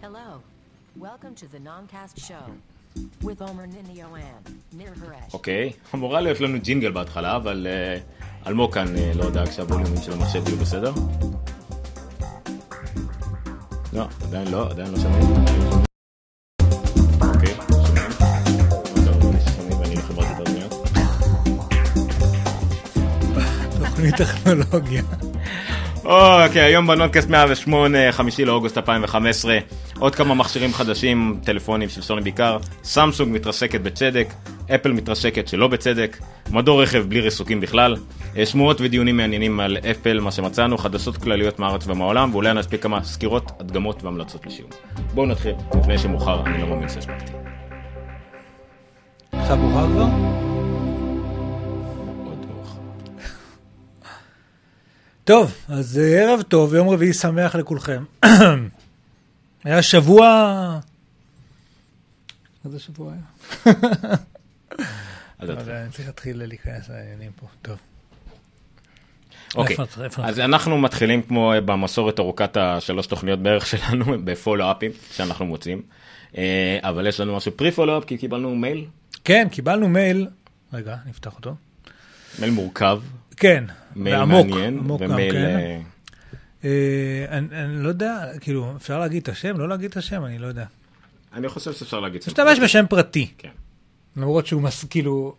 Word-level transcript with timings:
Hello. 0.00 0.40
Welcome 0.96 1.34
to 1.34 1.46
the 1.48 1.58
Noncast 1.58 2.16
Show 2.28 2.46
with 3.22 3.42
Omer 3.42 3.66
Ninioan, 3.66 4.42
Nir 4.72 4.94
Haresh. 4.94 5.32
אוקיי, 5.32 5.72
אמורה 5.94 6.20
להיות 6.20 6.40
לנו 6.40 6.58
ג'ינגל 6.60 6.90
בהתחלה, 6.92 7.36
אבל 7.36 7.66
אה, 7.70 7.98
אלמוג 8.46 8.74
כאן 8.74 8.96
אה, 8.96 9.12
לא 9.14 9.30
דאג 9.30 9.50
שהווליומים 9.50 10.02
של 10.02 10.12
המחשב 10.12 10.48
יהיו 10.48 10.56
בסדר. 10.58 10.92
לא, 13.92 14.06
עדיין 14.24 14.48
לא, 14.48 14.70
עדיין 14.70 14.90
לא 14.92 14.98
שומעים. 14.98 15.26
אוקיי, 17.20 17.54
שומעים. 17.70 18.10
אני 19.34 19.40
שומעים 19.56 19.80
ואני 19.80 19.94
לחברת 19.94 20.26
התרמיות. 20.40 20.72
תוכנית 23.80 24.14
טכנולוגיה. 24.16 25.02
אוקיי, 26.10 26.62
היום 26.62 26.86
בנודקאסט 26.86 27.28
108, 27.28 28.12
חמישי 28.12 28.44
לאוגוסט 28.44 28.78
2015, 28.78 29.58
עוד 29.98 30.14
כמה 30.14 30.34
מכשירים 30.34 30.72
חדשים, 30.72 31.40
טלפונים 31.44 31.88
של 31.88 32.02
סוני 32.02 32.20
בעיקר, 32.20 32.58
סמסונג 32.84 33.34
מתרסקת 33.34 33.80
בצדק, 33.80 34.34
אפל 34.74 34.92
מתרסקת 34.92 35.48
שלא 35.48 35.68
בצדק, 35.68 36.16
מדור 36.50 36.82
רכב 36.82 37.04
בלי 37.08 37.20
ריסוקים 37.20 37.60
בכלל, 37.60 37.96
אה, 38.36 38.46
שמועות 38.46 38.80
ודיונים 38.80 39.16
מעניינים 39.16 39.60
על 39.60 39.76
אפל, 39.90 40.20
מה 40.20 40.30
שמצאנו, 40.30 40.78
חדשות 40.78 41.16
כלליות 41.16 41.58
מהארץ 41.58 41.86
ומהעולם, 41.86 42.30
ואולי 42.32 42.54
נספיק 42.54 42.82
כמה 42.82 43.04
סקירות, 43.04 43.52
הדגמות 43.60 44.04
והמלצות 44.04 44.46
לשיעור. 44.46 44.70
בואו 45.14 45.26
נתחיל, 45.26 45.54
לפני 45.78 45.98
שמאוחר, 45.98 46.42
אני 46.46 46.62
לא 46.62 46.68
מאמין 46.68 46.88
שהספקתי. 46.88 47.32
עכשיו 49.32 49.56
מאוחר 49.56 49.86
כבר? 49.86 50.49
טוב, 55.30 55.54
אז 55.68 55.98
אה, 55.98 56.22
ערב 56.22 56.42
טוב, 56.42 56.74
יום 56.74 56.88
רביעי 56.88 57.12
שמח 57.12 57.54
לכולכם. 57.54 58.04
היה 59.64 59.82
שבוע... 59.82 60.78
איזה 62.64 62.80
שבוע 62.80 63.12
היה? 63.12 63.22
נתחיל. 65.42 65.72
אני 65.72 65.90
צריך 65.90 66.06
להתחיל 66.06 66.44
להיכנס 66.44 66.88
לעניינים 66.88 67.30
פה. 67.36 67.46
טוב. 67.62 67.76
אוקיי, 69.54 69.76
אז 70.22 70.40
אנחנו 70.40 70.78
מתחילים 70.78 71.22
כמו 71.22 71.52
אה, 71.52 71.60
במסורת 71.60 72.20
ארוכת 72.20 72.56
השלוש 72.56 73.06
תוכניות 73.06 73.38
בערך 73.42 73.66
שלנו, 73.66 74.04
ב 74.24 74.30
follow-up 74.30 74.79
ים 74.79 74.90
שאנחנו 75.10 75.46
מוצאים. 75.46 75.82
אה, 76.36 76.78
אבל 76.82 77.06
יש 77.06 77.20
לנו 77.20 77.36
משהו 77.36 77.52
pre-follow-up, 77.52 78.04
כי 78.04 78.18
קיבלנו 78.18 78.56
מייל, 78.56 78.86
כן, 79.24 79.48
קיבלנו 79.50 79.88
מייל, 79.88 80.28
רגע, 80.72 80.96
נפתח 81.06 81.36
אותו. 81.36 81.54
מייל 82.38 82.52
מורכב, 82.52 83.00
כן, 83.36 83.64
מייל 83.96 84.18
ועמוק, 84.18 84.46
מעניין, 84.46 84.78
עמוק 84.78 85.02
גם, 85.02 85.10
ומייל... 85.10 85.32
כן. 85.32 85.38
אה, 85.38 85.80
אה, 86.64 87.38
אני 87.38 87.64
אני 87.64 87.82
לא 87.82 87.88
יודע, 87.88 88.24
כאילו, 88.40 88.72
אפשר 88.76 88.98
להגיד 88.98 89.22
את 89.22 89.28
השם? 89.28 89.58
לא 89.58 89.68
להגיד 89.68 89.90
את 89.90 89.96
השם? 89.96 90.24
אני 90.24 90.38
לא 90.38 90.46
יודע. 90.46 90.64
אני 91.32 91.48
חושב 91.48 91.72
שאפשר 91.72 92.00
להגיד... 92.00 92.22
משתמש 92.26 92.58
בשם 92.58 92.84
פרטי, 92.88 93.30
כן. 93.38 93.48
למרות 94.16 94.46
שהוא 94.46 94.62
מס... 94.62 94.84
כאילו, 94.84 95.34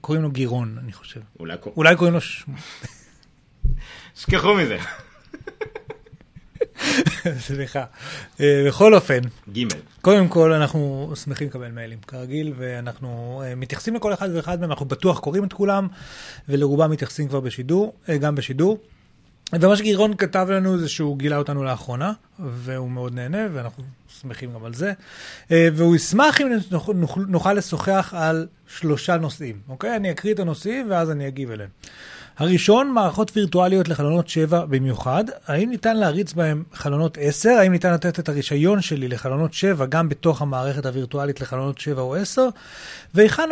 קוראים 0.00 0.22
לו 0.22 0.30
גירון, 0.30 0.78
אני 0.84 0.92
חושב. 0.92 1.20
אולי... 1.40 1.56
אולי 1.76 1.96
קוראים 1.96 2.14
לו... 2.14 2.20
שכחו 4.20 4.54
מזה. 4.54 4.78
סליחה. 7.38 7.84
אה, 8.40 8.64
בכל 8.66 8.94
אופן. 8.94 9.20
קודם 10.02 10.28
כל 10.28 10.52
אנחנו 10.52 11.12
שמחים 11.24 11.48
לקבל 11.48 11.68
מיילים 11.68 11.98
כרגיל 12.06 12.52
ואנחנו 12.56 13.42
אה, 13.44 13.54
מתייחסים 13.54 13.94
לכל 13.94 14.14
אחד 14.14 14.28
ואחד 14.34 14.60
מהם, 14.60 14.70
אנחנו 14.70 14.86
בטוח 14.86 15.18
קוראים 15.18 15.44
את 15.44 15.52
כולם 15.52 15.88
ולרובם 16.48 16.90
מתייחסים 16.90 17.28
כבר 17.28 17.40
בשידור, 17.40 17.94
אה, 18.08 18.18
גם 18.18 18.34
בשידור. 18.34 18.78
ומה 19.52 19.76
שגירון 19.76 20.16
כתב 20.16 20.46
לנו 20.50 20.78
זה 20.78 20.88
שהוא 20.88 21.18
גילה 21.18 21.36
אותנו 21.36 21.64
לאחרונה 21.64 22.12
והוא 22.38 22.90
מאוד 22.90 23.14
נהנה 23.14 23.46
ואנחנו 23.52 23.84
שמחים 24.20 24.52
גם 24.52 24.64
על 24.64 24.74
זה. 24.74 24.92
והוא 25.50 25.96
ישמח 25.96 26.40
אם 26.40 26.46
נוכל 27.28 27.52
לשוחח 27.52 28.14
על 28.16 28.46
שלושה 28.66 29.16
נושאים, 29.16 29.60
אוקיי? 29.68 29.96
אני 29.96 30.10
אקריא 30.10 30.34
את 30.34 30.38
הנושאים 30.38 30.90
ואז 30.90 31.10
אני 31.10 31.28
אגיב 31.28 31.50
אליהם. 31.50 31.68
הראשון, 32.40 32.92
מערכות 32.92 33.36
וירטואליות 33.36 33.88
לחלונות 33.88 34.28
7 34.28 34.66
במיוחד. 34.66 35.24
האם 35.46 35.70
ניתן 35.70 35.96
להריץ 35.96 36.32
בהם 36.32 36.64
חלונות 36.72 37.18
10? 37.20 37.48
האם 37.48 37.72
ניתן 37.72 37.94
לתת 37.94 38.18
את 38.18 38.28
הרישיון 38.28 38.80
שלי 38.80 39.08
לחלונות 39.08 39.52
7 39.52 39.86
גם 39.86 40.08
בתוך 40.08 40.42
המערכת 40.42 40.86
הווירטואלית 40.86 41.40
לחלונות 41.40 41.78
7 41.78 42.02
או 42.02 42.14
10? 42.14 42.48
והיכן 43.14 43.48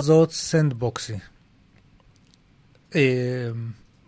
זאת 0.00 0.30
Sandboxie? 0.30 1.18
אה, 2.94 3.48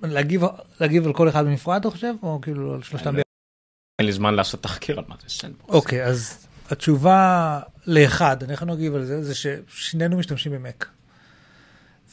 להגיב, 0.02 0.42
להגיב 0.80 1.06
על 1.06 1.12
כל 1.12 1.28
אחד 1.28 1.44
בנפרד, 1.44 1.80
אתה 1.80 1.90
חושב? 1.90 2.14
או 2.22 2.40
כאילו 2.42 2.74
על 2.74 2.82
שלושתם 2.82 3.10
ביחד? 3.10 3.22
אין 3.98 4.06
לי 4.06 4.12
זמן 4.12 4.34
לעשות 4.34 4.62
תחקיר 4.62 4.98
על 4.98 5.04
מה 5.08 5.14
זה 5.22 5.28
sandbox. 5.28 5.74
אוקיי, 5.74 6.04
אז 6.04 6.46
התשובה 6.70 7.60
לאחד, 7.86 8.42
אני 8.42 8.54
אני 8.62 8.72
אגיב 8.72 8.94
על 8.94 9.04
זה, 9.04 9.24
זה 9.24 9.34
ששנינו 9.34 10.18
משתמשים 10.18 10.52
במק. 10.52 10.88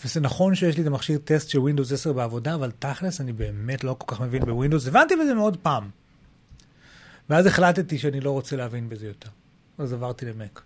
וזה 0.03 0.19
נכון 0.19 0.55
שיש 0.55 0.75
לי 0.75 0.81
את 0.81 0.87
המכשיר 0.87 1.19
טסט 1.23 1.49
של 1.49 1.59
Windows 1.59 1.93
10 1.93 2.13
בעבודה, 2.13 2.55
אבל 2.55 2.71
תכלס 2.79 3.21
אני 3.21 3.33
באמת 3.33 3.83
לא 3.83 3.95
כל 3.97 4.15
כך 4.15 4.21
מבין 4.21 4.45
בווינדוס. 4.45 4.87
הבנתי 4.87 5.15
בזה 5.15 5.33
מאוד 5.33 5.57
פעם. 5.57 5.89
ואז 7.29 7.45
החלטתי 7.45 7.97
שאני 7.97 8.19
לא 8.19 8.31
רוצה 8.31 8.55
להבין 8.55 8.89
בזה 8.89 9.07
יותר. 9.07 9.29
אז 9.77 9.93
עברתי 9.93 10.25
למק. 10.25 10.61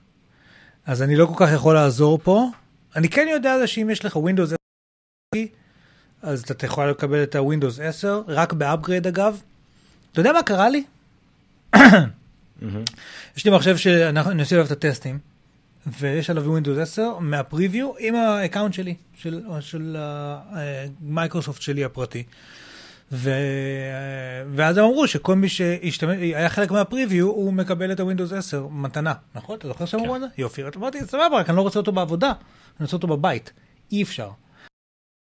אז 0.86 1.02
אני 1.02 1.16
לא 1.16 1.26
כל 1.26 1.46
כך 1.46 1.52
יכול 1.54 1.74
לעזור 1.76 2.20
פה. 2.24 2.50
אני 2.96 3.10
כן 3.10 3.28
יודע 3.32 3.68
שאם 3.68 3.90
יש 3.90 4.06
לך 4.06 4.16
Windows 4.16 4.56
10, 5.36 5.46
אז 6.22 6.42
אתה 6.42 6.66
יכול 6.66 6.90
לקבל 6.90 7.24
את 7.24 7.36
ה-Windows 7.36 7.82
10, 7.82 8.22
רק 8.28 8.54
ב 8.54 8.61
upgrade 8.61 9.08
אגב. 9.08 9.42
אתה 10.12 10.20
יודע 10.22 10.32
מה 10.32 10.44
קרה 10.44 10.70
לי? 10.70 10.84
מהמם. 11.74 12.84
יש 13.38 13.46
לי 13.46 13.52
מחשב 13.52 13.78
שאני 13.78 14.42
עושה 14.42 14.56
עליו 14.56 14.66
את 14.66 14.72
הטסטים, 14.72 15.20
ויש 15.88 16.30
עליו 16.30 16.58
Windows 16.58 16.80
10 16.82 17.18
מה 17.20 17.36
preview 17.36 17.92
עם 18.00 18.16
ה 18.16 18.23
account 18.23 18.74
שלי, 18.74 18.96
של, 19.14 19.44
של 19.60 19.98
מייקרוסופט 21.02 21.62
שלי 21.62 21.84
הפרטי. 21.84 22.24
ו... 23.12 23.32
ואז 24.56 24.78
הם 24.78 24.84
אמרו 24.84 25.08
שכל 25.08 25.36
מי 25.36 25.50
שהיה 25.50 26.50
חלק 26.50 26.72
מהפריוויו, 26.72 27.28
הוא 27.28 27.54
מקבל 27.54 27.92
את 27.92 28.00
ה-Windows 28.00 28.36
10 28.36 28.68
מתנה. 28.68 29.14
נכון? 29.36 29.58
אתה 29.58 29.68
זוכר 29.68 29.86
שהם 29.86 30.00
אמרו 30.00 30.16
את 30.16 30.22
זה? 30.22 30.28
יופי. 30.38 30.64
אז 30.64 30.72
אמרתי, 30.76 31.00
סבבה, 31.06 31.38
רק 31.40 31.50
אני 31.50 31.58
לא 31.58 31.62
רוצה 31.62 31.80
אותו 31.80 31.92
בעבודה, 31.92 32.28
אני 32.30 32.86
רוצה 32.86 32.96
אותו 32.96 33.08
בבית. 33.08 33.54
אי 33.92 34.04
אפשר. 34.04 34.30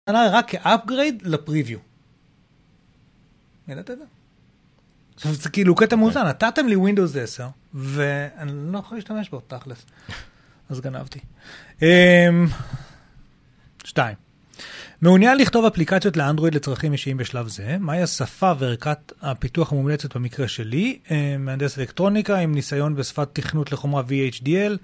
מתנה 0.09 0.29
רק 0.33 0.51
כאפגרייד 0.51 1.23
לפריוויו. 1.27 1.79
ידעת 3.69 3.91
את 3.91 3.99
זה? 3.99 4.05
עכשיו 5.15 5.33
זה 5.33 5.49
כאילו 5.49 5.75
קטע 5.75 5.97
מאוזן, 5.97 6.27
נתתם 6.27 6.69
לי 6.69 6.75
Windows 6.75 7.19
10, 7.23 7.47
ואני 7.75 8.73
לא 8.73 8.79
יכול 8.79 8.99
להשתמש 8.99 9.29
בו, 9.29 9.41
תכלס. 9.41 9.87
אז 10.69 10.81
גנבתי. 10.81 11.19
אמ, 11.83 12.47
שתיים. 13.85 14.17
מעוניין 15.03 15.39
לכתוב 15.39 15.65
אפליקציות 15.65 16.17
לאנדרואיד 16.17 16.55
לצרכים 16.55 16.93
אישיים 16.93 17.17
בשלב 17.17 17.49
זה, 17.49 17.77
מהי 17.81 18.03
השפה 18.03 18.53
וערכת 18.59 19.13
הפיתוח 19.23 19.73
המומלצת 19.73 20.17
במקרה 20.17 20.49
שלי? 20.49 20.99
אמ, 21.11 21.17
מהנדס 21.45 21.79
אלקטרוניקה 21.79 22.39
עם 22.39 22.55
ניסיון 22.55 22.95
בשפת 22.95 23.29
תכנות 23.33 23.73
לחומרה 23.73 24.03
VHDL, 24.03 24.77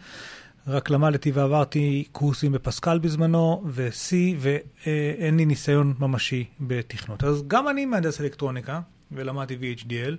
רק 0.66 0.90
למדתי 0.90 1.30
ועברתי 1.30 2.04
קורסים 2.12 2.52
בפסקל 2.52 2.98
בזמנו, 2.98 3.64
ו-C, 3.66 4.14
ואין 4.38 5.36
לי 5.36 5.44
ניסיון 5.44 5.94
ממשי 5.98 6.44
בתכנות. 6.60 7.24
אז 7.24 7.42
גם 7.48 7.68
אני 7.68 7.84
מהנדס 7.84 8.20
אלקטרוניקה, 8.20 8.80
ולמדתי 9.12 9.56
VHDL, 9.60 10.14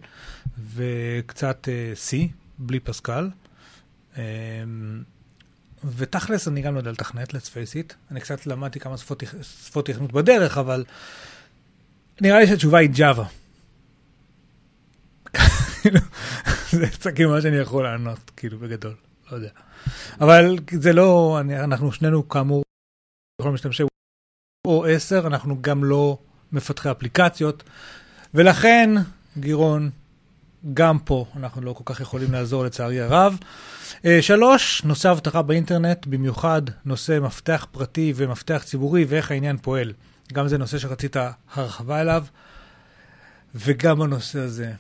וקצת 0.74 1.68
אה, 1.70 1.94
C, 2.10 2.16
בלי 2.60 2.80
פסקל. 2.80 3.30
ותכלס 5.96 6.48
אני 6.48 6.62
גם 6.62 6.74
לא 6.74 6.80
יודע 6.80 6.92
לתכנת, 6.92 7.30
let's 7.30 7.48
face 7.48 7.74
it. 7.74 7.94
אני 8.12 8.22
קצת 8.22 8.48
למדתי 8.48 8.80
כמה 8.80 8.98
שפות, 8.98 9.24
שפות 9.42 9.86
תכנות 9.86 10.12
בדרך, 10.12 10.58
אבל 10.58 10.86
נראה 12.22 12.40
לי 12.40 12.48
שהתשובה 12.48 12.80
היא 12.80 12.90
Java. 12.90 13.24
כאילו, 15.82 16.00
זה 16.72 16.90
קצת 16.90 17.16
כאילו 17.16 17.30
מה 17.30 17.42
שאני 17.42 17.56
יכול 17.56 17.84
לענות, 17.84 18.32
כאילו, 18.38 18.60
בגדול, 18.60 18.96
לא 19.32 19.36
יודע. 19.36 19.50
אבל 20.22 20.56
זה 20.72 20.94
לא, 20.94 21.38
אני, 21.40 21.60
אנחנו 21.60 21.92
שנינו 21.92 22.30
כאמור 22.30 22.64
יכולים 23.42 23.54
להשתמשי 23.54 23.84
או 24.68 24.86
10, 24.86 25.28
אנחנו 25.28 25.62
גם 25.62 25.84
לא 25.84 26.18
מפתחי 26.52 26.92
אפליקציות, 26.92 27.64
ולכן, 28.34 28.90
גירון, 29.38 29.90
גם 30.74 31.00
פה 31.00 31.26
אנחנו 31.36 31.62
לא 31.62 31.74
כל 31.74 31.84
כך 31.86 32.02
יכולים 32.02 32.32
לעזור 32.32 32.64
לצערי 32.64 33.02
הרב. 33.02 33.38
אה, 34.06 34.22
שלוש, 34.22 34.84
נושא 34.84 35.12
אבטחה 35.12 35.42
באינטרנט, 35.42 36.06
במיוחד 36.08 36.62
נושא 36.86 37.20
מפתח 37.22 37.68
פרטי 37.72 38.14
ומפתח 38.16 38.64
ציבורי 38.66 39.06
ואיך 39.08 39.32
העניין 39.32 39.58
פועל. 39.58 39.94
גם 40.34 40.48
זה 40.48 40.58
נושא 40.58 40.78
שרצית 40.78 41.16
הרחבה 41.54 42.02
אליו, 42.02 42.26
וגם 43.56 44.02
הנושא 44.02 44.40
הזה 44.40 44.72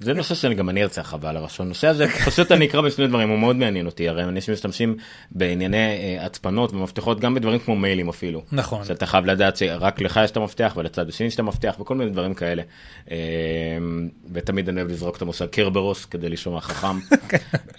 זה 0.00 0.14
נושא 0.14 0.34
שאני 0.34 0.54
גם 0.54 0.68
אני 0.68 0.82
ארצה 0.82 1.02
חבל 1.02 1.28
על 1.28 1.36
הראשון. 1.36 1.66
הנושא 1.66 1.88
הזה, 1.88 2.06
פשוט 2.26 2.52
אני 2.52 2.66
אקרא 2.66 2.80
בשני 2.80 3.06
דברים, 3.06 3.28
הוא 3.28 3.38
מאוד 3.38 3.56
מעניין 3.56 3.86
אותי, 3.86 4.08
הרי 4.08 4.24
אנשים 4.24 4.54
משתמשים 4.54 4.96
בענייני 5.30 5.76
אה, 5.76 6.26
הצפנות 6.26 6.72
ומפתחות 6.72 7.20
גם 7.20 7.34
בדברים 7.34 7.58
כמו 7.58 7.76
מיילים 7.76 8.08
אפילו. 8.08 8.42
נכון. 8.52 8.84
שאתה 8.84 9.06
חייב 9.06 9.26
לדעת 9.26 9.56
שרק 9.56 10.00
לך 10.00 10.20
יש 10.24 10.30
את 10.30 10.36
המפתח 10.36 10.74
ולצד 10.76 11.08
השני 11.08 11.26
יש 11.26 11.34
את 11.34 11.40
המפתח 11.40 11.76
וכל 11.80 11.94
מיני 11.94 12.10
דברים 12.10 12.34
כאלה. 12.34 12.62
אה, 13.10 13.16
ותמיד 14.32 14.68
אני 14.68 14.80
אוהב 14.80 14.90
לזרוק 14.90 15.16
את 15.16 15.22
המושג 15.22 15.46
קרברוס 15.46 16.04
כדי 16.04 16.28
לשמוע 16.28 16.60
חכם. 16.60 16.98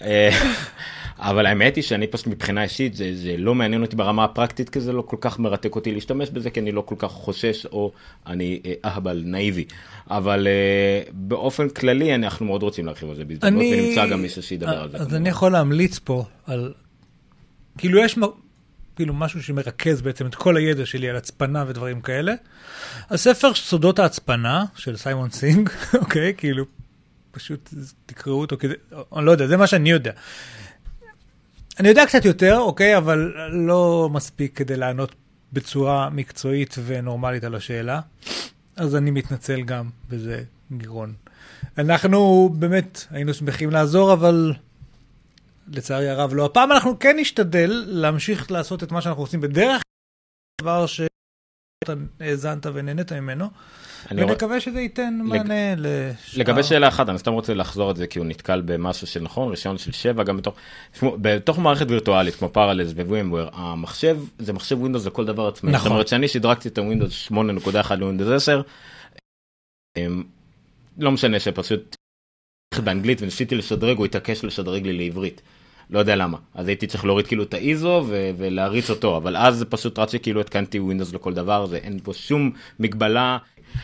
אה, 1.20 1.30
אבל 1.30 1.46
האמת 1.46 1.76
היא 1.76 1.84
שאני 1.84 2.06
פשוט 2.06 2.26
מבחינה 2.26 2.62
אישית 2.62 2.94
זה, 2.94 3.10
זה 3.14 3.34
לא 3.38 3.54
מעניין 3.54 3.82
אותי 3.82 3.96
ברמה 3.96 4.24
הפרקטית 4.24 4.68
כי 4.68 4.80
זה 4.80 4.92
לא 4.92 5.02
כל 5.02 5.16
כך 5.20 5.38
מרתק 5.38 5.74
אותי 5.74 5.92
להשתמש 5.92 6.30
בזה 6.30 6.50
כי 6.50 6.60
אני 6.60 6.72
לא 6.72 6.80
כל 6.80 6.94
כך 6.98 7.10
חושש 7.10 7.66
או 7.66 7.92
אני 8.26 8.60
אה, 8.66 8.72
אהבל 8.84 9.22
נאיבי. 9.26 9.64
אבל 10.10 10.46
uh, 10.46 11.10
באופן 11.12 11.68
כללי 11.68 12.14
אנחנו 12.14 12.46
מאוד 12.46 12.62
רוצים 12.62 12.86
להרחיב 12.86 13.10
על 13.10 13.16
זה 13.16 13.24
בהזדמנות 13.24 13.62
אני... 13.62 13.80
ונמצא 13.80 14.06
גם 14.06 14.22
מישהו 14.22 14.42
שידבר 14.42 14.80
על 14.80 14.90
זה. 14.90 14.96
אז 14.96 15.14
אני 15.14 15.28
יכול 15.28 15.52
להמליץ 15.52 15.98
פה 15.98 16.24
על, 16.46 16.72
כאילו 17.78 17.98
יש 17.98 18.18
מ... 18.18 18.22
כאילו 18.96 19.14
משהו 19.14 19.42
שמרכז 19.42 20.02
בעצם 20.02 20.26
את 20.26 20.34
כל 20.34 20.56
הידע 20.56 20.86
שלי 20.86 21.10
על 21.10 21.16
הצפנה 21.16 21.64
ודברים 21.66 22.00
כאלה. 22.00 22.34
הספר 23.10 23.54
סודות 23.54 23.98
ההצפנה 23.98 24.64
של 24.76 24.96
סיימון 24.96 25.30
סינג, 25.30 25.70
אוקיי, 26.00 26.34
כאילו 26.36 26.64
פשוט 27.30 27.74
תקראו 28.06 28.40
אותו 28.40 28.56
כדי, 28.58 28.74
אני 29.16 29.26
לא 29.26 29.30
יודע, 29.30 29.46
זה 29.46 29.56
מה 29.56 29.66
שאני 29.66 29.90
יודע. 29.90 30.12
אני 31.80 31.88
יודע 31.88 32.06
קצת 32.06 32.24
יותר, 32.24 32.58
אוקיי, 32.58 32.96
אבל 32.96 33.32
לא 33.52 34.08
מספיק 34.12 34.56
כדי 34.56 34.76
לענות 34.76 35.14
בצורה 35.52 36.10
מקצועית 36.10 36.74
ונורמלית 36.86 37.44
על 37.44 37.54
השאלה. 37.54 38.00
אז 38.76 38.96
אני 38.96 39.10
מתנצל 39.10 39.62
גם 39.62 39.88
בזה, 40.08 40.42
גירון. 40.72 41.14
אנחנו 41.78 42.50
באמת 42.58 43.04
היינו 43.10 43.34
שמחים 43.34 43.70
לעזור, 43.70 44.12
אבל 44.12 44.52
לצערי 45.68 46.08
הרב 46.08 46.34
לא. 46.34 46.44
הפעם 46.44 46.72
אנחנו 46.72 46.98
כן 46.98 47.16
נשתדל 47.18 47.84
להמשיך 47.86 48.50
לעשות 48.50 48.82
את 48.82 48.92
מה 48.92 49.00
שאנחנו 49.02 49.22
עושים 49.22 49.40
בדרך 49.40 49.82
דבר 50.60 50.86
שאתה 51.84 52.00
האזנת 52.20 52.66
ונהנית 52.66 53.12
ממנו, 53.12 53.46
ונקווה 54.10 54.54
רוצ... 54.54 54.64
שזה 54.64 54.80
ייתן 54.80 55.20
מענה. 55.24 55.74
לשאר... 55.76 56.40
לגבי 56.40 56.62
שאלה 56.62 56.88
אחת, 56.88 57.08
אני 57.08 57.18
סתם 57.18 57.32
רוצה 57.32 57.54
לחזור 57.54 57.90
על 57.90 57.96
זה 57.96 58.06
כי 58.06 58.18
הוא 58.18 58.26
נתקל 58.26 58.60
במשהו 58.60 59.06
שנכון, 59.06 59.48
רישיון 59.48 59.78
של 59.78 59.92
7, 59.92 60.22
גם 60.22 60.36
בתוך, 60.36 60.54
בתוך 61.02 61.58
מערכת 61.58 61.86
וירטואלית 61.90 62.34
כמו 62.34 62.48
Parallels 62.48 62.92
ו 62.92 62.99
VMware, 62.99 63.48
המחשב 63.52 64.18
זה 64.38 64.52
מחשב 64.52 64.80
ווינדוס 64.80 65.06
לכל 65.06 65.24
דבר 65.24 65.48
עצמאי. 65.48 65.72
נכון. 65.72 65.84
זאת 65.84 65.92
אומרת 65.92 66.08
שאני 66.08 66.28
שדרגתי 66.28 66.68
את 66.68 66.78
הווינדוס 66.78 67.28
8.1 67.32 67.94
לווינדוס 67.94 68.28
10, 68.28 68.62
אמ, 69.96 70.22
לא 70.98 71.12
משנה 71.12 71.40
שפשוט 71.40 71.96
באנגלית 72.84 73.22
וניסיתי 73.22 73.54
לשדרג, 73.54 73.96
הוא 73.96 74.06
התעקש 74.06 74.44
לשדרג 74.44 74.86
לי 74.86 74.92
לעברית. 74.92 75.42
לא 75.92 75.98
יודע 75.98 76.16
למה. 76.16 76.38
אז 76.54 76.68
הייתי 76.68 76.86
צריך 76.86 77.04
להוריד 77.04 77.26
כאילו 77.26 77.42
את 77.42 77.54
ה 77.54 77.67
ISO 77.67 78.04
ו- 78.08 78.30
ולהריץ 78.38 78.90
אותו, 78.90 79.16
אבל 79.16 79.36
אז 79.36 79.56
זה 79.56 79.64
פשוט 79.64 79.98
רץ 79.98 80.12
שכאילו 80.12 80.40
התקנתי 80.40 80.80
ווינדוס 80.80 81.14
לכל 81.14 81.34
דבר, 81.34 81.66
זה 81.66 81.76
אין 81.76 81.98
פה 82.02 82.12
שום 82.14 82.50
מגבלה. 82.80 83.38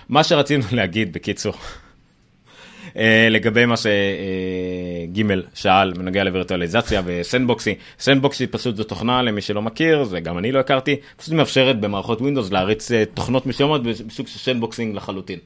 מה 0.09 0.25
שרצינו 0.25 0.65
להגיד 0.73 1.13
בקיצור, 1.13 1.55
אה, 2.93 2.99
לגבי 3.31 3.67
מה 3.67 3.77
שג' 3.77 5.31
אה, 5.31 5.35
שאל 5.55 5.93
בנוגע 5.93 6.25
לווירטואליזציה 6.25 7.03
ו 7.05 7.11
Sandboxie, 7.11 7.75
Sandboxie 7.99 8.47
פשוט 8.47 8.77
זו 8.77 8.85
תוכנה 8.85 9.23
למי 9.23 9.41
שלא 9.41 9.63
מכיר, 9.63 10.05
זה 10.05 10.21
גם 10.21 10.39
אני 10.39 10.53
לא 10.53 10.59
הכרתי, 10.59 10.97
פשוט 11.17 11.35
מאפשרת 11.35 11.81
במערכות 11.81 12.21
ווינדוס 12.21 12.53
להריץ 12.53 12.91
אה, 12.91 12.95
תוכנות 13.15 13.47
מסוימות 13.47 13.83
בסוג 13.83 14.27
של 14.27 14.39
sandboxing 14.39 14.97
לחלוטין. 14.97 15.39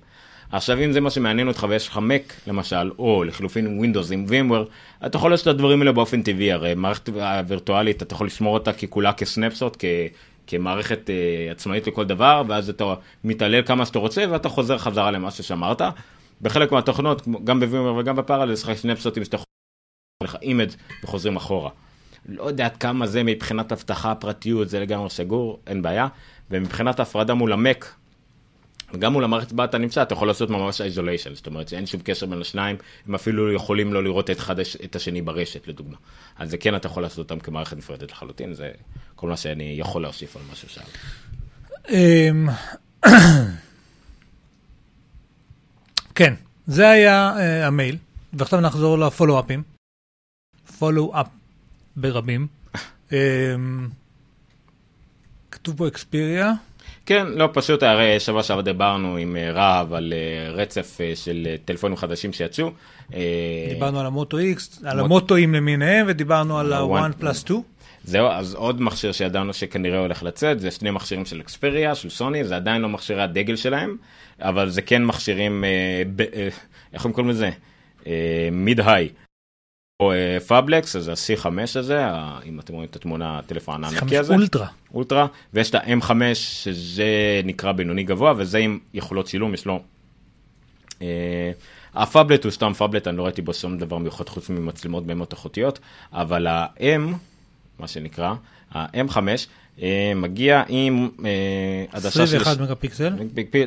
עכשיו 0.53 0.85
אם 0.85 0.93
זה 0.93 1.01
מה 1.01 1.11
שמעניין 1.11 1.49
אותך 1.49 1.67
ויש 1.69 1.89
לך 1.89 1.97
מק 1.97 2.35
למשל, 2.47 2.91
או 2.99 3.25
לחילופין 3.25 3.79
ווינדוס 3.79 4.13
עם 4.13 4.27
VMware, 4.29 5.07
אתה 5.07 5.17
יכול 5.17 5.31
לעשות 5.31 5.49
את 5.49 5.55
הדברים 5.55 5.81
האלה 5.81 5.93
באופן 5.93 6.23
טבעי, 6.23 6.53
הרי 6.53 6.75
מערכת 6.75 7.09
וירטואלית 7.47 8.03
אתה 8.03 8.15
יכול 8.15 8.27
לשמור 8.27 8.55
אותה 8.55 8.73
ככולה 8.73 9.13
כ 9.13 9.25
snapshot, 9.25 9.77
כ... 9.79 9.85
כמערכת 10.47 11.01
אה, 11.07 11.53
עצמאית 11.53 11.87
לכל 11.87 12.05
דבר, 12.05 12.43
ואז 12.49 12.69
אתה 12.69 12.95
מתעלל 13.25 13.63
כמה 13.63 13.87
שאתה 13.87 13.99
רוצה 13.99 14.25
ואתה 14.31 14.49
חוזר 14.49 14.79
חזרה 14.79 15.11
למה 15.11 15.31
ששמרת. 15.31 15.83
בחלק 16.43 16.73
מהתוכנות, 16.73 17.29
גם 17.45 17.61
ב 17.61 17.66
VMware 17.66 17.95
וגם 17.95 18.17
ב 18.17 18.20
Parallels, 18.20 18.53
יש 18.53 18.63
לך 18.63 18.73
snapshot 18.73 19.14
ים 19.14 19.25
שאתה 19.25 19.37
יכול 19.37 19.47
לקחת 20.23 20.37
image 20.43 20.71
וחוזרים 21.05 21.37
אחורה. 21.37 21.71
לא 22.29 22.43
יודע 22.43 22.67
עד 22.67 22.77
כמה 22.77 23.07
זה 23.07 23.23
מבחינת 23.23 23.73
אבטחה, 23.73 24.15
פרטיות, 24.15 24.69
זה 24.69 24.81
לגמרי 24.81 25.11
סגור, 25.11 25.61
אין 25.67 25.83
בעיה. 25.83 26.09
ומבחינת 26.51 26.99
ההפרדה 26.99 27.35
מול 27.35 27.53
המק, 27.53 27.95
וגם 28.93 29.13
מול 29.13 29.25
המערכת 29.25 29.53
בה 29.53 29.65
אתה 29.65 29.79
נמצא, 29.79 30.03
אתה 30.03 30.13
יכול 30.13 30.29
לעשות 30.29 30.51
ממש 30.51 30.81
isolation, 30.81 31.35
זאת 31.35 31.47
אומרת 31.47 31.69
שאין 31.69 31.87
שום 31.87 32.01
קשר 32.05 32.27
בין 32.27 32.41
השניים, 32.41 32.77
הם 33.07 33.15
אפילו 33.15 33.53
יכולים 33.53 33.93
לא 33.93 34.05
לראות 34.05 34.31
את, 34.31 34.39
אחד, 34.39 34.59
את 34.59 34.97
השני 34.97 35.23
ברשת, 35.23 35.69
לדוגמה. 35.69 35.97
אז 36.37 36.51
זה 36.51 36.59
כן 36.59 36.77
אתה 36.77 36.87
יכול 36.87 37.03
לעשות 37.03 37.19
אותם 37.19 37.41
כמערכת 37.41 37.77
נפרדת 37.77 38.13
לחלוטין, 38.13 38.55
זה 38.55 38.71
כל 39.17 39.29
מה 39.29 39.37
שאני 39.37 39.75
יכול 39.79 40.03
להוסיף 40.03 40.37
על 40.37 40.43
מה 40.49 40.55
ששאל. 40.55 40.83
אמ, 41.89 42.49
כן, 46.15 46.35
זה 46.67 46.89
היה 46.89 47.33
uh, 47.37 47.67
המייל, 47.67 47.97
ועכשיו 48.33 48.61
נחזור 48.61 48.99
לפולו-אפים. 48.99 49.63
פולו-אפ 50.79 51.27
ברבים. 51.97 52.47
um, 53.09 53.11
כתוב 55.51 55.77
פה 55.77 55.89
אקספיריה. 55.89 56.53
כן, 57.07 57.27
לא 57.27 57.49
פשוט, 57.53 57.83
הרי 57.83 58.21
שבוע 58.21 58.43
שעבר 58.43 58.61
דיברנו 58.61 59.17
עם 59.17 59.37
אה, 59.37 59.53
רהב 59.53 59.93
על 59.93 60.13
אה, 60.13 60.53
רצף 60.53 60.99
אה, 61.01 61.13
של 61.15 61.49
טלפונים 61.65 61.97
חדשים 61.97 62.33
שיצאו. 62.33 62.71
דיברנו 63.69 64.01
על 64.01 64.07
המוטו 64.07 64.39
X, 64.39 64.87
על 64.87 65.01
המוטואים 65.01 65.55
למיניהם, 65.55 66.07
ודיברנו 66.09 66.59
על 66.59 66.73
ה- 66.73 67.23
OnePlus 67.23 67.35
2. 67.35 67.63
זהו, 68.05 68.27
אז 68.27 68.55
עוד 68.55 68.83
מכשיר 68.83 69.13
שידענו 69.13 69.53
שכנראה 69.53 69.99
הולך 69.99 70.23
לצאת, 70.23 70.61
זה 70.61 70.71
שני 70.71 70.91
מכשירים 70.91 71.25
של 71.25 71.41
אקספריה, 71.41 71.95
של 71.95 72.11
סוני, 72.11 72.45
זה 72.45 72.57
עדיין 72.57 72.83
לא 72.83 72.89
מכשירי 72.89 73.23
הדגל 73.23 73.57
שלהם, 73.57 73.97
אבל 74.41 74.69
זה 74.71 74.83
כן 74.83 75.05
מכשירים, 75.05 75.65
איך 76.93 77.07
הם 77.07 77.13
קוראים 77.13 77.31
לזה? 77.31 77.51
mid-high. 78.53 79.09
או 80.01 80.13
phablets, 80.47 80.97
אז 80.97 81.09
ה-C5 81.09 81.79
הזה, 81.79 82.07
אם 82.47 82.61
אתם 82.61 82.73
רואים 82.73 82.89
את 82.91 82.97
התמונה, 82.97 83.39
הטלפון 83.39 83.85
הענקי 83.85 84.19
הזה. 84.19 84.35
אולטרה. 84.35 84.67
אולטרה, 84.95 85.27
ויש 85.55 85.71
את 85.71 85.75
ה-M5, 85.75 86.11
שזה 86.35 87.41
נקרא 87.45 87.73
בינוני 87.73 88.05
גבוה, 88.05 88.33
וזה 88.37 88.59
עם 88.59 88.79
יכולות 88.95 89.27
צילום, 89.27 89.55
יש 89.55 89.67
לו... 89.67 89.83
אה, 91.03 91.53
הפאבלט 91.95 92.45
הוא 92.45 92.53
סתם 92.53 92.73
פאבלט, 92.73 93.09
אני 93.09 93.17
לא 93.17 93.25
ראיתי 93.25 93.43
בו 93.43 93.55
שום 93.55 93.79
דבר 93.79 93.99
מיוחד 93.99 94.29
חוץ 94.29 94.51
ממצלמות 94.51 95.07
בהמות 95.07 95.33
איכותיות, 95.33 95.79
אבל 96.13 96.47
ה-M, 96.47 97.15
מה 97.79 97.89
שנקרא, 97.89 98.35
ה-M5, 98.75 99.17
אה, 99.17 99.35
מגיע 100.17 100.63
עם 100.69 101.09
אה, 101.25 101.85
עדשה 101.93 102.27
של... 102.27 102.37
21 102.37 102.61
מגה 102.61 102.75
פיקסל. 102.75 103.13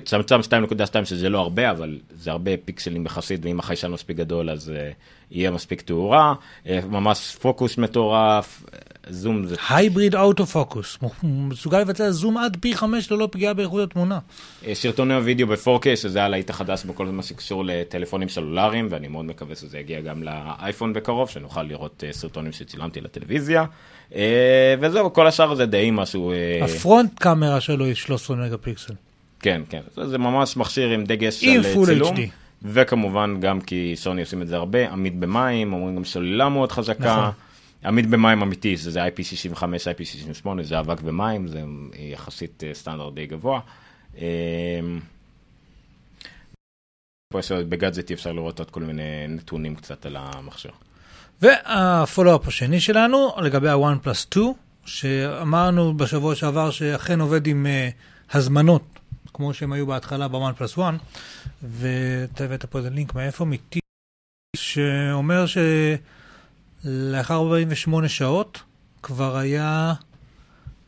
צמצם 0.06 0.40
2.2 0.40 1.06
שזה 1.06 1.30
לא 1.30 1.40
הרבה, 1.40 1.72
אבל 1.72 2.00
זה 2.16 2.32
הרבה 2.32 2.52
פיקסלים 2.66 3.06
יחסית, 3.06 3.46
ואם 3.46 3.60
החיישן 3.60 3.92
מספיק 3.92 4.18
גדול 4.18 4.50
אז 4.50 4.70
uh, 4.76 4.94
יהיה 5.32 5.52
מספיק 5.52 5.82
תאורה, 5.82 6.34
ממש 6.90 7.36
פוקוס 7.42 7.78
מטורף, 7.78 8.64
זום 9.10 9.46
זה... 9.46 9.56
הייבריד 9.70 10.16
אוטו 10.16 10.46
פוקוס, 10.46 10.98
מסוגל 11.24 11.80
לבצע 11.80 12.12
זום 12.12 12.38
עד 12.38 12.58
פי 12.60 12.76
5 12.76 13.12
ללא 13.12 13.30
פגיעה 13.32 13.54
באיכות 13.54 13.90
התמונה. 13.90 14.20
סרטוני 14.74 15.14
הוידאו 15.14 15.48
ב-4K, 15.48 15.96
שזה 15.96 16.24
הלהיט 16.24 16.50
החדש 16.50 16.86
בכל 16.86 17.06
מה 17.06 17.24
שקשור 17.24 17.64
לטלפונים 17.66 18.30
סלולריים, 18.30 18.88
ואני 18.90 19.08
מאוד 19.08 19.26
מקווה 19.26 19.56
שזה 19.56 19.80
יגיע 19.80 20.02
גם 20.02 20.24
לאייפון 20.24 20.94
בקרוב, 20.94 21.30
שנוכל 21.30 21.64
לראות 21.64 22.04
סרטונים 22.12 22.52
שצילמתי 22.52 23.02
לטלוויזיה. 23.02 23.66
Uh, 24.14 24.16
וזהו, 24.80 25.14
כל 25.14 25.28
השאר 25.28 25.56
זה 25.56 25.66
די 25.66 25.90
משהו... 25.94 26.32
Uh... 26.32 26.64
הפרונט 26.64 27.20
קאמרה 27.20 27.62
שלו 27.62 27.86
היא 27.86 27.94
13 27.94 28.38
מגה 28.38 28.58
פיקסל. 28.58 28.94
כן, 29.40 29.62
כן, 29.70 29.82
זה, 29.96 30.08
זה 30.08 30.18
ממש 30.18 30.58
מכשיר 30.58 30.90
עם 30.90 31.04
דגש 31.04 31.44
על 31.44 31.64
צילום. 31.86 32.16
HD. 32.16 32.20
וכמובן 32.62 33.40
גם 33.40 33.62
כי 33.62 33.94
סוני 33.96 34.22
עושים 34.22 34.42
את 34.42 34.48
זה 34.48 34.56
הרבה, 34.56 34.92
עמיד 34.92 35.20
במים, 35.20 35.74
אומרים 35.74 35.96
גם 35.96 36.06
סוללה 36.06 36.50
מאוד 36.50 36.72
חזקה. 36.72 37.18
נכון. 37.18 37.32
עמיד 37.86 38.12
במים 38.12 38.42
אמיתי, 38.42 38.78
שזה 38.78 39.06
IP65, 39.06 39.64
IP68, 39.64 40.48
זה 40.62 40.80
אבק 40.80 41.02
במים, 41.02 41.48
זה 41.48 41.62
יחסית 42.00 42.64
סטנדרט 42.74 43.14
די 43.14 43.26
גבוה. 43.26 43.60
פה 47.34 47.40
יש 47.40 47.52
בגאדזט 47.52 48.12
אפשר 48.12 48.32
לראות 48.32 48.60
עוד 48.60 48.72
כל 48.72 48.82
מיני 48.82 49.28
נתונים 49.30 49.76
קצת 49.76 50.06
על 50.06 50.16
המכשיר. 50.20 50.72
והפולו-אפ 51.42 52.48
השני 52.48 52.80
שלנו 52.80 53.36
לגבי 53.42 53.70
ה-one 53.70 54.06
plus 54.06 54.14
2, 54.14 54.54
שאמרנו 54.86 55.98
בשבוע 55.98 56.36
שעבר 56.36 56.72
שאכן 56.72 57.20
עובד 57.20 57.48
עם 57.48 57.66
uh, 57.66 58.36
הזמנות, 58.38 59.00
כמו 59.34 59.54
שהם 59.54 59.74
היו 59.74 59.88
בהתחלה 59.88 60.28
ב-one 60.28 60.60
plus 60.62 60.82
1, 60.82 60.94
ואתה 61.64 62.44
הבאת 62.44 62.66
פה 62.66 62.78
איזה 62.78 62.90
לינק 62.90 63.16
מאיפה? 63.16 63.46
מ-T, 63.46 63.78
שאומר 64.56 65.46
שלאחר 66.84 67.36
48 67.36 68.10
שעות 68.10 68.62
כבר 69.04 69.38
היה 69.38 69.94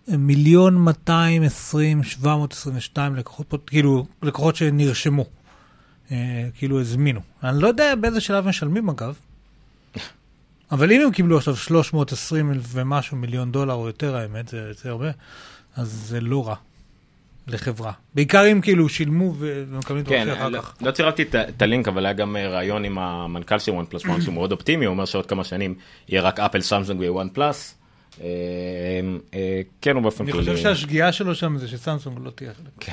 מיליון 0.08 0.76
220, 0.76 2.04
722 2.04 3.16
לקוחות, 3.16 3.54
כאילו 3.68 4.06
לקוחות 4.24 4.56
שנרשמו. 4.56 5.26
אה, 6.12 6.48
כאילו 6.58 6.82
הזמינו. 6.82 7.20
אני 7.44 7.62
לא 7.62 7.68
יודע 7.68 7.96
באיזה 7.96 8.22
שלב 8.22 8.48
משלמים 8.48 8.90
אגב, 8.90 9.16
אבל 10.72 10.92
אם 10.92 11.02
הם 11.02 11.12
קיבלו 11.12 11.38
עכשיו 11.38 11.56
320 11.56 12.52
ומשהו 12.72 13.18
מיליון 13.18 13.52
דולר 13.52 13.74
או 13.74 13.88
יותר, 13.88 14.16
האמת, 14.16 14.48
זה, 14.48 14.74
זה 14.74 14.90
הרבה, 14.90 15.12
אז 15.76 15.88
זה 15.88 16.22
לא 16.22 16.48
רע 16.48 16.56
לחברה. 17.48 17.92
בעיקר 18.16 18.52
אם 18.52 18.62
כאילו 18.62 18.90
שילמו 18.90 19.34
ומקבלים 19.40 20.04
את 20.04 20.08
כן, 20.08 20.30
אחר 20.30 20.50
לא- 20.50 20.62
כך. 20.62 20.76
לא 20.82 20.92
צירפתי 20.92 21.22
את 21.24 21.36
את 21.36 21.62
הלינק, 21.62 21.88
אבל 21.88 22.06
היה 22.06 22.14
גם 22.14 22.36
אה, 22.36 22.50
ראיון 22.50 22.86
עם 22.86 22.98
המנכ"ל 22.98 23.60
של 23.60 23.72
וואן 23.72 23.86
פלוס 23.86 24.06
וואן, 24.06 24.22
שהוא 24.22 24.34
מאוד 24.34 24.52
אופטימי, 24.52 24.86
הוא 24.86 24.92
אומר 24.94 25.06
שעוד 25.06 25.26
כמה 25.26 25.44
שנים 25.44 25.76
יהיה 26.10 26.22
רק 26.22 26.40
אפל, 26.40 26.62
סמסונג 26.62 27.00
ווואן 27.02 27.30
פלוס. 27.34 27.76
כן, 29.82 29.96
הוא 29.96 30.04
באופן 30.04 30.24
אני 30.24 30.32
כללי. 30.32 30.44
חושב 30.46 30.58
שהשגיאה 30.64 31.12
שלו 31.12 31.36
שם 31.36 31.58
זה 31.58 31.68
שסמסונג 31.68 32.18
לא 32.24 32.30
תהיה 32.30 32.52
חלק. 32.54 32.90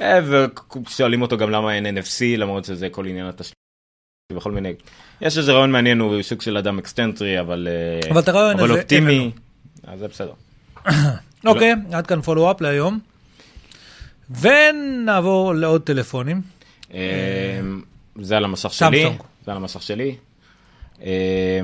אה, 0.00 0.18
ושואלים 0.86 1.22
אותו 1.22 1.36
גם 1.36 1.50
למה 1.50 1.74
אין 1.74 1.98
NFC, 1.98 2.36
למרות 2.36 2.64
שזה 2.64 2.88
כל 2.88 3.06
עניין 3.06 3.26
התשלום. 3.26 3.65
וכל 4.32 4.52
מיני, 4.52 4.72
יש 5.20 5.38
איזה 5.38 5.52
רעיון 5.52 5.72
מעניין, 5.72 6.00
הוא 6.00 6.22
סוג 6.22 6.42
של 6.42 6.56
אדם 6.56 6.78
אקסצנטרי, 6.78 7.40
אבל 7.40 7.68
אה, 7.70 8.10
אופטימי. 8.70 9.30
אז 9.86 9.98
זה 9.98 10.08
בסדר. 10.08 10.32
אוקיי, 11.46 11.74
עד 11.92 12.06
כאן 12.06 12.20
follow-up 12.20 12.60
להיום. 12.60 12.98
ונעבור 14.40 15.54
לעוד 15.54 15.82
טלפונים. 15.82 16.40
אה, 16.94 17.60
זה 18.20 18.36
על 18.36 18.44
המסך 18.44 18.72
שלי. 18.72 19.04
זה 19.44 19.50
על 19.50 19.56
המסך 19.56 19.82
שלי. 19.82 20.16
אה, 21.02 21.60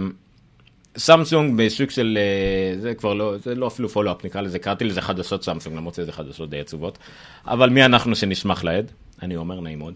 סמסונג 0.97 1.63
בסוג 1.63 1.91
של, 1.91 2.19
אה, 2.21 2.81
זה 2.81 2.95
כבר 2.95 3.15
לא, 3.15 3.35
זה 3.39 3.55
לא 3.55 3.67
אפילו 3.67 3.89
פולו-אפ 3.89 4.25
נקרא 4.25 4.41
לזה, 4.41 4.59
קראתי 4.59 4.85
לזה 4.85 5.01
חדשות 5.01 5.45
סמסונג, 5.45 5.77
למרות 5.77 5.95
שזה 5.95 6.13
חדשות 6.13 6.51
די 6.51 6.61
עצובות. 6.61 6.99
אבל 7.47 7.71
מי 7.71 7.85
אנחנו 7.85 8.17
שנשמח 8.17 8.65
לעד? 8.65 8.91
אני 9.23 9.37
אומר 9.37 9.61
נעים 9.61 9.79
מאוד. 9.79 9.95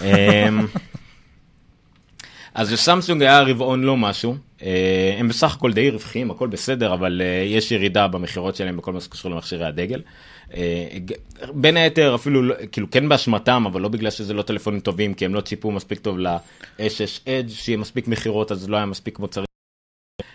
אז 2.54 2.74
סמסונג 2.74 3.22
היה 3.22 3.42
רבעון 3.42 3.82
לא 3.82 3.96
משהו, 3.96 4.36
אה, 4.62 5.14
הם 5.18 5.28
בסך 5.28 5.54
הכל 5.54 5.72
די 5.72 5.90
רווחיים, 5.90 6.30
הכל 6.30 6.46
בסדר, 6.48 6.94
אבל 6.94 7.22
אה, 7.24 7.44
יש 7.46 7.72
ירידה 7.72 8.08
במכירות 8.08 8.56
שלהם 8.56 8.76
בכל 8.76 8.92
מה 8.92 9.00
שקשור 9.00 9.30
למכשירי 9.30 9.64
הדגל. 9.64 10.00
אה, 10.56 10.88
בין 11.54 11.76
היתר 11.76 12.14
אפילו, 12.14 12.42
לא- 12.42 12.54
כאילו 12.72 12.90
כן 12.90 13.08
באשמתם, 13.08 13.64
אבל 13.66 13.80
לא 13.80 13.88
בגלל 13.88 14.10
שזה 14.10 14.34
לא 14.34 14.42
טלפונים 14.42 14.80
טובים, 14.80 15.14
כי 15.14 15.24
הם 15.24 15.34
לא 15.34 15.40
ציפו 15.40 15.70
מספיק 15.70 15.98
טוב 15.98 16.18
ל-S6 16.18 17.26
Edge, 17.26 17.50
שיהיה 17.50 17.78
מספיק 17.78 18.08
מכירות, 18.08 18.52
אז 18.52 18.68
לא 18.68 18.76
היה 18.76 18.86
מספיק 18.86 19.18
מוצרים. 19.18 19.53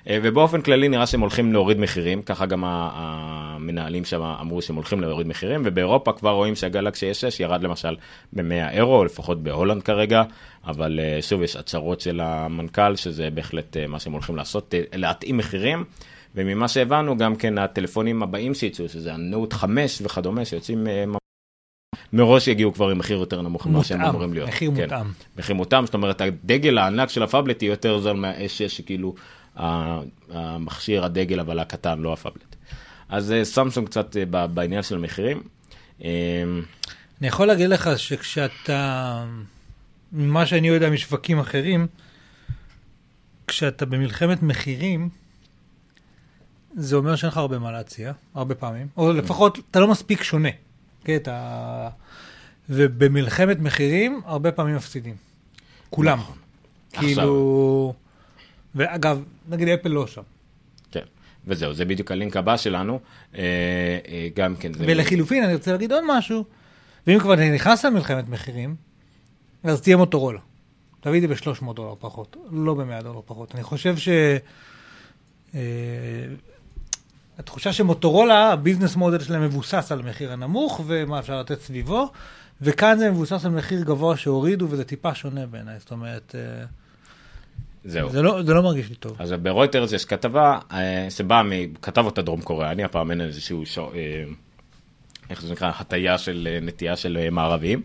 אה, 0.07 0.19
ובאופן 0.23 0.61
כללי 0.61 0.89
נראה 0.89 1.05
שהם 1.05 1.21
הולכים 1.21 1.53
להוריד 1.53 1.79
מחירים, 1.79 2.21
ככה 2.21 2.45
גם 2.45 2.63
המנהלים 2.65 4.05
שם 4.05 4.21
אמרו 4.21 4.61
שהם 4.61 4.75
הולכים 4.75 5.01
להוריד 5.01 5.27
מחירים, 5.27 5.61
ובאירופה 5.65 6.13
כבר 6.13 6.31
רואים 6.31 6.55
שהגלקסי 6.55 7.11
S6 7.11 7.35
ירד 7.39 7.63
למשל 7.63 7.95
ב-100 8.33 8.71
אירו, 8.71 9.05
לפחות 9.05 9.43
בהולנד 9.43 9.83
כרגע, 9.83 10.23
אבל 10.65 10.99
אה, 10.99 11.21
שוב 11.21 11.41
יש 11.41 11.55
הצהרות 11.55 12.01
של 12.01 12.19
המנכ"ל, 12.19 12.95
שזה 12.95 13.29
בהחלט 13.29 13.77
אה, 13.77 13.87
מה 13.87 13.99
שהם 13.99 14.13
הולכים 14.13 14.35
לעשות, 14.35 14.73
להתאים 14.93 15.37
מחירים. 15.37 15.83
וממה 16.35 16.67
שהבנו 16.67 17.17
גם 17.17 17.35
כן 17.35 17.57
הטלפונים 17.57 18.23
הבאים 18.23 18.53
שיצאו, 18.53 18.89
שזה 18.89 19.13
הנוט 19.13 19.53
5 19.53 20.01
וכדומה, 20.05 20.45
שיוצאים 20.45 20.87
מראש 22.13 22.47
יגיעו 22.47 22.73
כבר 22.73 22.89
עם 22.89 22.97
מחיר 22.97 23.17
יותר 23.17 23.41
נמוך 23.41 23.67
ממה 23.67 23.83
שהם 23.83 24.01
אמורים 24.01 24.33
להיות. 24.33 24.49
מחיר 24.49 24.71
כן. 24.75 24.81
מותאם. 24.81 25.05
מחיר 25.37 25.55
מותאם, 25.55 25.85
זאת 25.85 25.93
אומרת 25.93 26.21
הדגל 26.21 26.77
הענק 26.77 27.09
של 27.09 27.23
הפאבלט 27.23 27.61
יהיה 27.61 27.71
יותר 27.71 27.99
זול 27.99 28.17
מה-S6, 28.17 28.69
שכאילו 28.69 29.15
המכשיר 29.59 31.05
הדגל 31.05 31.39
אבל 31.39 31.59
הקטן, 31.59 31.99
לא 31.99 32.13
הפאבלט. 32.13 32.55
אז 33.09 33.31
אה, 33.31 33.45
סמסונג 33.45 33.87
קצת 33.87 34.17
אה, 34.17 34.47
בעניין 34.47 34.83
של 34.83 34.95
המחירים. 34.95 35.43
אה, 36.03 36.09
אני 37.19 37.27
יכול 37.27 37.47
להגיד 37.47 37.69
לך 37.69 37.89
שכשאתה, 37.97 39.25
ממה 40.11 40.45
שאני 40.45 40.67
יודע 40.67 40.89
משווקים 40.89 41.39
אחרים, 41.39 41.87
כשאתה 43.47 43.85
במלחמת 43.85 44.43
מחירים, 44.43 45.09
זה 46.75 46.95
אומר 46.95 47.15
שאין 47.15 47.31
לך 47.31 47.37
הרבה 47.37 47.59
מה 47.59 47.71
להציע, 47.71 48.11
הרבה 48.35 48.55
פעמים, 48.55 48.87
או 48.97 49.13
לפחות 49.13 49.59
אתה 49.71 49.79
לא 49.79 49.87
מספיק 49.87 50.23
שונה. 50.23 50.49
כן, 51.03 51.15
אתה... 51.15 51.89
ובמלחמת 52.69 53.59
מחירים, 53.59 54.21
הרבה 54.25 54.51
פעמים 54.51 54.75
מפסידים. 54.75 55.15
כולם. 55.89 56.19
נכון. 56.19 56.35
כאילו... 56.91 57.93
ואגב, 58.75 59.23
נגיד 59.49 59.67
אפל 59.67 59.89
לא 59.89 60.07
שם. 60.07 60.21
כן, 60.91 61.03
וזהו, 61.47 61.73
זה 61.73 61.85
בדיוק 61.85 62.11
הלינק 62.11 62.37
הבא 62.37 62.57
שלנו. 62.57 62.99
אה, 63.35 63.41
אה, 64.07 64.27
גם 64.35 64.55
כן, 64.55 64.73
זה... 64.73 64.85
ולחילופין, 64.87 65.43
אני 65.43 65.53
רוצה 65.53 65.71
להגיד 65.71 65.91
עוד 65.91 66.03
משהו, 66.07 66.43
ואם 67.07 67.19
כבר 67.19 67.35
נכנס 67.35 67.85
למלחמת 67.85 68.29
מחירים, 68.29 68.75
אז 69.63 69.81
תהיה 69.81 69.97
מוטורולה. 69.97 70.39
תביא 71.01 71.23
את 71.23 71.29
זה 71.29 71.51
ב-300 71.51 71.73
דולר 71.73 71.93
פחות, 71.99 72.37
לא 72.51 72.73
ב-100 72.73 73.03
דולר 73.03 73.21
פחות. 73.25 73.55
אני 73.55 73.63
חושב 73.63 73.97
ש... 73.97 74.09
אה, 75.55 75.59
התחושה 77.39 77.73
שמוטורולה, 77.73 78.51
הביזנס 78.51 78.95
מודל 78.95 79.19
שלהם 79.19 79.41
מבוסס 79.41 79.91
על 79.91 79.99
המחיר 79.99 80.31
הנמוך, 80.31 80.81
ומה 80.85 81.19
אפשר 81.19 81.39
לתת 81.39 81.61
סביבו, 81.61 82.11
וכאן 82.61 82.97
זה 82.99 83.11
מבוסס 83.11 83.45
על 83.45 83.51
מחיר 83.51 83.83
גבוה 83.83 84.17
שהורידו, 84.17 84.67
וזה 84.69 84.83
טיפה 84.83 85.15
שונה 85.15 85.45
בעיניי. 85.45 85.79
זאת 85.79 85.91
אומרת, 85.91 86.35
זהו. 87.85 88.09
זה 88.09 88.21
לא, 88.21 88.43
זה 88.43 88.53
לא 88.53 88.63
מרגיש 88.63 88.89
לי 88.89 88.95
טוב. 88.95 89.15
אז 89.19 89.31
ברויטרס 89.31 89.91
יש 89.91 90.05
כתבה 90.05 90.59
אה, 90.71 91.07
שבאה, 91.09 91.41
כתב 91.81 92.05
אותה 92.05 92.21
דרום 92.21 92.41
קוריאה, 92.41 92.71
אני 92.71 92.83
הפעם 92.83 93.11
אין 93.11 93.21
איזשהו, 93.21 93.65
שו, 93.65 93.91
אה, 93.93 94.23
איך 95.29 95.41
זה 95.41 95.53
נקרא, 95.53 95.71
הטיה 95.79 96.17
של 96.17 96.47
אה, 96.51 96.59
נטייה 96.61 96.95
של 96.95 97.29
מערבים. 97.31 97.81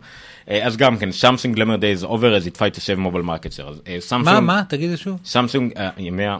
אז 0.46 0.76
גם 0.76 0.96
כן, 0.96 1.12
סמסונג 1.12 1.56
glamour 1.56 1.76
days 1.76 2.04
over 2.04 2.36
as 2.36 2.40
it 2.40 2.56
fight 2.56 2.76
to 2.76 2.80
save 2.80 2.98
mobile 2.98 3.26
market 3.26 3.56
share. 3.56 3.68
אז, 3.68 3.80
אה, 4.12 4.18
מה, 4.18 4.40
מה? 4.40 4.62
תגיד 4.68 4.90
זה 4.90 4.96
שוב. 4.96 5.20
אה, 5.76 5.90
ימי 5.96 6.26
ה... 6.26 6.38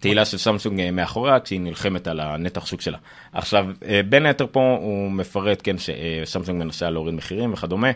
תהילה 0.00 0.24
של 0.24 0.38
סמסונג 0.38 0.90
מאחוריה 0.90 1.40
כשהיא 1.40 1.60
נלחמת 1.60 2.06
על 2.06 2.20
הנתח 2.20 2.66
שוק 2.66 2.80
שלה. 2.80 2.98
עכשיו, 3.32 3.66
בין 4.08 4.26
היתר 4.26 4.46
פה 4.52 4.78
הוא 4.80 5.10
מפרט, 5.10 5.60
כן, 5.64 5.76
שסמסונג 5.78 6.64
מנסה 6.64 6.90
להוריד 6.90 7.14
מחירים 7.14 7.52
וכדומה. 7.52 7.88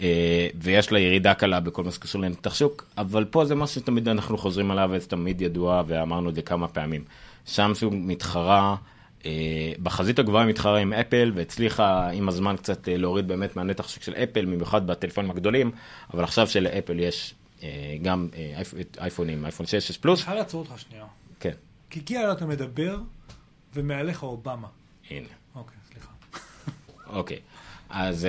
אה, 0.00 0.48
ויש 0.60 0.92
לה 0.92 0.98
ירידה 0.98 1.34
קלה 1.34 1.60
בכל 1.60 1.84
מה 1.84 1.90
שקשור 1.90 2.22
לנתח 2.22 2.54
שוק, 2.54 2.84
אבל 2.98 3.24
פה 3.24 3.44
זה 3.44 3.54
משהו 3.54 3.80
שתמיד 3.80 4.08
אנחנו 4.08 4.38
חוזרים 4.38 4.70
עליו, 4.70 4.90
וזה 4.92 5.06
תמיד 5.08 5.40
ידוע, 5.42 5.82
ואמרנו 5.86 6.28
את 6.30 6.34
זה 6.34 6.42
כמה 6.42 6.68
פעמים. 6.68 7.04
סמסונג 7.46 7.92
מתחרה, 8.06 8.76
אה, 9.26 9.30
בחזית 9.82 10.18
הגבוהה 10.18 10.46
מתחרה 10.46 10.78
עם 10.78 10.92
אפל, 10.92 11.32
והצליחה 11.34 12.10
עם 12.10 12.28
הזמן 12.28 12.56
קצת 12.56 12.88
אה, 12.88 12.96
להוריד 12.96 13.28
באמת 13.28 13.56
מהנתח 13.56 13.88
שוק 13.88 14.02
של 14.02 14.14
אפל, 14.14 14.44
במיוחד 14.44 14.86
בטלפונים 14.86 15.30
הגדולים, 15.30 15.70
אבל 16.14 16.24
עכשיו 16.24 16.46
שלאפל 16.46 16.98
יש 17.00 17.34
גם 18.02 18.28
אייפ- 18.56 18.74
אייפונים, 19.00 19.44
אייפון 19.44 19.66
6, 19.66 19.74
6 19.74 19.96
פלוס, 19.96 20.20
אפשר 20.20 20.34
לעצור 20.34 20.60
אותך 20.68 20.80
שנייה. 20.80 21.04
כן, 21.40 21.52
כי 21.90 22.04
כאילו 22.04 22.32
אתה 22.32 22.46
מדבר, 22.46 22.98
ומעליך 23.74 24.22
אובמה. 24.22 24.68
הנה. 25.10 25.26
אוקיי, 25.54 25.76
סליחה. 25.92 26.08
אוקיי, 27.06 27.38
אז, 27.90 28.26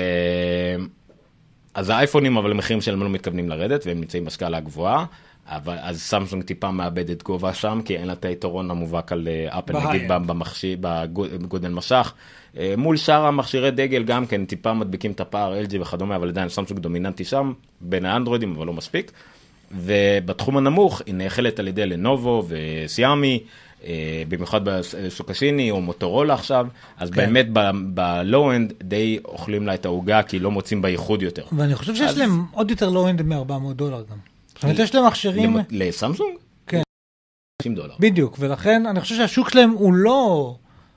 אז 1.79 1.89
האייפונים, 1.89 2.37
אבל 2.37 2.51
המחירים 2.51 2.81
שלהם 2.81 3.03
לא 3.03 3.09
מתכוונים 3.09 3.49
לרדת, 3.49 3.85
והם 3.85 3.99
נמצאים 3.99 4.25
בסקאלה 4.25 4.57
הגבוהה, 4.57 5.05
אבל 5.47 5.75
אז 5.81 6.01
סמסונג 6.01 6.43
טיפה 6.43 6.71
מאבדת 6.71 7.23
גובה 7.23 7.53
שם, 7.53 7.81
כי 7.85 7.97
אין 7.97 8.07
לה 8.07 8.13
את 8.13 8.25
היתרון 8.25 8.71
המובהק 8.71 9.11
על 9.11 9.27
אה, 9.27 9.59
אפל, 9.59 9.73
ב 9.73 9.75
high-end. 9.75 9.95
נגיד 9.95 10.07
במכשיר, 10.27 10.77
בגודל 10.81 11.69
מסך. 11.69 12.13
אה, 12.57 12.73
מול 12.77 12.97
שאר 12.97 13.25
המכשירי 13.25 13.71
דגל 13.71 14.03
גם 14.03 14.25
כן 14.25 14.45
טיפה 14.45 14.73
מדביקים 14.73 15.11
את 15.11 15.19
הפער 15.19 15.61
LG 15.63 15.81
וכדומה, 15.81 16.15
אבל 16.15 16.27
עדיין 16.29 16.49
סמסונג 16.49 16.79
דומיננטי 16.79 17.23
שם, 17.23 17.53
בין 17.81 18.05
האנדרואידים, 18.05 18.55
אבל 18.55 18.65
לא 18.65 18.73
מספיק. 18.73 19.11
ובתחום 19.71 20.57
הנמוך 20.57 21.01
היא 21.05 21.15
נאכלת 21.15 21.59
על 21.59 21.67
ידי 21.67 21.85
לנובו 21.85 22.43
ושיאומי, 22.47 23.39
אה, 23.43 23.49
במיוחד 24.29 24.61
בשוק 24.63 25.17
הסיני 25.17 25.71
או 25.71 25.81
מוטורולה 25.81 26.33
עכשיו, 26.33 26.67
אז 26.97 27.09
כן. 27.09 27.15
באמת 27.15 27.47
ב 27.93 28.03
low-end 28.03 28.73
די 28.83 29.19
אוכלים 29.25 29.67
לה 29.67 29.73
את 29.73 29.85
העוגה, 29.85 30.23
כי 30.23 30.39
לא 30.39 30.51
מוצאים 30.51 30.81
בייחוד 30.81 31.21
יותר. 31.21 31.45
ואני 31.51 31.75
חושב 31.75 31.95
שיש 31.95 32.09
אז- 32.09 32.17
להם 32.17 32.45
עוד 32.51 32.71
יותר 32.71 32.89
low-end 32.89 33.21
מ-400 33.21 33.73
דולר 33.73 34.03
גם. 34.11 34.17
זאת 34.47 34.63
אומרת, 34.63 34.79
יש 34.79 34.95
להם 34.95 35.07
מכשירים, 35.07 35.57
לסמסונג? 35.69 36.35
כן. 36.67 36.81
50 37.61 37.75
דולר. 37.75 37.93
בדיוק, 37.99 38.35
ולכן 38.39 38.85
אני 38.85 39.01
חושב 39.01 39.15
שהשוק 39.15 39.49
שלהם 39.49 39.69
הוא 39.71 39.93
לא 39.93 40.55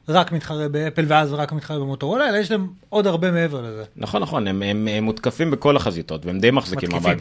רק 0.09 0.33
מתחרה 0.33 0.69
באפל 0.69 1.05
ואז 1.09 1.33
רק 1.33 1.53
מתחרה 1.53 1.79
במוטורולה, 1.79 2.29
אלא 2.29 2.37
יש 2.37 2.51
להם 2.51 2.67
עוד 2.89 3.07
הרבה 3.07 3.31
מעבר 3.31 3.61
לזה. 3.63 3.85
נכון, 3.97 4.23
נכון, 4.23 4.47
הם, 4.49 4.63
הם, 4.63 4.89
הם 4.91 5.05
מותקפים 5.05 5.51
בכל 5.51 5.77
החזיתות, 5.77 6.27
והם 6.27 6.39
די 6.39 6.51
מחזיקים 6.51 6.89
מתקיפים. 6.89 7.19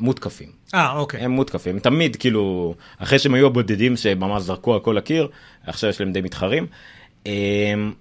מותקפים. 0.00 0.48
אה, 0.74 0.92
אוקיי. 0.92 1.20
הם 1.20 1.30
מותקפים, 1.30 1.78
תמיד 1.78 2.16
כאילו, 2.16 2.74
אחרי 2.98 3.18
שהם 3.18 3.34
היו 3.34 3.46
הבודדים 3.46 3.96
שממש 3.96 4.42
זרקו 4.42 4.74
על 4.74 4.80
כל 4.80 4.98
הקיר, 4.98 5.28
עכשיו 5.66 5.90
יש 5.90 6.00
להם 6.00 6.12
די 6.12 6.20
מתחרים. 6.20 6.66
אמ, 7.26 7.92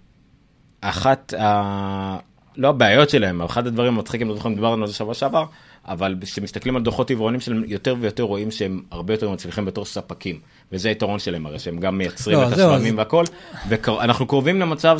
אחת 0.82 1.34
ה... 1.34 2.18
לא 2.58 2.68
הבעיות 2.70 3.10
שלהם, 3.10 3.42
אחד 3.42 3.68
הדברים 3.68 3.94
המצחיקים, 3.94 4.30
לא 4.30 4.36
זוכר 4.36 4.50
אם 4.50 4.56
דיברנו 4.56 4.82
על 4.82 4.88
זה 4.88 4.94
שבוע 4.94 5.14
שעבר, 5.14 5.46
אבל 5.86 6.16
כשמסתכלים 6.22 6.76
על 6.76 6.82
דוחות 6.82 7.10
עיוורונים 7.10 7.40
שלהם, 7.40 7.64
יותר 7.68 7.96
ויותר 8.00 8.24
רואים 8.24 8.52
שהם 8.52 8.82
הרבה 8.92 9.14
יותר 9.14 9.30
מצליחים 9.30 9.66
בתור 9.66 9.86
ספקים, 9.86 10.40
וזה 10.72 10.90
היתרון 10.90 11.20
שלהם 11.20 11.46
הרי, 11.46 11.60
שהם 11.60 11.80
גם 11.80 11.98
מייצרים 11.98 12.38
לא, 12.38 12.48
את 12.48 12.54
השלמים 12.54 12.94
אז- 12.94 13.00
והכל, 13.00 13.24
ואנחנו 13.70 14.28
קרובים 14.28 14.60
למצב 14.60 14.98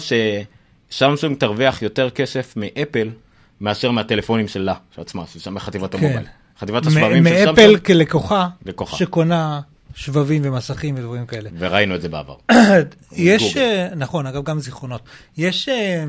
ששמסונג 0.90 1.38
תרוויח 1.38 1.82
יותר 1.82 2.10
כסף 2.10 2.54
מאפל, 2.58 3.10
מאשר 3.62 3.92
מהטלפונים 3.92 4.48
שלה, 4.48 4.74
של 4.96 5.02
עצמה, 5.02 5.24
של 5.28 5.40
שם 5.40 5.60
חטיבת 5.60 5.96
כן. 5.96 6.04
המובייל. 6.04 6.26
חטיבת 6.60 6.86
השבבים 6.86 7.26
של 7.28 7.34
מאפל 7.34 7.56
סמסונג, 7.56 7.78
כלקוחה, 7.78 8.48
לקוחה. 8.66 8.98
שקונה 8.98 9.62
שבבים 9.96 10.42
ומסכים 10.46 10.96
ודברים 10.98 11.26
כאלה. 11.26 11.50
וראינו 11.58 11.96
את 11.96 12.02
זה 12.02 12.10
בעבר. 12.10 12.36
יש. 13.12 13.58
אה, 13.58 13.88
נכון, 13.96 14.26
אגב, 14.26 14.44
גם 14.44 14.60
זיכרונות. 14.60 15.02
יש, 15.38 15.70
אה, 15.70 16.04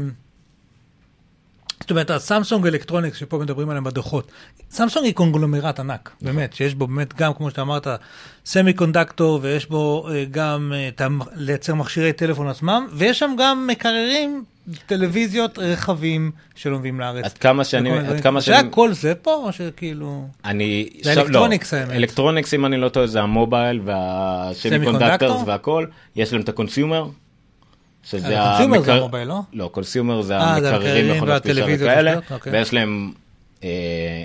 זאת 1.91 1.93
אומרת, 1.93 2.11
הסמסונג 2.11 2.67
Electronics 2.67 3.19
שפה 3.19 3.39
מדברים 3.39 3.71
עליהם 3.71 3.85
בדוחות, 3.85 4.31
סמסונג 4.71 5.05
היא 5.05 5.15
קונגלומרט 5.15 5.81
ענק. 5.81 6.11
באמת, 6.23 6.53
שיש 6.53 6.75
בו 6.75 6.87
באמת 6.87 7.15
גם, 7.15 7.35
כמו 7.35 7.51
שאתה 7.51 7.63
אמרת, 7.63 7.87
semiconductor, 8.47 9.39
ויש 9.43 9.67
בו 9.67 10.09
אה, 10.11 10.25
גם 10.31 10.73
אה, 11.01 11.07
לייצר 11.35 11.75
מכשירי 11.75 12.13
טלפון 12.13 12.49
עצמם, 12.49 12.87
ויש 12.93 13.19
שם 13.19 13.35
גם 13.39 13.67
מקררים, 13.67 14.45
טלוויזיות, 14.87 15.59
רכבים 15.59 16.31
שלא 16.55 16.79
מביאים 16.79 17.01
לארץ. 17.01 17.25
עד 17.25 17.39
כמה 17.39 17.65
שאני, 17.65 17.99
עד. 17.99 18.21
כמה 18.21 18.41
זה 18.41 18.47
שאני, 18.47 18.69
כל 18.71 18.93
זה 18.93 19.15
פה, 19.15 19.35
או 19.35 19.53
שכאילו... 19.53 20.29
אני, 20.45 20.89
זה 21.03 21.11
עכשיו- 21.11 21.25
Electronics, 21.25 21.75
לא, 21.75 21.79
האמת. 21.79 21.93
Electronics 21.93 22.55
אם 22.55 22.67
אני 22.67 22.77
לא 22.77 22.89
טועה 22.89 23.07
זה 23.07 23.21
ה 23.21 23.28
mobile 23.28 23.68
וה 23.68 23.81
semiconductors 23.85 25.43
והכל, 25.47 25.87
יש 26.17 26.33
להם 26.33 26.43
את 26.43 26.49
ה 26.49 26.55
consumer. 26.55 27.07
שזה 28.03 28.43
ה 28.43 28.47
consumer 28.47 28.81
זה 28.83 28.93
המקר- 28.93 29.01
ה 29.03 29.06
mobile, 29.06 29.29
לא? 29.29 29.41
לא, 29.53 29.71
consumer 29.73 30.23
זה 30.23 30.37
אה, 30.39 30.61
זה 30.61 30.75
המקררים, 30.77 31.11
מכונות 31.17 31.29
והטלוויזיות 31.29 31.91
וכאלה. 31.93 32.19
ויש 32.53 32.73
להם... 32.75 33.13
אה, 33.65 33.69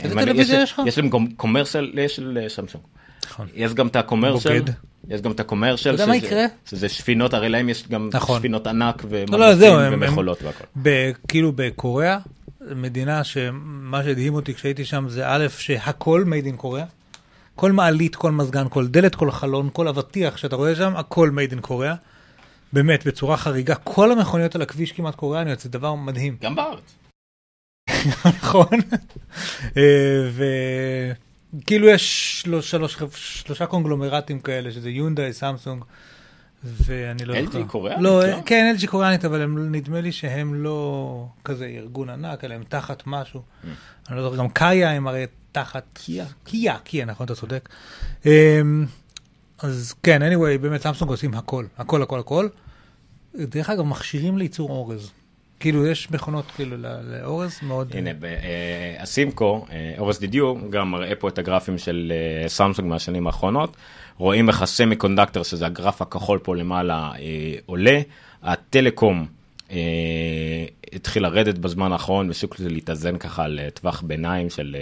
איזה 0.04 0.16
טלוויזיה 0.16 0.62
יש 0.62 0.72
לך? 0.72 0.82
יש 0.86 0.98
להם 0.98 1.10
commercial, 1.38 1.92
יש 1.94 2.16
של 2.16 2.40
אה, 2.44 2.50
סמסונג. 2.50 2.84
נכון. 3.26 3.48
יש 3.56 3.74
גם 3.74 3.88
את 3.88 3.96
ה 3.96 4.01
commercial, 4.01 4.60
בוגד. 4.60 4.74
יש 5.10 5.22
גם 5.22 5.32
את 5.32 5.40
ה 5.40 5.44
commercial, 5.44 5.94
אתה 5.96 6.04
יודע 6.04 6.14
מה 6.14 6.18
שזה- 6.18 6.26
יקרה? 6.28 6.46
שזה 6.70 6.90
ספינות, 6.90 7.34
הרי 7.34 7.50
להם 7.50 7.70
יש 7.70 7.88
גם 7.88 8.10
נכון. 8.14 8.40
ספינות 8.40 8.68
ענק 8.68 9.06
לא, 9.32 9.38
לא, 9.40 9.82
הם- 9.82 9.94
ומכולות 9.94 10.38
והכל. 10.44 10.64
כאילו 11.28 11.52
בקוריאה, 11.56 12.18
מדינה 12.76 13.24
שמה 13.24 14.04
שהדהים 14.04 14.34
אותי 14.34 14.54
כשהייתי 14.54 14.86
שם 14.86 15.06
זה 15.10 15.24
א', 15.28 15.46
שהכל 15.58 16.24
made 16.28 16.54
in 16.54 16.58
קוריאה. 16.58 16.86
כל 17.56 17.72
מעלית, 17.72 18.16
כל 18.16 18.32
מזגן, 18.32 18.66
כל 18.70 18.88
דלת, 18.88 19.16
כל 19.16 19.32
חלון, 19.32 19.70
כל 19.74 19.88
אבטיח 19.88 20.38
שאתה 20.38 20.56
רואה 20.56 20.76
שם, 20.76 20.94
הכל 20.96 21.32
made 21.36 21.54
in 21.54 21.62
קוריאה. 21.62 21.96
באמת, 22.76 23.08
בצורה 23.08 23.38
חריגה. 23.38 23.76
כל 23.76 24.12
המכוניות 24.12 24.56
על 24.56 24.62
הכביש 24.62 24.92
כמעט 24.92 25.16
קוריאניות, 25.16 25.60
זה 25.60 25.70
דבר 25.70 25.96
מדהים. 25.96 26.38
גם 26.42 26.56
בארץ. 26.56 26.96
נכון? 28.26 28.80
אה, 29.78 30.30
וכאילו 31.56 31.88
יש 31.88 32.42
שלוש, 32.42 32.72
שלוש, 32.72 32.98
שלושה 33.16 33.66
קונגלומרטים 33.66 34.40
כאלה, 34.40 34.72
שזה 34.72 34.90
יונדאי, 34.90 35.34
סמסונג, 35.34 35.84
ואני 36.64 37.26
לא 37.26 37.36
LG 37.36 37.46
זוכר. 37.46 37.64
קוריאנית, 37.68 38.04
לא, 38.04 38.28
לא? 38.28 38.38
כן, 38.46 38.76
LG 38.80 38.88
קוריאנית, 38.88 39.26
אבל 39.26 39.42
הם, 39.42 39.76
נדמה 39.76 40.02
לי 40.02 40.12
שהם 40.12 40.54
לא 40.54 41.28
כזה 41.44 41.66
ארגון 41.66 42.10
ענק, 42.10 42.44
אלא 42.44 42.54
הם 42.54 42.64
תחת 42.70 43.04
משהו. 43.06 43.42
אני 44.10 44.18
לא 44.18 44.24
זוכר, 44.24 44.38
גם 44.38 44.50
קאיה 44.50 44.92
הם 44.92 45.08
הרי 45.08 45.26
תחת... 45.52 45.84
קיה. 45.94 46.26
קיה, 46.44 46.78
קיה, 46.84 47.06
נכון, 47.06 47.26
אתה 47.26 47.36
צודק. 47.36 47.70
אמ, 48.26 48.86
אז 49.60 49.94
כן, 50.04 50.22
anyway, 50.22 50.58
באמת 50.62 50.82
סמסונג 50.82 51.12
עושים 51.12 51.34
הכל, 51.34 51.66
הכל, 51.78 52.02
הכל, 52.02 52.20
הכל. 52.20 52.48
דרך 53.40 53.70
אגב, 53.70 53.84
מכשירים 53.84 54.38
לייצור 54.38 54.70
אורז. 54.70 55.12
כאילו, 55.60 55.88
יש 55.88 56.12
מכונות 56.12 56.46
כאילו 56.56 56.78
לאורז 57.04 57.60
מאוד... 57.64 57.92
הנה, 57.96 58.10
אה, 58.10 58.96
הסימקו, 59.00 59.66
אה, 59.72 59.94
אורס 59.98 60.20
דידיו, 60.20 60.70
גם 60.70 60.92
מראה 60.92 61.16
פה 61.16 61.28
את 61.28 61.38
הגרפים 61.38 61.78
של 61.78 62.14
אה, 62.16 62.50
סמסונג 62.50 62.90
מהשנים 62.90 63.28
האחרונות. 63.28 63.78
רואים 64.18 64.50
איך 64.50 64.62
הסמי 64.62 64.96
קונדקטור, 64.96 65.44
שזה 65.44 65.66
הגרף 65.66 66.02
הכחול 66.02 66.40
פה 66.40 66.56
למעלה, 66.56 67.12
עולה. 67.66 68.02
הטלקום 68.44 69.26
התחיל 70.96 71.24
לרדת 71.24 71.58
בזמן 71.58 71.92
האחרון, 71.92 72.30
ושוק 72.30 72.56
להתאזן 72.60 73.18
ככה 73.18 73.44
על 73.44 73.60
אה, 73.60 73.70
טווח 73.70 74.02
ביניים 74.02 74.50
של 74.50 74.76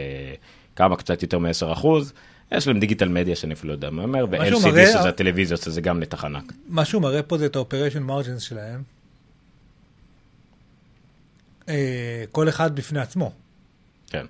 כמה, 0.75 0.95
קצת 0.95 1.21
יותר 1.21 1.39
מ-10 1.39 1.73
אחוז. 1.73 2.13
יש 2.53 2.67
להם 2.67 2.79
digital 2.79 3.07
media 3.09 3.35
שאני 3.35 3.53
אפילו 3.53 3.67
לא 3.73 3.77
יודע 3.77 3.89
מה 3.89 4.01
אומר, 4.03 4.25
ו-LCD 4.31 4.85
שזה 4.85 5.09
הטלוויזיות, 5.09 5.61
שזה 5.61 5.81
גם 5.81 5.99
נתח 5.99 6.25
ענק. 6.25 6.53
מה 6.67 6.85
שהוא 6.85 7.01
מראה 7.01 7.23
פה 7.23 7.37
זה 7.37 7.45
את 7.45 7.55
ה-operation 7.55 8.09
margins 8.09 8.39
שלהם. 8.39 8.83
אה, 11.69 12.23
כל 12.31 12.49
אחד 12.49 12.75
בפני 12.75 12.99
עצמו. 12.99 13.31
כן, 14.09 14.25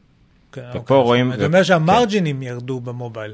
כן, 0.52 0.62
ופה 0.70 0.78
אוקיי. 0.80 0.98
רואים- 0.98 1.32
זאת 1.32 1.40
ו- 1.40 1.46
אומרת 1.46 1.66
שהמרג'ינים 1.66 2.44
ירדו 2.44 2.80
ב 2.80 2.86
mobile, 2.86 3.34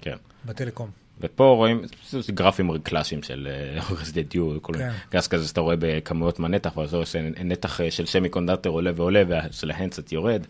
כן. 0.00 0.16
בטלקום. 0.44 0.90
ופה 1.20 1.44
רואים 1.44 1.82
זה 2.10 2.32
גרפים 2.32 2.78
קלאסיים 2.78 3.22
של 3.22 3.48
אה, 3.50 3.80
רזידנט 4.00 4.30
דיו, 4.30 4.62
כל 4.62 4.72
כן. 4.78 4.92
גז 5.12 5.26
כזה 5.28 5.48
שאתה 5.48 5.60
רואה 5.60 5.74
בכמויות 5.78 6.38
מהנתח, 6.38 6.76
ואז 6.76 6.88
אתה 6.88 6.96
רואה 6.96 7.06
שנתח 7.06 7.80
אה, 7.80 7.90
של 7.90 8.06
semiconductor 8.06 8.74
עולה 8.74 8.90
ועולה, 8.96 9.22
ושל 9.50 9.70
ה 9.70 9.75
handset 9.75 10.12
יורד, 10.12 10.42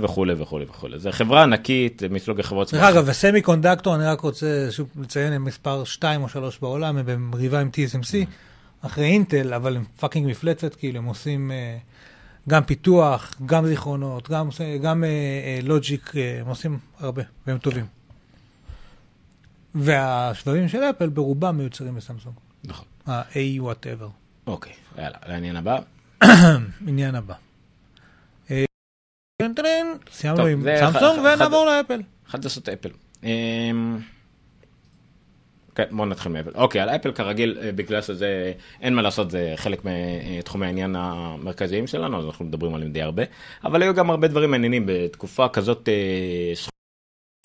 וכולי 0.00 0.34
וכולי 0.38 0.64
וכולי. 0.64 0.98
זה 0.98 1.12
חברה 1.12 1.42
ענקית, 1.42 2.02
מסוג 2.10 2.40
החברות... 2.40 2.74
דרך 2.74 2.82
אגב, 2.82 3.04
ו 3.06 3.42
semiconductor, 3.42 3.94
אני 3.94 4.04
רק 4.04 4.20
רוצה 4.20 4.66
שוב 4.70 4.88
לציין, 5.00 5.32
הם 5.32 5.44
מספר 5.44 5.84
2 5.84 6.22
או 6.22 6.28
3 6.28 6.58
בעולם, 6.58 6.96
הם 6.96 7.06
במריבה 7.06 7.60
עם 7.60 7.70
TSMC, 7.72 8.26
אחרי 8.82 9.04
אינטל, 9.04 9.54
אבל 9.54 9.76
הם 9.76 9.84
fucking 10.00 10.30
מפלצת, 10.30 10.74
כאילו, 10.74 10.98
הם 10.98 11.04
עושים 11.04 11.52
אה, 11.52 11.78
גם 12.48 12.64
פיתוח, 12.64 13.34
גם 13.46 13.66
זיכרונות, 13.66 14.30
גם, 14.30 14.48
גם 14.82 15.04
אה, 15.04 15.08
אה, 15.08 15.58
logic, 15.62 16.12
אה, 16.16 16.40
הם 16.40 16.46
עושים 16.46 16.78
הרבה, 17.00 17.22
והם 17.46 17.58
טובים. 17.58 17.86
והשבבים 19.74 20.68
של 20.68 20.78
אפל 20.78 21.08
ברובם 21.08 21.56
מיוצרים 21.56 21.94
בסמסונג. 21.94 22.34
נכון. 22.64 22.86
ה-A 23.06 23.60
whatever. 23.60 24.08
אוקיי, 24.46 24.72
יאללה, 24.98 25.18
לעניין 25.26 25.56
הבא. 25.56 25.78
עניין 26.88 27.14
הבא. 27.14 27.34
אה, 29.40 29.82
סיימנו 30.12 30.46
עם 30.46 30.64
סמסונג 30.80 31.18
ונעבור 31.18 31.66
לאפל. 31.66 32.02
חדשות 32.26 32.68
אפל. 32.68 32.88
אמ, 33.22 33.98
כן, 35.74 35.84
בואו 35.90 36.06
נתחיל 36.06 36.32
מאפל. 36.32 36.50
אוקיי, 36.54 36.80
על 36.80 36.88
אפל 36.88 37.12
כרגיל, 37.12 37.58
אה, 37.62 37.72
בגלל 37.72 38.02
שזה, 38.02 38.52
אין 38.80 38.94
מה 38.94 39.02
לעשות, 39.02 39.30
זה 39.30 39.52
חלק 39.56 39.80
מתחומי 39.84 40.66
העניין 40.66 40.96
המרכזיים 40.96 41.86
שלנו, 41.86 42.18
אז 42.18 42.24
אנחנו 42.24 42.44
מדברים 42.44 42.74
עליהם 42.74 42.92
די 42.92 43.02
הרבה. 43.02 43.22
אבל 43.64 43.82
היו 43.82 43.94
גם 43.94 44.10
הרבה 44.10 44.28
דברים 44.28 44.50
מעניינים 44.50 44.84
בתקופה 44.86 45.48
כזאת 45.48 45.88
אה, 45.88 46.52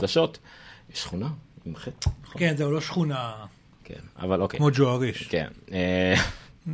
חדשות. 0.02 0.40
שכונה? 0.94 1.28
עם 1.66 1.76
חטא? 1.76 2.10
כן, 2.38 2.56
זהו, 2.58 2.72
לא 2.72 2.82
שכונה 2.82 3.34
כן, 3.86 4.00
אבל 4.20 4.42
אוקיי. 4.42 4.58
כמו 4.60 4.70
ג'ואריש. 4.74 5.28
כן. 5.28 5.48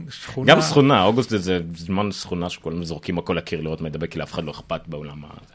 שכונה... 0.10 0.48
גם 0.48 0.62
שכונה, 0.62 1.04
אוגוסט 1.04 1.30
זה- 1.30 1.60
זמן 1.76 2.12
שכונה 2.12 2.50
שכולם 2.50 2.84
זורקים 2.84 3.18
הכל 3.18 3.34
לקיר 3.34 3.62
לראות 3.62 3.82
מדבר, 3.82 4.08
כי 4.08 4.20
לאף 4.20 4.34
אחד 4.34 4.44
לא 4.44 4.52
אכפת 4.52 4.82
בעולם 4.88 5.22
הזה. 5.26 5.54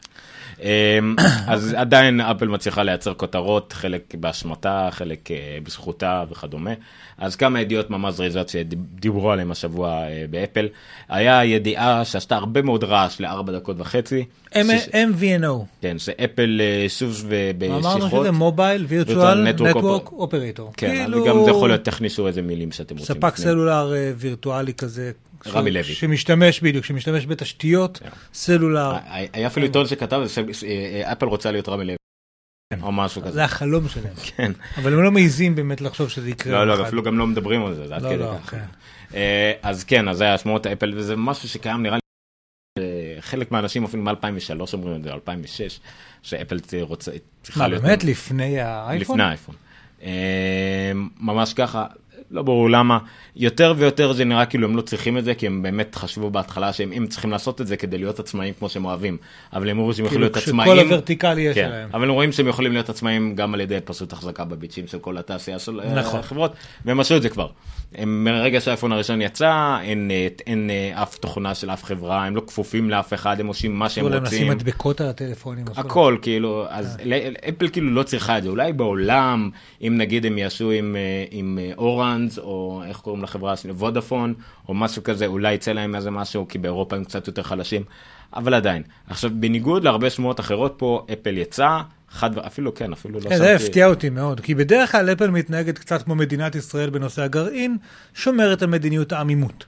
אמ, 0.61 1.15
אז 1.47 1.73
עדיין 1.73 2.21
אפל 2.21 2.47
מצליחה 2.47 2.83
לייצר 2.83 3.13
כותרות, 3.13 3.73
חלק 3.73 4.15
באשמתה, 4.19 4.89
חלק 4.91 5.31
אה, 5.31 5.57
בזכותה 5.63 6.23
וכדומה. 6.31 6.71
אז 7.17 7.35
כמה 7.35 7.61
ידיעות 7.61 7.89
ממש 7.89 8.13
זריזות 8.13 8.49
שדיברו 8.49 9.31
עליהן 9.31 9.51
השבוע 9.51 9.89
אה, 9.89 10.25
באפל. 10.29 10.67
היה 11.09 11.45
ידיעה 11.45 12.05
שעשתה 12.05 12.35
הרבה 12.35 12.61
מאוד 12.61 12.83
רעש 12.83 13.21
לארבע 13.21 13.53
דקות 13.53 13.75
וחצי. 13.79 14.25
MVNO. 14.53 15.65
כן, 15.81 15.99
שאפל 15.99 16.61
אה, 16.61 16.89
שוב 16.89 17.25
ו- 17.27 17.51
אמרנו 17.65 17.99
בשיחות. 17.99 18.21
שזה 18.21 18.31
מובייל 18.31 18.85
וירטואל 18.87 19.49
נטוורק 19.49 20.11
אופרטור. 20.11 20.71
כן, 20.77 21.11
וגם 21.13 21.43
זה 21.45 21.49
יכול 21.49 21.69
להיות, 21.69 21.83
תכניסו 21.83 22.27
איזה 22.27 22.41
מילים 22.41 22.71
שאתם 22.71 22.97
רוצים. 22.97 23.15
ספק. 23.15 23.35
סלולר 23.35 23.93
וירטואלי 24.17 24.73
כזה. 24.73 25.11
רמי 25.49 25.71
לוי. 25.71 25.83
שמשתמש 25.83 26.59
בדיוק, 26.59 26.85
שמשתמש 26.85 27.25
בתשתיות 27.25 27.97
כן. 27.97 28.09
סלולר. 28.33 28.95
היה 29.33 29.47
אפילו 29.47 29.65
עיתון 29.65 29.87
שכתב, 29.87 30.21
אה, 30.67 31.11
אפל 31.11 31.25
רוצה 31.25 31.51
להיות 31.51 31.69
רמי 31.69 31.85
לוי. 31.85 31.97
או 32.81 32.91
משהו 32.91 33.21
כזה. 33.21 33.31
זה 33.31 33.43
החלום 33.43 33.89
שלהם. 33.89 34.13
כן. 34.35 34.51
אבל 34.77 34.93
הם 34.93 35.03
לא 35.03 35.11
מעיזים 35.11 35.55
באמת 35.55 35.81
לחשוב 35.81 36.09
שזה 36.09 36.29
יקרה. 36.29 36.65
לא, 36.65 36.77
לא. 36.77 36.87
אפילו 36.87 37.03
גם 37.03 37.17
לא 37.17 37.27
מדברים 37.27 37.65
על 37.65 37.75
זה, 37.75 37.87
זה 37.87 37.95
עד 37.95 38.01
לא, 38.01 38.09
כדי 38.09 38.17
לא. 38.17 38.37
כן. 38.37 38.65
אה, 39.13 39.53
אז 39.61 39.83
כן, 39.83 40.07
אז 40.07 40.17
זה 40.17 40.23
היה 40.23 40.37
שמועות 40.37 40.67
אפל, 40.67 40.93
וזה 40.95 41.15
משהו 41.15 41.49
שקיים 41.49 41.83
נראה 41.83 41.95
לי, 41.95 42.01
אה, 42.83 43.21
חלק 43.21 43.51
מהאנשים 43.51 43.83
אפילו 43.83 44.03
מ-2003 44.03 44.73
אומרים 44.73 44.95
את 44.95 45.03
זה, 45.03 45.13
2006, 45.13 45.79
שאפל 46.21 46.57
רוצה, 46.81 47.11
צריכה 47.43 47.59
מה, 47.59 47.67
להיות... 47.67 47.83
באמת? 47.83 48.03
לפני 48.03 48.59
האייפון? 48.59 49.15
לפני 49.15 49.23
האייפון. 49.23 49.55
אה, 50.01 50.91
ממש 51.19 51.53
ככה, 51.53 51.85
לא 52.31 52.41
ברור 52.41 52.69
למה. 52.69 52.97
יותר 53.35 53.73
ויותר 53.77 54.13
זה 54.13 54.25
נראה 54.25 54.45
כאילו 54.45 54.67
הם 54.67 54.75
לא 54.75 54.81
צריכים 54.81 55.17
את 55.17 55.25
זה, 55.25 55.35
כי 55.35 55.47
הם 55.47 55.61
באמת 55.61 55.95
חשבו 55.95 56.29
בהתחלה 56.29 56.73
שהם 56.73 56.91
הם 56.91 57.07
צריכים 57.07 57.31
לעשות 57.31 57.61
את 57.61 57.67
זה 57.67 57.77
כדי 57.77 57.97
להיות 57.97 58.19
עצמאיים 58.19 58.53
כמו 58.59 58.69
שהם 58.69 58.85
אוהבים. 58.85 59.17
אבל 59.53 59.69
הם 59.69 59.79
אמרו 59.79 59.93
שהם 59.93 60.05
יכולים 60.05 60.09
כאילו 60.09 60.33
להיות 60.33 60.37
כשכל 60.37 60.49
עצמאיים. 60.49 60.87
הוורטיקלי 60.87 61.41
יש 61.41 61.55
כן, 61.55 61.69
להם. 61.69 61.89
אבל 61.93 62.03
הם 62.03 62.09
רואים 62.09 62.31
שהם 62.31 62.47
יכולים 62.47 62.73
להיות 62.73 62.89
עצמאיים 62.89 63.35
גם 63.35 63.53
על 63.53 63.61
ידי 63.61 63.79
פשוט 63.85 64.13
החזקה 64.13 64.45
בביצים 64.45 64.87
של 64.87 64.99
כל 64.99 65.17
התעשייה 65.17 65.59
של 65.59 65.79
אה, 65.79 65.93
נכון. 65.93 66.19
החברות, 66.19 66.53
והם 66.85 66.99
עשו 66.99 67.17
את 67.17 67.21
זה 67.21 67.29
כבר. 67.29 67.47
הם, 67.95 68.23
מרגע 68.23 68.61
שהאייפון 68.61 68.91
הראשון 68.91 69.21
יצא, 69.21 69.77
אין, 69.81 70.11
אה, 70.11 70.27
אין 70.47 70.69
אה, 70.69 71.03
אף 71.03 71.17
תוכנה 71.17 71.55
של 71.55 71.69
אף 71.69 71.83
חברה, 71.83 72.25
הם 72.25 72.35
לא 72.35 72.41
כפופים 72.47 72.89
לאף 72.89 73.13
אחד, 73.13 73.39
הם 73.39 73.47
עושים 73.47 73.79
מה 73.79 73.89
שהם 73.89 74.05
אסור 74.05 74.09
להם 74.09 74.23
רוצים. 74.23 74.37
לשים 74.37 74.51
מדבקות 74.51 75.01
על 75.01 75.07
הטלפונים. 75.07 75.65
הכל, 75.75 76.17
כאילו, 76.21 76.65
אז 76.69 76.97
אפל 77.49 77.67
כאילו 77.67 77.91
לא 77.91 78.03
צריכה 78.03 78.37
את 78.37 78.43
זה, 78.43 78.49
אולי 78.49 78.73
בעולם, 78.73 79.49
אם 79.81 79.93
נגיד 79.97 80.25
הם 80.25 80.37
יעשו 80.37 80.71
עם, 80.71 80.95
אה, 80.95 81.25
עם 81.31 81.59
אה, 81.61 81.75
פאנס, 81.75 82.39
או 82.39 82.81
איך 82.87 82.97
קוראים 82.97 83.23
לחברה 83.23 83.53
השנייה, 83.53 83.77
וודאפון, 83.77 84.33
או 84.69 84.73
משהו 84.73 85.03
כזה, 85.03 85.25
אולי 85.25 85.53
יצא 85.53 85.71
להם 85.71 85.95
איזה 85.95 86.11
משהו, 86.11 86.47
כי 86.47 86.57
באירופה 86.57 86.95
הם 86.95 87.03
קצת 87.03 87.27
יותר 87.27 87.43
חלשים, 87.43 87.83
אבל 88.35 88.53
עדיין. 88.53 88.83
עכשיו, 89.09 89.31
בניגוד 89.33 89.83
להרבה 89.83 90.09
שמועות 90.09 90.39
אחרות 90.39 90.73
פה, 90.77 91.05
אפל 91.13 91.37
יצא, 91.37 91.77
חד, 92.11 92.37
אפילו 92.37 92.75
כן, 92.75 92.91
אפילו 92.93 93.19
לא 93.19 93.29
כן, 93.29 93.37
זה 93.37 93.55
הפתיע 93.55 93.87
אותי 93.87 94.09
מאוד, 94.09 94.39
כי 94.39 94.55
בדרך 94.55 94.91
כלל 94.91 95.09
אפל 95.11 95.29
מתנהגת 95.29 95.77
קצת 95.77 96.01
כמו 96.01 96.15
מדינת 96.15 96.55
ישראל 96.55 96.89
בנושא 96.89 97.21
הגרעין, 97.21 97.77
שומרת 98.13 98.61
על 98.61 98.69
מדיניות 98.69 99.11
העמימות. 99.11 99.65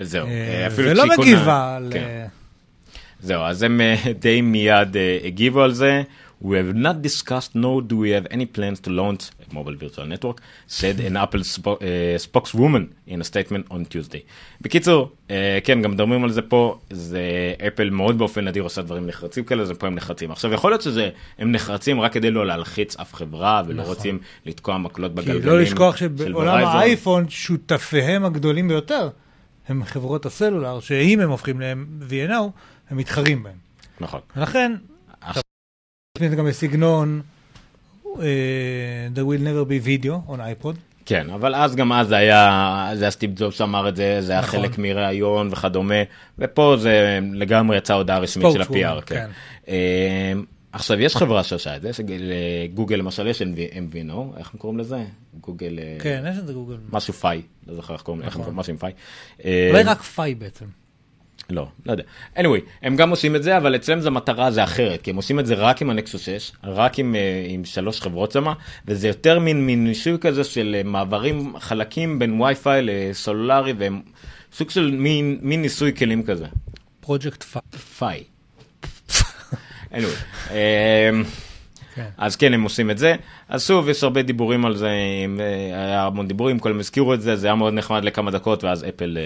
זהו, 0.00 0.26
אה, 0.26 0.66
אפילו 0.66 0.90
ולא 0.90 1.02
כשהיא 1.02 1.16
קונה- 1.16 1.30
מגיבה 1.30 1.76
על... 1.76 1.88
כן. 1.92 1.98
אה, 1.98 2.26
זהו, 3.20 3.42
אז 3.42 3.62
הם 3.62 3.80
אה, 3.80 3.96
די 4.18 4.40
מיד 4.40 4.96
אה, 4.96 5.18
הגיבו 5.24 5.62
על 5.62 5.72
זה. 5.72 6.02
We 6.42 6.56
have 6.56 6.74
not 6.74 7.02
discussed 7.02 7.54
nor 7.54 7.80
do 7.80 7.96
we 7.96 8.10
have 8.10 8.26
any 8.30 8.46
plans 8.46 8.80
to 8.80 8.90
launch 8.90 9.22
a 9.50 9.54
mobile 9.54 9.76
virtual 9.76 10.06
network, 10.06 10.40
said 10.68 11.00
an 11.00 11.16
Apple 11.16 11.40
spo- 11.40 11.80
uh, 11.82 12.18
spokeswoman 12.18 12.84
in 13.06 13.20
a 13.20 13.24
statement 13.24 13.64
on 13.70 13.84
Tuesday. 13.94 14.20
בקיצור, 14.60 15.12
אה, 15.30 15.58
כן, 15.64 15.82
גם 15.82 15.90
מדברים 15.90 16.24
על 16.24 16.32
זה 16.32 16.42
פה, 16.42 16.78
זה 16.90 17.20
אפל 17.66 17.90
מאוד 17.90 18.18
באופן 18.18 18.48
נדיר 18.48 18.62
עושה 18.62 18.82
דברים 18.82 19.06
נחרצים 19.06 19.44
כאלה, 19.44 19.64
זה 19.64 19.74
פה 19.74 19.86
הם 19.86 19.94
נחרצים. 19.94 20.30
עכשיו, 20.30 20.52
יכול 20.52 20.70
להיות 20.70 20.82
שזה, 20.82 21.10
הם 21.38 21.52
נחרצים 21.52 22.00
רק 22.00 22.12
כדי 22.12 22.30
לא 22.30 22.46
להלחיץ 22.46 22.96
אף 22.96 23.14
חברה, 23.14 23.62
ולא 23.66 23.82
רוצים 23.82 24.18
לתקוע 24.46 24.78
מקלות 24.78 25.10
כי 25.10 25.16
בגלגלים. 25.16 25.46
לא 25.46 25.60
לשכוח 25.60 25.96
של 25.96 26.08
שבעולם. 26.18 26.64
האייפון, 26.64 27.28
שותפיהם 27.28 28.24
הגדולים 28.24 28.68
ביותר 28.68 29.08
הם 29.68 29.84
חברות 29.84 30.26
הסלולר, 30.26 30.80
שאם 30.80 31.20
הם 31.20 31.30
הופכים 31.30 31.60
להם 31.60 31.86
V&O, 32.08 32.34
הם 32.90 32.96
מתחרים 32.96 33.42
בהם. 33.42 33.56
נכון. 34.00 34.20
ולכן, 34.36 34.72
גם 36.22 36.46
בסגנון 36.46 37.22
אה, 38.06 39.08
There 39.14 39.18
will 39.18 39.40
never 39.40 39.68
be 39.68 39.86
video 39.86 40.30
on 40.30 40.36
iPod. 40.36 40.76
כן, 41.06 41.30
אבל 41.30 41.54
אז 41.54 41.76
גם 41.76 41.92
אז 41.92 42.08
זה 42.08 42.16
היה, 42.16 42.90
זה 42.94 43.04
היה 43.04 43.10
סטיב 43.10 43.30
ג'ובס 43.36 43.54
שאמר 43.54 43.88
את 43.88 43.96
זה, 43.96 44.20
זה 44.20 44.32
היה 44.32 44.40
נכון. 44.40 44.60
חלק 44.60 44.78
מראיון 44.78 45.48
וכדומה, 45.52 45.94
ופה 46.38 46.76
זה 46.78 47.18
לגמרי 47.32 47.76
יצאה 47.76 47.96
הודעה 47.96 48.18
רשמית 48.18 48.46
של 48.52 48.62
ה-PR. 48.62 49.00
כן. 49.00 49.04
כן. 49.06 49.30
אה, 49.68 50.32
עכשיו, 50.72 51.00
יש 51.00 51.16
חברה 51.16 51.44
שעושה 51.44 51.76
את 51.76 51.82
זה, 51.82 51.90
לגוגל 52.18 52.96
למשל 52.96 53.26
יש 53.26 53.42
MVNO, 53.42 54.38
איך 54.38 54.50
הם 54.52 54.58
קוראים 54.58 54.78
לזה? 54.78 55.04
גוגל, 55.40 55.78
אה, 55.78 55.96
כן, 56.00 56.24
יש 56.30 56.38
את 56.38 56.46
זה 56.46 56.52
גוגל. 56.52 56.76
משהו 56.92 57.12
Fi, 57.12 57.42
לא 57.66 57.74
זוכר 57.74 57.94
איך 57.94 58.02
קוראים 58.02 58.22
לזה, 58.22 58.38
נכון. 58.38 58.54
משהו 58.54 58.72
עם. 58.72 58.78
אה, 59.44 59.68
אולי 59.70 59.82
רק 59.82 60.02
Fi 60.02 60.34
בעצם. 60.34 60.66
לא, 61.50 61.66
לא 61.86 61.92
יודע. 61.92 62.02
anyway, 62.36 62.60
הם 62.82 62.96
גם 62.96 63.10
עושים 63.10 63.36
את 63.36 63.42
זה, 63.42 63.56
אבל 63.56 63.76
אצלם 63.76 64.00
זה 64.00 64.10
מטרה 64.10 64.50
זה 64.50 64.64
אחרת, 64.64 65.02
כי 65.02 65.10
הם 65.10 65.16
עושים 65.16 65.40
את 65.40 65.46
זה 65.46 65.54
רק 65.54 65.82
עם 65.82 65.90
הנקסוס 65.90 66.22
6, 66.22 66.52
רק 66.64 66.98
עם, 66.98 67.14
אה, 67.14 67.46
עם 67.48 67.64
שלוש 67.64 68.00
חברות 68.00 68.32
שמה, 68.32 68.52
וזה 68.86 69.08
יותר 69.08 69.38
מין, 69.38 69.66
מין 69.66 69.84
ניסוי 69.84 70.18
כזה 70.20 70.44
של 70.44 70.76
אה, 70.78 70.82
מעברים 70.82 71.54
חלקים 71.58 72.18
בין 72.18 72.40
וי-פיי 72.40 72.80
לסלולרי, 72.82 73.72
והם 73.78 74.00
סוג 74.52 74.70
של 74.70 74.90
מין, 74.90 75.38
מין 75.42 75.62
ניסוי 75.62 75.94
כלים 75.96 76.22
כזה. 76.22 76.46
פרויקט 77.00 77.42
Fi. 77.42 77.60
Fi. 77.98 78.24
anyway, 79.94 80.50
אמ, 80.50 81.24
כן. 81.94 82.06
אז 82.18 82.36
כן, 82.36 82.54
הם 82.54 82.62
עושים 82.62 82.90
את 82.90 82.98
זה. 82.98 83.14
אז 83.48 83.66
שוב, 83.66 83.88
יש 83.88 84.02
הרבה 84.02 84.22
דיבורים 84.22 84.64
על 84.64 84.76
זה, 84.76 84.88
אה, 85.40 85.84
היה 85.84 86.06
המון 86.06 86.28
דיבורים, 86.28 86.58
כולם 86.58 86.78
הזכירו 86.78 87.14
את 87.14 87.20
זה, 87.22 87.36
זה 87.36 87.46
היה 87.46 87.54
מאוד 87.54 87.74
נחמד 87.74 88.04
לכמה 88.04 88.30
דקות, 88.30 88.64
ואז 88.64 88.84
אפל 88.88 89.18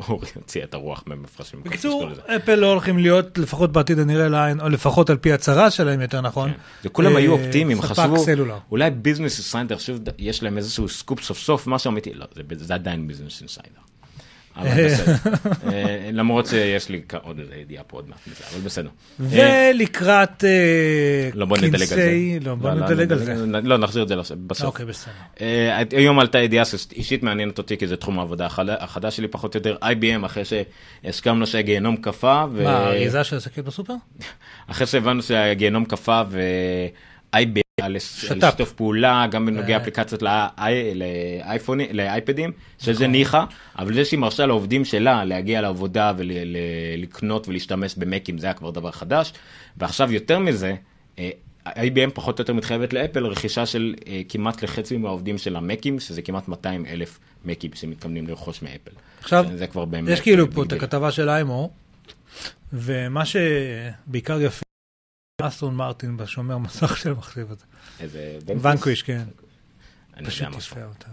אה, 0.00 0.06
הוציאה 0.34 0.64
את 0.64 0.74
הרוח 0.74 1.02
מהמפרשים. 1.06 1.60
בקיצור. 1.64 2.08
אפל 2.36 2.54
לא 2.54 2.70
הולכים 2.70 2.98
להיות, 2.98 3.38
לפחות 3.38 3.72
בעתיד 3.72 3.98
הנראה 3.98 4.28
לעין, 4.28 4.60
או 4.60 4.68
לפחות 4.68 5.10
על 5.10 5.16
פי 5.16 5.32
הצהרה 5.32 5.70
שלהם, 5.70 6.00
יותר 6.00 6.20
נכון. 6.20 6.52
וכולם 6.84 7.12
אה, 7.12 7.18
היו 7.18 7.32
אופטימיים, 7.32 7.82
חשבו. 7.82 8.16
אולי 8.70 8.90
Business 8.90 9.38
Insider, 9.38 9.76
יש 10.18 10.42
להם 10.42 10.56
איזשהו 10.56 10.88
סקופ 10.88 11.22
סוף 11.22 11.38
סוף, 11.38 11.66
משהו 11.66 11.90
אמיתי, 11.90 12.14
לא, 12.14 12.26
זה- 12.34 12.64
זה 12.64 12.74
עדיין 12.74 13.06
Business 13.08 13.40
Insider. 13.40 13.80
אבל 14.56 14.84
בסדר. 14.88 15.14
אה, 15.72 16.10
למרות 16.12 16.46
שיש 16.46 16.88
לי 16.88 17.02
עוד 17.22 17.38
איזה 17.38 17.54
ידיעה 17.54 17.84
פה 17.84 17.96
עוד 17.96 18.08
מעט 18.08 18.18
אבל 18.52 18.60
בסדר. 18.60 18.88
אה, 19.32 19.70
ולקראת 19.74 20.44
אה, 20.44 21.28
לא, 21.34 21.46
בוא 21.46 21.56
נדלג 21.58 21.72
על 21.74 21.78
זה. 21.78 21.86
כנסי, 21.96 22.38
לא, 22.40 22.54
בוא 22.54 22.70
נדלג 22.70 23.12
על 23.12 23.18
זה. 23.18 23.34
לא, 23.46 23.78
נחזיר 23.78 24.02
את 24.02 24.08
זה 24.08 24.14
בסוף. 24.46 24.66
אוקיי, 24.66 24.86
בסדר. 24.86 25.12
אה, 25.40 25.82
היום 25.92 26.18
עלתה 26.18 26.38
ידיעה 26.38 26.64
שאישית 26.64 27.22
מעניינת 27.22 27.58
אותי, 27.58 27.76
כי 27.76 27.86
זה 27.86 27.96
תחום 27.96 28.18
העבודה 28.18 28.46
החד- 28.46 28.68
החדש 28.68 29.16
שלי 29.16 29.28
פחות 29.28 29.54
או 29.54 29.58
יותר, 29.58 29.76
IBM, 29.82 30.26
אחרי 30.26 30.42
שהסכמנו 30.44 31.46
שהגיהנום 31.46 31.96
קפא, 31.96 32.44
ו- 32.52 32.64
מה, 32.64 32.78
האריזה 32.78 33.24
של 33.24 33.36
השקית 33.36 33.64
בסופר? 33.64 33.94
אחרי 34.66 34.86
שהבנו 34.86 35.22
שהגיהנום 35.22 35.84
קפא 35.84 36.22
ו-IBM 36.30 37.63
על 37.84 37.98
שת"פ. 37.98 38.50
שיתוף 38.50 38.72
פעולה, 38.72 39.26
גם 39.30 39.46
בנוגע 39.46 39.76
אה. 39.76 39.82
אפליקציות 39.82 40.22
לאייפונים, 40.94 41.86
לאייפדים, 41.92 42.52
שזה 42.78 43.06
ניחא, 43.06 43.44
אבל 43.78 43.94
זה 43.94 44.04
שהיא 44.04 44.18
מרשה 44.18 44.46
לעובדים 44.46 44.84
שלה 44.84 45.24
להגיע 45.24 45.60
לעבודה 45.60 46.12
ולקנות 46.16 47.48
ולהשתמש 47.48 47.94
במקים, 47.94 48.38
זה 48.38 48.46
היה 48.46 48.54
כבר 48.54 48.70
דבר 48.70 48.90
חדש, 48.90 49.32
ועכשיו 49.76 50.12
יותר 50.12 50.38
מזה, 50.38 50.74
אה, 51.18 51.30
IBM 51.66 52.10
פחות 52.14 52.38
או 52.38 52.42
יותר 52.42 52.52
מתחייבת 52.52 52.92
לאפל 52.92 53.26
רכישה 53.26 53.66
של 53.66 53.94
אה, 54.06 54.22
כמעט 54.28 54.62
לחצי 54.62 54.96
מהעובדים 54.96 55.38
של 55.38 55.56
המקים, 55.56 56.00
שזה 56.00 56.22
כמעט 56.22 56.48
200 56.48 56.86
אלף 56.86 57.18
מקים 57.44 57.70
שמתכוונים 57.74 58.26
לרכוש 58.26 58.62
מאפל. 58.62 58.90
עכשיו. 59.20 59.46
יש 60.08 60.20
כאילו 60.20 60.50
פה 60.50 60.62
את. 60.62 60.72
הכתבה 60.72 61.10
של 61.10 61.28
איימור, 61.28 61.72
ומה 62.72 63.22
שבעיקר 63.24 64.40
יפה, 64.40 64.64
אסטרון 65.42 65.74
מרטין 65.74 66.16
בשומר 66.16 66.58
מסך 66.58 66.96
של 66.96 67.10
המחשב 67.10 67.46
הזה. 67.50 67.64
איזה... 68.00 68.38
ונקוויש, 68.46 69.02
כן. 69.02 69.22
פשוט. 70.24 70.48
יפה 70.58 70.84
אותה. 70.84 71.06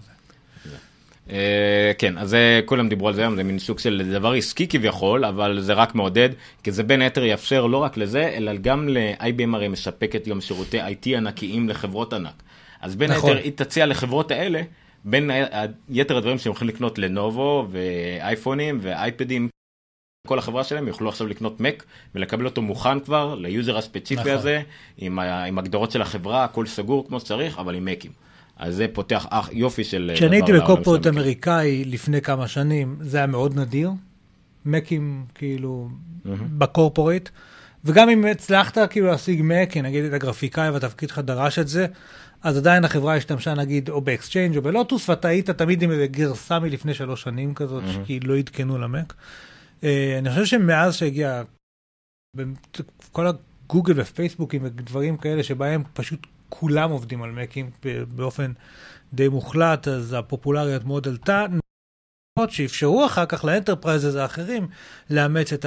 אה, 1.30 1.92
כן, 1.98 2.18
אז 2.18 2.30
זה, 2.30 2.62
כולם 2.66 2.90
דיברו 2.90 3.08
על 3.08 3.14
זה 3.14 3.22
היום, 3.22 3.36
זה 3.36 3.44
מין 3.44 3.60
סוג 3.60 3.80
של 3.80 4.12
דבר 4.14 4.34
עסקי 4.34 4.68
כביכול, 4.68 5.26
אבל 5.26 5.62
זה 5.62 5.74
רק 5.74 5.96
מעודד, 5.96 6.30
כי 6.64 6.72
זה 6.72 6.84
בין 6.84 7.02
היתר 7.02 7.24
יאפשר 7.24 7.68
לא 7.68 7.78
רק 7.78 7.98
לזה, 7.98 8.30
אלא 8.36 8.56
גם 8.56 8.90
ל-IBM 8.90 9.56
הרי 9.56 9.68
מספקת 9.68 10.28
גם 10.28 10.42
שירותי 10.42 10.82
IT 10.82 11.18
ענקיים 11.18 11.70
לחברות 11.70 12.14
ענק. 12.14 12.44
אז 12.82 12.96
בין 12.96 13.12
נכון. 13.12 13.30
היתר 13.30 13.44
היא 13.44 13.52
תציע 13.56 13.86
לחברות 13.86 14.32
האלה, 14.32 14.62
בין 15.06 15.32
יתר 15.90 16.18
הדברים 16.18 16.38
שהם 16.38 16.54
יכולים 16.54 16.74
לקנות 16.74 17.00
לנובו 17.00 17.68
ואייפונים 17.72 18.80
ואייפדים, 18.82 19.50
כל 20.28 20.40
החברה 20.40 20.64
שלהם 20.64 20.88
יוכלו 20.88 21.10
עכשיו 21.10 21.28
לקנות 21.28 21.60
מק 21.60 21.84
ולקבל 22.16 22.46
אותו 22.46 22.62
מוכן 22.62 23.00
כבר 23.00 23.36
ל 23.36 23.44
user 23.44 23.78
הספציפי 23.78 24.22
נכון. 24.22 24.32
הזה, 24.32 24.62
עם, 24.98 25.20
עם 25.20 25.58
הגדרות 25.58 25.92
של 25.92 26.02
החברה, 26.02 26.44
הכל 26.44 26.66
סגור 26.66 27.08
כמו 27.08 27.20
שצריך, 27.20 27.60
אבל 27.60 27.76
עם 27.76 27.86
מקים. 27.86 28.12
אז 28.58 28.76
זה 28.76 28.86
פותח 28.94 29.26
אח, 29.30 29.50
יופי 29.52 29.84
של... 29.84 30.12
כשאני 30.16 30.36
הייתי 30.36 30.54
בקורפורט 30.54 31.06
המקים. 31.06 31.22
אמריקאי 31.22 31.86
לפני 31.86 32.22
כמה 32.22 32.48
שנים, 32.48 32.96
זה 33.02 33.18
היה 33.18 33.28
מאוד 33.28 33.60
נדיר. 33.60 33.92
מקים, 34.66 35.26
כאילו, 35.36 35.90
ב 36.58 36.64
corporate. 36.64 37.30
וגם 37.86 38.10
אם 38.10 38.26
הצלחת 38.26 38.78
כאילו 38.90 39.08
להשיג 39.08 39.42
מק, 39.44 39.78
נגיד 39.78 40.06
את 40.06 40.14
הגרפיקאי 40.14 40.70
והתפקיד 40.70 41.10
שלך 41.10 41.20
דרש 41.20 41.60
את 41.60 41.68
זה, 41.68 41.86
אז 42.44 42.58
עדיין 42.58 42.86
החברה 42.86 43.16
השתמשה 43.16 43.54
נגיד 43.54 43.90
או 43.90 44.02
ב 44.02 44.08
Exchange 44.08 44.58
או 44.58 44.62
ב 44.62 44.69
Lotus, 44.69 45.10
ואתה 45.10 45.28
היית 45.28 45.50
תמיד 45.50 45.82
עם 45.82 45.92
איזה 45.92 46.08
גרסה 46.08 46.60
מלפני 46.60 46.94
שלוש 46.94 47.22
שנים 47.22 47.54
כזאת, 47.54 47.84
כי 48.06 48.20
לא 48.20 48.38
עדכנו 48.38 48.78
למק. 48.78 49.14
אה, 49.84 50.18
אני 50.18 50.30
חושב 50.30 50.46
שמאז 50.46 50.96
שהגיע 50.96 51.44
כל 53.12 53.28
הגוגל 53.28 53.94
ופייסבוקים 54.02 54.64
ודברים 54.64 55.18
כאלה 55.18 55.44
שבהם 55.44 55.84
פשוט 55.94 56.28
כולם 56.50 56.92
עובדים 56.92 57.24
על 57.24 57.32
מקים 57.32 57.70
באופן 58.16 58.52
די 59.14 59.28
מוחלט, 59.28 59.88
אז 59.88 60.16
הפופולריות 60.20 60.84
מאוד 60.84 61.08
עלתה. 61.08 61.46
שאפשרו 62.50 63.06
אחר 63.06 63.26
כך 63.26 63.46
ל 63.46 63.51
enterprises 63.51 64.16
האחרים 64.16 64.68
לאמץ 65.10 65.54
את 65.54 65.66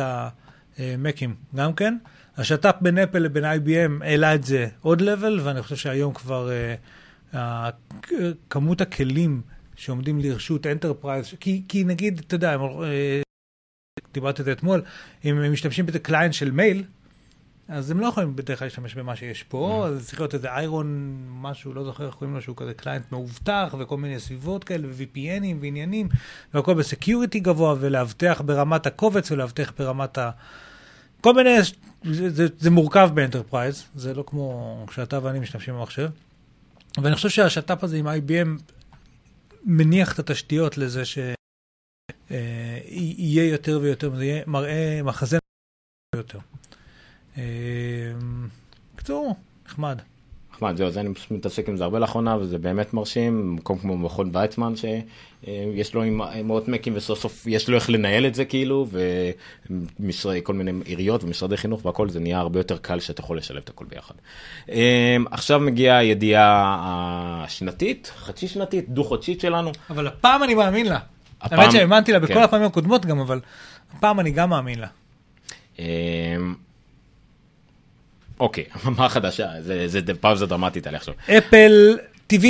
המקים 0.79 1.35
גם 1.55 1.75
כן. 1.75 1.97
השת"פ 2.37 2.75
בין 2.81 2.99
אפל 2.99 3.19
לבין 3.19 3.45
IBM 3.45 4.05
העלה 4.05 4.35
את 4.35 4.45
זה 4.45 4.69
עוד 4.81 5.01
level, 5.01 5.41
ואני 5.43 5.63
חושב 5.63 5.77
שהיום 5.77 6.15
כבר 6.15 6.51
אה, 7.33 7.35
אה, 7.35 7.37
כמות 8.51 8.81
הכלים 8.81 9.43
שעומדים 9.77 10.19
לרשות 10.21 10.67
enterprise, 10.67 11.35
כי, 11.41 11.63
כי 11.69 11.85
נגיד, 11.85 12.19
אתה 12.27 12.35
יודע, 12.35 12.57
אה, 12.57 13.24
דיברתי 14.15 14.43
על 14.43 14.45
זה 14.45 14.53
אתמול, 14.53 14.83
אם 15.25 15.39
הם 15.39 15.53
משתמשים 15.53 15.87
בזה 15.87 15.99
client 15.99 16.35
של 16.35 16.51
מייל, 16.51 16.85
אז 17.69 17.91
הם 17.91 18.01
לא 18.01 18.07
יכולים 18.07 18.37
בדרך 18.37 18.59
כלל 18.59 18.67
להשתמש 18.67 18.95
במה 18.95 19.17
שיש 19.17 19.43
פה, 19.43 19.87
אז 19.89 20.07
צריך 20.07 20.21
להיות 20.21 20.35
איזה 20.35 20.49
איירון, 20.49 21.17
משהו, 21.41 21.75
לא 21.75 21.85
זוכר 21.85 22.07
איך 22.07 22.15
קוראים 22.15 22.35
לו, 22.35 22.43
שהוא 22.43 22.57
כזה 22.57 22.75
client 22.75 23.13
מאובטח, 23.13 23.75
וכל 23.79 23.97
מיני 23.97 24.21
סביבות 24.21 24.65
כאלה, 24.65 24.89
ו-VPNים 24.91 25.57
ועניינים, 25.61 26.09
והכל 26.55 26.75
ב 26.75 26.82
security 26.82 27.41
גבוה, 27.41 27.75
ולאבטח 27.81 28.43
ברמת 28.45 28.87
הקובץ, 28.87 29.31
ולאבטח 29.31 29.73
ברמת 29.79 30.19
ה... 30.19 30.31
כל 31.21 31.35
מיני, 31.35 31.59
זה, 32.05 32.31
זה, 32.31 32.47
זה 32.59 32.71
מורכב 32.71 33.11
ב 33.15 33.20
enterprise, 33.20 33.85
זה 33.95 34.15
לא 34.15 34.25
כמו 34.27 34.85
כשאתה 34.89 35.19
ואני 35.23 35.39
משתמשים 35.39 35.75
במחשב. 35.75 36.09
ואני 37.03 37.15
חושב 37.15 37.29
שהשת"פ 37.29 37.85
הזה 37.85 37.97
עם 37.97 38.09
IBM 38.09 38.73
מניח 39.65 40.13
את 40.13 40.19
התשתיות 40.19 40.79
לזה 40.79 41.03
שיהיה 42.29 43.45
יותר 43.45 43.79
ויותר, 43.83 44.17
זה 44.17 44.25
יהיה 44.25 44.43
מראה 44.47 45.01
מחזה 45.05 45.39
יותר. 46.17 46.39
אה, 47.39 47.43
בקיצור, 48.95 49.37
נחמד. 49.67 49.99
נחמד, 50.53 50.77
זהו, 50.77 50.91
זה 50.91 51.01
אני 51.01 51.15
פשוט 51.15 51.31
מתעסק 51.31 51.69
עם 51.69 51.77
זה 51.77 51.85
הרבה 51.85 51.99
לאחרונה, 51.99 52.37
וזה 52.37 52.59
באמת 52.59 52.95
מרשים, 52.95 53.55
מקום 53.55 53.79
כמו 53.79 53.99
מכון 53.99 54.31
ויצמן, 54.33 54.73
שיש 54.77 55.95
לו 55.95 56.03
עם 56.03 56.21
מאות 56.45 56.69
מקים, 56.69 56.93
וסוף 56.97 57.21
סוף 57.21 57.47
יש 57.47 57.69
לו 57.69 57.77
איך 57.77 57.91
לנהל 57.91 58.27
את 58.27 58.35
זה 58.35 58.45
כאילו, 58.45 58.87
וכל 60.01 60.55
מיני 60.55 60.73
עיריות 60.85 61.25
ומשרדי 61.25 61.57
חינוך 61.57 61.85
והכל, 61.85 62.09
זה 62.09 62.21
נהיה 62.21 62.39
הרבה 62.39 62.61
יותר 62.61 62.77
קל 62.77 63.01
שאתה 63.01 63.21
יכול 63.21 63.39
לשלב 63.39 63.63
את 63.65 63.69
הכל 63.69 63.85
ביחד. 63.85 64.15
עכשיו 65.31 65.61
מגיעה 65.61 65.99
הידיעה 65.99 67.45
השנתית, 67.45 68.13
חצי 68.17 68.49
שנתית, 68.49 68.89
דו-חודשית 68.89 69.41
שלנו. 69.41 69.73
אבל 69.91 70.07
הפעם 70.07 70.43
אני 70.43 70.55
מאמין 70.55 70.87
לה. 70.87 70.99
הפעם- 71.45 71.61
האמת 71.61 71.73
שהאמנתי 71.73 72.13
לה 72.13 72.19
בכל 72.19 72.35
כן. 72.35 72.43
הפעמים 72.43 72.67
הקודמות 72.67 73.07
גם, 73.07 73.19
אבל 73.21 73.41
הפעם 73.97 74.21
אני 74.21 74.31
גם 74.31 74.51
מאמין 74.51 74.79
לה. 74.79 74.87
אמ, 75.79 75.85
אוקיי, 78.41 78.65
מה 78.99 79.09
חדשה? 79.09 79.49
זה, 79.61 79.89
זה 79.89 80.01
פאוזה 80.21 80.47
דרמטית 80.47 80.87
עלי 80.87 80.97
עכשיו. 80.97 81.15
אפל 81.39 81.97
TV 82.33 82.45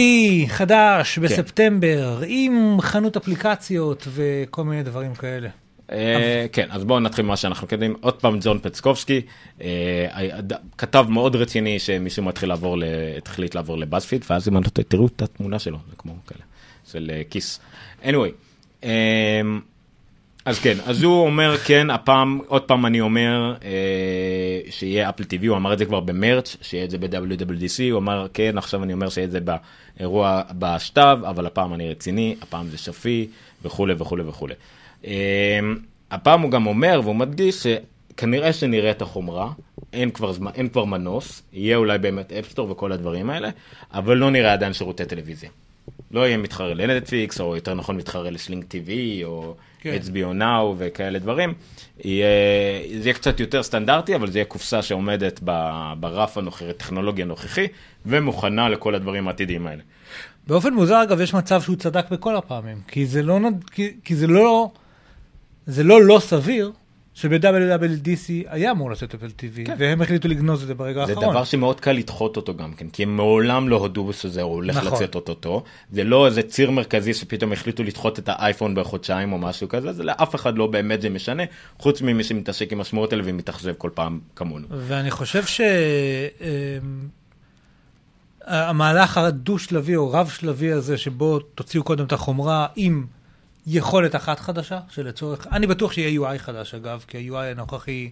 חדש 0.48 1.14
כן. 1.18 1.22
בספטמבר, 1.22 2.20
עם 2.26 2.76
חנות 2.80 3.16
אפליקציות 3.16 4.08
וכל 4.10 4.64
מיני 4.64 4.82
דברים 4.82 5.14
כאלה. 5.14 5.48
אה, 5.92 6.46
כן, 6.52 6.66
אז 6.70 6.84
בואו 6.84 7.00
נתחיל 7.00 7.24
ממה 7.24 7.36
שאנחנו 7.36 7.68
יודעים. 7.72 7.94
עוד 8.00 8.14
פעם 8.14 8.38
ג'ון 8.42 8.58
פצקובסקי, 8.62 9.20
אה, 9.60 10.06
כתב 10.78 11.06
מאוד 11.08 11.36
רציני 11.36 11.78
שמישהו 11.78 12.22
מתחיל 12.22 12.48
לעבור, 12.48 12.76
החליט 13.26 13.54
לעבור 13.54 13.78
לבאזפיד, 13.78 14.24
ואז 14.30 14.48
אם 14.48 14.56
אני 14.56 14.64
לא 14.64 14.82
תראו 14.82 15.06
את 15.06 15.22
התמונה 15.22 15.58
שלו, 15.58 15.78
זה 15.90 15.96
כמו 15.98 16.14
כאלה, 16.26 16.42
של 16.92 17.10
אה, 17.14 17.22
כיס. 17.30 17.60
anyway, 18.02 18.30
אז 20.44 20.58
כן, 20.58 20.76
אז 20.86 21.02
הוא 21.02 21.26
אומר, 21.26 21.56
כן, 21.58 21.90
הפעם, 21.90 22.40
עוד 22.46 22.62
פעם 22.62 22.86
אני 22.86 23.00
אומר, 23.00 23.54
אה, 23.64 24.60
שיהיה 24.70 25.08
אפל 25.08 25.22
TV, 25.22 25.46
הוא 25.46 25.56
אמר 25.56 25.72
את 25.72 25.78
זה 25.78 25.84
כבר 25.84 26.00
במרץ, 26.00 26.56
שיהיה 26.62 26.84
את 26.84 26.90
זה 26.90 26.98
ב-WWDC, 26.98 27.92
הוא 27.92 27.98
אמר, 27.98 28.26
כן, 28.34 28.58
עכשיו 28.58 28.82
אני 28.82 28.92
אומר 28.92 29.08
שיהיה 29.08 29.24
את 29.24 29.30
זה 29.30 29.38
באירוע, 29.40 30.42
בשתיו, 30.58 31.18
אבל 31.22 31.46
הפעם 31.46 31.74
אני 31.74 31.90
רציני, 31.90 32.36
הפעם 32.42 32.66
זה 32.68 32.78
שפי, 32.78 33.28
וכולי 33.64 33.94
וכולי 33.98 34.22
וכולי. 34.22 34.54
אה, 35.06 35.60
הפעם 36.10 36.40
הוא 36.40 36.50
גם 36.50 36.66
אומר, 36.66 37.00
והוא 37.04 37.16
מדגיש, 37.16 37.66
שכנראה 37.66 38.52
שנראה 38.52 38.90
את 38.90 39.02
החומרה, 39.02 39.52
אין 39.92 40.10
כבר, 40.10 40.32
זמן, 40.32 40.50
אין 40.54 40.68
כבר 40.68 40.84
מנוס, 40.84 41.42
יהיה 41.52 41.76
אולי 41.76 41.98
באמת 41.98 42.32
אפסטור 42.32 42.70
וכל 42.70 42.92
הדברים 42.92 43.30
האלה, 43.30 43.50
אבל 43.92 44.16
לא 44.16 44.30
נראה 44.30 44.52
עדיין 44.52 44.72
שירותי 44.72 45.04
טלוויזיה. 45.04 45.50
לא 46.10 46.26
יהיה 46.26 46.36
מתחרה 46.36 46.74
לנטפליקס, 46.74 47.40
או 47.40 47.56
יותר 47.56 47.74
נכון 47.74 47.96
מתחרה 47.96 48.30
לסלינג 48.30 48.64
TV, 48.64 48.90
או 49.24 49.54
כן. 49.80 49.96
HBO 50.02 50.40
Now 50.40 50.74
וכאלה 50.78 51.18
דברים. 51.18 51.54
יהיה, 52.04 52.26
זה 52.98 53.08
יהיה 53.08 53.14
קצת 53.14 53.40
יותר 53.40 53.62
סטנדרטי, 53.62 54.14
אבל 54.14 54.30
זה 54.30 54.38
יהיה 54.38 54.44
קופסה 54.44 54.82
שעומדת 54.82 55.40
ברף 56.00 56.38
הנוכחי, 56.38 56.70
הטכנולוגי 56.70 57.22
הנוכחי, 57.22 57.66
ומוכנה 58.06 58.68
לכל 58.68 58.94
הדברים 58.94 59.28
העתידיים 59.28 59.66
האלה. 59.66 59.82
באופן 60.46 60.74
מוזר, 60.74 61.02
אגב, 61.02 61.20
יש 61.20 61.34
מצב 61.34 61.62
שהוא 61.62 61.76
צדק 61.76 62.10
בכל 62.10 62.36
הפעמים, 62.36 62.80
כי 62.88 63.06
זה 63.06 63.22
לא, 63.22 63.38
כי, 63.70 63.92
כי 64.04 64.14
זה 64.14 64.26
לא, 64.26 64.70
זה 65.66 65.84
לא 65.84 66.02
לא 66.02 66.18
סביר 66.20 66.72
שב-WWDC 67.14 68.30
היה 68.46 68.70
אמור 68.70 68.90
לצאת 68.90 69.14
אפל 69.14 69.26
TV, 69.26 69.66
כן. 69.66 69.76
והם 69.78 70.02
החליטו 70.02 70.28
לגנוז 70.28 70.62
את 70.62 70.66
זה 70.66 70.74
ברגע 70.74 71.06
זה 71.06 71.12
האחרון. 71.12 71.30
דבר 71.30 71.44
שמאוד 71.44 71.80
קל 71.80 71.92
לדחות 71.92 72.36
אותו 72.36 72.56
גם 72.56 72.72
כן, 72.72 72.88
כי 72.88 73.02
הם 73.02 73.16
מעולם 73.16 73.68
לא 73.68 73.76
הודו 73.76 74.12
שזה 74.12 74.42
הולך 74.42 74.76
נכון. 74.76 74.92
לצאת 74.92 75.14
אוטוטו. 75.14 75.64
זה 75.92 76.04
לא 76.04 76.26
איזה 76.26 76.42
ציר 76.42 76.70
מרכזי 76.70 77.14
שפתאום 77.14 77.52
החליטו 77.52 77.82
לדחות 77.82 78.18
את 78.18 78.28
האייפון 78.28 78.74
בחודשיים 78.74 79.32
או 79.32 79.38
משהו 79.38 79.68
כזה, 79.68 79.92
זה 79.92 80.04
לאף 80.04 80.34
אחד 80.34 80.58
לא 80.58 80.66
באמת 80.66 81.02
זה 81.02 81.10
משנה, 81.10 81.42
חוץ 81.78 82.02
ממי 82.02 82.24
שמתעסק 82.24 82.72
עם 82.72 82.78
המשמעות 82.78 83.12
האלה 83.12 83.22
ומתאכזב 83.26 83.72
כל 83.78 83.90
פעם 83.94 84.20
כמונו. 84.36 84.66
ואני 84.70 85.10
חושב 85.10 85.44
ש... 85.44 85.60
אמ, 86.40 87.08
המהלך 88.46 89.18
הדו-שלבי 89.18 89.96
או 89.96 90.12
רב-שלבי 90.12 90.72
הזה, 90.72 90.98
שבו 90.98 91.38
תוציאו 91.38 91.84
קודם 91.84 92.04
את 92.04 92.12
החומרה 92.12 92.66
עם 92.76 93.06
יכולת 93.66 94.16
אחת 94.16 94.40
חדשה, 94.40 94.80
שלצורך... 94.90 95.46
אני 95.52 95.66
בטוח 95.66 95.92
שיהיה 95.92 96.20
UI 96.20 96.38
חדש, 96.38 96.74
אגב, 96.74 97.04
כי 97.08 97.18
ה-UI 97.18 97.36
הנוכחי 97.36 98.10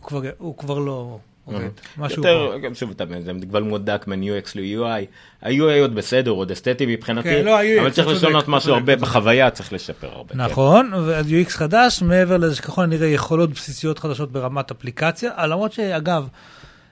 הוא 0.00 0.08
כבר, 0.08 0.20
הוא 0.38 0.56
כבר 0.56 0.78
לא 0.78 1.18
עובד. 1.44 1.68
משהו 1.98 2.22
יותר. 2.22 2.58
גם 2.58 2.74
שוב, 2.74 2.92
זה 3.24 3.32
מגבל 3.32 3.62
מאוד 3.62 3.90
דק 3.90 4.04
בין 4.06 4.22
UX 4.22 4.50
ל-UI. 4.54 5.06
ה-UI 5.42 5.80
עוד 5.80 5.94
בסדר, 5.94 6.30
עוד 6.30 6.50
אסתטי 6.50 6.86
מבחינתי, 6.86 7.28
כן, 7.28 7.44
לא, 7.44 7.60
אבל 7.80 7.90
צריך 7.90 8.08
לשנות 8.08 8.48
משהו 8.48 8.74
הרבה. 8.74 8.96
בחוויה, 8.96 9.50
צריך 9.50 9.72
לשפר 9.72 10.08
הרבה. 10.08 10.34
כן. 10.34 10.40
נכון, 10.40 10.94
ואז 10.94 11.26
UX 11.26 11.50
חדש, 11.50 12.02
מעבר 12.02 12.36
לזה 12.36 12.56
שככל 12.56 12.82
הנראה 12.82 13.08
יכולות 13.08 13.50
בסיסיות 13.50 13.98
חדשות 13.98 14.32
ברמת 14.32 14.70
אפליקציה, 14.70 15.46
למרות 15.46 15.72
שאגב, 15.72 16.28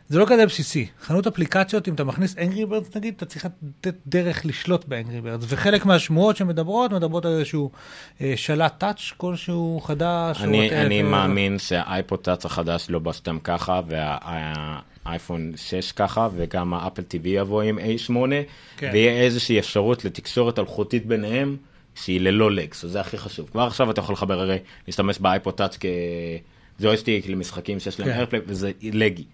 זה 0.08 0.18
לא 0.18 0.24
כזה 0.28 0.46
בסיסי. 0.46 0.86
חנות 1.00 1.26
אפליקציות, 1.26 1.88
אם 1.88 1.94
אתה 1.94 2.04
מכניס 2.04 2.34
Angry 2.34 2.70
Birds 2.70 2.96
נגיד, 2.96 3.14
אתה 3.16 3.26
צריך 3.26 3.44
לתת 3.44 3.94
דרך 4.06 4.46
לשלוט 4.46 4.84
ב-Angry 4.88 5.24
Birds, 5.24 5.44
וחלק 5.48 5.86
מהשמועות 5.86 6.36
שמדברות, 6.36 6.92
מדברות 6.92 7.24
על 7.24 7.32
איזשהו 7.32 7.70
אה, 8.20 8.32
שלט 8.36 8.78
touch 8.78 9.12
כלשהו 9.16 9.80
חדש. 9.84 10.40
אני. 10.40 10.70
אני 10.70 11.02
מאמין 11.02 11.58
שה 11.58 11.84
iPod 11.84 12.18
Touch 12.18 12.44
החדש 12.44 12.86
לא 12.88 12.98
בסתם 12.98 13.38
ככה, 13.44 13.80
והאייפון 13.88 15.52
6 15.56 15.92
ככה, 15.92 16.28
וגם 16.36 16.74
האפל 16.74 17.02
TV 17.02 17.28
יבוא 17.28 17.62
עם 17.62 17.78
A8, 17.78 18.12
כן. 18.76 18.90
ויהיה 18.92 19.22
איזושהי 19.22 19.58
אפשרות 19.58 20.04
לתקשורת 20.04 20.58
אלחוטית 20.58 21.06
ביניהם, 21.06 21.56
שהיא 21.94 22.20
ללא 22.20 22.50
lags, 22.50 22.86
זה 22.86 23.00
הכי 23.00 23.18
חשוב. 23.18 23.48
כבר 23.50 23.62
עכשיו 23.62 23.90
אתה 23.90 24.00
יכול 24.00 24.12
לחבר 24.12 24.40
הרי, 24.40 24.58
להשתמש 24.86 25.18
ב 25.18 25.26
iPod 25.26 25.54
Touch 25.54 25.78
כג'ויסטיק 26.78 27.28
למשחקים 27.28 27.80
שיש 27.80 28.00
להם 28.00 28.08
כן. 28.08 28.14
איירפליי, 28.14 28.42
וזה 28.46 28.70
לגי. 28.82 29.24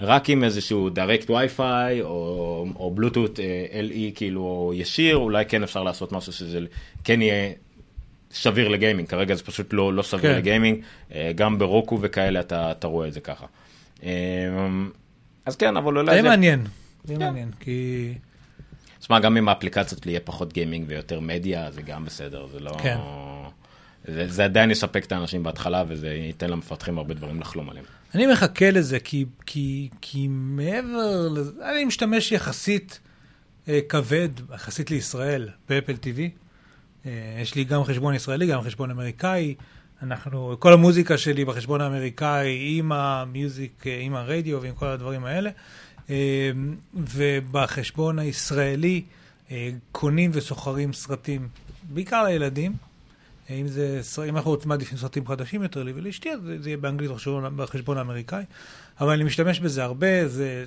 רק 0.00 0.30
עם 0.30 0.44
איזשהו 0.44 0.88
direct 0.88 1.26
wi-fi 1.28 2.00
או, 2.00 2.66
או 2.76 2.90
בלוטות 2.90 3.40
אה, 3.40 3.66
LE 3.90 4.14
כאילו 4.14 4.72
ישיר, 4.74 5.16
אולי 5.16 5.44
כן 5.44 5.62
אפשר 5.62 5.82
לעשות 5.82 6.12
משהו 6.12 6.32
שזה 6.32 6.58
כן 7.04 7.22
יהיה 7.22 7.52
סביר 8.32 8.68
לגיימינג, 8.68 9.08
כרגע 9.08 9.34
זה 9.34 9.44
פשוט 9.44 9.72
לא, 9.72 9.94
לא 9.94 10.02
סביר 10.02 10.32
כן. 10.32 10.38
לגיימינג, 10.38 10.82
אה, 11.14 11.32
גם 11.34 11.58
ברוקו 11.58 11.98
וכאלה 12.00 12.40
אתה, 12.40 12.70
אתה 12.70 12.86
רואה 12.86 13.08
את 13.08 13.12
זה 13.12 13.20
ככה. 13.20 13.46
אה, 14.02 14.10
אז 15.46 15.56
כן, 15.56 15.76
אבל 15.76 15.98
אולי 15.98 16.16
זה 16.16 16.22
זה... 16.22 16.28
מעניין, 16.28 16.64
זה 17.04 17.14
כן. 17.14 17.20
מעניין, 17.20 17.50
כי... 17.60 18.14
תשמע, 19.00 19.20
גם 19.20 19.36
אם 19.36 19.48
האפליקציות 19.48 20.06
יהיה 20.06 20.20
פחות 20.20 20.52
גיימינג 20.52 20.84
ויותר 20.88 21.20
מדיה, 21.20 21.70
זה 21.70 21.82
גם 21.82 22.04
בסדר, 22.04 22.46
זה 22.46 22.60
לא... 22.60 22.72
כן. 22.82 22.98
זה, 24.04 24.28
זה 24.28 24.44
עדיין 24.44 24.70
יספק 24.70 25.04
את 25.04 25.12
האנשים 25.12 25.42
בהתחלה, 25.42 25.84
וזה 25.88 26.08
ייתן 26.08 26.50
למפתחים 26.50 26.98
הרבה 26.98 27.14
דברים 27.14 27.40
לחלום 27.40 27.70
עליהם. 27.70 27.84
אני 28.14 28.26
מחכה 28.26 28.70
לזה, 28.70 29.00
כי, 29.00 29.24
כי, 29.46 29.88
כי 30.00 30.26
מעבר 30.30 31.28
לזה, 31.28 31.52
אני 31.70 31.84
משתמש 31.84 32.32
יחסית 32.32 33.00
אה, 33.68 33.80
כבד, 33.88 34.28
יחסית 34.54 34.90
לישראל, 34.90 35.48
באפל 35.68 35.94
TV. 35.94 36.18
אה, 37.06 37.38
יש 37.42 37.54
לי 37.54 37.64
גם 37.64 37.84
חשבון 37.84 38.14
ישראלי, 38.14 38.46
גם 38.46 38.62
חשבון 38.62 38.90
אמריקאי. 38.90 39.54
אנחנו, 40.02 40.56
כל 40.58 40.72
המוזיקה 40.72 41.18
שלי 41.18 41.44
בחשבון 41.44 41.80
האמריקאי, 41.80 42.78
עם 42.78 42.92
המיוזיק, 42.92 43.86
אה, 43.86 43.98
עם 44.00 44.14
הרדיו 44.14 44.62
ועם 44.62 44.74
כל 44.74 44.86
הדברים 44.86 45.24
האלה. 45.24 45.50
אה, 46.10 46.50
ובחשבון 46.94 48.18
הישראלי 48.18 49.02
אה, 49.50 49.70
קונים 49.92 50.30
וסוחרים 50.34 50.92
סרטים, 50.92 51.48
בעיקר 51.82 52.24
לילדים. 52.24 52.72
אם 53.50 53.68
זה, 53.68 54.00
אם 54.28 54.36
אנחנו 54.36 54.50
רוצים 54.50 54.68
מעדיפים 54.68 54.98
סרטים 54.98 55.26
חדשים 55.26 55.62
יותר 55.62 55.82
לי 55.82 55.92
ולאשתי, 55.94 56.32
אז 56.32 56.40
זה 56.40 56.62
זה 56.62 56.68
יהיה 56.68 56.76
באנגלית 56.76 57.10
בחשבון, 57.56 57.98
האמריקאי. 57.98 58.44
אבל 59.00 59.12
אני 59.12 59.24
משתמש 59.24 59.60
בזה 59.60 59.84
הרבה, 59.84 60.28
זה, 60.28 60.64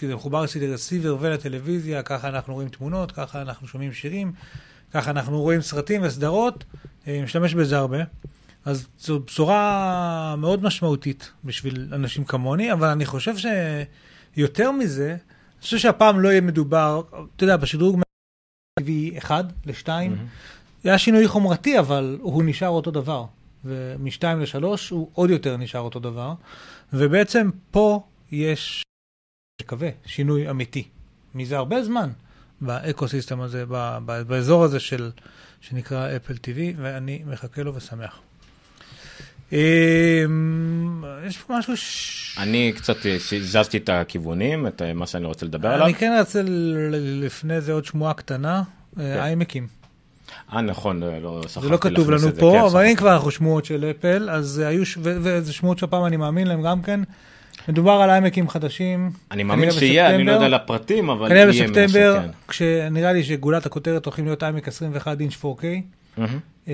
זה 0.00 0.14
מחובר 0.14 0.44
אצלי 0.44 0.66
לרסיבר 0.66 1.16
ולטלוויזיה, 1.20 2.02
ככה 2.02 2.28
אנחנו 2.28 2.54
רואים 2.54 2.68
תמונות, 2.68 3.12
ככה 3.12 3.42
אנחנו 3.42 3.66
שומעים 3.68 3.92
שירים, 3.92 4.32
ככה 4.92 5.10
אנחנו 5.10 5.40
רואים 5.40 5.60
סרטים 5.60 6.02
וסדרות, 6.02 6.64
אני 7.06 7.22
משתמש 7.22 7.54
בזה 7.54 7.78
הרבה. 7.78 7.98
אז 8.64 8.86
זו 8.98 9.20
בשורה 9.20 10.34
מאוד 10.38 10.62
משמעותית 10.62 11.32
בשביל 11.44 11.88
אנשים 11.92 12.24
כמוני, 12.24 12.72
אבל 12.72 12.88
אני 12.88 13.06
חושב 13.06 13.34
שיותר 14.36 14.70
מזה, 14.72 15.10
אני 15.10 15.62
חושב 15.62 15.78
שהפעם 15.78 16.20
לא 16.20 16.28
יהיה 16.28 16.40
מדובר, 16.40 17.02
אתה 17.36 17.44
יודע, 17.44 17.56
בשדרוג 17.56 17.96
מ-TV 17.96 19.18
1 19.18 19.44
ל-2, 19.66 19.88
היה 20.84 20.98
שינוי 20.98 21.28
חומרתי, 21.28 21.78
אבל 21.78 22.18
הוא 22.20 22.42
נשאר 22.46 22.68
אותו 22.68 22.90
דבר. 22.90 23.24
ומשתיים 23.64 24.40
לשלוש 24.40 24.90
הוא 24.90 25.10
עוד 25.12 25.30
יותר 25.30 25.56
נשאר 25.56 25.80
אותו 25.80 26.00
דבר. 26.00 26.32
ובעצם 26.92 27.50
פה 27.70 28.02
יש, 28.32 28.82
מקווה, 29.62 29.88
שינוי 30.06 30.50
אמיתי. 30.50 30.88
מזה 31.34 31.56
הרבה 31.56 31.84
זמן 31.84 32.10
באקו-סיסטם 32.60 33.40
הזה, 33.40 33.64
באזור 34.26 34.64
הזה 34.64 34.80
של, 34.80 35.10
שנקרא 35.60 36.16
אפל 36.16 36.34
TV, 36.34 36.58
ואני 36.76 37.22
מחכה 37.26 37.62
לו 37.62 37.74
ושמח. 37.74 38.20
אמ, 39.52 41.04
יש 41.26 41.38
פה 41.38 41.58
משהו 41.58 41.76
ש... 41.76 42.38
אני 42.38 42.72
קצת 42.76 42.96
זזתי 43.40 43.76
את 43.76 43.88
הכיוונים, 43.88 44.66
את 44.66 44.82
מה 44.94 45.06
שאני 45.06 45.26
רוצה 45.26 45.46
לדבר 45.46 45.68
עליו. 45.68 45.86
אני 45.86 45.94
כן 45.94 46.16
רוצה 46.20 46.42
לפני 46.92 47.60
זה 47.60 47.72
עוד 47.72 47.84
שמועה 47.84 48.14
קטנה, 48.14 48.62
אה, 48.98 49.24
איימקים. 49.24 49.77
אה, 50.52 50.60
נכון, 50.60 51.00
לא, 51.00 51.18
לא 51.22 51.42
שכחתי 51.48 51.60
זה 51.66 51.72
לא 51.72 51.76
כתוב 51.76 52.10
לנו 52.10 52.28
פה, 52.38 52.52
כן, 52.56 52.64
אבל. 52.64 52.84
אם 52.86 52.94
כבר 52.94 53.12
אנחנו 53.14 53.30
שמועות 53.30 53.64
של 53.64 53.90
אפל, 53.90 54.30
אז 54.30 54.58
היו, 54.58 54.86
ש- 54.86 54.98
וזה 55.02 55.52
שמועות 55.52 55.78
שהפעם 55.78 56.04
אני 56.04 56.16
מאמין 56.16 56.46
להם 56.46 56.62
גם 56.62 56.82
כן. 56.82 57.00
מדובר 57.68 57.92
על 57.92 58.10
איימקים 58.10 58.48
חדשים. 58.48 59.10
אני 59.30 59.42
מאמין 59.42 59.64
כנראה 59.70 59.80
שיהיה, 59.80 60.14
אני 60.14 60.24
לא 60.24 60.32
יודע 60.32 60.38
בספטמבר. 60.38 60.44
על 60.46 60.54
הפרטים, 60.54 61.10
אבל 61.10 61.28
כנראה 61.28 61.40
יהיה 61.52 61.64
בספטמבר, 61.68 62.16
משהו, 62.18 62.22
כן. 62.22 62.30
כשנראה 62.48 63.12
לי 63.12 63.24
שגולת 63.24 63.66
הכותרת 63.66 64.04
הולכים 64.06 64.24
להיות 64.24 64.42
איימק 64.42 64.68
21 64.68 65.20
אינץ' 65.20 65.32
4K. 65.44 65.64
מהמם. 66.16 66.38
אמ, 66.68 66.72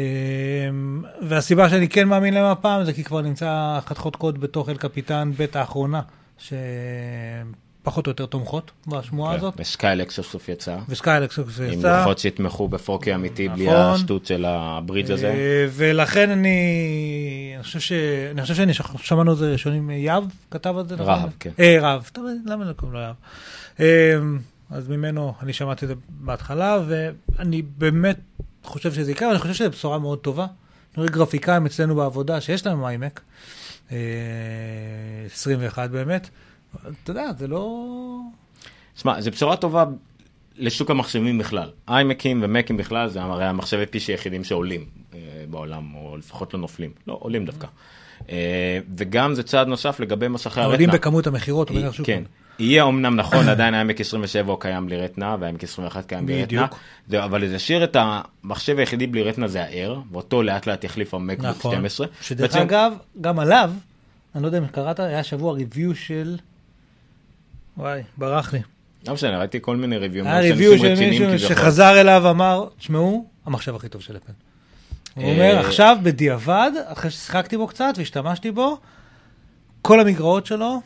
והסיבה 1.22 1.68
שאני 1.70 1.88
כן 1.88 2.08
מאמין 2.08 2.34
להם 2.34 2.44
הפעם 2.44 2.84
זה 2.84 2.92
כי 2.92 3.04
כבר 3.04 3.20
נמצא 3.20 3.78
חתכות 3.86 4.16
קוד 4.16 4.40
בתוך 4.40 4.68
אל 4.68 4.76
קפיטן 4.76 5.30
בית 5.36 5.56
האחרונה, 5.56 6.00
שפחות 7.84 8.06
או 8.06 8.10
יותר 8.10 8.26
תומכות 8.26 8.70
בשמועה 8.86 9.32
כן, 9.32 9.38
הזאת. 9.38 9.54
וסקיילק 9.58 10.10
סוף 10.10 10.26
סוף 10.26 10.48
יצא. 10.48 10.76
וסקיילקס 10.88 11.38
עם 11.38 11.44
יצא. 11.72 11.98
לוחות 11.98 12.18
שיתמכו 12.18 12.68
בפוקי 12.68 13.14
אמיתי, 13.14 13.48
בלי 13.48 13.66
נכון. 13.66 13.76
השטות 13.76 14.26
של 14.26 14.44
הברידג' 14.44 15.10
הזה. 15.10 15.28
אה, 15.28 15.66
ולכן 15.70 16.30
אני, 16.30 17.52
אני 17.54 17.62
חושב 17.62 17.80
ש... 17.80 17.92
אני 18.30 18.42
חושב 18.42 18.54
שאני 18.54 18.72
שמענו 18.96 19.32
את 19.32 19.38
זה 19.38 19.52
ראשונים, 19.52 19.90
יהב 19.90 20.24
כתב 20.50 20.74
את 20.80 20.88
זה, 20.88 20.94
נכון? 20.94 21.08
רהב, 21.08 21.30
כן. 21.40 21.50
אה, 21.58 21.76
רהב, 21.80 22.02
טוב, 22.12 22.24
למה 22.46 22.64
לא 22.64 22.72
קוראים 22.72 22.96
לו 22.96 23.00
יהב? 23.00 23.14
אה, 23.80 24.18
אז 24.70 24.88
ממנו 24.88 25.34
אני 25.42 25.52
שמעתי 25.52 25.84
את 25.84 25.88
זה 25.88 25.94
בהתחלה, 26.08 26.80
ואני 26.88 27.62
באמת 27.62 28.18
חושב 28.62 28.92
שזה 28.92 29.12
יקרה, 29.12 29.28
ואני 29.28 29.38
חושב 29.40 29.54
שזו 29.54 29.70
בשורה 29.70 29.98
מאוד 29.98 30.18
טובה. 30.18 30.44
אני 30.44 31.02
רואה 31.02 31.08
גרפיקאים 31.08 31.66
אצלנו 31.66 31.94
בעבודה 31.94 32.40
שיש 32.40 32.66
להם 32.66 32.84
איימק, 32.84 33.20
אה, 33.92 33.96
21 35.26 35.90
באמת. 35.90 36.28
אתה 37.02 37.10
יודע, 37.10 37.32
זה 37.38 37.46
לא... 37.48 37.84
שמע, 38.96 39.20
זו 39.20 39.30
בשורה 39.30 39.56
טובה 39.56 39.84
לשוק 40.56 40.90
המחשבים 40.90 41.38
בכלל. 41.38 41.70
איימקים 41.88 42.40
ומקים 42.44 42.76
בכלל 42.76 43.08
זה 43.08 43.22
הרי 43.22 43.44
המחשבי 43.44 43.82
PC 43.82 44.04
היחידים 44.08 44.44
שעולים 44.44 44.84
אה, 45.14 45.18
בעולם, 45.50 45.94
או 45.94 46.16
לפחות 46.16 46.54
לא 46.54 46.60
נופלים. 46.60 46.90
לא, 47.06 47.16
עולים 47.20 47.44
דווקא. 47.46 47.66
אה, 48.30 48.78
וגם 48.96 49.34
זה 49.34 49.42
צעד 49.42 49.66
נוסף 49.68 50.00
לגבי 50.00 50.28
מסכי 50.28 50.60
הרטנה. 50.60 50.72
עולים 50.74 50.90
בכמות 50.90 51.26
המכירות, 51.26 51.68
היא- 51.68 51.78
אומר 51.78 51.88
השוק. 51.90 52.06
כן. 52.06 52.22
יהיה 52.58 52.84
אמנם 52.84 53.16
נכון, 53.16 53.48
עדיין 53.48 53.74
העמק 53.74 54.00
27 54.00 54.52
הוא 54.52 54.60
קיים 54.60 54.86
בלי 54.86 54.96
רטנה, 54.96 55.36
והעמק 55.40 55.64
21 55.64 56.06
קיים 56.06 56.26
בלי 56.26 56.42
רטנה. 56.42 56.66
בדיוק. 57.08 57.24
אבל 57.24 57.48
זה 57.48 57.54
ישאיר 57.54 57.84
את 57.84 57.96
המחשב 58.00 58.78
היחידי 58.78 59.06
בלי 59.06 59.22
רטנה 59.22 59.48
זה 59.48 59.62
ה-Air, 59.64 59.98
ואותו 60.12 60.42
לאט 60.42 60.66
לאט 60.66 60.84
יחליף 60.84 61.14
המקבוק 61.14 61.46
נכון. 61.46 61.72
12. 61.72 62.06
שדרך 62.20 62.50
בעצם- 62.52 62.62
אגב, 62.66 62.92
גם 63.20 63.38
עליו, 63.38 63.70
אני 64.34 64.42
לא 64.42 64.48
יודע 64.48 64.58
אם 64.58 64.66
קראת, 64.66 65.00
היה 65.00 65.22
שבוע 65.24 65.52
ריוויו 65.52 65.94
של... 65.94 66.36
וואי, 67.76 68.02
ברח 68.18 68.52
לי. 68.52 68.60
לא 69.06 69.14
משנה, 69.14 69.38
ראיתי 69.38 69.58
כל 69.60 69.76
מיני 69.76 69.96
ריוויום. 69.96 70.26
היה 70.26 70.40
ריוויו 70.40 70.78
של 70.78 70.94
מישהו. 70.94 71.38
שחזר 71.38 72.00
אליו 72.00 72.20
ואמר, 72.24 72.68
תשמעו, 72.78 73.26
המחשב 73.46 73.74
הכי 73.74 73.88
טוב 73.88 74.02
של 74.02 74.16
אפל. 74.16 74.32
הוא 75.14 75.24
אה, 75.24 75.32
אומר, 75.32 75.66
עכשיו 75.66 75.96
בדיעבד, 76.02 76.70
אחרי 76.86 77.10
ששיחקתי 77.10 77.56
בו 77.56 77.66
קצת 77.66 77.94
והשתמשתי 77.96 78.50
בו, 78.50 78.78
כל 79.82 80.00
המגרעות 80.00 80.46
שלו 80.46 80.80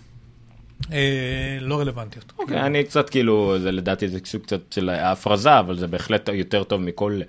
אה, 0.93 1.59
לא 1.61 1.81
רלוונטיות. 1.81 2.33
אוקיי, 2.39 2.61
אני 2.61 2.85
קצת 2.85 3.11
כאילו, 3.11 3.59
זה 3.59 3.73
לדעתי 3.73 4.09
זה 4.09 4.19
סוג 4.25 4.43
קצת 4.43 4.61
של 4.73 4.91
הפרזה, 4.91 5.59
אבל 5.59 5.79
זה 5.79 5.87
בהחלט 5.87 6.29
יותר 6.33 6.65
טוב 6.65 6.81
מכל 6.81 7.21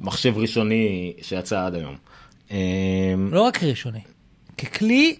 מחשב 0.00 0.36
ראשוני 0.36 1.12
שיצא 1.22 1.66
עד 1.66 1.74
היום. 1.74 1.96
אמ, 2.50 2.56
לא 3.32 3.42
רק 3.42 3.62
ראשוני, 3.62 4.00
ככלי, 4.58 5.16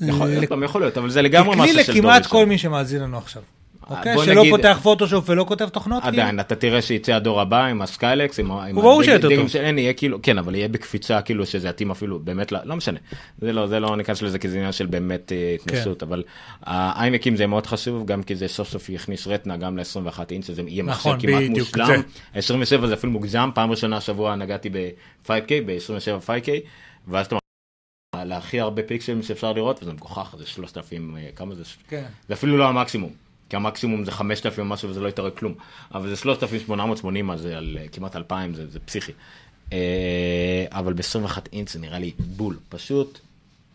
יכול 0.00 0.26
ל- 0.26 0.30
להיות, 0.30 0.44
גם 0.52 0.62
יכול 0.62 0.80
להיות, 0.80 0.98
אבל 0.98 1.10
זה 1.10 1.22
לגמרי 1.22 1.56
ככלי 1.56 1.62
משהו 1.72 1.84
של 1.84 1.92
דור 1.92 1.96
לכמעט 2.00 2.22
ראשון. 2.22 2.40
כל 2.40 2.46
מי 2.46 2.58
שמאזין 2.58 3.02
לנו 3.02 3.18
עכשיו. 3.18 3.42
אוקיי? 3.90 4.14
בוא 4.14 4.24
שלא 4.24 4.40
נגיד- 4.40 4.50
פותח 4.56 4.78
פוטושופ 4.82 5.24
ולא 5.30 5.44
כותב 5.48 5.68
תוכנות? 5.68 6.02
כאילו? 6.02 6.16
עדיין, 6.22 6.40
אתה 6.40 6.54
תראה 6.54 6.82
שיצא 6.82 7.12
הדור 7.12 7.40
הבא 7.40 7.64
עם 7.64 7.82
ה-Skylakes, 7.82 8.38
עם 8.40 8.50
ה- 8.50 8.64
עם 8.66 8.74
הוא 8.76 8.82
ברור 8.82 9.02
שיהיה 9.02 9.14
יותר 9.16 9.26
הדגם 9.26 9.40
טוב. 9.40 9.48
של 9.50 9.58
אין, 9.60 9.78
יהיה 9.78 9.92
כאילו, 9.92 10.18
כן, 10.22 10.38
אבל 10.38 10.54
יהיה 10.54 10.68
בקפיצה 10.68 11.22
כאילו 11.22 11.46
שזה 11.46 11.68
יתאים 11.68 11.90
אפילו, 11.90 12.18
באמת, 12.18 12.52
לא 12.52 12.58
לא 12.64 12.76
משנה. 12.76 12.98
זה 13.40 13.52
לא, 13.52 13.66
זה 13.66 13.80
לא 13.80 13.96
ניכנס 13.96 14.22
לזה 14.22 14.38
כי 14.38 14.48
זה 14.48 14.56
עניין 14.56 14.72
של 14.72 14.86
באמת 14.86 15.32
אה, 15.32 15.56
התנסות, 15.62 16.00
כן. 16.00 16.06
אבל 16.06 16.22
האיימקים 16.62 17.36
זה 17.36 17.46
מאוד 17.46 17.66
חשוב, 17.66 18.06
גם 18.06 18.22
כי 18.22 18.34
זה 18.34 18.48
סוף 18.48 18.68
סוף 18.68 18.88
יכניס 18.90 19.26
רטנה 19.26 19.56
גם 19.56 19.78
ל-21 19.78 20.20
אינץ', 20.30 20.46
שזה 20.46 20.62
יהיה 20.66 20.82
מחשב 20.82 20.98
נכון, 21.08 21.20
כמעט 21.20 21.34
בדיוק, 21.42 21.58
מושלם. 21.76 21.86
זה. 21.86 21.94
27 22.38 22.86
זה 22.86 22.94
אפילו 22.94 23.12
מוגזם, 23.12 23.50
פעם 23.54 23.70
ראשונה 23.70 23.96
השבוע 23.96 24.34
נגעתי 24.34 24.68
ב-5K, 24.70 25.30
ב-27 25.66 26.26
5K, 26.26 26.48
ואז 27.08 27.26
אתה 27.26 27.36
להכי 28.26 28.60
הרבה 28.60 28.82
פיקסלים 28.82 29.22
שאפשר 29.22 29.52
לראות, 29.52 29.82
וזה 29.82 29.92
מגוחך, 29.92 30.34
זה 30.38 30.46
3,000, 30.46 31.16
אה, 31.16 31.28
כמה 31.36 31.54
זה? 31.54 31.62
כן. 31.88 32.04
זה 32.28 32.34
אפילו 32.34 32.56
לא 32.56 32.68
המקסימום, 32.68 33.10
כי 33.48 33.56
המקסימום 33.56 34.04
זה 34.04 34.12
5,000 34.12 34.64
ומשהו 34.64 34.90
וזה 34.90 35.00
לא 35.00 35.08
יתראה 35.08 35.30
כלום, 35.30 35.54
אבל 35.94 36.08
זה 36.08 36.16
3,880, 36.16 37.30
אז 37.30 37.40
זה 37.40 37.56
על 37.58 37.78
אה, 37.80 37.88
כמעט 37.88 38.16
2,000, 38.16 38.54
זה, 38.54 38.66
זה 38.70 38.80
פסיכי. 38.80 39.12
אה, 39.72 40.64
אבל 40.70 40.92
ב-21 40.92 41.38
אינץ 41.52 41.72
זה 41.72 41.78
נראה 41.78 41.98
לי 41.98 42.12
בול, 42.18 42.58
פשוט 42.68 43.18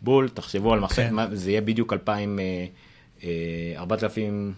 בול, 0.02 0.28
תחשבו 0.28 0.72
על 0.72 0.80
מחשב, 0.80 1.02
כן. 1.16 1.34
זה 1.34 1.50
יהיה 1.50 1.60
בדיוק 1.60 1.92
2,000, 1.92 2.38
אה, 2.38 2.66
אה, 3.24 3.74
4,000... 3.76 4.52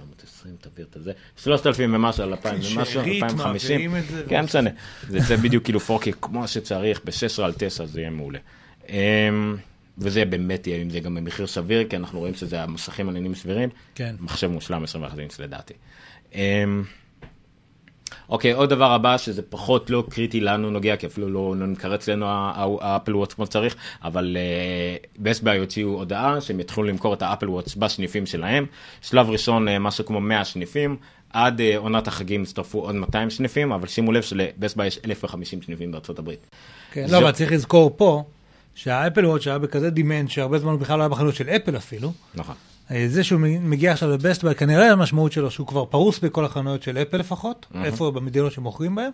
1920, 0.00 0.56
תעביר 0.60 0.86
את 0.96 0.96
זה, 1.02 1.12
3,000 1.36 1.94
ומשהו 1.94 2.22
על 2.22 2.32
2,000 2.32 2.54
ומשהו, 2.54 2.94
שארית 2.94 3.22
2,050, 3.22 3.80
מעבירים 3.80 3.96
את 3.96 4.08
זה. 4.08 4.24
כן, 4.28 4.44
משנה, 4.44 4.70
זה 5.08 5.18
יצא 5.18 5.36
בדיוק 5.36 5.64
כאילו 5.64 5.80
4K 5.80 6.12
כמו 6.20 6.48
שצריך, 6.48 7.00
ב-16 7.04 7.42
על 7.42 7.52
9 7.58 7.86
זה 7.86 8.00
יהיה 8.00 8.10
מעולה. 8.10 8.38
אמ, 8.88 9.56
וזה 9.98 10.24
באמת 10.24 10.66
יהיה 10.66 10.80
עם 10.80 10.90
זה 10.90 11.00
גם 11.00 11.14
במחיר 11.14 11.46
סביר, 11.46 11.88
כי 11.88 11.96
אנחנו 11.96 12.18
רואים 12.18 12.34
שזה 12.34 12.62
המסכים 12.62 13.08
עניינים 13.08 13.34
סבירים. 13.34 13.68
כן. 13.94 14.14
מחשב 14.20 14.46
מושלם 14.46 14.84
21 14.84 15.18
אינץ 15.18 15.40
לדעתי. 15.40 15.74
אוקיי, 18.28 18.52
עוד 18.52 18.70
דבר 18.70 18.92
הבא 18.92 19.18
שזה 19.18 19.42
פחות 19.42 19.90
לא 19.90 20.04
קריטי 20.10 20.40
לנו 20.40 20.70
נוגע, 20.70 20.96
כי 20.96 21.06
אפילו 21.06 21.28
לא, 21.28 21.54
לא 21.56 21.66
נקרא 21.66 21.94
אצלנו 21.94 22.26
האפל 22.80 23.16
וואץ' 23.16 23.34
כמו 23.34 23.46
שצריך, 23.46 23.76
אבל 24.04 24.36
בסט 25.18 25.42
ביי 25.42 25.58
הוציאו 25.58 25.88
הודעה 25.88 26.40
שהם 26.40 26.60
יתחילו 26.60 26.86
למכור 26.86 27.14
את 27.14 27.22
האפל 27.22 27.48
וואץ' 27.48 27.74
בסניפים 27.74 28.26
שלהם. 28.26 28.66
שלב 29.02 29.30
ראשון 29.30 29.68
אה, 29.68 29.78
משהו 29.78 30.04
כמו 30.04 30.20
100 30.20 30.44
סניפים, 30.44 30.96
עד 31.32 31.60
אה, 31.60 31.78
עונת 31.78 32.08
החגים 32.08 32.42
הצטרפו 32.42 32.80
עוד 32.80 32.94
200 32.94 33.30
סניפים, 33.30 33.72
אבל 33.72 33.86
שימו 33.86 34.12
לב 34.12 34.22
שלבסט 34.22 34.76
ביי 34.76 34.86
יש 34.86 34.98
1,050 35.04 35.62
סניפים 35.62 35.92
בארצות 35.92 36.18
הברית. 36.18 36.46
כן, 36.92 37.06
לא, 37.10 37.18
אבל 37.18 37.32
צריך 37.32 37.52
לזכור 37.52 37.94
פה, 37.96 38.24
שהאפל 38.74 39.26
וואץ' 39.26 39.46
היה 39.46 39.58
בכזה 39.58 39.90
demand, 39.90 40.30
שהרבה 40.30 40.58
זמן 40.58 40.72
הוא 40.72 40.80
בכלל 40.80 40.98
לא 40.98 41.02
היה 41.02 41.08
בחנות 41.08 41.34
של 41.34 41.48
אפל 41.48 41.76
אפילו. 41.76 42.12
נכון. 42.34 42.54
אה, 42.90 43.04
זה 43.08 43.24
שהוא 43.24 43.40
מגיע 43.60 43.92
עכשיו 43.92 44.10
לבסט 44.10 44.44
ביי, 44.44 44.54
כנראה 44.54 44.92
המשמעות 44.92 45.32
שלו 45.32 45.50
שהוא 45.50 45.66
כבר 45.66 45.84
פרוס 45.84 46.18
בכל 46.18 46.44
החנויות 46.44 46.82
של 46.82 46.98
אפל 46.98 47.16
לפחות, 47.16 47.66
איפה 47.84 48.10
במדינות 48.10 48.52
שמוכרים 48.52 48.94
בהם, 48.94 49.10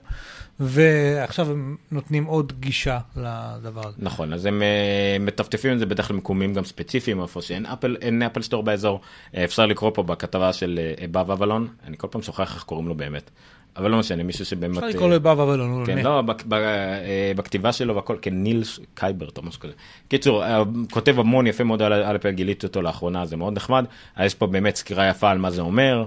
ועכשיו 0.60 1.50
הם 1.50 1.76
נותנים 1.90 2.24
עוד 2.24 2.52
גישה 2.60 2.98
לדבר 3.16 3.88
הזה. 3.88 3.96
נכון, 3.98 4.32
אז 4.32 4.46
הם 4.46 4.62
אה, 4.62 5.16
מטפטפים 5.20 5.72
את 5.72 5.78
זה 5.78 5.86
בדרך 5.86 6.06
כלל 6.06 6.16
במקומים 6.16 6.54
גם 6.54 6.64
ספציפיים, 6.64 7.22
איפה 7.22 7.42
שאין 7.42 7.66
אפל, 7.66 7.96
אין 8.00 8.22
אפל 8.22 8.42
סטור 8.42 8.62
באזור. 8.62 9.00
אה, 9.36 9.44
אפשר 9.44 9.66
לקרוא 9.66 9.90
פה 9.94 10.02
בכתבה 10.02 10.52
של 10.52 10.80
בב 11.10 11.30
אבלון, 11.30 11.68
אני 11.86 11.96
כל 11.96 12.08
פעם 12.10 12.22
שוכח 12.22 12.54
איך 12.54 12.62
קוראים 12.62 12.88
לו 12.88 12.94
באמת, 12.94 13.30
אבל 13.76 13.90
לא 13.90 13.98
משנה, 13.98 14.22
מישהו 14.22 14.44
שבאמת... 14.44 14.76
אפשר 14.76 14.86
אה, 14.86 14.90
לקרוא 14.90 15.08
לו 15.08 15.20
בבא 15.20 15.32
אבל 15.32 15.58
לא 15.58 15.82
כן. 15.86 15.98
לא, 15.98 16.22
אה, 16.52 17.32
בכתיבה 17.36 17.72
שלו 17.72 17.94
והכל, 17.94 18.16
כן, 18.22 18.34
ניל 18.34 18.62
קייברט 18.94 19.38
או 19.38 19.42
משהו 19.42 19.60
כזה. 19.60 19.72
קיצור, 20.08 20.44
אה, 20.44 20.62
כותב 20.90 21.18
המון 21.18 21.46
יפה 21.46 21.64
מאוד 21.64 21.82
על 21.82 22.16
אפל, 22.16 22.30
גיליתי 22.30 22.66
אותו 22.66 22.82
לאחרונה, 22.82 23.26
זה 23.26 23.36
מאוד 23.36 23.56
נחמד. 23.56 23.84
אז 24.16 24.26
יש 24.26 24.34
פה 24.34 24.46
באמת 24.46 24.76
סקירה 24.76 25.08
יפה 25.08 25.30
על 25.30 25.38
מה 25.38 25.50
זה 25.50 25.60
אומר. 25.60 26.06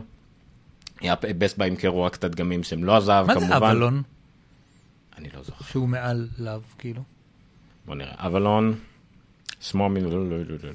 בסט 1.22 1.58
ביי 1.58 1.68
ימכרו 1.68 2.04
רק 2.04 2.16
את 2.16 2.24
הדגמים 2.24 2.64
שהם 2.64 2.84
לא 2.84 2.96
הזהב, 2.98 3.28
מה 3.28 3.34
כמובן. 3.34 3.48
זה 3.50 3.58
אבלון? 3.58 4.02
אני 5.18 5.30
לא 5.36 5.44
זוכר. 5.44 5.66
שהוא 5.66 5.90
מעל 5.90 6.28
לאו, 6.40 6.60
כאילו. 6.78 7.02
בוא 7.86 7.96
נראה, 7.96 8.14
אבלון, 8.18 8.76
שמאל 9.62 9.92
מ... 9.92 9.96
לא, 9.96 10.30
לא, 10.30 10.38
לא, 10.38 10.56
לא. 10.64 10.70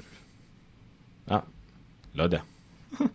אה, 1.31 1.39
יודע. 2.23 2.39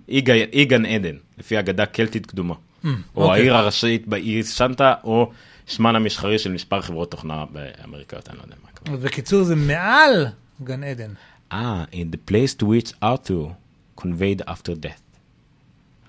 אי 0.09 0.21
גי- 0.21 0.45
אי 0.53 0.64
גן 0.64 0.87
עדן, 0.87 1.17
לפי 1.38 1.59
אגדה 1.59 1.87
קלטית 1.87 2.27
קדומה. 2.27 2.55
או 2.85 2.91
אוקיי. 3.17 3.41
העיר 3.41 3.57
הראשית 3.57 4.09
באי 4.09 4.43
סנטה, 4.43 4.95
או 5.05 5.31
שמן 5.67 5.97
המסחרי 5.97 6.38
של 6.38 6.53
מספר 6.53 6.81
חברות 6.81 7.11
תוכנה 7.11 7.45
באמריקאיות, 7.51 8.29
אני 8.29 8.37
לא 8.38 8.43
יודע 8.43 8.57
מה. 8.62 8.95
אז 8.95 9.01
בקיצור 9.05 9.45
זה 9.45 9.57
מעל 9.57 10.27
גן 10.62 10.85
עדן. 10.85 11.11
אה, 11.53 11.85
in 11.93 12.14
the 12.14 12.31
place 12.31 12.62
to 12.62 12.64
which 12.64 12.93
Arthur 13.03 13.53
conveyed 14.01 14.43
after 14.49 14.75
death. 14.85 15.08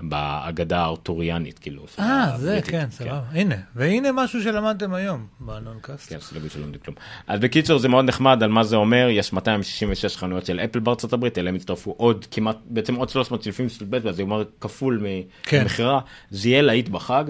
באגדה 0.02 0.80
הארתוריאנית, 0.80 1.60
כאילו. 1.60 1.86
אה, 2.00 2.32
זה, 2.38 2.50
הבריטית, 2.50 2.72
כן, 2.72 2.88
סבבה. 2.92 3.22
הנה, 3.32 3.56
והנה 3.76 4.12
משהו 4.12 4.44
שלמדתם 4.44 4.94
היום 4.94 5.28
בנונקאסט. 5.40 6.10
כן, 6.10 6.20
סלובי 6.20 6.50
שלא 6.50 6.62
לומדים 6.62 6.82
כלום. 6.86 6.96
אז 7.28 7.40
בקיצור 7.40 7.80
זה 7.80 7.88
מאוד 7.88 8.06
נחמד 8.06 8.44
על 8.44 8.50
מה 8.50 8.64
זה 8.64 8.76
אומר, 8.76 9.08
יש 9.12 9.34
266 9.34 10.18
חנויות 10.18 10.46
של 10.46 10.60
אפל 10.60 10.80
בארצות 10.80 11.14
הברית, 11.14 11.38
אליהם 11.38 11.56
הצטרפו 11.56 11.94
עוד 11.98 12.26
כמעט, 12.32 12.58
בעצם 12.66 12.96
עוד 12.96 13.10
300 13.10 13.44
סניפים 13.44 13.70
של 13.70 13.86
בית, 13.86 14.04
זה 14.12 14.22
אומר 14.22 14.44
כפול 14.62 15.06
כן. 15.44 15.62
ממכירה, 15.62 16.00
זה 16.30 16.50
יהיה 16.50 16.62
להיט 16.62 16.90
בחג. 16.90 17.24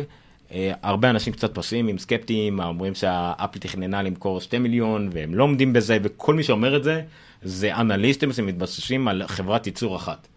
אה, 0.51 0.71
הרבה 0.81 1.09
אנשים 1.09 1.33
קצת 1.33 1.55
פסימיים, 1.55 1.97
סקפטיים, 1.97 2.59
אומרים 2.59 2.95
שהאפל 2.95 3.59
תכננה 3.59 4.01
למכור 4.01 4.41
2 4.41 4.63
מיליון 4.63 5.09
והם 5.13 5.35
לא 5.35 5.43
עומדים 5.43 5.73
בזה, 5.73 5.97
וכל 6.03 6.33
מי 6.33 6.43
שאומר 6.43 6.77
את 6.77 6.83
זה, 6.83 7.01
זה 7.43 7.75
אנליסטים 7.75 8.33
שמתבססים 8.33 9.07
על 9.07 9.23
חברת 9.27 9.67
ייצור 9.67 9.95
אחת. 9.95 10.27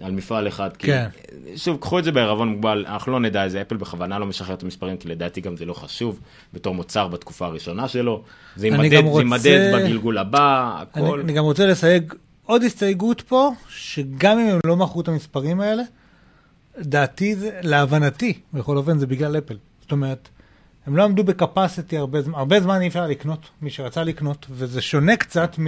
על 0.00 0.12
מפעל 0.12 0.48
אחד, 0.48 0.76
כי 0.76 0.86
כן. 0.86 1.08
שוב, 1.56 1.76
קחו 1.80 1.98
את 1.98 2.04
זה 2.04 2.12
בערבון 2.12 2.48
מוגבל, 2.48 2.84
אנחנו 2.88 3.12
לא 3.12 3.20
נדע 3.20 3.44
איזה 3.44 3.60
אפל 3.60 3.76
בכוונה 3.76 4.18
לא 4.18 4.26
משחרר 4.26 4.54
את 4.54 4.62
המספרים, 4.62 4.96
כי 4.96 5.08
לדעתי 5.08 5.40
גם 5.40 5.56
זה 5.56 5.64
לא 5.64 5.72
חשוב 5.74 6.20
בתור 6.54 6.74
מוצר 6.74 7.08
בתקופה 7.08 7.46
הראשונה 7.46 7.88
שלו. 7.88 8.22
זה 8.56 8.68
אני 8.68 8.76
יימדד, 8.76 9.02
רוצה- 9.04 9.72
בגלגול 9.74 10.18
הבא, 10.18 10.74
אני 10.96 11.04
הכל. 11.06 11.20
אני 11.20 11.32
גם 11.32 11.44
רוצה 11.44 11.66
לסייג 11.66 12.12
עוד 12.46 12.62
הסתייגות 12.62 13.20
פה, 13.20 13.50
שגם 13.68 14.38
אם 14.38 14.46
הם 14.48 14.60
לא 14.64 14.76
מכרו 14.76 15.00
את 15.00 15.08
המספרים 15.08 15.60
האלה, 15.60 15.82
דעתי 16.78 17.36
זה, 17.36 17.50
להבנתי, 17.62 18.32
בכל 18.52 18.76
אופן 18.76 18.98
זה 18.98 19.06
בגלל 19.06 19.38
אפל. 19.38 19.56
זאת 19.82 19.92
אומרת, 19.92 20.28
הם 20.86 20.96
לא 20.96 21.04
עמדו 21.04 21.24
בקפסיטי 21.24 21.96
הרבה 21.96 22.22
זמן, 22.22 22.34
הרבה 22.34 22.60
זמן 22.60 22.80
אי 22.80 22.88
אפשר 22.88 23.06
לקנות, 23.06 23.48
מי 23.62 23.70
שרצה 23.70 24.04
לקנות, 24.04 24.46
וזה 24.50 24.80
שונה 24.80 25.16
קצת 25.16 25.56
מ... 25.58 25.66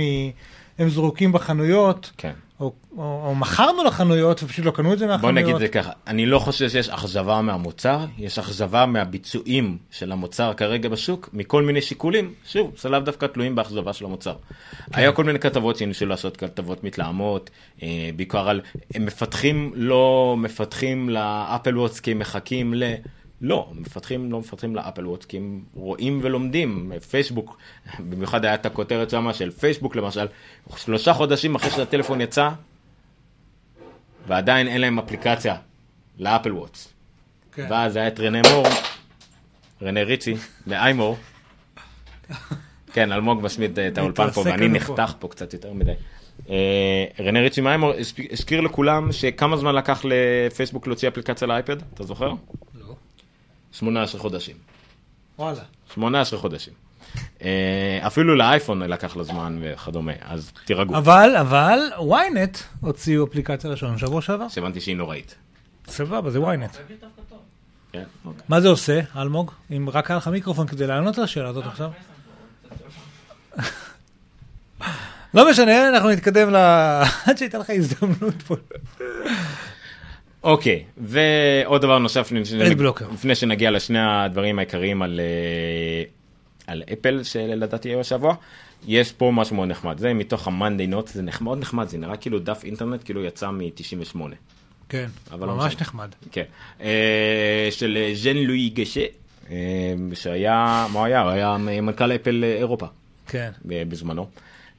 הם 0.78 0.88
זרוקים 0.88 1.32
בחנויות, 1.32 2.10
כן. 2.16 2.32
או, 2.62 2.72
או, 2.96 3.26
או 3.26 3.34
מכרנו 3.34 3.84
לחנויות 3.84 4.42
ופשוט 4.42 4.64
לא 4.64 4.70
קנו 4.70 4.92
את 4.92 4.98
זה 4.98 5.06
בוא 5.06 5.12
מהחנויות. 5.12 5.36
נגיד 5.36 5.54
את 5.54 5.60
זה 5.60 5.68
ככה, 5.68 5.92
אני 6.06 6.26
לא 6.26 6.38
חושב 6.38 6.68
שיש 6.68 6.88
אכזבה 6.88 7.40
מהמוצר, 7.42 8.04
יש 8.18 8.38
אכזבה 8.38 8.86
מהביצועים 8.86 9.78
של 9.90 10.12
המוצר 10.12 10.54
כרגע 10.54 10.88
בשוק, 10.88 11.30
מכל 11.32 11.62
מיני 11.62 11.82
שיקולים, 11.82 12.34
שוב, 12.46 12.72
זה 12.78 12.88
לאו 12.88 13.00
דווקא 13.00 13.26
תלויים 13.26 13.54
באכזבה 13.54 13.92
של 13.92 14.04
המוצר. 14.04 14.34
כן. 14.34 15.00
היה 15.00 15.12
כל 15.12 15.24
מיני 15.24 15.38
כתבות 15.38 15.76
שניסו 15.76 16.06
לעשות 16.06 16.36
כתבות 16.36 16.84
מתלהמות, 16.84 17.50
אה, 17.82 18.10
בעיקר 18.16 18.48
על, 18.48 18.60
הם 18.94 19.06
מפתחים, 19.06 19.72
לא 19.74 20.34
מפתחים 20.38 21.08
לאפל 21.08 21.78
וואטס 21.78 22.00
כי 22.00 22.10
הם 22.10 22.18
מחכים 22.18 22.74
ל... 22.74 22.84
לא, 23.42 23.68
מפתחים 23.74 24.32
לא 24.32 24.38
מפתחים 24.40 24.76
לאפל 24.76 25.06
וואטס 25.06 25.26
כי 25.26 25.36
הם 25.36 25.60
רואים 25.74 26.20
ולומדים. 26.22 26.92
פייסבוק, 27.10 27.56
במיוחד 27.98 28.44
היה 28.44 28.54
את 28.54 28.66
הכותרת 28.66 29.10
שמה 29.10 29.34
של 29.34 29.50
פייסבוק 29.50 29.96
למשל, 29.96 30.26
שלושה 30.76 31.12
חודשים 31.12 31.54
אחרי 31.54 31.70
שהטלפון 31.70 32.20
יצא, 32.20 32.48
ועדיין 34.26 34.68
אין 34.68 34.80
להם 34.80 34.98
אפליקציה 34.98 35.56
לאפל 36.18 36.52
וואטס. 36.52 36.88
כן. 37.54 37.66
ואז 37.70 37.96
היה 37.96 38.08
את 38.08 38.20
רנה 38.20 38.40
מור, 38.52 38.66
רנה 39.82 40.02
ריצ'י, 40.02 40.34
מאיימור. 40.66 41.16
כן, 42.92 43.12
אלמוג 43.12 43.42
משמיד 43.42 43.78
את 43.78 43.98
האולפן 43.98 44.30
פה, 44.30 44.40
ואני. 44.40 44.68
נחתך 44.68 45.14
פה 45.18 45.28
קצת 45.28 45.52
יותר 45.52 45.72
מדי. 45.72 45.92
אה, 46.50 47.04
רנה 47.20 47.40
ריצ'י 47.40 47.60
מאיימור 47.60 47.92
הספ- 47.92 48.32
הזכיר 48.32 48.60
לכולם 48.60 49.12
שכמה 49.12 49.56
זמן 49.56 49.74
לקח 49.74 50.04
לפייסבוק 50.04 50.86
להוציא 50.86 51.08
אפליקציה 51.08 51.48
לאייפד, 51.48 51.76
אתה 51.94 52.04
זוכר? 52.04 52.32
לא. 53.72 53.76
18 53.78 54.20
חודשים. 54.20 54.56
וואלה. 55.38 55.62
18 55.94 56.38
חודשים. 56.38 56.72
אה, 57.42 58.00
אפילו 58.06 58.34
לאייפון 58.36 58.82
לקח 58.82 59.16
לו 59.16 59.24
זמן 59.24 59.58
וכדומה, 59.62 60.12
אז 60.20 60.52
תירגעו. 60.64 60.96
אבל, 60.96 61.36
אבל, 61.40 61.78
ynet 61.98 62.58
הוציאו 62.80 63.24
אפליקציה 63.24 63.70
ראשונה 63.70 63.98
שבוע 63.98 64.22
שעבר. 64.22 64.48
שהבנתי 64.48 64.80
שהיא 64.80 64.96
נוראית. 64.96 65.34
סבבה, 65.88 66.30
זה 66.30 66.38
ynet. 66.38 66.76
כן, 67.92 68.02
אוקיי. 68.24 68.42
מה 68.48 68.60
זה 68.60 68.68
עושה, 68.68 69.00
אלמוג? 69.16 69.50
אם 69.70 69.88
רק 69.92 70.10
היה 70.10 70.16
לך 70.16 70.28
מיקרופון 70.28 70.66
כדי 70.66 70.86
לענות 70.86 71.18
על 71.18 71.24
השאלה 71.24 71.48
הזאת 71.48 71.66
עכשיו. 71.66 71.90
לא 75.34 75.50
משנה, 75.50 75.88
אנחנו 75.88 76.10
נתקדם 76.10 76.50
ל... 76.50 76.56
עד 77.26 77.38
שהייתה 77.38 77.58
לך 77.58 77.70
הזדמנות 77.70 78.42
פה. 78.46 78.56
אוקיי, 80.42 80.84
ועוד 80.96 81.82
דבר 81.82 81.98
נוסף 81.98 82.32
לפני 83.12 83.34
שנגיע 83.34 83.70
לשני 83.70 83.98
הדברים 84.00 84.58
העיקריים 84.58 85.02
על, 85.02 85.20
אה, 85.20 86.04
על 86.66 86.82
אפל 86.92 87.22
שלדעתי 87.22 87.88
היו 87.88 88.00
השבוע, 88.00 88.34
יש 88.88 89.12
פה 89.12 89.30
משהו 89.34 89.56
מאוד 89.56 89.68
נחמד, 89.68 89.98
זה 89.98 90.14
מתוך 90.14 90.48
ה-Monday 90.48 90.92
Note, 90.94 91.10
זה 91.12 91.22
נחמד, 91.22 91.44
מאוד 91.44 91.58
נחמד, 91.58 91.88
זה 91.88 91.98
נראה 91.98 92.16
כאילו 92.16 92.38
דף 92.38 92.64
אינטרנט, 92.64 93.04
כאילו 93.04 93.24
יצא 93.24 93.50
מ-98. 93.50 94.18
כן, 94.88 95.06
לא 95.30 95.46
ממש. 95.46 95.76
נחמד. 95.80 96.08
כן, 96.32 96.44
אה, 96.80 97.68
של 97.70 97.98
ז'ן 98.14 98.36
לואי 98.36 98.68
גשה, 98.68 99.04
שהיה, 100.14 100.86
מה 100.92 101.04
היה? 101.04 101.20
הוא 101.20 101.30
היה 101.30 101.56
מנכ"ל 101.58 102.12
אפל 102.12 102.44
אה, 102.44 102.56
אירופה. 102.56 102.86
כן. 103.28 103.50
בזמנו. 103.64 104.26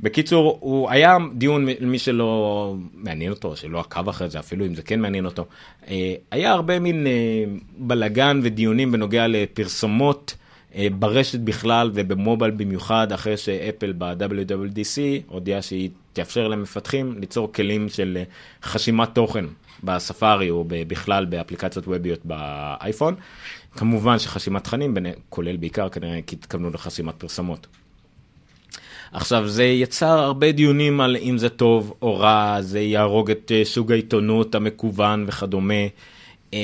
בקיצור, 0.04 0.58
הוא 0.62 0.90
היה 0.90 1.18
דיון, 1.34 1.66
למי 1.80 2.00
שלא 2.00 2.76
מעניין 2.94 3.32
אותו, 3.32 3.56
שלא 3.56 3.80
עקב 3.80 4.10
אחרי 4.10 4.30
זה, 4.30 4.40
אפילו 4.40 4.66
אם 4.66 4.76
זה 4.76 4.82
כן 4.82 5.00
מעניין 5.00 5.26
אותו, 5.26 5.46
אה, 5.88 6.14
היה 6.32 6.52
הרבה 6.52 6.80
מין 6.80 7.08
אה, 7.08 7.44
בלגן 7.78 8.40
ודיונים 8.44 8.92
בנוגע 8.92 9.28
לפרסומות 9.28 10.36
אה, 10.76 10.88
ברשת 11.00 11.40
בכלל 11.40 11.92
ובמובייל 11.94 12.52
במיוחד, 12.52 13.12
אחרי 13.12 13.38
שאפל 13.38 13.94
ב-WWDC 13.98 15.00
הודיעה 15.28 15.62
שהיא 15.62 15.90
תאפשר 16.14 16.48
למפתחים 16.48 17.16
ליצור 17.20 17.54
כלים 17.54 17.90
של 17.90 18.18
חשימת 18.64 19.10
תוכן 19.16 19.46
בספארי 19.84 20.50
או 20.50 20.66
בכלל 20.68 21.26
באפליקציות 21.26 21.88
ווביות 21.88 22.20
באייפון. 22.26 23.16
כמובן 23.76 24.20
שחשימת 24.20 24.64
תכנים, 24.64 24.98
כולל 25.30 25.58
בעיקר 25.58 25.90
כנראה 25.90 26.20
כי 26.28 26.36
התכוונו 26.36 26.70
לחסימת 26.70 27.16
פרסומות. 27.18 27.68
עכשיו 29.14 29.48
זה 29.48 29.64
יצר 29.64 30.20
הרבה 30.20 30.52
דיונים 30.52 31.02
על 31.02 31.18
אם 31.22 31.38
זה 31.38 31.50
טוב 31.50 31.94
או 32.02 32.20
רע, 32.20 32.58
זה 32.62 32.80
יהרוג 32.80 33.32
את 33.32 33.52
אה, 33.56 33.66
סוג 33.66 33.92
העיתונות 33.92 34.56
המקוון 34.56 35.26
וכדומה, 35.28 35.74
אה, 36.54 36.60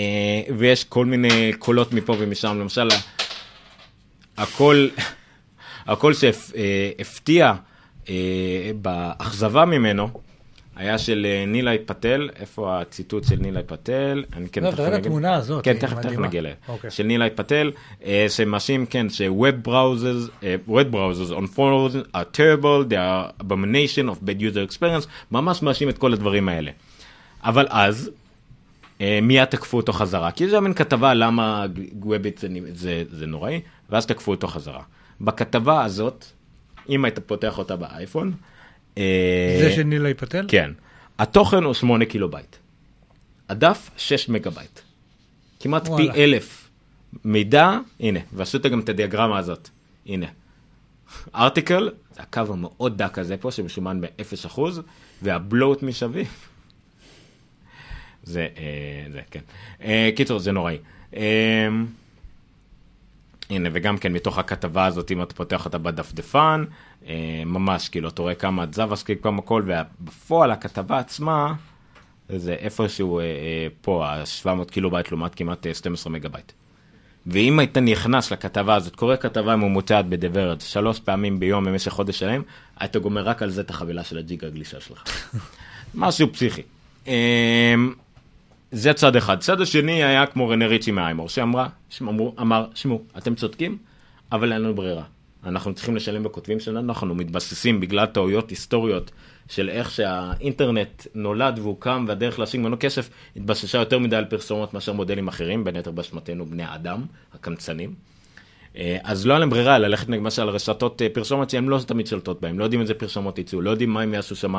ויש 0.57 0.83
כל 0.83 1.05
מיני 1.05 1.51
קולות 1.59 1.93
מפה 1.93 2.15
ומשם, 2.19 2.57
למשל 2.59 2.87
הקול, 4.37 4.89
הקול 5.85 6.13
שהפתיע 6.13 7.53
אה, 8.09 8.71
באכזבה 8.81 9.65
ממנו 9.65 10.09
היה 10.79 10.97
של 10.97 11.25
אה, 11.29 11.45
נילי 11.47 11.77
פטל, 11.85 12.29
איפה 12.35 12.81
הציטוט 12.81 13.23
של 13.23 13.35
נילי 13.35 13.63
פטל? 13.65 14.23
אני 14.33 14.49
כן 14.49 14.63
לא, 14.63 14.69
תכף 14.69 14.77
תראה 14.77 14.97
את 14.97 15.05
התמונה 15.05 15.35
הזאת, 15.35 15.63
כן, 15.63 15.77
תכף 15.77 15.99
תכף. 15.99 16.19
נגיע 16.19 16.39
אליה. 16.39 16.53
אוקיי. 16.67 16.91
של 16.91 17.03
נילי 17.03 17.29
פטל, 17.29 17.71
אה, 18.05 18.25
שמאשים, 18.29 18.85
כן, 18.85 19.09
ש-Web 19.09 19.67
browsers, 19.67 20.43
אה, 20.43 20.55
Web 20.67 20.93
browsers 20.93 21.31
on 21.31 21.57
phones 21.57 22.15
are 22.15 22.37
terrible, 22.37 22.89
they 22.89 22.95
are 22.95 23.43
abomination 23.43 24.09
of 24.09 24.25
bad 24.25 24.41
user 24.41 24.71
experience, 24.71 25.07
ממש 25.31 25.61
מאשים 25.61 25.89
את 25.89 25.97
כל 25.97 26.13
הדברים 26.13 26.49
האלה. 26.49 26.71
אבל 27.43 27.67
אז, 27.69 28.11
אה, 29.01 29.19
מיד 29.21 29.45
תקפו 29.45 29.77
אותו 29.77 29.93
חזרה, 29.93 30.31
כי 30.31 30.47
זה 30.47 30.55
היה 30.55 30.61
מין 30.61 30.73
כתבה 30.73 31.13
למה 31.13 31.65
ווב 32.01 32.17
איטי 32.17 32.37
זה, 32.37 32.47
זה, 32.73 33.03
זה 33.11 33.25
נוראי, 33.25 33.61
ואז 33.89 34.05
תקפו 34.05 34.31
אותו 34.31 34.47
חזרה. 34.47 34.81
בכתבה 35.21 35.83
הזאת, 35.83 36.25
אם 36.89 37.05
היית 37.05 37.19
פותח 37.19 37.57
אותה 37.57 37.75
באייפון, 37.75 38.31
זה 38.95 39.71
של 39.75 39.83
נילאי 39.83 40.13
פטל? 40.13 40.45
כן. 40.47 40.71
התוכן 41.19 41.63
הוא 41.63 41.73
8 41.73 42.05
קילו 42.05 42.31
בייט. 42.31 42.55
הדף 43.49 43.89
6 43.97 44.29
מגה 44.29 44.49
בייט. 44.49 44.79
כמעט 45.59 45.85
פי 45.85 45.91
וואלה. 45.91 46.15
אלף 46.15 46.69
מידע, 47.25 47.77
הנה, 47.99 48.19
ועשו 48.33 48.59
גם 48.71 48.79
את 48.79 48.89
הדיאגרמה 48.89 49.37
הזאת, 49.37 49.69
הנה. 50.05 50.27
Article, 51.35 51.89
זה 52.15 52.21
הקו 52.21 52.41
המאוד 52.49 52.97
דק 52.97 53.19
הזה 53.19 53.37
פה, 53.37 53.51
שמשומן 53.51 54.01
ב-0%, 54.01 54.59
וה-bloat 55.21 55.83
מסביב. 55.83 56.27
זה, 58.23 58.47
אה, 58.57 59.11
זה, 59.11 59.21
כן. 59.31 59.39
אה, 59.83 60.09
קיצור, 60.15 60.39
זה 60.39 60.51
נוראי. 60.51 60.77
אה, 61.15 61.67
הנה, 63.49 63.69
וגם 63.73 63.97
כן 63.97 64.13
מתוך 64.13 64.37
הכתבה 64.37 64.85
הזאת, 64.85 65.11
אם 65.11 65.25
פותח 65.35 65.65
אותה 65.65 65.77
בדפדפן, 65.77 66.65
אה, 66.69 66.75
ממש, 67.45 67.89
כאילו, 67.89 68.09
אתה 68.09 68.21
רואה 68.21 68.35
כמה 68.35 68.65
JavaScript, 68.75 69.23
כמה 69.23 69.37
הכל, 69.39 69.63
ובפועל 69.67 70.51
הכתבה 70.51 70.99
עצמה, 70.99 71.53
זה 72.29 72.53
איפשהו 72.53 73.19
אה, 73.19 73.23
אה, 73.23 73.67
פה, 73.81 74.07
ה-700 74.07 74.71
קילו 74.71 74.91
בייט 74.91 75.11
לעומת 75.11 75.35
כמעט 75.35 75.67
אה, 75.67 75.73
12 75.73 76.13
מגה 76.13 76.29
בייט. 76.29 76.51
ואם 77.27 77.59
היית 77.59 77.77
נכנס 77.77 78.31
לכתבה 78.31 78.75
הזאת, 78.75 78.95
קורא 78.95 79.15
כתבה 79.15 79.55
ממוצעת 79.55 80.05
בדה 80.05 80.29
ורג' 80.29 80.61
שלוש 80.61 80.99
פעמים 80.99 81.39
ביום 81.39 81.65
במשך 81.65 81.91
חודש 81.91 82.19
שלם, 82.19 82.41
היית 82.79 82.95
גומר 82.95 83.23
רק 83.23 83.43
על 83.43 83.49
זה 83.49 83.61
את 83.61 83.69
החבילה 83.69 84.03
של 84.03 84.17
הג'יגה 84.17 84.47
הגלישה 84.47 84.79
שלך. 84.79 85.03
משהו 85.95 86.33
פסיכי. 86.33 86.61
זה 88.71 88.93
צד 88.93 89.15
אחד. 89.15 89.39
צד 89.39 89.61
השני 89.61 90.03
היה 90.03 90.25
כמו 90.25 90.49
רנה 90.49 90.67
ריצ'י 90.67 90.91
מהאיימור, 90.91 91.29
שאמרה, 91.29 91.67
שאמרו, 91.89 92.35
אמר, 92.39 92.65
שמעו, 92.75 93.01
אתם 93.17 93.35
צודקים, 93.35 93.77
אבל 94.31 94.53
אין 94.53 94.61
לנו 94.61 94.75
ברירה. 94.75 95.03
אנחנו 95.45 95.73
צריכים 95.73 95.95
לשלם 95.95 96.23
בכותבים 96.23 96.59
שלנו, 96.59 96.89
אנחנו 96.89 97.15
מתבססים 97.15 97.79
בגלל 97.79 98.05
טעויות 98.05 98.49
היסטוריות 98.49 99.11
של 99.49 99.69
איך 99.69 99.91
שהאינטרנט 99.91 101.07
נולד 101.15 101.59
והוקם 101.59 102.05
והדרך 102.07 102.39
להשיג 102.39 102.61
ממנו 102.61 102.77
כסף 102.79 103.09
התבססה 103.35 103.77
יותר 103.77 103.99
מדי 103.99 104.15
על 104.15 104.25
פרסומות 104.25 104.73
מאשר 104.73 104.93
מודלים 104.93 105.27
אחרים, 105.27 105.63
בין 105.63 105.75
היתר 105.75 105.91
באשמתנו 105.91 106.45
בני 106.45 106.63
האדם, 106.63 107.01
הקמצנים. 107.33 107.93
אה, 108.77 108.97
אז 109.03 109.27
לא 109.27 109.33
היה 109.33 109.39
להם 109.39 109.49
ברירה 109.49 109.77
ללכת 109.77 110.09
למשל 110.09 110.41
על 110.41 110.49
רשתות 110.49 111.01
אה, 111.01 111.07
פרסומת 111.13 111.49
שהם 111.49 111.69
לא 111.69 111.79
תמיד 111.87 112.07
שולטות 112.07 112.41
בהם, 112.41 112.59
לא 112.59 112.63
יודעים 112.63 112.81
איזה 112.81 112.93
פרסומות 112.93 113.39
יצאו, 113.39 113.61
לא 113.61 113.69
יודעים 113.69 113.89
מה 113.89 114.01
הם 114.01 114.13
יעשו 114.13 114.35
שם, 114.35 114.53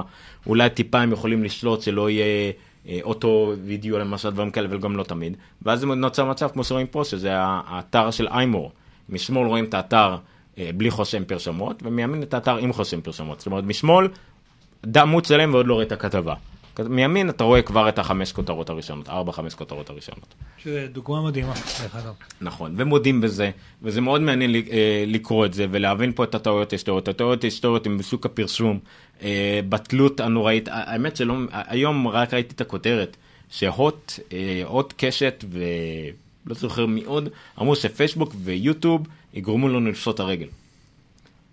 אולי 0.46 0.70
טיפה 0.70 1.00
הם 1.00 1.12
יכולים 1.12 1.44
לשלוט 1.44 1.82
שלא 1.82 2.10
יהיה 2.10 2.52
אה, 2.88 2.98
אוטו 3.02 3.52
וידאו 3.64 3.98
למשל 3.98 4.30
דברים 4.30 4.50
כאלה, 4.50 4.68
אבל 4.68 4.78
גם 4.78 4.96
לא 4.96 5.02
תמיד. 5.02 5.36
ואז 5.62 5.84
נוצר 5.84 6.24
מצב 6.24 6.48
כמו 6.48 6.64
שרואים 6.64 6.86
פה, 6.86 7.04
שזה 7.04 7.30
האתר 7.34 8.10
של 8.10 8.28
איימור. 8.28 8.72
משמאל 9.08 9.46
רואים 9.46 9.64
את 9.64 9.74
האתר 9.74 10.16
בלי 10.76 10.90
חוסם 10.90 11.24
פרסומות, 11.24 11.82
ומימין 11.82 12.22
את 12.22 12.34
האתר 12.34 12.56
עם 12.56 12.72
חוסם 12.72 13.00
פרסומות. 13.00 13.38
זאת 13.38 13.46
אומרת, 13.46 13.64
משמאל 13.64 14.08
עמוד 14.96 15.24
שלם 15.24 15.54
ועוד 15.54 15.66
לא 15.66 15.74
רואה 15.74 15.84
את 15.84 15.92
הכתבה. 15.92 16.34
מימין 16.88 17.30
אתה 17.30 17.44
רואה 17.44 17.62
כבר 17.62 17.88
את 17.88 17.98
החמש 17.98 18.32
כותרות 18.32 18.70
הראשונות, 18.70 19.08
ארבע, 19.08 19.32
חמש 19.32 19.54
כותרות 19.54 19.90
הראשונות. 19.90 20.34
שזה 20.58 20.86
דוגמה 20.92 21.22
מדהימה, 21.22 21.52
דרך 21.82 21.96
אגב. 21.96 22.14
נכון, 22.40 22.74
ומודים 22.76 23.20
בזה, 23.20 23.50
וזה 23.82 24.00
מאוד 24.00 24.20
מעניין 24.20 24.54
אה, 24.54 25.04
לקרוא 25.06 25.46
את 25.46 25.54
זה 25.54 25.66
ולהבין 25.70 26.12
פה 26.12 26.24
את 26.24 26.34
הטעויות 26.34 26.72
ההיסטוריות. 26.72 27.08
הטעויות 27.08 27.44
ההיסטוריות 27.44 27.86
הן 27.86 27.98
בשוק 27.98 28.26
הפרסום, 28.26 28.78
אה, 29.22 29.60
בתלות 29.68 30.20
הנוראית, 30.20 30.68
האמת 30.72 31.16
שלא, 31.16 31.34
היום 31.50 32.08
רק 32.08 32.34
ראיתי 32.34 32.54
את 32.54 32.60
הכותרת, 32.60 33.16
שהוט, 33.50 34.12
אה, 34.32 34.62
הוט 34.64 34.94
קשת 34.96 35.44
ולא 35.50 36.54
זוכר 36.54 36.86
מי 36.86 37.04
עוד, 37.04 37.28
אמרו 37.60 37.76
שפייסבוק 37.76 38.34
ויוטיוב 38.44 39.06
יגרמו 39.34 39.68
לנו 39.68 39.90
לפשוט 39.90 40.14
את 40.14 40.20
הרגל. 40.20 40.46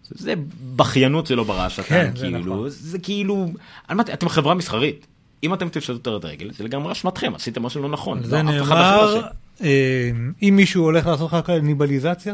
זה 0.09 0.33
בכיינות 0.75 1.27
שלא 1.27 1.43
ברא 1.43 1.61
השטן, 1.65 1.83
כן, 1.83 2.11
זה 2.15 2.25
כאילו, 2.25 2.39
נכון. 2.55 2.69
זה 2.69 2.99
כאילו, 2.99 3.47
על 3.87 3.97
מה 3.97 4.03
אתם- 4.03 4.29
חברה 4.29 4.53
מסחרית. 4.53 5.07
אם 5.43 5.53
אתם 5.53 5.69
תפשטו 5.69 6.17
את 6.17 6.23
הרגל, 6.23 6.51
זה 6.53 6.63
לגמרי 6.63 6.91
אשמתכם, 6.91 7.35
עשיתם 7.35 7.63
משהו 7.63 7.81
לא 7.81 7.89
נכון. 7.89 8.17
לא, 8.19 8.27
זה 8.27 8.41
אחר 8.41 8.51
לא 8.51 9.15
נאמר. 9.15 9.27
אה, 9.63 10.09
אם 10.43 10.53
מישהו 10.55 10.83
הולך 10.83 11.07
לעשות 11.07 11.33
לך 11.33 11.39
קניבליזציה, 11.45 12.33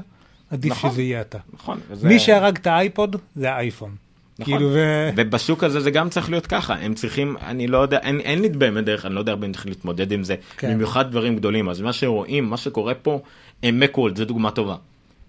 עדיף 0.51 0.71
נכון. 0.71 0.91
שזה 0.91 1.01
יהיה 1.01 1.21
אתה. 1.21 1.37
נכון. 1.53 1.79
וזה- 1.89 2.07
מי 2.07 2.19
שהרג 2.19 2.57
את 2.57 2.67
האייפוד 2.67 3.15
זה 3.35 3.51
האייפון. 3.53 3.95
נכון. 4.39 4.53
כאילו, 4.53 4.69
ו... 4.73 5.09
ובשוק 5.15 5.63
הזה 5.63 5.79
זה 5.79 5.91
גם 5.91 6.09
צריך 6.09 6.29
להיות 6.29 6.47
ככה, 6.47 6.73
הם 6.75 6.93
צריכים, 6.93 7.35
אני 7.41 7.67
לא 7.67 7.77
יודע, 7.77 7.97
אין, 7.99 8.19
אין 8.19 8.41
לי 8.41 8.49
באמת 8.49 8.85
דרך, 8.85 9.05
אני 9.05 9.15
לא 9.15 9.19
יודע 9.19 9.31
הרבה 9.31 9.47
איך 9.47 9.65
להתמודד 9.65 10.11
עם 10.11 10.23
זה, 10.23 10.35
כן. 10.57 10.73
במיוחד 10.73 11.11
דברים 11.11 11.35
גדולים, 11.35 11.69
אז 11.69 11.81
מה 11.81 11.93
שרואים, 11.93 12.49
מה 12.49 12.57
שקורה 12.57 12.93
פה, 12.95 13.19
מקוולד, 13.63 14.15
זה 14.17 14.25
דוגמה 14.25 14.51
טובה. 14.51 14.75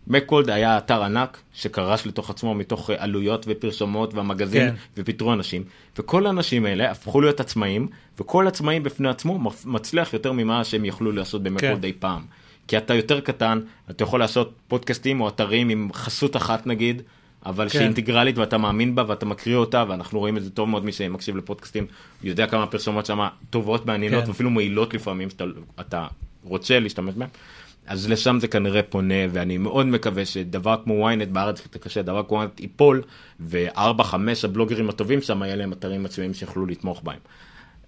מקוולד 0.06 0.50
היה 0.50 0.78
אתר 0.78 1.02
ענק 1.02 1.38
שקרס 1.54 2.06
לתוך 2.06 2.30
עצמו 2.30 2.54
מתוך 2.54 2.90
אה, 2.90 2.96
עלויות 2.98 3.46
ופרסומות 3.48 4.14
והמגזין 4.14 4.70
כן. 4.70 4.74
ופיטרו 4.96 5.32
אנשים, 5.32 5.62
וכל 5.98 6.26
האנשים 6.26 6.66
האלה 6.66 6.90
הפכו 6.90 7.20
להיות 7.20 7.40
עצמאים, 7.40 7.88
וכל 8.18 8.46
עצמאי 8.46 8.80
בפני 8.80 9.08
עצמו 9.08 9.50
מצליח 9.64 10.12
יותר 10.12 10.32
ממה 10.32 10.64
שהם 10.64 10.84
יכלו 10.84 11.12
לעשות 11.12 11.42
במקוולד 11.42 11.80
כן. 11.80 11.84
אי 11.84 11.92
פעם. 11.98 12.22
כי 12.68 12.76
אתה 12.76 12.94
יותר 12.94 13.20
קטן, 13.20 13.60
אתה 13.90 14.04
יכול 14.04 14.20
לעשות 14.20 14.52
פודקאסטים 14.68 15.20
או 15.20 15.28
אתרים 15.28 15.68
עם 15.68 15.88
חסות 15.92 16.36
אחת 16.36 16.66
נגיד, 16.66 17.02
אבל 17.46 17.64
כן. 17.64 17.68
שהיא 17.68 17.82
אינטגרלית 17.82 18.38
ואתה 18.38 18.58
מאמין 18.58 18.94
בה 18.94 19.04
ואתה 19.08 19.26
מקריא 19.26 19.56
אותה 19.56 19.84
ואנחנו 19.88 20.18
רואים 20.18 20.36
את 20.36 20.44
זה 20.44 20.50
טוב 20.50 20.68
מאוד 20.68 20.84
מי 20.84 20.92
שמקשיב 20.92 21.36
לפודקאסטים 21.36 21.86
יודע 22.22 22.46
כמה 22.46 22.66
פרסומות 22.66 23.06
שם 23.06 23.26
טובות 23.50 23.86
מעניינות 23.86 24.24
כן. 24.24 24.30
ואפילו 24.30 24.50
מועילות 24.50 24.94
לפעמים 24.94 25.30
שאתה 25.30 25.44
אתה 25.80 26.06
רוצה 26.44 26.80
להשתמש 26.80 27.14
בהן. 27.14 27.28
אז 27.86 28.10
לשם 28.10 28.36
זה 28.40 28.48
כנראה 28.48 28.82
פונה 28.82 29.14
ואני 29.30 29.58
מאוד 29.58 29.86
מקווה 29.86 30.24
שדבר 30.24 30.76
כמו 30.84 31.10
ynet 31.10 31.28
בארץ 31.32 31.66
קשה 31.66 32.02
דבר 32.02 32.22
כמו 32.28 32.42
ynet 32.42 32.60
ייפול 32.62 33.02
וארבע 33.40 34.04
חמש 34.04 34.44
הבלוגרים 34.44 34.88
הטובים 34.88 35.22
שם 35.22 35.42
יהיה 35.42 35.56
להם 35.56 35.72
אתרים 35.72 36.06
עצמאיים 36.06 36.34
שיוכלו 36.34 36.66
לתמוך 36.66 37.02
בהם. 37.02 37.18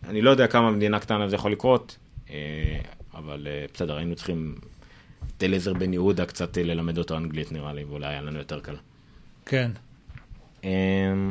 אני 0.08 0.22
לא 0.22 0.30
יודע 0.30 0.46
כמה 0.46 0.70
מדינה 0.70 0.98
קטנה 0.98 1.28
זה 1.28 1.34
יכול 1.34 1.52
לקרות 1.52 1.96
אה, 2.30 2.34
אבל 3.14 3.46
אה, 3.50 3.66
בסדר 3.74 3.96
היינו 3.96 4.14
צריכים 4.14 4.54
את 5.36 5.42
אליעזר 5.42 5.72
בן 5.72 5.92
יהודה 5.92 6.26
קצת 6.26 6.58
אה, 6.58 6.62
ללמד 6.62 6.98
אותו 6.98 7.16
אנגלית 7.16 7.52
נראה 7.52 7.72
לי 7.72 7.84
ואולי 7.84 8.06
היה 8.06 8.22
לנו 8.22 8.38
יותר 8.38 8.60
קל. 8.60 8.76
כן. 9.46 9.70
אמ, 10.64 11.30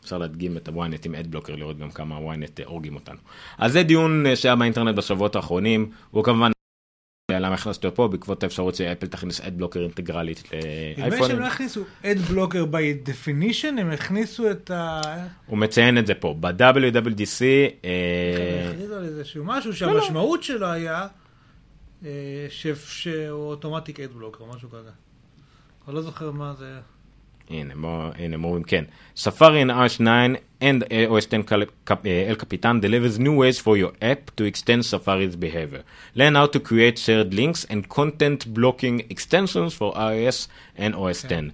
אפשר 0.00 0.18
להדגים 0.18 0.56
את 0.56 0.68
הוויינט 0.68 1.06
עם 1.06 1.14
אדבלוקר, 1.14 1.56
לראות 1.56 1.78
גם 1.78 1.90
כמה 1.90 2.16
הוויינט 2.16 2.60
הורגים 2.64 2.94
אותנו. 2.94 3.18
אז 3.58 3.72
זה 3.72 3.82
דיון 3.82 4.24
שהיה 4.34 4.56
באינטרנט 4.56 4.96
בשבועות 4.96 5.36
האחרונים, 5.36 5.90
הוא 6.10 6.24
כמובן, 6.24 6.50
למה 7.30 7.54
הכנסתי 7.54 7.86
אותו 7.86 7.96
פה? 7.96 8.08
בעקבות 8.08 8.42
האפשרות 8.42 8.74
שאפל 8.74 9.06
תכניס 9.06 9.40
אדבלוקר 9.40 9.80
אינטגרלית 9.80 10.42
נדמה 10.52 10.60
לי 10.60 10.94
שהם 10.96 11.10
לאייפונים. 11.10 11.38
לא 11.38 11.46
הכניסו 11.46 11.84
ad 12.02 12.30
blocker 12.30 12.72
by 12.72 13.08
definition, 13.08 13.80
הם 13.80 13.90
הכניסו 13.90 14.50
את 14.50 14.70
ה... 14.70 15.00
הוא 15.46 15.58
מציין 15.58 15.98
את 15.98 16.06
זה 16.06 16.14
פה, 16.14 16.34
ב-WWDC, 16.40 17.42
אה, 17.84 17.90
הם 18.64 18.70
הכריזו 18.70 18.94
על 18.94 19.04
איזשהו 19.04 19.44
משהו 19.44 19.70
לא. 19.70 19.76
שהמשמעות 19.76 20.42
שלו 20.42 20.66
היה 20.66 21.06
אה, 22.04 22.46
שהוא 22.50 23.44
אוטומטיק 23.50 24.00
ad 24.00 24.20
blocker, 24.20 24.56
משהו 24.56 24.70
כזה. 24.70 24.90
אני 25.88 25.94
לא 25.94 26.02
זוכר 26.02 26.30
מה 26.30 26.54
זה 26.58 26.64
היה. 26.66 26.80
הנה, 27.49 27.73
בוא, 27.75 28.09
הנה, 28.19 28.35
הם 28.35 28.43
אומרים 28.43 28.63
כן. 28.63 28.83
Safari 29.17 29.61
in 29.65 29.69
OS 29.69 29.99
9 29.99 30.35
and 30.61 30.83
OS 31.09 31.25
10 31.25 31.43
Cal- 31.43 31.61
Cap- 31.85 32.05
uh, 32.05 32.29
El 32.29 32.35
Capitan 32.35 32.79
delivers 32.79 33.19
new 33.19 33.35
ways 33.41 33.59
for 33.59 33.77
your 33.77 33.91
app 34.01 34.31
to 34.37 34.43
extend 34.43 34.81
Safari's 34.83 35.35
behavior. 35.35 35.83
Learn 36.15 36.33
how 36.35 36.47
to 36.47 36.59
create 36.59 36.97
shared 36.97 37.33
links 37.33 37.65
and 37.69 37.87
content 37.89 38.39
blocking 38.53 39.01
extensions 39.09 39.71
for 39.73 39.93
iOS 39.93 40.47
and 40.77 40.95
OS 40.95 41.21
10. 41.23 41.53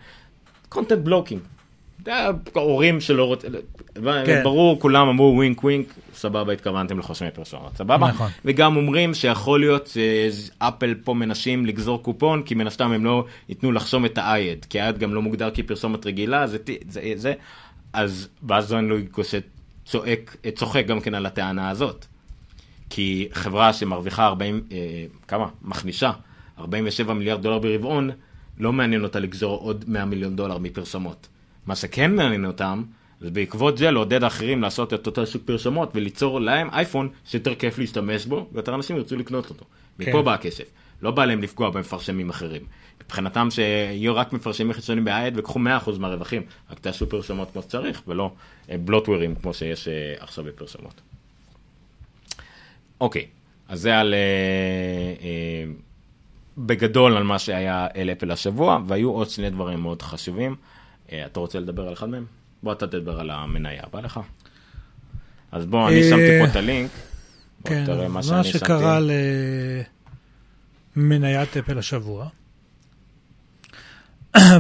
content 0.70 1.04
blocking. 1.04 1.42
ההורים 2.55 3.01
שלא 3.01 3.25
רוצים, 3.25 3.51
כן. 4.27 4.41
ברור, 4.43 4.81
כולם 4.81 5.09
אמרו 5.09 5.33
wink 5.37 5.65
wink, 5.65 5.95
סבבה, 6.15 6.53
התכוונתם 6.53 6.99
לחוסמי 6.99 7.31
פרסומות, 7.31 7.77
סבבה? 7.77 8.09
נכון. 8.09 8.31
וגם 8.45 8.77
אומרים 8.77 9.15
שיכול 9.15 9.61
להיות 9.61 9.89
שאפל 9.89 10.95
פה 11.05 11.15
מנסים 11.15 11.67
לגזור 11.67 12.03
קופון, 12.03 12.43
כי 12.43 12.55
מן 12.55 12.67
הסתם 12.67 12.93
הם 12.93 13.05
לא 13.05 13.25
ייתנו 13.49 13.73
לחסום 13.73 14.05
את 14.05 14.19
ה-iAd, 14.19 14.65
כי 14.65 14.81
ה-iAd 14.81 14.99
גם 14.99 15.15
לא 15.15 15.23
מוגדר 15.23 15.51
כפרסומת 15.55 16.07
רגילה, 16.07 16.47
זה, 16.47 16.59
זה, 16.89 17.01
זה, 17.15 17.33
אז 17.93 18.29
ואז 18.43 18.69
ז'אן 18.69 18.89
לואי 18.89 19.03
גאסה 19.03 19.35
צועק, 19.87 20.37
צוחק 20.55 20.87
גם 20.87 21.01
כן 21.01 21.15
על 21.15 21.27
הטענה 21.27 21.71
הזאת. 21.71 22.07
כי 22.91 23.29
חברה 23.33 23.73
שמרוויחה 23.73 24.27
40, 24.27 24.61
אה, 24.73 24.79
כמה? 25.29 25.47
מכנישה 25.63 26.11
47 26.59 27.15
מיליארד 27.15 27.43
דולר 27.43 27.59
ברבעון, 27.59 28.11
לא 28.59 28.73
מעניין 28.73 29.03
אותה 29.03 29.21
לגזור 29.21 29.59
עוד 29.59 29.85
100 29.89 30.05
מיליון 30.05 30.37
דולר 30.37 30.59
מפרסומות. 30.59 31.29
מה 31.67 31.77
שכן 31.77 32.17
מעניין 32.17 32.45
אותם, 32.45 32.83
זה 33.21 33.31
בעקבות 33.31 33.79
זה 33.79 33.91
לעודד 33.91 34.25
אחרים 34.25 34.63
לעשות 34.63 34.95
את 34.95 35.07
אותו 35.07 35.27
שוק 35.27 35.43
פרסומות 35.45 35.91
וליצור 35.95 36.41
להם 36.41 36.71
אייפון 36.71 37.09
שיותר 37.25 37.55
כיף 37.55 37.79
להשתמש 37.79 38.27
בו, 38.27 38.47
ויותר 38.53 38.75
אנשים 38.75 38.97
ירצו 38.97 39.17
לקנות 39.17 39.51
אותו. 39.51 39.65
מפה 39.99 40.13
כן. 40.13 40.25
בא 40.25 40.35
הכסף. 40.35 40.65
לא 41.03 41.11
בא 41.11 41.25
להם 41.25 41.43
לפגוע 41.43 41.71
במפרשמים 41.71 42.31
אחרים. 42.31 42.63
מבחינתם 43.05 43.49
שיהיו 43.51 44.17
רק 44.17 44.33
מפרשמים 44.33 44.73
חיצוניים 44.73 45.05
בעייד 45.05 45.39
וקחו 45.39 45.59
100% 45.59 45.99
מהרווחים, 45.99 46.43
רק 46.71 46.79
תעשו 46.79 47.09
פרסומות 47.09 47.51
כמו 47.53 47.63
שצריך, 47.63 48.03
ולא 48.09 48.33
אה, 48.71 48.79
בלוטוורים 48.79 49.35
כמו 49.35 49.55
שיש 49.55 49.89
אה, 49.89 50.15
עכשיו 50.19 50.45
בפרסומות. 50.45 51.01
אוקיי, 53.01 53.27
אז 53.69 53.81
זה 53.81 53.99
על... 53.99 54.15
אה, 54.15 55.73
בגדול 56.59 57.17
על 57.17 57.23
מה 57.23 57.39
שהיה 57.39 57.87
אל 57.97 58.11
אפל 58.11 58.31
השבוע, 58.31 58.79
והיו 58.87 59.11
עוד 59.11 59.31
שני 59.31 59.51
דברים 59.51 59.81
מאוד 59.81 60.03
חשובים. 60.03 60.57
אה, 61.13 61.27
אתה 61.27 61.41
רוצה 61.41 61.61
לדבר 61.61 61.87
על 61.87 61.93
אחד 61.93 62.09
מהם? 62.09 62.27
בוא 62.63 62.73
אתה 62.73 62.87
תדבר 62.87 63.21
על 63.21 63.31
המניה, 63.31 63.83
בא 63.93 64.01
לך? 64.01 64.21
אז 65.53 65.67
בוא, 65.67 65.89
אני 65.89 66.03
אה, 66.03 66.09
שמתי 66.11 66.39
פה 66.41 66.51
את 66.51 66.57
הלינק. 66.57 66.91
כן, 67.65 67.85
תראה 67.87 68.09
מה 68.09 68.15
מה 68.15 68.23
שאני 68.23 68.45
שקרה. 68.45 68.99
למניית 70.97 71.57
אפל 71.57 71.79
השבוע. 71.79 72.29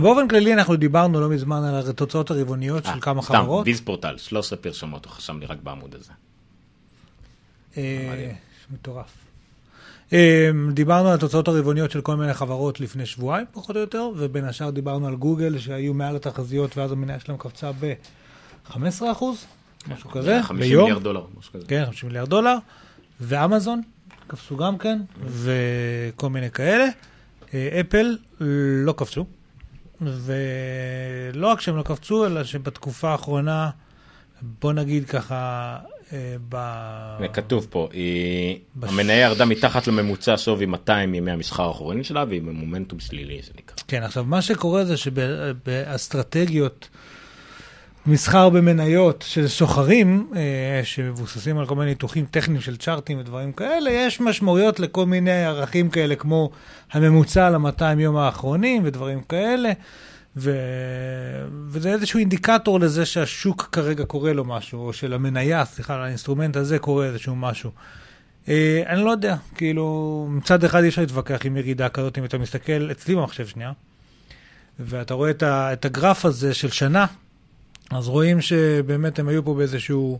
באופן 0.03 0.29
כללי 0.29 0.55
אנחנו 0.55 0.77
דיברנו 0.77 1.21
לא 1.21 1.29
מזמן 1.29 1.65
על 1.65 1.91
התוצאות 1.91 2.31
הרבעוניות 2.31 2.85
של 2.85 2.91
אה, 2.91 3.01
כמה 3.01 3.23
סתם, 3.23 3.35
חברות. 3.35 3.65
ביז 3.65 3.81
פורטל, 3.81 4.19
13 4.19 4.59
פרסומות, 4.59 5.05
הוא 5.05 5.13
חסם 5.13 5.41
לי 5.41 5.47
רק 5.47 5.59
בעמוד 5.63 5.95
הזה. 5.95 6.13
מטורף. 8.71 9.25
אה, 10.15 10.51
דיברנו 10.73 11.09
על 11.09 11.15
התוצאות 11.15 11.49
הרבעוניות 11.49 11.91
של 11.91 12.01
כל 12.01 12.17
מיני 12.17 12.35
חברות 12.35 12.81
לפני 12.81 13.07
שבועיים, 13.07 13.47
פחות 13.53 13.77
או 13.77 13.81
יותר, 13.81 14.09
ובין 14.17 14.45
השאר 14.45 14.71
דיברנו 14.71 15.07
על 15.07 15.15
גוגל, 15.15 15.59
שהיו 15.59 15.95
מעל 15.95 16.17
התחזיות, 16.17 16.77
ואז 16.79 16.93
המניה 16.93 17.21
שלהם 17.21 17.39
קפצה 17.39 17.71
ב-15 17.81 18.77
אחוז, 19.13 19.45
משהו 19.89 20.11
כזה, 20.11 20.43
50 20.43 20.69
ביום. 20.69 20.83
מיליארד 20.83 21.03
דולר, 21.03 21.25
משהו 21.39 21.53
כזה. 21.53 21.67
כן, 21.67 21.85
50 21.87 22.09
מיליארד 22.09 22.29
דולר, 22.29 22.57
ואמזון 23.21 23.83
קפצו 24.27 24.57
גם 24.57 24.79
כן, 24.79 25.01
וכל 25.27 26.31
מיני 26.31 26.51
כאלה. 26.51 26.87
אה, 27.55 27.81
אפל 27.81 28.17
לא 28.85 28.95
קפצו, 28.97 29.27
ולא 30.01 31.47
רק 31.47 31.61
שהם 31.61 31.77
לא 31.77 31.83
קפצו, 31.83 32.27
אלא 32.27 32.45
שבתקופה 32.45 33.11
האחרונה, 33.11 33.71
בוא 34.43 34.73
נגיד 34.73 35.09
ככה, 35.09 35.79
ב... 36.49 36.57
וכתוב 37.21 37.67
פה, 37.71 37.89
היא... 37.93 38.59
בש- 38.77 38.91
המניה 38.93 39.17
ירדה 39.21 39.45
מתחת 39.45 39.87
לממוצע 39.87 40.35
שווי 40.37 40.67
200 40.67 41.15
ימי 41.15 41.31
המסחר 41.31 41.63
האחרונים 41.69 42.05
שלה, 42.05 42.25
והיא 42.29 42.43
במומנטום 42.43 43.01
שלילי, 43.01 43.41
זה 43.45 43.51
נקרא. 43.59 43.77
כן, 43.89 44.03
עכשיו, 44.03 44.25
מה 44.25 44.43
שקורה 44.43 44.85
זה 44.85 44.97
שבאסטרטגיות 44.97 46.89
מסחר 48.07 48.49
במניות 48.49 49.25
של 49.29 49.49
סוחרים, 49.49 50.31
אה, 50.37 50.41
שמבוססים 50.85 51.59
על 51.59 51.67
כל 51.67 51.75
מיני 51.75 51.91
ניתוחים 51.91 52.25
טכניים 52.31 52.61
של 52.61 52.77
צ'ארטים 52.77 53.19
ודברים 53.19 53.53
כאלה, 53.53 53.91
יש 53.91 54.21
משמעויות 54.21 54.81
לכל 54.81 55.07
מיני 55.07 55.45
ערכים 55.45 55.91
כאלה, 55.91 56.17
כמו 56.17 56.51
הממוצע 56.93 57.51
ל-200 57.51 57.83
יום 57.99 58.17
האחרונים 58.17 58.83
ודברים 58.85 59.21
כאלה, 59.21 59.73
ו... 60.37 60.59
וזה 61.69 61.93
איזשהו 61.93 62.19
אינדיקטור 62.19 62.81
לזה 62.81 63.07
שהשוק 63.07 63.69
כרגע 63.73 64.05
קורה 64.05 64.33
לו 64.33 64.45
משהו, 64.45 64.87
או 64.87 64.93
של 64.93 65.13
המניה, 65.13 65.65
סליחה, 65.65 65.99
ל-instrument 65.99 66.57
הזה 66.57 66.79
קורה 66.79 67.07
איזשהו 67.07 67.37
משהו. 67.37 67.71
אה, 68.49 68.83
אני 68.87 69.05
לא 69.05 69.11
יודע, 69.11 69.37
כאילו, 69.55 70.27
מצד 70.31 70.65
אחד 70.65 70.83
אי 70.83 70.89
אפשר 70.89 71.01
להתווכח 71.03 71.47
עם 71.47 71.57
ירידה 71.57 71.89
כזאת, 71.89 72.19
אם 72.19 72.25
אתה 72.25 72.39
מסתכל 72.39 72.91
אצלי 72.91 73.15
במחשב 73.15 73.47
שנייה, 73.47 73.73
ואתה 74.79 75.15
רואה 75.15 75.31
את, 75.31 75.43
ה, 75.43 75.73
את 75.73 75.85
הגרף 75.85 76.25
הזה 76.25 76.55
של 76.55 76.71
שנה, 76.71 77.07
אז 77.91 78.09
רואים 78.09 78.41
שבאמת 78.41 79.19
הם 79.19 79.29
היו 79.29 79.45
פה 79.45 79.55
באיזשהו, 79.55 80.19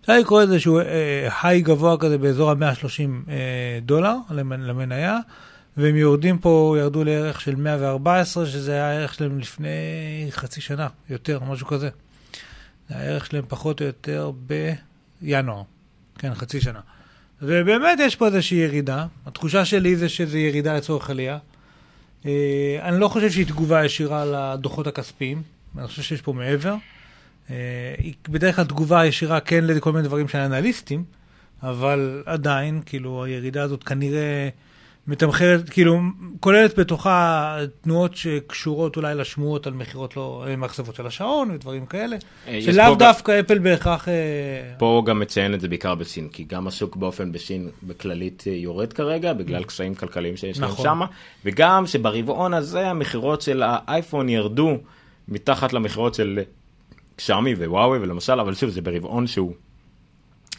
אפשר 0.00 0.18
לקרוא 0.18 0.42
לזה 0.42 0.60
שהוא 0.60 0.80
היי 1.42 1.60
גבוה 1.60 1.98
כזה 1.98 2.18
באזור 2.18 2.50
ה-130 2.50 3.30
דולר 3.82 4.14
למנ- 4.30 4.66
למניה, 4.66 5.18
והם 5.76 5.96
יורדים 5.96 6.38
פה, 6.38 6.76
ירדו 6.78 7.04
לערך 7.04 7.40
של 7.40 7.54
114, 7.54 8.46
שזה 8.46 8.72
היה 8.72 8.90
הערך 8.90 9.14
שלהם 9.14 9.38
לפני 9.38 9.68
חצי 10.30 10.60
שנה, 10.60 10.88
יותר, 11.10 11.40
משהו 11.40 11.66
כזה. 11.66 11.88
זה 12.88 12.96
הערך 12.96 13.26
שלהם 13.26 13.44
פחות 13.48 13.80
או 13.80 13.86
יותר 13.86 14.30
בינואר, 15.20 15.62
כן, 16.18 16.34
חצי 16.34 16.60
שנה. 16.60 16.80
ובאמת 17.42 17.98
יש 18.00 18.16
פה 18.16 18.26
איזושהי 18.26 18.58
ירידה. 18.58 19.06
התחושה 19.26 19.64
שלי 19.64 19.96
זה 19.96 20.08
שזה 20.08 20.38
ירידה 20.38 20.76
לצורך 20.76 21.10
עלייה. 21.10 21.38
אה, 22.26 22.78
אני 22.82 23.00
לא 23.00 23.08
חושב 23.08 23.30
שהיא 23.30 23.46
תגובה 23.46 23.84
ישירה 23.84 24.24
לדוחות 24.24 24.86
הכספיים, 24.86 25.42
אני 25.78 25.86
חושב 25.86 26.02
שיש 26.02 26.22
פה 26.22 26.32
מעבר. 26.32 26.74
אה, 27.50 27.94
היא 27.98 28.14
בדרך 28.28 28.56
כלל 28.56 28.64
תגובה 28.64 29.06
ישירה 29.06 29.40
כן 29.40 29.64
לכל 29.64 29.92
מיני 29.92 30.08
דברים 30.08 30.28
של 30.28 30.38
אנליסטים, 30.38 31.04
אבל 31.62 32.22
עדיין, 32.26 32.82
כאילו, 32.86 33.24
הירידה 33.24 33.62
הזאת 33.62 33.84
כנראה 33.84 34.48
מתמחרת, 35.08 35.70
כאילו, 35.70 36.00
כוללת 36.40 36.78
בתוכה 36.78 37.58
תנועות 37.80 38.16
שקשורות 38.16 38.96
אולי 38.96 39.14
לשמועות 39.14 39.66
על 39.66 39.72
מכירות 39.72 40.16
לא, 40.16 40.44
מאכזבות 40.58 40.94
של 40.94 41.06
השעון 41.06 41.50
ודברים 41.50 41.86
כאלה, 41.86 42.16
אה, 42.48 42.60
שלאו 42.62 42.84
פה 42.84 42.90
גם- 42.92 42.98
דווקא 42.98 43.40
אפל 43.40 43.58
בהכרח... 43.58 44.08
אה, 44.08 44.14
פה 44.78 44.86
הוא 44.86 45.04
גם 45.04 45.18
מציין 45.18 45.54
את 45.54 45.60
זה 45.60 45.68
בעיקר 45.68 45.94
בסין, 45.94 46.28
כי 46.28 46.44
גם 46.44 46.66
השוק 46.66 46.96
באופן 46.96 47.32
בסין 47.32 47.70
בכללית 47.82 48.44
אה, 48.46 48.52
יורד 48.52 48.92
כרגע, 48.92 49.32
בגלל 49.32 49.64
קשיים 49.64 49.94
כלכליים 49.94 50.36
שיש 50.36 50.60
להם 50.60 50.70
נכון. 50.70 50.84
שם, 50.84 51.00
וגם 51.44 51.86
שברבעון 51.86 52.54
הזה 52.54 52.90
המכירות 52.90 53.42
של 53.42 53.62
האייפון 53.66 54.28
ירדו 54.28 54.76
מתחת 55.28 55.72
למכירות 55.72 56.14
של 56.14 56.40
קשמי 57.16 57.54
ווואוי 57.54 57.98
ולמשל, 57.98 58.40
אבל 58.40 58.54
שוב, 58.54 58.70
זה 58.70 58.80
ברבעון 58.80 59.26
שהוא 59.26 59.52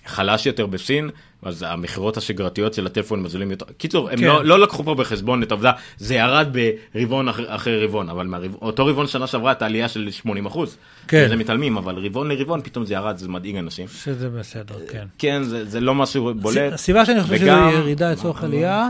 חלש 0.06 0.46
יותר 0.46 0.66
בסין, 0.66 1.10
אז 1.42 1.66
המכירות 1.68 2.18
השגרתיות 2.18 2.74
של 2.74 2.86
הטלפונים 2.86 3.26
הזולים 3.26 3.52
יותר. 3.52 3.66
קיצור, 3.78 4.10
הם 4.10 4.18
כן. 4.20 4.26
לא, 4.26 4.46
לא 4.46 4.60
לקחו 4.60 4.84
פה 4.84 4.96
בחשבון 4.96 5.44
את 5.44 5.52
העובדה, 5.52 5.72
זה 5.98 6.16
ירד 6.16 6.58
ברבעון 6.96 7.28
אחרי, 7.30 7.46
אחרי 7.48 7.86
רבעון, 7.86 8.10
אבל 8.10 8.28
מאותו 8.28 8.86
רבעון 8.86 9.08
שנה 9.08 9.28
שעברה 9.28 9.52
הייתה 9.52 9.66
עלייה 9.66 9.88
של 9.90 10.12
80 10.12 10.46
אחוז. 10.46 10.78
כן. 11.08 11.24
וזה 11.26 11.36
מתעלמים, 11.36 11.78
אבל 11.78 11.96
רבעון 12.06 12.32
לרבעון 12.32 12.62
פתאום 12.62 12.86
זה 12.86 12.94
ירד, 12.94 13.18
זה 13.18 13.28
מדאיג 13.30 13.56
אנשים. 13.56 13.88
שזה 13.88 14.30
בסדר, 14.30 14.76
כן. 14.92 15.06
כן, 15.18 15.44
זה, 15.44 15.66
זה 15.66 15.80
לא 15.80 15.96
משהו 15.96 16.34
בולט. 16.34 16.74
הסיבה 16.74 17.06
שאני 17.06 17.22
חושב 17.24 17.36
שזו 17.36 17.46
וגם- 17.46 17.70
ירידה 17.70 18.12
לצורך 18.12 18.44
עלייה, 18.44 18.90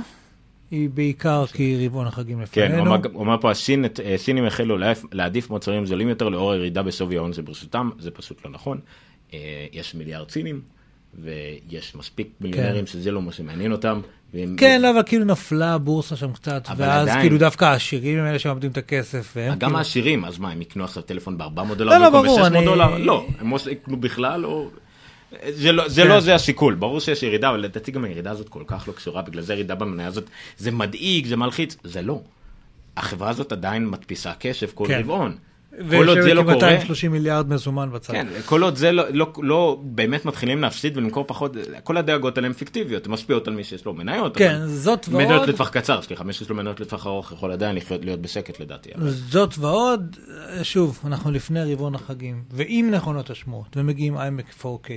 היא 0.72 0.90
בעיקר 0.94 1.46
כי 1.46 1.86
רבעון 1.88 2.08
החגים 2.08 2.38
כן, 2.52 2.62
לפנינו. 2.72 2.80
אומר, 2.92 2.98
הוא 3.14 3.20
אומר 3.20 3.36
פה, 3.42 3.52
הסין, 3.52 3.86
אה, 3.86 4.14
הסינים 4.14 4.46
החלו 4.46 4.78
להעדיף- 5.12 5.50
מוצרים 5.50 5.86
זולים 5.86 6.10
יותר 6.10 6.30
לאור 6.30 6.52
הירידה 6.52 6.84
בשווי 6.84 7.18
ההון 7.18 7.34
שברשותם, 7.34 7.90
זה 8.00 8.12
פשוט 8.12 8.46
לא 8.46 8.52
נכון. 8.52 8.80
אה, 9.34 9.40
יש 9.74 9.96
מיליארד 9.96 10.30
סינים, 10.32 10.62
ויש 11.24 11.96
מספיק 11.96 12.28
מיליונרים 12.42 12.88
שזה 12.88 13.12
לא 13.12 13.22
מה 13.22 13.32
שמעניין 13.32 13.72
אותם. 13.72 14.02
והם- 14.34 14.56
כן, 14.58 14.82
לא, 14.82 14.92
אבל 14.92 15.02
כאילו 15.06 15.26
נפלה 15.26 15.74
הבורסה 15.74 16.16
שם 16.16 16.34
קצת, 16.34 16.68
ואז 16.78 17.08
עדיין. 17.08 17.22
כאילו 17.22 17.38
דווקא 17.38 17.66
העשירים 17.66 18.20
הם 18.20 18.26
אלה 18.26 18.40
שמאבדים 18.40 18.72
את 18.72 18.78
הכסף. 18.78 19.38
גם 19.38 19.60
כאילו- 19.60 19.78
העשירים, 19.78 20.26
אז 20.26 20.38
מה, 20.40 20.52
הם 20.52 20.62
יקנו 20.62 20.84
עכשיו 20.84 21.04
טלפון 21.04 21.38
ב-400 21.38 21.46
לא, 21.70 21.76
דולר 21.76 21.98
לא, 22.00 22.10
במקום 22.10 22.26
ברור, 22.26 22.40
ב-600 22.40 22.46
אני- 22.48 22.66
דולר? 22.66 22.98
לא, 22.98 23.28
הם 23.40 23.52
או 23.52 23.60
שיקנו 23.60 23.98
בכלל, 23.98 24.46
או... 24.46 24.70
זה 25.50 25.72
לא, 25.72 25.88
זה 25.90 26.02
כן. 26.02 26.08
לא 26.08 26.20
זה 26.20 26.36
השיקול, 26.36 26.76
ברור 26.76 27.00
שיש 27.00 27.24
ירידה, 27.24 27.50
אבל 27.50 27.60
לדעתי 27.60 27.92
גם 27.92 28.04
הירידה 28.06 28.32
הזאת 28.32 28.50
כל 28.50 28.64
כך 28.68 28.88
לא 28.88 28.94
קשורה, 28.94 29.22
בגלל 29.22 29.42
זה 29.42 29.54
ירידה 29.54 29.76
במניה 29.76 30.08
הזאת, 30.08 30.24
זה 30.58 30.72
מדאיג, 30.72 31.26
זה 31.28 31.36
מלחיץ, 31.38 31.78
זה 31.84 32.02
לא. 32.02 32.22
החברה 32.98 33.30
הזאת 33.30 33.52
עדיין 33.52 33.90
מדפיסה 33.90 34.34
כסף 34.40 34.74
כל 34.74 34.86
כן. 34.88 35.00
רבעון. 35.00 35.36
כל 35.90 36.10
עוד 36.10 36.22
זה 36.22 36.34
לא 36.34 36.42
ויושבת 36.42 36.60
קורה, 36.60 36.72
230 36.72 37.12
מיליארד 37.12 37.50
מזומן 37.50 37.90
בצד. 37.92 38.14
כן, 38.14 38.28
כל 38.46 38.64
עוד 38.64 38.76
זה 38.76 38.92
לא, 38.92 39.04
לא, 39.10 39.34
לא 39.42 39.80
באמת 39.84 40.26
מתחילים 40.26 40.62
להפסיד 40.62 40.98
ולמכור 40.98 41.24
פחות, 41.28 41.58
כל 41.84 41.98
הדאגות 41.98 42.38
עליהן 42.38 42.54
פיקטיביות, 42.54 43.06
הן 43.06 43.12
משפיעות 43.12 43.48
על 43.48 43.54
מי 43.54 43.64
שיש 43.64 43.86
לו 43.86 43.94
מניות. 43.94 44.38
כן, 44.38 44.56
אבל 44.56 44.68
זאת 44.68 45.08
מניות 45.08 45.32
ועוד, 45.32 45.50
לטווח 45.50 45.70
קצר, 45.70 46.02
סליחה, 46.02 46.24
מי 46.24 46.34
שיש 46.34 46.50
לו 46.50 46.56
מניות 46.56 46.80
לטווח 46.80 47.08
ארוך 47.08 47.32
יכול 47.32 47.52
עדיין 47.52 47.76
לחיות, 47.76 48.06
להיות 48.06 48.22
בשקט 48.22 48.60
לדעתי. 48.60 48.90
אבל... 48.96 49.10
זאת 49.10 49.54
ועוד, 49.58 50.18
שוב, 50.64 51.00
אנחנו 51.06 51.32
לפני 51.32 51.74
רבעון 51.74 51.96
החגים, 51.96 52.44
ואם 52.52 52.90
נכונות 52.92 53.30
השמועות, 53.30 53.78
ומגיעים 53.78 54.18
איימק 54.18 54.46
4K, 54.62 54.90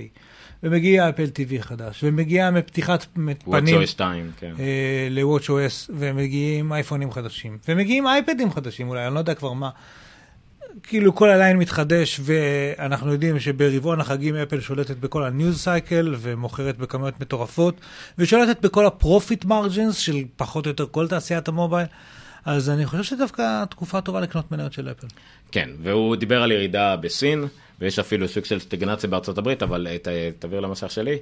ומגיע 0.63 1.09
אפל 1.09 1.25
TV 1.25 1.63
חדש, 1.63 2.05
ומגיע 2.05 2.51
מפתיחת 2.51 3.07
פנים 3.15 3.37
watchOS 3.47 3.87
2, 3.87 4.31
כן. 4.37 4.53
אה, 4.59 5.09
ל-WatchOS, 5.11 5.91
ומגיעים 5.91 6.73
אייפונים 6.73 7.13
חדשים, 7.13 7.59
ומגיעים 7.69 8.07
אייפדים 8.07 8.53
חדשים 8.53 8.89
אולי, 8.89 9.07
אני 9.07 9.15
לא 9.15 9.19
יודע 9.19 9.35
כבר 9.35 9.53
מה. 9.53 9.71
כאילו 10.83 11.15
כל 11.15 11.31
הליין 11.31 11.57
מתחדש, 11.59 12.21
ואנחנו 12.23 13.13
יודעים 13.13 13.41
שברבעון 13.41 14.01
החגים 14.01 14.37
אפל 14.37 14.61
שולטת 14.61 14.97
בכל 14.97 15.25
ה-news 15.25 15.61
cycle, 15.61 16.15
ומוכרת 16.19 16.79
בכמויות 16.79 17.21
מטורפות, 17.21 17.81
ושולטת 18.19 18.61
בכל 18.61 18.87
ה-profit 18.87 19.45
margins 19.45 19.97
של 19.97 20.17
פחות 20.37 20.67
או 20.67 20.71
יותר 20.71 20.87
כל 20.91 21.09
תעשיית 21.09 21.49
ה-mobile. 21.49 21.87
אז 22.45 22.71
אני 22.71 22.87
חושב 22.87 23.03
שדווקא 23.03 23.65
תקופה 23.65 24.01
טובה 24.01 24.21
לקנות 24.21 24.53
מניות 24.53 24.73
של 24.73 24.91
אפל. 24.91 25.07
כן, 25.53 25.71
והוא 25.83 26.17
דיבר 26.17 26.43
על 26.43 26.53
ירידה 26.53 26.97
בסין, 26.97 27.45
ויש 27.81 27.99
אפילו 27.99 28.29
סוג 28.29 28.45
של 28.45 28.59
סטגנציה 28.61 29.11
בארצות 29.11 29.39
הברית, 29.39 29.63
אבל 29.63 29.87
אה, 29.91 29.97
ת- 29.99 30.09
תעביר 30.39 30.61
למסך 30.61 30.91
שלי, 30.91 31.19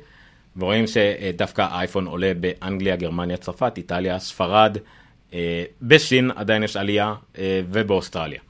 ורואים 0.56 0.84
שדווקא 0.86 1.62
האייפון 1.70 2.06
עולה 2.06 2.32
באנגליה, 2.40 2.96
גרמניה, 2.96 3.36
צרפת, 3.36 3.72
איטליה, 3.76 4.18
ספרד, 4.18 4.76
אה, 5.34 5.64
בסין 5.82 6.30
עדיין 6.36 6.62
יש 6.62 6.76
עלייה, 6.76 7.14
אה, 7.38 7.60
ובאוסטרליה. 7.70 8.40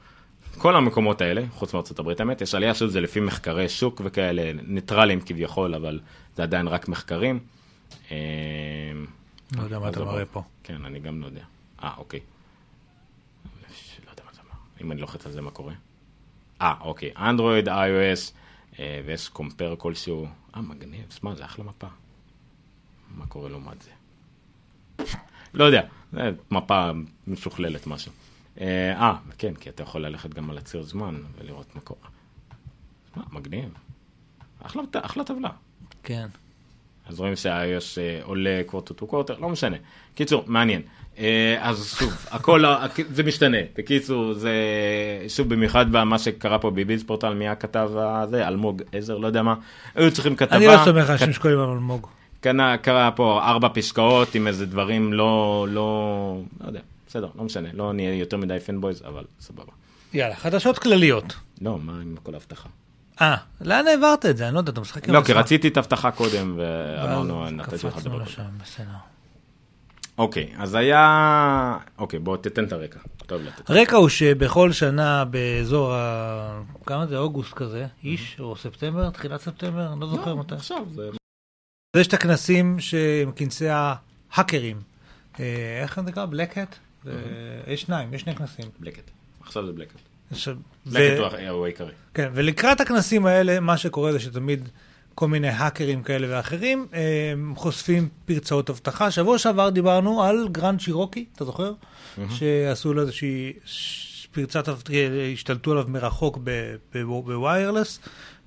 כל 0.59 0.75
המקומות 0.75 1.21
האלה, 1.21 1.41
חוץ 1.51 1.73
מארצות 1.73 1.99
הברית, 1.99 2.19
האמת, 2.19 2.41
יש 2.41 2.55
עלייה 2.55 2.75
שוב, 2.75 2.89
זה 2.89 3.01
לפי 3.01 3.19
מחקרי 3.19 3.69
שוק 3.69 4.01
וכאלה, 4.05 4.51
ניטרלים 4.63 5.21
כביכול, 5.21 5.75
אבל 5.75 5.99
זה 6.35 6.43
עדיין 6.43 6.67
רק 6.67 6.87
מחקרים. 6.87 7.39
אה, 8.11 8.17
לא 9.57 9.63
יודע 9.63 9.79
מה 9.79 9.89
אתה. 9.89 10.05
מראה 10.05 10.25
פה. 10.25 10.43
כן, 10.63 10.85
אני 10.85 10.99
גם 10.99 11.21
לא 11.21 11.25
יודע. 11.25 11.43
אה, 11.83 11.93
אוקיי. 11.97 12.19
לא 14.05 14.11
יודע 14.11 14.23
מה 14.25 14.33
זה 14.33 14.39
אמר. 14.41 14.59
אם 14.81 14.91
אני 14.91 15.01
לוחץ 15.01 15.25
על 15.25 15.31
זה, 15.31 15.41
מה 15.41 15.51
קורה? 15.51 15.73
אה, 16.61 16.73
אוקיי. 16.81 17.11
אנדרואיד, 17.17 17.69
iOS, 17.69 18.33
אה, 18.79 19.01
ויש 19.05 19.29
קומפר 19.29 19.75
כלשהו. 19.77 20.27
אה, 20.55 20.61
מגניב. 20.61 21.05
שמע, 21.19 21.35
זה 21.35 21.45
אחלה 21.45 21.65
מפה. 21.65 21.87
מה 23.15 23.25
קורה 23.27 23.49
לעומת 23.49 23.81
זה? 23.81 23.91
לא 25.53 25.63
יודע, 25.63 25.81
מפה 26.51 26.89
משוכללת 27.27 27.87
משהו. 27.87 28.11
אה, 28.59 28.93
אה, 29.01 29.15
כן, 29.37 29.53
כי 29.53 29.69
אתה 29.69 29.83
יכול 29.83 30.05
ללכת 30.05 30.33
גם 30.33 30.49
על 30.49 30.57
הציר 30.57 30.83
זמן 30.83 31.15
ולראות 31.37 31.75
מה 31.75 31.81
קורה. 31.81 32.09
שמע, 33.13 33.23
מגניב. 33.31 33.69
אחלה, 34.61 34.81
אחלה 34.93 35.23
טבלה. 35.23 35.49
כן. 36.03 36.27
אז 37.07 37.19
רואים 37.19 37.35
שה-iOS 37.35 37.97
אה, 37.97 38.19
עולה 38.23 38.61
quarter 38.65 38.93
to 38.93 39.07
quarter, 39.07 39.35
לא 39.39 39.49
משנה. 39.49 39.77
קיצור, 40.15 40.43
מעניין. 40.47 40.81
אה, 41.19 41.57
אז 41.59 41.95
שוב, 41.99 42.25
הכל, 42.31 42.63
זה 43.13 43.23
משתנה. 43.23 43.57
בקיצור, 43.77 44.33
זה, 44.33 44.53
שוב, 45.27 45.49
במיוחד 45.49 45.91
במה 45.91 46.19
שקרה 46.19 46.59
פה 46.59 46.71
בביז 46.71 47.03
פורטל, 47.03 47.33
מי 47.33 47.47
הכתב 47.47 47.89
הזה, 47.95 48.47
אלמוג 48.47 48.81
עזר, 48.91 49.17
לא 49.17 49.27
יודע 49.27 49.41
מה, 49.41 49.55
היו 49.95 50.11
צריכים 50.11 50.35
כתבה. 50.35 50.57
אני 50.57 50.67
לא 50.67 50.77
סומך 50.85 51.05
על 51.05 51.11
אנשים 51.11 51.33
שקוראים 51.33 51.59
על 51.59 51.69
אלמוג. 51.69 52.07
קרה 52.81 53.11
פה 53.15 53.41
ארבע 53.43 53.69
פסקאות 53.73 54.35
עם 54.35 54.47
איזה 54.47 54.65
דברים 54.65 55.13
לא, 55.13 55.67
לא, 55.69 56.41
לא 56.61 56.67
יודע, 56.67 56.79
בסדר, 57.09 57.29
לא 57.35 57.43
משנה, 57.43 57.69
לא 57.73 57.93
נהיה 57.93 58.15
יותר 58.15 58.37
מדי 58.37 58.59
fanboys, 58.59 59.01
אבל 59.05 59.23
סבבה. 59.39 59.71
יאללה, 60.13 60.35
חדשות 60.35 60.79
כלליות. 60.79 61.33
לא, 61.61 61.79
מה 61.79 61.93
עם 62.01 62.15
כל 62.23 62.33
ההבטחה? 62.33 62.69
אה, 63.21 63.35
לאן 63.61 63.87
העברת 63.87 64.25
את 64.25 64.37
זה? 64.37 64.47
אני 64.47 64.53
לא 64.53 64.59
יודע, 64.59 64.71
אתה 64.71 64.81
משחק 64.81 65.09
עם 65.09 65.15
לא, 65.15 65.21
כי. 65.25 65.33
רציתי 65.33 65.67
את 65.67 65.77
ההבטחה 65.77 66.11
קודם, 66.11 66.55
ואמרנו, 66.57 67.49
נתתי 67.49 67.87
לך 67.87 67.97
לדבר. 67.97 68.23
אוקיי, 70.17 70.53
אז 70.57 70.75
היה... 70.75 71.77
אוקיי, 71.97 72.19
בוא 72.19 72.37
תתן 72.37 72.63
את 72.63 72.71
הרקע. 72.71 72.99
טוב 73.25 73.41
לתת. 73.41 73.69
הרקע 73.69 73.95
הוא 73.95 74.09
שבכל 74.09 74.71
שנה 74.71 75.25
באזור 75.25 75.93
ה... 75.93 76.61
כמה 76.85 77.07
זה? 77.07 77.17
אוגוסט 77.17 77.53
כזה, 77.53 77.87
איש, 78.03 78.37
או 78.39 78.55
ספטמבר, 78.55 79.09
תחילת 79.09 79.41
ספטמבר, 79.41 79.93
אני 79.93 79.99
לא 79.99 80.07
זוכר 80.07 80.35
מתי. 80.35 80.55
עכשיו 80.55 80.85
זה... 80.95 81.09
יש 81.97 82.07
את 82.07 82.13
הכנסים 82.13 82.79
שהם 82.79 83.31
כנסי 83.35 83.67
ההאקרים. 83.69 84.81
אה, 85.39 85.79
איך 85.81 85.95
זה 85.95 86.01
נקרא? 86.01 86.25
בלקט? 86.25 86.75
יש 87.67 87.81
שניים, 87.81 88.13
יש 88.13 88.21
שני 88.21 88.35
כנסים. 88.35 88.65
בלקט. 88.79 89.11
עכשיו 89.41 89.65
זה 89.65 89.71
בלקט. 89.71 89.99
בלקט 90.85 91.19
הוא 91.49 91.65
העיקרי. 91.65 91.91
כן, 92.13 92.29
ולקראת 92.33 92.81
הכנסים 92.81 93.25
האלה, 93.25 93.59
מה 93.59 93.77
שקורה 93.77 94.11
זה 94.11 94.19
שתמיד 94.19 94.69
כל 95.15 95.27
מיני 95.27 95.47
האקרים 95.47 96.03
כאלה 96.03 96.27
ואחרים 96.29 96.87
הם 97.33 97.53
חושפים 97.55 98.09
פרצות 98.25 98.69
אבטחה. 98.69 99.11
שבוע 99.11 99.37
שעבר 99.37 99.69
דיברנו 99.69 100.23
על 100.23 100.47
גרנד 100.51 100.79
צ'ירוקי, 100.79 101.25
אתה 101.35 101.45
זוכר? 101.45 101.73
שעשו 102.29 102.93
לו 102.93 103.01
איזושהי 103.01 103.53
פרצת 104.31 104.69
אבטחה, 104.69 104.93
השתלטו 105.33 105.71
עליו 105.71 105.85
מרחוק 105.87 106.39
ב-wireless, 106.93 107.99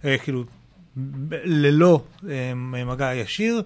אה, 0.04 0.18
כאילו 0.18 0.44
ללא 1.44 2.02
אה, 2.28 2.54
מגע 2.84 3.14
ישיר, 3.14 3.62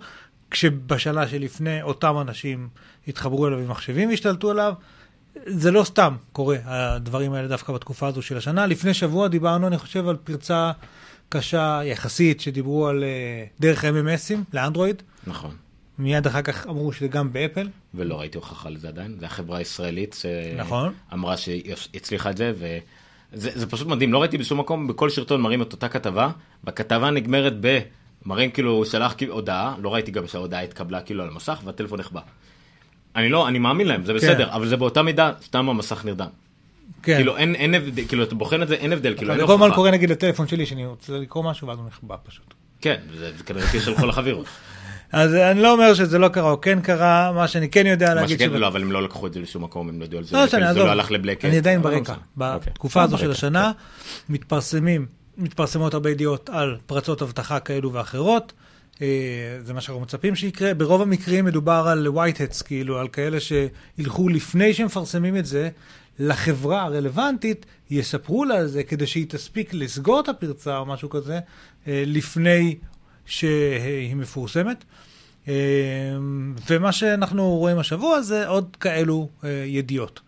כשבשנה 0.51 1.29
שלפני 1.29 1.83
אותם 1.83 2.17
אנשים 2.21 2.69
התחברו 3.09 3.47
אליו 3.47 3.59
עם 3.59 3.69
מחשבים 3.69 4.09
והשתלטו 4.09 4.51
עליו. 4.51 4.73
זה 5.47 5.71
לא 5.71 5.85
סתם 5.85 6.17
קורה, 6.33 6.57
הדברים 6.65 7.33
האלה 7.33 7.49
דווקא 7.49 7.73
בתקופה 7.73 8.07
הזו 8.07 8.23
של 8.23 8.37
השנה. 8.37 8.67
לפני 8.67 8.95
שבוע 8.95 9.29
דיברנו, 9.29 9.67
אני 9.67 9.79
חושב, 9.79 10.09
על 10.09 10.17
פרצה 10.17 10.73
קשה 11.29 11.81
יחסית, 11.85 12.41
שדיברו 12.41 12.89
על 12.89 13.05
אה, 13.05 13.45
דרך 13.61 13.85
MMSים 13.85 14.39
לאנדרואיד. 14.53 15.03
נכון. 15.27 15.57
מיד 15.99 16.27
אחר 16.27 16.43
כך 16.43 16.67
אמרו 16.67 16.93
שזה 16.93 17.09
גם 17.09 17.33
באפל. 17.33 17.69
ולא 17.95 18.21
ראיתי 18.21 18.39
הוכחה 18.39 18.71
לזה 18.71 18.89
עדיין, 18.89 19.17
זו 19.21 19.27
החברה 19.27 19.59
הישראלית 19.59 20.23
נכון. 20.57 20.93
שאמרה 21.11 21.37
שהיא 21.37 21.75
הצליחה 21.95 22.31
את 22.31 22.37
זה, 22.37 22.53
וזה 22.57 23.51
זה 23.55 23.67
פשוט 23.67 23.89
מדהים, 23.89 24.13
לא 24.13 24.19
ראיתי 24.19 24.39
בשום 24.39 24.61
מקום, 24.61 24.87
בכל 24.87 25.11
שרטון 25.11 25.41
מראים 25.41 25.63
את 25.63 25.73
אותה 25.73 25.89
כתבה, 25.89 26.31
והכתבה 26.65 27.11
נגמרת 27.11 27.53
ב... 27.61 27.79
מראים 28.27 28.51
כאילו, 28.51 28.71
הוא 28.71 28.85
שלח 28.85 29.15
כאילו 29.17 29.35
הודעה, 29.35 29.75
לא 29.83 29.95
ראיתי 29.95 30.11
גם 30.11 30.27
שההודעה 30.27 30.61
התקבלה 30.61 31.01
כאילו 31.01 31.23
על 31.23 31.29
המסך, 31.29 31.61
והטלפון 31.65 32.01
נחבא. 32.01 32.21
אני 33.17 33.29
לא, 33.29 33.49
אני 33.49 33.59
מאמין 33.59 33.89
להם, 33.89 34.05
זה 34.05 34.15
בסדר, 34.15 34.49
אבל 34.53 34.69
זה 34.69 34.77
באותה 34.77 35.03
מידה, 35.03 35.33
סתם 35.45 35.69
המסך 35.69 36.05
נרדם. 36.05 36.29
כן. 37.03 37.17
כאילו 37.17 37.37
אין, 37.37 37.55
אין 37.55 37.75
הבדל, 37.75 38.05
כאילו 38.09 38.23
אתה 38.23 38.35
בוחן 38.35 38.63
את 38.63 38.69
זה, 38.69 38.75
אין 38.75 38.93
הבדל, 38.93 39.15
כאילו 39.17 39.33
אין 39.33 39.41
אני 39.41 39.47
כל 39.47 39.53
הוכחה. 39.53 39.75
קורא 39.75 39.91
נגיד 39.91 40.11
לטלפון 40.11 40.49
שלי 40.49 40.67
שאני 40.67 40.87
רוצה 40.87 41.13
לקרוא 41.13 41.45
משהו 41.45 41.69
ואז 41.69 41.79
הוא 41.79 41.87
נחבא 41.87 42.17
פשוט. 42.23 42.55
כן, 42.81 42.97
זה 43.19 43.33
זה 43.39 43.45
כנראה 43.45 43.73
קשר 43.73 43.91
לכל 43.91 44.09
החבירות. 44.11 44.47
אז 45.13 45.35
אני 45.35 45.63
לא 45.63 45.73
אומר 45.73 45.95
שזה 45.95 46.19
לא 46.19 46.29
קרה 46.29 46.51
או 46.51 46.61
כן 46.61 46.81
קרה, 46.81 47.33
מה 47.33 47.49
שאני 47.49 47.71
כן 47.71 47.87
יודע 47.87 48.09
מה 48.09 48.15
להגיד 48.15 48.39
שכן, 48.39 48.49
שב- 48.51 48.57
לא, 48.57 48.67
אבל 48.67 48.83
הם 48.83 48.93
לא 48.93 49.03
לקחו 49.03 49.27
את 49.27 49.33
זה 49.33 49.41
לשום 49.41 49.65
מקום, 49.65 49.89
הם 49.89 50.01
לא 50.01 50.05
ידעו 50.05 50.19
על 50.19 50.25
זה, 50.25 50.37
לא 50.37 50.47
זה 50.47 50.47
משנה, 50.47 50.73
זה. 50.73 50.79
לא 50.79 50.91
הלך 50.91 51.11
לבלק. 51.11 51.45
אני 51.45 51.57
עדיין 51.59 51.81
לא 51.81 51.91
ברקע. 51.91 52.15
אוקיי. 52.41 52.73
בתקופה 52.73 53.01
אה, 53.01 53.05
הזו 53.05 53.19
של 53.19 53.31
השנה 53.31 53.73
מתפרסמים, 54.29 55.07
מתפרסמות 55.39 55.95
הרבה 55.95 56.11
ידיעות 56.11 56.51
על 56.53 56.77
פרצות 56.87 57.23
אבטחה 57.23 57.61
כאלו 57.61 57.93
ואחרות. 57.93 58.53
אה, 59.03 59.59
זה 59.63 59.75
מה 59.75 59.81
שאנחנו 59.81 60.03
מצפים 60.03 60.35
שיקרה. 60.35 60.75
ברוב 60.75 61.03
המקרים 61.03 61.45
מדובר 61.45 61.87
על 61.89 62.07
white 62.07 62.37
hats, 62.37 62.65
כאילו, 62.65 62.99
על 62.99 63.09
כאלה 63.09 63.39
שילכו 63.41 64.29
לפני 64.29 64.75
שמפרסמים 64.75 65.37
את 65.37 65.47
זה 65.47 65.69
לחברה 66.19 66.83
הרלוונטית, 66.83 67.67
יספרו 67.91 68.45
לה 68.45 68.55
על 68.55 68.67
זה 68.67 68.83
כדי 68.83 69.07
שהיא 69.07 69.27
תספיק 69.29 69.75
לסגור 69.75 70.21
את 70.21 70.29
הפרצה 70.29 70.79
או 70.79 70.87
משהו 70.87 71.11
כזה 71.11 71.39
אה, 71.89 72.03
לפני 72.07 72.77
שהיא 73.27 74.17
מפורסמת. 74.17 74.85
אה, 75.49 75.55
ומה 76.71 76.93
שאנחנו 76.93 77.49
רואים 77.49 77.79
השבוע 77.79 78.21
זה 78.21 78.47
עוד 78.47 78.77
כאלו 78.81 79.29
ידיעות. 79.67 80.21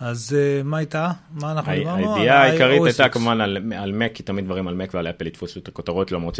אז 0.00 0.36
אה, 0.38 0.62
מה 0.62 0.76
הייתה? 0.78 1.10
מה 1.30 1.52
אנחנו 1.52 1.72
ה- 1.72 1.74
דיברנו? 1.78 2.14
הידיעה 2.16 2.42
העיקרית 2.42 2.82
הייתה. 2.84 3.08
כמובן 3.08 3.40
על, 3.40 3.72
על 3.76 4.02
Mac, 4.02 4.14
כי 4.14 4.22
תמיד 4.22 4.44
דברים 4.44 4.68
על 4.68 4.80
Mac 4.80 4.90
ועל 4.94 5.06
אפל 5.06 5.26
יתפוסו 5.26 5.60
את 5.60 5.68
הכותרות, 5.68 6.12
למרות 6.12 6.38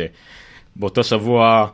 שבאותו 0.76 1.04
שבוע 1.04 1.68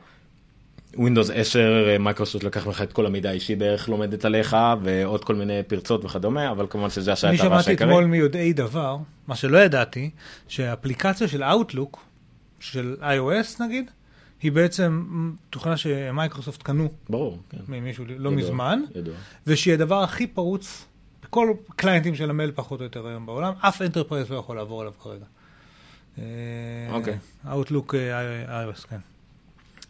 Windows 0.95 1.32
10, 1.35 1.97
מייקרוסופט 2.01 2.45
לקח 2.45 2.66
ממך 2.66 2.82
את 2.82 2.93
כל 2.93 3.07
המידע 3.07 3.30
האישי 3.30 3.57
בערך 3.57 3.89
לומדת 3.89 4.24
עליך, 4.24 4.57
ועוד 4.82 5.24
כל 5.24 5.35
מיני 5.35 5.62
פרצות 5.66 6.05
וכדומה, 6.05 6.51
אבל 6.51 6.66
כמובן 6.70 6.91
שזה 6.91 7.12
השעה 7.12 7.30
אני 7.30 7.39
את 7.39 7.45
הרעש 7.45 7.64
שמעתי. 7.64 7.85
אתמול 7.85 8.05
מיודעי 8.05 8.53
דבר, 8.53 8.97
מה 9.26 9.37
שלא 9.37 9.59
ידעתי, 9.59 10.11
שהאפליקציה 10.49 11.28
של 11.28 11.43
Outlook, 11.43 11.97
של 12.61 12.97
iOS 13.01 13.62
נגיד, 13.64 13.91
היא 14.43 14.53
בעצם 14.53 15.05
תוכנה 15.51 15.76
שמייקרוסופט 15.76 16.62
קנו 16.62 16.89
ברור, 17.09 17.39
כן. 17.51 17.59
ממישהו 17.68 18.05
לא 18.05 18.12
ידוע, 18.14 18.30
מזמן, 18.30 18.80
ידוע. 18.95 19.14
ושהיא 19.47 19.74
הדבר 19.74 20.03
הכי 20.03 20.26
פרוץ 20.26 20.85
בכל 21.35 21.53
clientים 21.76 22.14
של 22.14 22.30
המייל 22.30 22.53
פחות 22.55 22.80
או 22.80 22.85
יותר 22.85 23.07
היום 23.07 23.26
בעולם, 23.26 23.53
אף 23.61 23.82
enterprise 23.82 24.30
לא 24.30 24.37
יכול 24.37 24.57
לעבור 24.57 24.80
עליו 24.80 24.93
כרגע. 25.03 25.24
אה, 26.18 26.24
אוקיי. 26.93 27.18
Outlook 27.47 27.95
אה, 27.95 28.70
iOS, 28.72 28.87
כן. 28.89 28.97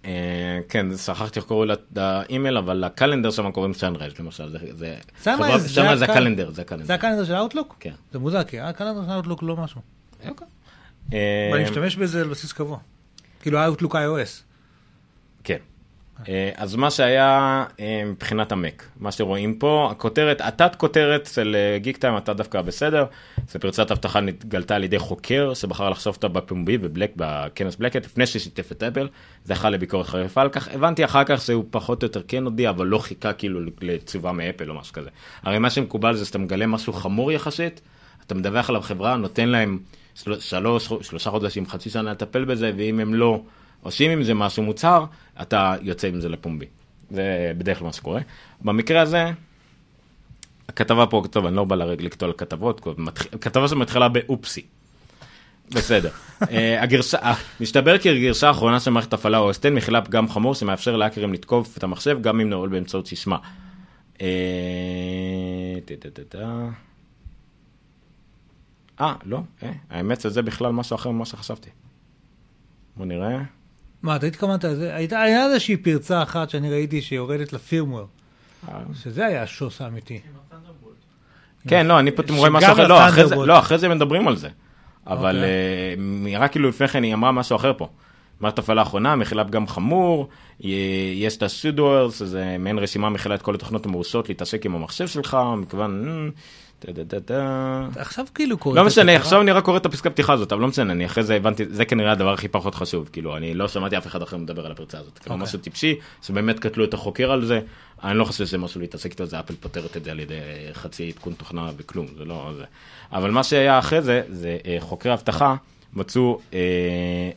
אה, 0.05 0.59
כן, 0.69 0.97
שכחתי 0.97 1.39
איך 1.39 1.47
קוראים 1.49 1.71
לאימייל, 1.97 2.57
אבל 2.59 2.85
ה-calendar 2.85 3.31
שם 3.31 3.51
קוראים 3.53 3.75
סאנרייז 3.75 4.13
למשל, 4.21 4.49
זה- 4.51 4.59
זה... 4.73 4.97
ה-calendar, 6.05 6.51
זה 6.51 6.63
ה-calendar. 6.63 6.87
זה 6.87 6.95
ה-calendar 6.95 7.25
של 7.25 7.35
Outlook? 7.37 7.75
כן. 7.81 7.93
זה 8.13 8.19
מוזר, 8.19 8.45
כי 8.45 8.61
ה-calendar 8.61 9.03
של 9.23 9.31
Outlook 9.31 9.39
לא 9.45 9.57
משהו. 9.57 9.81
אוקיי. 10.29 10.47
ואני 11.53 11.63
משתמש 11.65 11.97
בזה 11.97 12.21
על 12.21 12.29
בסיס 12.29 12.53
קבוע. 12.53 12.79
כאילו 13.43 13.59
Outlook 13.75 13.91
iOS. 13.93 14.43
כן. 15.45 15.59
אה, 16.29 16.51
אז 16.57 16.75
מה 16.75 16.91
שהיה 16.91 17.65
אה, 17.81 18.03
מבחינת 18.07 18.53
המק, 18.53 18.89
מה 19.01 19.13
שרואים 19.13 19.55
פה, 19.55 19.89
הכותרת, 19.91 20.41
התת 20.41 20.75
כותרת 20.77 21.27
של 21.27 21.57
גיק 21.77 21.97
טיים, 21.97 22.17
אתה 22.17 22.35
דווקא 22.35 22.63
בסדר, 22.63 23.05
זה 23.49 23.59
פרצת 23.59 23.91
אבטחה 23.91 24.21
נתגלתה 24.21 24.77
על 24.77 24.85
ידי 24.85 24.99
חוקר 24.99 25.55
שבחר 25.55 25.91
לחשוף 25.91 26.17
אותה 26.17 26.29
בפומבי 26.29 26.79
בבלק, 26.79 27.13
בכנס 27.17 27.77
בלקט, 27.77 28.05
לפני 28.05 28.27
ששיתף 28.27 28.73
את 28.73 28.83
אפל, 28.83 29.09
זכה 29.45 29.71
לביקורת 29.71 30.07
חריפה 30.07 30.43
על 30.43 30.49
כך, 30.49 30.69
הבנתי 30.69 31.05
אחר 31.05 31.25
כך 31.25 31.41
שהוא 31.41 31.65
פחות 31.71 32.03
או 32.03 32.07
יותר 32.07 32.23
כן 32.29 32.45
הודיע, 32.45 32.71
אבל 32.71 32.87
לא 32.87 32.99
חיכה 32.99 33.33
כאילו 33.33 33.61
לתשובה 33.81 34.33
מאפל 34.33 34.71
או 34.71 34.75
משהו 34.75 34.93
כזה. 34.93 35.11
הרי 35.43 35.59
מה 35.59 35.71
שמקובל 35.71 36.15
זה 36.15 36.25
שאתה 36.25 36.39
מגלה 36.39 36.67
משהו 36.67 36.93
חמור 36.93 37.33
יחסית, 37.33 37.81
אתה 38.27 38.35
מדווח 38.35 38.69
עליו 38.71 38.83
חברה, 38.83 39.17
נותן 39.17 39.49
להם 39.49 39.79
של- 40.15 40.41
שלוש, 40.41 40.93
שלושה 41.01 41.31
חודשים, 41.31 41.67
חצי 41.67 41.91
שנה 41.91 42.11
לטפל 42.13 42.45
בזה, 42.45 42.73
ואם 42.77 43.01
הם 43.01 43.15
לא 43.15 43.41
עושים 43.85 44.11
עם 44.11 44.23
זה 44.23 44.35
משהו 44.35 44.63
מוצהר, 44.63 45.05
אתה 45.43 45.75
יוצא 45.83 46.09
עם 46.09 46.21
זה 46.21 46.29
לפומבי. 46.29 46.67
זה 47.11 47.53
בדרך 47.59 47.79
כלל 47.79 47.87
מה 47.87 47.93
שקורה. 47.93 48.21
במקרה 48.61 49.01
הזה, 49.01 49.31
הכתבה 50.69 51.07
פה, 51.07 51.23
טוב, 51.31 51.47
אני 51.47 51.57
לא 51.57 51.65
בא 51.65 51.77
על 52.21 52.33
כתבות, 52.37 52.87
כתבה 53.41 53.69
שמתחילה 53.69 54.09
באופסי. 54.09 54.63
בסדר. 55.71 56.11
אה, 56.51 56.83
הגרשה, 56.83 57.19
אה, 57.19 57.35
מסתבר 57.61 57.99
כי 57.99 58.11
הגרשה 58.11 58.49
האחרונה 58.49 58.81
של 58.81 58.91
מערכת 58.91 59.13
הפעלה 59.13 59.39
או 59.39 59.51
אסטן 59.51 59.75
מכילה 59.75 60.03
פגם 60.03 60.29
חמור 60.29 60.55
שמאפשר 60.55 60.97
להאקרים 60.97 61.33
לתקוף 61.33 61.79
את 61.79 61.85
המחשב 61.85 62.19
גם 62.21 62.41
אם 62.41 62.51
נעול 62.51 62.69
באמצעות 62.69 63.07
סיסמה. 63.07 63.39
אה. 64.21 64.27
אה, 69.01 69.15
לא, 69.25 69.41
האמת 69.91 70.21
שזה 70.21 70.43
בכלל 70.43 70.73
משהו 70.73 70.95
אחר 70.95 71.11
ממה 71.11 71.25
שחשבתי. 71.25 71.71
בוא 72.97 73.07
נראה. 73.07 73.39
מה, 74.05 74.17
אתה 74.17 74.27
התכוונת 74.27 74.65
לזה? 74.65 74.95
הייתה 74.95 75.21
היה 75.21 75.47
איזושהי 75.47 75.77
פרצה 75.77 76.23
אחת 76.23 76.51
שאני 76.51 76.71
ראיתי 76.71 77.03
שיורדת 77.03 77.53
לפירמוור, 77.53 78.07
אה, 78.69 78.75
שזה 79.03 79.27
היה 79.27 79.43
השוס 79.43 79.81
האמיתי. 79.81 80.21
כן, 81.69 81.87
לא, 81.87 81.99
אני 81.99 82.11
פתאום 82.11 82.39
רואה 82.39 82.49
שגם 82.49 82.57
משהו 82.57 82.73
אחר, 82.73 82.87
לא, 82.87 83.09
אחרי 83.09 83.27
זה- 83.27 83.35
ל-Thunderbolt. 83.35 83.47
לא, 83.47 83.59
אחרי 83.59 83.79
זה 83.79 83.89
מדברים 83.89 84.29
על 84.29 84.37
זה. 84.37 84.49
אבל 85.07 85.37
אוקיי. 85.37 85.43
אה, 85.51 85.95
נראה 85.99 86.49
כאילו 86.49 86.69
לפני 86.69 86.89
כן 86.89 87.03
היא 87.03 87.15
אמרה 87.15 87.33
משהו 87.33 87.57
אחר 87.57 87.73
פה. 87.77 87.89
מערכת 88.41 88.59
הפעלה 88.59 88.81
האחרונה 88.81 89.17
מכילה 89.17 89.45
פגם 89.45 89.67
חמור, 89.67 90.29
יש 91.15 91.37
את 91.37 91.43
הסודוורס, 91.43 92.23
זה 92.23 92.57
מעין 92.59 92.79
רשימה 92.79 93.11
מכילה 93.11 93.35
את 93.35 93.43
כל 93.43 93.55
התוכנות 93.55 93.87
המורשות 93.87 94.29
להתעסק 94.29 94.67
עם 94.67 94.75
המחשב 94.75 95.07
שלך, 95.09 95.37
מכיוון... 95.57 96.31
אה. 97.31 97.89
עכשיו 97.97 98.27
כאילו 98.35 98.59
קורא. 98.59 98.77
לא 98.77 98.85
משנה. 98.85 99.17
עכשיו 99.17 99.41
אני 99.41 99.51
רק 99.51 99.65
קורא 99.65 99.77
את 99.77 99.87
הפסקה 99.87 100.11
פתיחה 100.11 100.33
הזאת, 100.33 100.53
אבל 100.53 100.61
לא 100.61 100.69
משנה, 100.69 100.93
אני 100.93 101.07
אחרי 101.07 101.25
זה 101.25 101.35
הבנתי, 101.35 101.65
זה 101.71 101.85
כנראה 101.85 102.13
הדבר 102.13 102.33
הכי 102.33 102.49
פחות 102.49 102.75
חשוב, 102.75 103.09
כאילו, 103.13 103.37
אני 103.37 103.55
לא 103.55 103.69
שמעתי 103.69 103.99
אף 103.99 104.07
אחד 104.07 104.23
אחר 104.23 104.37
מדבר 104.37 104.67
על 104.67 104.73
הפרצה 104.73 104.99
הזאת, 104.99 105.19
כאילו, 105.19 105.35
אוקיי. 105.35 105.45
משהו 105.45 105.59
טיפשי, 105.59 105.95
שבאמת 106.23 106.59
קטלו 106.59 106.85
את 106.85 106.95
החוקר 106.95 107.33
על 107.33 107.45
זה, 107.45 107.61
אני 108.05 108.19
לא 108.19 108.25
חושב 108.25 108.47
שזה 108.47 108.59
משהו 108.59 108.81
להתעסק 108.81 109.11
איתו, 109.11 109.27
זה 109.27 109.41
אפל 109.41 109.55
פותרת 109.61 109.97
את 109.97 110.05
זה 110.05 110.11
על 110.11 110.21
ידי 110.21 110.35
חצי 110.73 111.09
עדכון 111.09 111.33
תוכנה 111.33 111.71
וכלום, 111.77 112.07
זה 112.19 112.25
לא 112.25 112.51
זה. 112.57 112.65
אבל 113.13 113.31
מה 113.31 113.43
שהיה 113.43 113.79
אחרי 113.79 114.03
זה, 114.03 114.23
זה 114.29 114.59
אה, 114.67 114.77
חוקרי 114.81 115.13
אבטחה 115.13 115.55
מצאו 115.93 116.41
אה, 116.55 117.31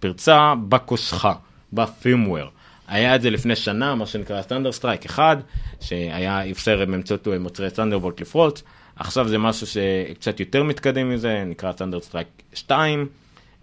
פרצה 0.00 0.54
בקושחה, 0.68 1.32
ב-firmware. 1.72 2.48
היה 2.88 3.14
את 3.14 3.22
זה 3.22 3.30
לפני 3.30 3.56
שנה, 3.56 3.94
מה 3.94 4.06
שנקרא 4.06 4.42
ת'אנדרסטרייק 4.42 5.06
1, 5.06 5.38
שהיה 5.80 6.50
אפשר 6.50 6.84
באמצעות 6.84 7.28
מוצרי 7.40 7.70
ת'אנדרבולט 7.70 8.20
לפרוץ. 8.20 8.62
עכשיו 8.96 9.28
זה 9.28 9.38
משהו 9.38 9.66
שקצת 9.66 10.40
יותר 10.40 10.62
מתקדם 10.62 11.10
מזה, 11.10 11.44
נקרא 11.46 11.72
ת'אנדרסטרייק 11.72 12.28
2, 12.54 13.06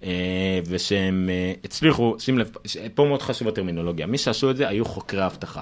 אה, 0.04 0.60
ושהם 0.68 1.30
אה, 1.30 1.54
הצליחו, 1.64 2.16
שים 2.20 2.38
לב, 2.38 2.52
פה 2.94 3.06
מאוד 3.06 3.22
חשוב 3.22 3.48
הטרמינולוגיה, 3.48 4.06
מי 4.06 4.18
שעשו 4.18 4.52
את 4.52 4.58
זה 4.58 4.68
היו 4.68 4.86
חוקרי 4.86 5.26
אבטחה. 5.26 5.62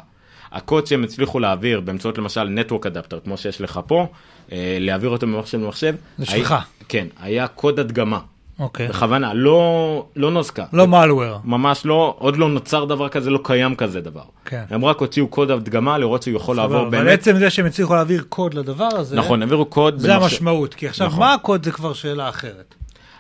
הקוד 0.52 0.88
שהם 0.88 1.04
הצליחו 1.04 1.40
להעביר 1.40 1.80
באמצעות 1.82 2.18
למשל 2.18 2.58
Network 2.60 2.86
Adapter, 2.86 3.20
כמו 3.24 3.38
שיש 3.38 3.62
לך 3.62 3.80
פה, 3.88 4.08
אה, 4.52 4.78
להעביר 4.80 5.10
אותו 5.10 5.28
ממחשב 5.28 5.58
למחשב. 5.58 5.96
זה 6.18 6.26
שלך. 6.26 6.56
כן, 6.90 7.08
היה 7.20 7.48
קוד 7.48 7.80
הדגמה. 7.80 8.20
אוקיי. 8.60 8.88
בכוונה, 8.88 9.34
לא, 9.34 10.06
לא 10.16 10.32
נוזקה. 10.32 10.66
לא 10.74 10.86
malware. 10.86 11.38
ממש 11.44 11.86
לא, 11.86 12.16
עוד 12.20 12.38
לא 12.38 12.50
נוצר 12.50 12.86
דבר 12.86 13.10
כזה, 13.10 13.30
לא 13.30 13.40
קיים 13.44 13.76
כזה 13.76 14.02
דבר. 14.02 14.24
כן. 14.46 14.64
הם 14.70 14.86
רק 14.86 14.98
הוציאו 15.00 15.28
קוד 15.28 15.52
הדגמה 15.52 15.98
לראות 15.98 16.24
שהוא 16.24 16.36
יכול 16.36 16.56
לעבור 16.56 16.82
אבל 16.82 16.90
באמת. 16.90 17.20
עצם 17.20 17.38
זה 17.38 17.50
שהם 17.50 17.66
הצליחו 17.66 17.96
להעביר 17.96 18.24
קוד 18.30 18.54
לדבר 18.54 18.90
הזה, 18.92 19.16
נכון, 19.16 19.42
העבירו 19.42 19.66
קוד. 19.66 20.00
זה 20.00 20.08
במחשב. 20.08 20.24
המשמעות. 20.24 20.74
כי 20.74 20.88
עכשיו, 20.88 21.08
נכון. 21.08 21.20
מה 21.20 21.34
הקוד 21.34 21.66
זה 21.66 21.72
כבר 21.72 21.94
שאלה 21.94 22.30
אחרת. 22.30 22.76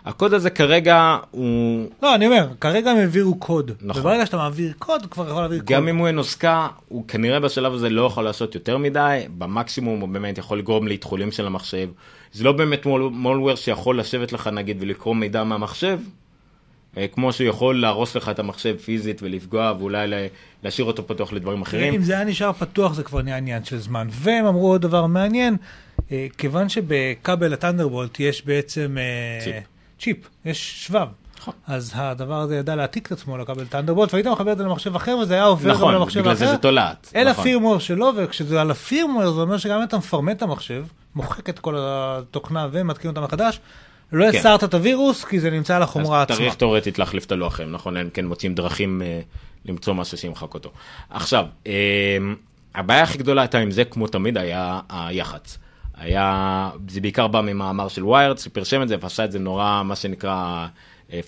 הקוד 0.06 0.34
הזה 0.34 0.50
כרגע 0.50 1.18
הוא, 1.32 1.88
לא, 2.04 2.16
אני 2.16 2.26
אומר, 2.28 2.48
כרגע 2.62 2.92
הם 2.92 2.98
העבירו 2.98 3.36
קוד. 3.36 3.72
נכון. 3.82 4.02
וברגע 4.02 4.26
שאתה 4.26 4.38
מעביר 4.38 4.74
קוד, 4.80 5.06
כבר 5.12 5.28
יכול 5.28 5.42
להעביר 5.42 5.60
קוד. 5.60 5.68
גם 5.68 5.88
אם 5.88 5.98
הוא 5.98 6.10
נוסקה, 6.10 6.68
הוא 6.88 7.08
כנראה 7.08 7.40
בשלב 7.40 7.74
הזה 7.74 7.90
לא 7.90 8.02
יכול 8.06 8.24
לעשות 8.24 8.56
יותר 8.56 8.78
מדי, 8.78 9.24
במקסימום 9.38 10.00
הוא 10.00 10.10
באמת 10.10 10.38
יכול 10.38 10.60
לגרום 10.60 10.88
לאתחולים 10.88 11.32
של 11.32 11.46
המחשב. 11.48 11.90
זה 12.34 12.44
לא 12.44 12.52
באמת 12.52 12.86
מול- 12.86 13.10
מולוור 13.14 13.56
שיכול 13.56 14.00
לשבת 14.00 14.34
לך 14.34 14.48
נגיד 14.48 14.78
ולקרוא 14.80 15.16
מידע 15.16 15.44
מהמחשב, 15.44 16.00
אה, 16.98 17.06
כמו 17.08 17.34
שהוא 17.34 17.48
יכול 17.48 17.82
להרוס 17.82 18.16
לך 18.16 18.30
את 18.30 18.40
המחשב 18.40 18.78
פיזית 18.78 19.24
ולפגוע 19.24 19.74
ואולי 19.80 20.08
לה- 20.08 20.28
להשאיר 20.64 20.88
אותו 20.88 21.08
פתוח 21.08 21.34
לדברים 21.34 21.62
אחרים. 21.62 21.94
אם 21.94 22.02
זה 22.04 22.14
היה 22.14 22.24
נשאר 22.24 22.54
פתוח 22.54 22.94
זה 22.94 23.04
כבר 23.04 23.22
נהיה 23.22 23.38
עניין 23.38 23.64
של 23.64 23.78
זמן. 23.78 24.08
והם 24.12 24.46
אמרו 24.46 24.68
עוד 24.72 24.82
דבר 24.82 25.06
מעניין, 25.06 25.56
אה, 26.12 26.28
כיוון 26.38 26.70
שבכבל 26.70 27.54
הטנדרבולט 27.54 28.20
יש 28.20 28.46
בעצם 28.46 28.98
אה, 28.98 29.44
צ'יפ. 29.44 29.56
צ'יפ, 30.00 30.18
יש 30.46 30.86
שבב. 30.88 31.08
נכון. 31.40 31.54
אז 31.68 31.92
הדבר 31.96 32.40
הזה 32.40 32.56
ידע 32.58 32.76
להעתיק 32.76 33.08
את 33.08 33.12
עצמו 33.12 33.38
לכבל 33.38 33.66
טנדרבולט, 33.66 34.14
והיית 34.14 34.28
מחבר 34.28 34.52
את 34.52 34.58
זה 34.58 34.64
למחשב 34.64 34.96
אחר, 34.96 35.18
וזה 35.22 35.34
היה 35.34 35.44
עובר 35.44 35.70
גם 35.70 35.76
נכון, 35.76 35.94
למחשב 35.94 36.20
בגלל 36.20 36.34
זה 36.36 36.46
אחר. 36.46 36.54
זה 36.54 36.58
תולעת. 36.58 37.12
אל 37.16 37.30
נכון. 37.30 37.42
הפירמוור 37.42 37.80
שלו, 37.80 38.12
וכשזה 38.18 38.62
על 38.62 38.72
הפירמוור 38.72 39.32
זה 39.32 39.42
אומר 39.42 39.58
שגם 39.58 39.78
אם 39.78 39.84
אתה 39.84 39.98
מפרמט 39.98 40.38
את 40.38 40.42
המחשב, 40.42 40.86
מוחק 41.16 41.50
את 41.50 41.60
כל 41.60 41.76
התוכנה 41.78 42.68
ומתקין 42.72 43.10
אותה 43.10 43.22
מחדש, 43.22 43.60
לא 44.12 44.32
כן. 44.32 44.38
הסרת 44.38 44.64
את 44.64 44.74
הווירוס, 44.74 45.26
כי 45.26 45.40
זה 45.40 45.50
נמצא 45.50 45.76
על 45.76 45.84
החומרה 45.84 46.18
אז 46.18 46.24
עצמה. 46.24 46.38
צריך 46.38 46.56
תאורטית 46.56 47.00
להחליף 47.00 47.26
את 47.26 47.32
הלוחם, 47.32 47.64
נכון? 47.72 47.98
הם 47.98 48.10
כן 48.10 48.26
מוצאים 48.26 48.56
דרכים 48.56 49.02
אה, 49.02 49.20
למצוא 49.66 49.94
משהו 49.94 50.18
שימחק 50.18 50.54
אותו. 50.54 50.72
עכשיו, 51.10 51.46
אה, 51.68 52.18
הבעיה 52.76 53.04
הכי 53.04 53.18
גדולה 53.18 53.42
הייתה 53.42 53.58
עם 53.58 53.72
זה, 53.72 53.86
כמו 53.86 54.08
תמיד, 54.08 54.38
היה 54.38 54.80
היח"צ. 54.90 55.58
היה, 55.98 56.70
זה 56.90 57.02
בעיקר 57.02 57.28
בא 57.28 57.42
ממאמר 57.42 57.88
של 57.88 58.06
Wired, 58.06 58.38
שפרסם 58.38 58.82
את 58.82 58.88
זה 58.88 58.96
ועשה 59.02 59.26
את 59.26 59.32
זה 59.32 59.40
נורא, 59.40 59.82
מה 59.86 59.96
שנקרא 59.96 60.68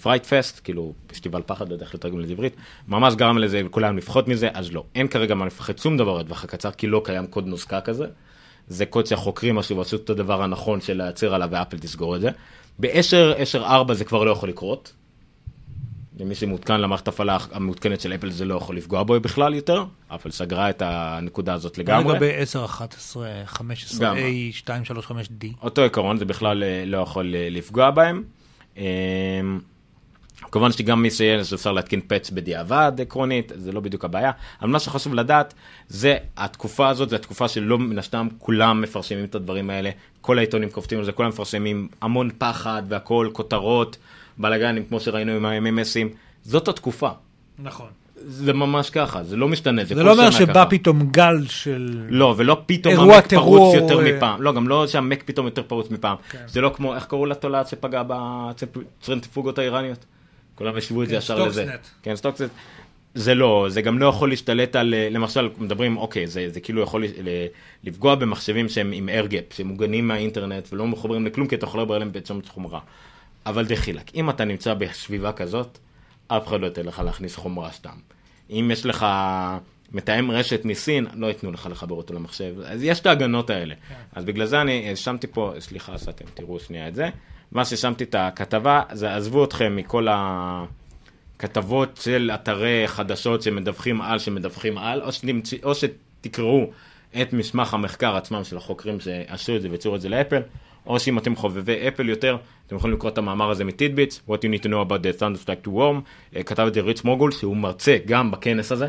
fright 0.01 0.25
fest, 0.25 0.61
כאילו 0.63 0.93
פסטיבל 1.07 1.41
פחד, 1.45 1.69
לא 1.69 1.73
יודע 1.73 1.85
איך 1.85 1.95
לתרגם 1.95 2.19
לעברית, 2.19 2.55
ממש 2.87 3.15
גרם 3.15 3.37
לזה 3.37 3.63
לכולם 3.63 3.97
לפחות 3.97 4.27
מזה, 4.27 4.49
אז 4.53 4.73
לא, 4.73 4.83
אין 4.95 5.07
כרגע 5.07 5.35
מה 5.35 5.45
לפחד 5.45 5.77
שום 5.77 5.97
דבר 5.97 6.17
לטווח 6.17 6.43
הקצר, 6.43 6.71
כי 6.71 6.87
לא 6.87 7.01
קיים 7.05 7.27
קוד 7.27 7.47
נוזקה 7.47 7.81
כזה. 7.81 8.05
זה 8.67 8.85
קוד 8.85 9.05
שהחוקרים 9.05 9.55
מצאו 9.55 9.77
ועשו 9.77 9.95
את 9.95 10.09
הדבר 10.09 10.41
הנכון 10.41 10.81
של 10.81 10.97
להצהיר 10.97 11.35
עליו 11.35 11.49
ואפל 11.51 11.77
תסגור 11.77 12.15
את 12.15 12.21
זה. 12.21 12.29
ב-10, 12.79 13.61
10.4 13.61 13.93
זה 13.93 14.05
כבר 14.05 14.23
לא 14.23 14.31
יכול 14.31 14.49
לקרות. 14.49 14.93
למי 16.19 16.35
שמותקן 16.35 16.81
למערכת 16.81 17.07
הפעלה 17.07 17.37
המעודכנת 17.51 18.01
של 18.01 18.13
אפל 18.13 18.29
זה 18.29 18.45
לא 18.45 18.55
יכול 18.55 18.77
לפגוע 18.77 19.03
בו 19.03 19.19
בכלל 19.19 19.53
יותר. 19.53 19.85
אפל 20.07 20.31
סגרה 20.31 20.69
את 20.69 20.81
הנקודה 20.85 21.53
הזאת 21.53 21.77
לגמרי. 21.77 22.13
לגבי 22.13 22.33
10, 22.35 22.65
11, 22.65 23.29
15, 23.45 24.09
גם. 24.09 24.17
A, 24.17 24.19
2, 24.51 24.85
3, 24.85 25.05
5, 25.05 25.27
D. 25.27 25.45
אותו 25.61 25.81
עיקרון 25.81 26.17
זה 26.17 26.25
בכלל 26.25 26.63
אה, 26.63 26.83
לא 26.85 26.97
יכול 26.97 27.35
אה, 27.35 27.47
לפגוע 27.51 27.91
בהם. 27.91 28.23
כמובן 30.55 30.71
שגם 30.71 31.01
מי 31.01 31.11
שיהיה 31.11 31.43
שאפשר 31.43 31.71
להתקין 31.71 32.01
פאץ' 32.01 32.29
בדיעבד 32.29 32.91
עקרונית, 33.01 33.51
זה 33.55 33.71
לא 33.71 33.79
בדיוק 33.79 34.05
הבעיה. 34.05 34.31
אבל 34.61 34.69
מה 34.69 34.79
שחשוב 34.79 35.13
לדעת, 35.13 35.53
זה 35.89 36.17
התקופה 36.37 36.89
הזאת, 36.89 37.09
זה 37.09 37.15
התקופה 37.15 37.47
שלא 37.47 37.79
מן 37.79 37.99
הסתם 37.99 38.27
כולם 38.39 38.81
מפרשמים 38.81 39.25
את 39.25 39.35
הדברים 39.35 39.69
האלה, 39.69 39.89
כל 40.21 40.37
העיתונים 40.37 40.69
קופצים 40.69 40.99
על 40.99 41.05
זה, 41.05 41.11
כולם 41.11 41.29
מפרסמים 41.29 41.87
המון 42.01 42.29
פחד 42.37 42.83
והכל, 42.89 43.29
כותרות, 43.33 43.97
בלאגנים 44.37 44.85
כמו 44.85 44.99
שראינו 44.99 45.31
עם 45.31 45.45
ה-MMSים, 45.45 46.15
זאת 46.43 46.67
התקופה. 46.67 47.09
נכון. 47.59 47.87
זה 48.15 48.53
ממש 48.53 48.89
ככה, 48.89 49.23
זה 49.23 49.35
לא 49.35 49.47
משתנה, 49.47 49.85
זה 49.85 49.95
זה 49.95 50.07
לא 50.07 50.11
אומר 50.11 50.31
שבא 50.31 50.53
ככה. 50.53 50.65
פתאום 50.65 51.07
גל 51.11 51.45
של... 51.47 52.05
לא, 52.09 52.33
ולא 52.37 52.61
פתאום 52.65 52.93
אירוע 52.93 53.15
המק 53.15 53.27
טרור, 53.27 53.57
פרוץ 53.57 53.75
יותר 53.75 53.99
אה, 53.99 54.17
מפעם. 54.17 54.41
לא, 54.41 54.53
גם 54.53 54.67
לא 54.67 54.87
שהמק 54.87 55.23
פתאום 55.25 55.45
יותר 55.45 55.63
פרוץ 55.63 55.91
מפעם. 55.91 56.15
כן. 56.29 56.39
זה 56.47 56.61
לא 56.61 56.71
כמו, 56.75 56.95
איך 56.95 57.05
קראו 57.05 57.25
לתולעת 57.25 57.67
שפגעה 57.67 58.03
בצנטריפוגות 58.07 59.59
האיראניות? 59.59 60.05
כולם 60.55 60.75
השוו 60.75 61.03
את 61.03 61.07
זה 61.07 61.13
כן, 61.13 61.17
ישר 61.19 61.45
לזה. 61.45 61.65
כן, 62.03 62.15
Stuxnet. 62.15 62.51
זה 63.13 63.35
לא, 63.35 63.65
זה 63.69 63.81
גם 63.81 63.99
לא 63.99 64.05
יכול 64.05 64.29
להשתלט 64.29 64.75
על, 64.75 64.93
אה, 64.93 65.07
למשל, 65.11 65.49
מדברים, 65.57 65.97
אוקיי, 65.97 66.27
זה, 66.27 66.49
זה 66.49 66.59
כאילו 66.59 66.81
יכול 66.81 67.05
ל- 67.05 67.45
לפגוע 67.83 68.15
במחשבים 68.15 68.69
שהם 68.69 68.91
עם 68.91 69.09
איירגאפ, 69.09 69.43
שמוגנים 69.53 70.07
מהאינטרנט 70.07 70.67
ולא 70.73 70.87
מחוברים 70.87 71.25
לכלום, 71.25 71.47
כי 71.47 71.55
אתה 71.55 71.65
יכול 71.65 71.81
לדבר 71.81 71.95
עליהם 71.95 72.11
בעצם 72.11 72.39
חומרה. 72.47 72.79
אבל 73.45 73.65
דחילק, 73.65 74.15
אם 74.15 74.29
אתה 74.29 74.45
נמצא 74.45 74.73
בסביבה 74.73 75.31
כזאת, 75.31 75.77
אף 76.27 76.47
אחד 76.47 76.61
לא 76.61 76.65
ייתן 76.65 76.85
לך 76.85 76.99
להכניס 77.05 77.35
חומרה 77.35 77.71
סתם. 77.71 77.95
אם 78.49 78.69
יש 78.73 78.85
לך 78.85 79.05
מתאם 79.91 80.31
רשת 80.31 80.65
מסין, 80.65 81.05
לא 81.13 81.27
ייתנו 81.27 81.51
לך 81.51 81.67
לחבר 81.71 81.95
אותו 81.95 82.13
למחשב. 82.13 82.55
אז 82.65 82.83
יש 82.83 82.99
את 82.99 83.05
ההגנות 83.05 83.49
האלה. 83.49 83.75
אז 84.13 84.25
בגלל 84.25 84.45
זה 84.45 84.61
אני 84.61 84.95
שמתי 84.95 85.27
פה, 85.27 85.53
סליחה, 85.59 85.95
אתם 86.09 86.25
תראו 86.33 86.59
שנייה 86.59 86.87
את 86.87 86.95
זה. 86.95 87.09
מה 87.51 87.65
ששמתי 87.65 88.03
את 88.03 88.15
הכתבה, 88.15 88.81
זה 88.91 89.15
עזבו 89.15 89.43
אתכם 89.43 89.75
מכל 89.75 90.07
הכתבות 91.37 91.99
של 92.03 92.31
אתרי 92.33 92.87
חדשות 92.87 93.41
שמדווחים 93.41 94.01
על, 94.01 94.19
שמדווחים 94.19 94.77
על, 94.77 95.01
או, 95.01 95.11
שתמצ... 95.11 95.53
או 95.63 95.73
שתקראו 95.75 96.69
את 97.21 97.33
מסמך 97.33 97.73
המחקר 97.73 98.15
עצמם 98.15 98.43
של 98.43 98.57
החוקרים 98.57 98.99
שעשו 98.99 99.55
את 99.55 99.61
זה 99.61 99.69
והציעו 99.71 99.95
את 99.95 100.01
זה 100.01 100.09
לאפל, 100.09 100.41
או 100.85 100.99
שאם 100.99 101.17
אתם 101.17 101.35
חובבי 101.35 101.87
אפל 101.87 102.09
יותר, 102.09 102.37
אתם 102.67 102.75
יכולים 102.75 102.95
לקרוא 102.95 103.11
את 103.11 103.17
המאמר 103.17 103.49
הזה 103.49 103.63
מטידביטס, 103.63 104.21
What 104.29 104.31
you 104.31 104.47
need 104.59 104.63
to 104.63 104.67
know 104.67 104.89
about 104.89 105.01
the 105.01 105.21
Thunderstrike 105.21 105.67
to 105.67 105.69
Worm, 105.69 106.01
אה, 106.35 106.43
כתב 106.43 106.65
את 106.67 106.73
זה 106.73 106.81
ריץ' 106.81 107.03
מוגול, 107.03 107.31
שהוא 107.31 107.57
מרצה 107.57 107.97
גם 108.05 108.31
בכנס 108.31 108.71
הזה, 108.71 108.87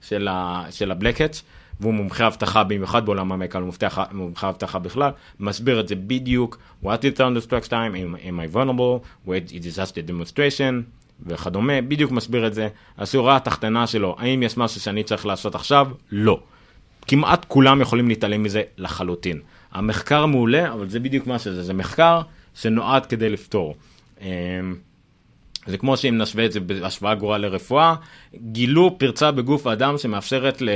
של, 0.00 0.28
ה, 0.28 0.64
של 0.70 0.90
הבלקאץ', 0.90 1.42
והוא 1.80 1.94
מומחה 1.94 2.26
אבטחה 2.26 2.64
במיוחד 2.64 3.06
בעולם 3.06 3.32
המקה, 3.32 3.58
הוא 3.58 3.72
מומחה 4.12 4.48
אבטחה 4.48 4.78
בכלל, 4.78 5.10
מסביר 5.40 5.80
את 5.80 5.88
זה 5.88 5.94
בדיוק, 5.94 6.58
What 6.84 6.86
did 6.86 7.18
Thunderstruck 7.18 7.68
time, 7.68 7.70
am, 7.70 8.26
am 8.26 8.54
I 8.54 8.56
vulnerable, 8.56 9.26
what 9.26 9.50
is 9.50 9.64
disaster 9.64 10.10
demonstration, 10.10 10.82
וכדומה, 11.26 11.80
בדיוק 11.80 12.10
מסביר 12.10 12.46
את 12.46 12.54
זה. 12.54 12.68
השורה 12.98 13.36
התחתונה 13.36 13.86
שלו, 13.86 14.16
האם 14.18 14.42
יש 14.42 14.56
משהו 14.56 14.80
שאני 14.80 15.04
צריך 15.04 15.26
לעשות 15.26 15.54
עכשיו? 15.54 15.88
לא. 16.12 16.40
כמעט 17.06 17.44
כולם 17.48 17.80
יכולים 17.80 18.08
להתעלם 18.08 18.42
מזה 18.42 18.62
לחלוטין. 18.76 19.40
המחקר 19.72 20.26
מעולה, 20.26 20.72
אבל 20.72 20.88
זה 20.88 21.00
בדיוק 21.00 21.26
מה 21.26 21.38
שזה, 21.38 21.62
זה 21.62 21.74
מחקר 21.74 22.20
שנועד 22.54 23.06
כדי 23.06 23.30
לפתור. 23.30 23.74
זה 25.66 25.78
כמו 25.78 25.96
שאם 25.96 26.18
נשווה 26.18 26.44
את 26.44 26.52
זה 26.52 26.60
בהשוואה 26.60 27.14
גרועה 27.14 27.38
לרפואה, 27.38 27.94
גילו 28.34 28.98
פרצה 28.98 29.30
בגוף 29.30 29.66
האדם 29.66 29.98
שמאפשרת 29.98 30.62
ל... 30.62 30.68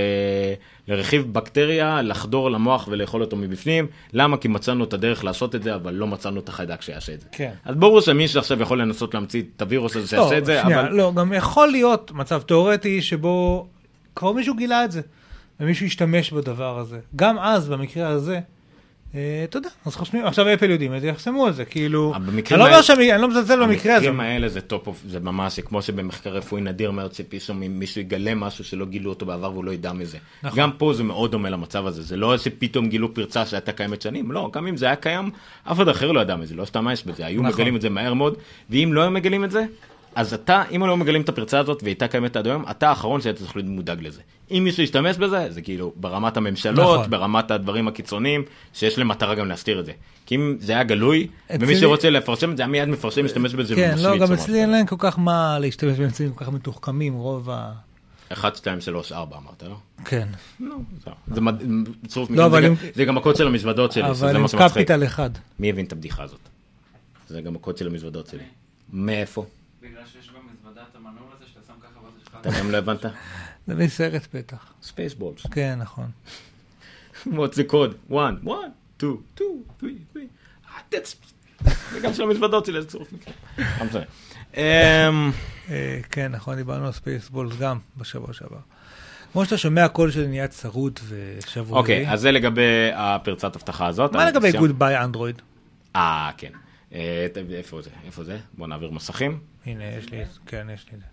לרכיב 0.89 1.32
בקטריה 1.32 2.03
לחדור 2.03 2.51
למוח 2.51 2.89
ולאכול 2.91 3.20
אותו 3.20 3.37
מבפנים. 3.37 3.87
למה? 4.12 4.37
כי 4.37 4.49
מצאנו 4.49 4.85
את 4.85 4.93
הדרך 4.93 5.24
לעשות 5.24 5.55
את 5.55 5.62
זה, 5.62 5.74
אבל 5.74 5.95
לא 5.95 6.07
מצאנו 6.07 6.41
את 6.41 6.49
החיידק 6.49 6.82
שיעשה 6.82 7.14
את 7.14 7.20
זה. 7.20 7.26
כן. 7.32 7.51
אז 7.64 7.74
ברור 7.76 8.01
שמי 8.01 8.28
שעכשיו 8.28 8.62
יכול 8.62 8.80
לנסות 8.80 9.14
להמציא 9.14 9.43
את 9.57 9.62
הווירוס 9.62 9.97
הזה 9.97 10.09
שיעשה 10.09 10.39
את 10.39 10.45
זה, 10.45 10.61
שנייה, 10.62 10.80
אבל... 10.80 10.93
לא, 10.93 11.12
גם 11.14 11.32
יכול 11.32 11.68
להיות 11.68 12.12
מצב 12.14 12.43
תיאורטי 12.43 13.03
שבו 13.03 13.66
קרוב 14.14 14.37
מישהו 14.37 14.57
גילה 14.57 14.85
את 14.85 14.93
זה, 14.93 15.01
ומישהו 15.61 15.87
השתמש 15.87 16.32
בדבר 16.32 16.78
הזה. 16.78 16.99
גם 17.16 17.39
אז, 17.39 17.68
במקרה 17.68 18.09
הזה, 18.09 18.41
אתה 19.44 19.58
יודע, 19.58 19.68
אז 19.86 19.94
חושבים, 19.94 20.24
עכשיו 20.24 20.54
אפל 20.54 20.70
יודעים 20.70 20.94
את 20.94 21.00
זה, 21.00 21.06
יחסמו 21.06 21.48
את 21.48 21.54
זה, 21.54 21.64
כאילו, 21.64 22.12
אבל 22.16 22.28
אני 22.28 22.58
לא 22.58 22.66
אומר 22.66 22.82
שאני 22.82 23.12
אני 23.12 23.22
לא 23.22 23.28
מזלזל 23.28 23.62
במקרה 23.66 23.94
הזה. 23.94 24.08
המקרים 24.08 24.20
האלה 24.20 24.48
זה 24.48 24.60
tip 24.61 24.86
of, 24.86 25.03
זה 25.08 25.20
ממש, 25.20 25.60
כמו 25.60 25.82
שבמחקר 25.82 26.30
רפואי 26.30 26.62
נדיר 26.62 26.90
מאוד 26.90 27.14
שפתאום 27.14 27.60
מישהו 27.60 28.00
יגלה 28.00 28.34
משהו 28.34 28.64
שלא 28.64 28.86
גילו 28.86 29.10
אותו 29.10 29.26
בעבר 29.26 29.52
והוא 29.52 29.64
לא 29.64 29.70
ידע 29.70 29.92
מזה. 29.92 30.18
נכון. 30.42 30.58
גם 30.58 30.70
פה 30.78 30.92
זה 30.94 31.02
מאוד 31.02 31.30
דומה 31.30 31.50
למצב 31.50 31.86
הזה, 31.86 32.02
זה 32.02 32.16
לא 32.16 32.38
שפתאום 32.38 32.88
גילו 32.88 33.14
פרצה 33.14 33.46
שהייתה 33.46 33.72
קיימת 33.72 34.02
שנים, 34.02 34.32
לא, 34.32 34.50
גם 34.52 34.66
אם 34.66 34.76
זה 34.76 34.86
היה 34.86 34.96
קיים, 34.96 35.30
אף 35.64 35.76
אחד 35.76 35.88
אחר 35.88 36.12
לא 36.12 36.20
ידע 36.20 36.36
מזה, 36.36 36.54
לא 36.54 36.62
השתמש 36.62 37.02
בזה, 37.04 37.26
היו 37.26 37.42
נכון. 37.42 37.54
מגלים 37.54 37.76
את 37.76 37.80
זה 37.80 37.90
מהר 37.90 38.14
מאוד, 38.14 38.36
ואם 38.70 38.90
לא 38.92 39.00
היו 39.00 39.10
מגלים 39.10 39.44
את 39.44 39.50
זה, 39.50 39.64
אז 40.14 40.34
אתה, 40.34 40.62
אם 40.76 40.86
לא 40.86 40.96
מגלים 40.96 41.22
את 41.22 41.28
הפרצה 41.28 41.58
הזאת 41.58 41.82
והיא 41.82 41.90
הייתה 41.92 42.08
קיימת 42.08 42.36
עד 42.36 42.46
היום, 42.46 42.64
אתה 42.70 42.88
האחרון 42.88 43.20
שהיית 43.20 43.36
צריך 43.36 43.56
להיות 43.56 43.68
מודאג 43.68 44.02
לזה. 44.02 44.20
אם 44.50 44.64
מישהו 44.64 44.82
ישתמש 44.82 45.16
בזה, 45.16 45.46
זה 45.50 45.62
כאילו 45.62 45.92
ברמת 45.96 46.36
הממשלות, 46.36 46.98
נכון. 46.98 47.10
ברמת 47.10 47.50
הדברים 47.50 47.88
הקיצוניים, 47.88 48.42
שיש 48.72 48.98
להם 48.98 49.08
מטרה 49.08 49.34
גם 49.34 49.48
להסתיר 49.48 49.80
את 49.80 49.86
זה. 49.86 49.92
כי 50.26 50.34
אם 50.34 50.56
זה 50.60 50.72
היה 50.72 50.82
גלוי, 50.84 51.26
ומי 51.60 51.76
שרוצה 51.76 52.10
לפרשם 52.10 52.50
את 52.52 52.56
זה, 52.56 52.62
היה 52.62 52.68
מיד 52.70 52.88
מפרשם, 52.88 53.24
משתמש 53.24 53.54
בזה 53.54 53.74
כן, 53.74 53.90
ומשוויץ 53.92 54.20
לא, 54.20 54.26
גם 54.26 54.32
אצלי. 54.32 54.60
אין 54.60 54.70
להם 54.70 54.86
כל 54.86 54.96
כך 54.98 55.18
מה 55.18 55.58
להשתמש 55.58 55.98
באמצעים 55.98 56.32
כל 56.32 56.44
כך 56.44 56.50
מתוחכמים, 56.52 57.14
רוב 57.14 57.50
ה... 57.50 57.72
1, 58.32 58.56
2, 58.56 58.80
3, 58.80 59.12
4 59.12 59.36
אמרת, 59.36 59.62
לא? 59.62 59.76
כן, 60.04 60.28
לא. 60.60 60.76
זה 61.34 61.40
צירוף 62.08 62.30
לא, 62.30 62.48
מקרים, 62.48 62.72
אבל 62.72 62.76
זה 62.94 63.04
גם- 63.04 63.08
עם- 63.14 63.18
הקוד 63.18 63.36
של 63.36 63.46
המזוודות 63.46 63.92
שלי, 63.92 64.04
אבל 64.04 64.14
שזה 64.14 64.30
עם 64.30 64.42
מה 64.42 64.48
שמצחיק. 64.48 64.72
קפיטל 64.72 65.04
אחד. 65.04 65.30
מי 65.58 65.70
הבין 65.70 65.84
את 65.86 65.92
הבדיחה 65.92 66.22
הזאת? 66.22 66.38
זה 67.28 67.40
גם 67.40 67.54
הקוד 67.56 67.76
של 67.78 67.86
המזוודות 67.86 68.26
שלי. 68.26 68.42
מאיפה? 68.92 69.44
בגלל 69.85 70.07
שיש 70.12 70.30
במזוודה 70.30 70.82
את 70.91 70.97
המנעול 70.97 71.28
הזה 71.37 71.45
שאתה 71.47 71.61
שם 71.66 71.72
ככה 71.80 72.01
לך... 72.22 72.37
אתה 72.41 72.61
גם 72.61 72.70
לא 72.70 72.76
הבנת? 72.76 73.05
זה 73.66 73.74
מסרט 73.74 74.28
בטח. 74.35 74.72
ספייסבולס. 74.82 75.47
כן, 75.47 75.78
נכון. 75.78 76.11
what's 77.26 77.57
the 77.57 77.70
code? 77.72 78.14
1, 78.14 78.35
1, 78.47 78.72
2, 78.99 79.16
2, 79.35 79.64
3, 79.78 79.93
3. 80.12 80.24
Ah, 80.66 80.95
that's... 80.95 81.14
זה 81.93 82.01
גם 82.01 82.14
של 82.14 82.22
המזוודות 82.22 82.66
שלי, 82.66 82.82
זה 82.82 82.89
צירוף 82.89 83.09
אה, 84.57 85.11
כן, 86.11 86.32
נכון, 86.32 86.57
דיברנו 86.57 86.87
על 86.87 86.93
ספייסבולס 86.93 87.57
גם 87.57 87.78
בשבוע 87.97 88.32
שעבר. 88.32 88.59
כמו 89.32 89.45
שאתה 89.45 89.59
שומע 89.59 89.89
קול 89.89 90.11
שלי 90.11 90.26
נהיה 90.26 90.49
צרוד 90.49 91.01
ושבועי. 91.09 91.80
אוקיי, 91.80 92.11
אז 92.11 92.20
זה 92.20 92.30
לגבי 92.30 92.91
הפרצת 92.95 93.57
אבטחה 93.57 93.87
הזאת. 93.87 94.12
מה 94.12 94.30
לגבי 94.30 94.53
גוד 94.53 94.78
ביי 94.78 94.99
אנדרואיד? 94.99 95.43
אה, 95.97 96.30
כן. 96.37 96.53
אה, 96.95 97.26
איפה 97.51 97.82
זה? 97.82 97.91
איפה 98.07 98.24
זה? 98.24 98.39
בוא 98.59 98.66
נעביר 98.66 98.91
מסכים. 98.91 99.53
הנה, 99.66 99.84
יש 99.84 100.10
לי, 100.10 100.24
כן, 100.46 100.66
יש 100.74 100.86
לי 100.90 100.94
את 100.94 101.00
זה. 101.00 101.06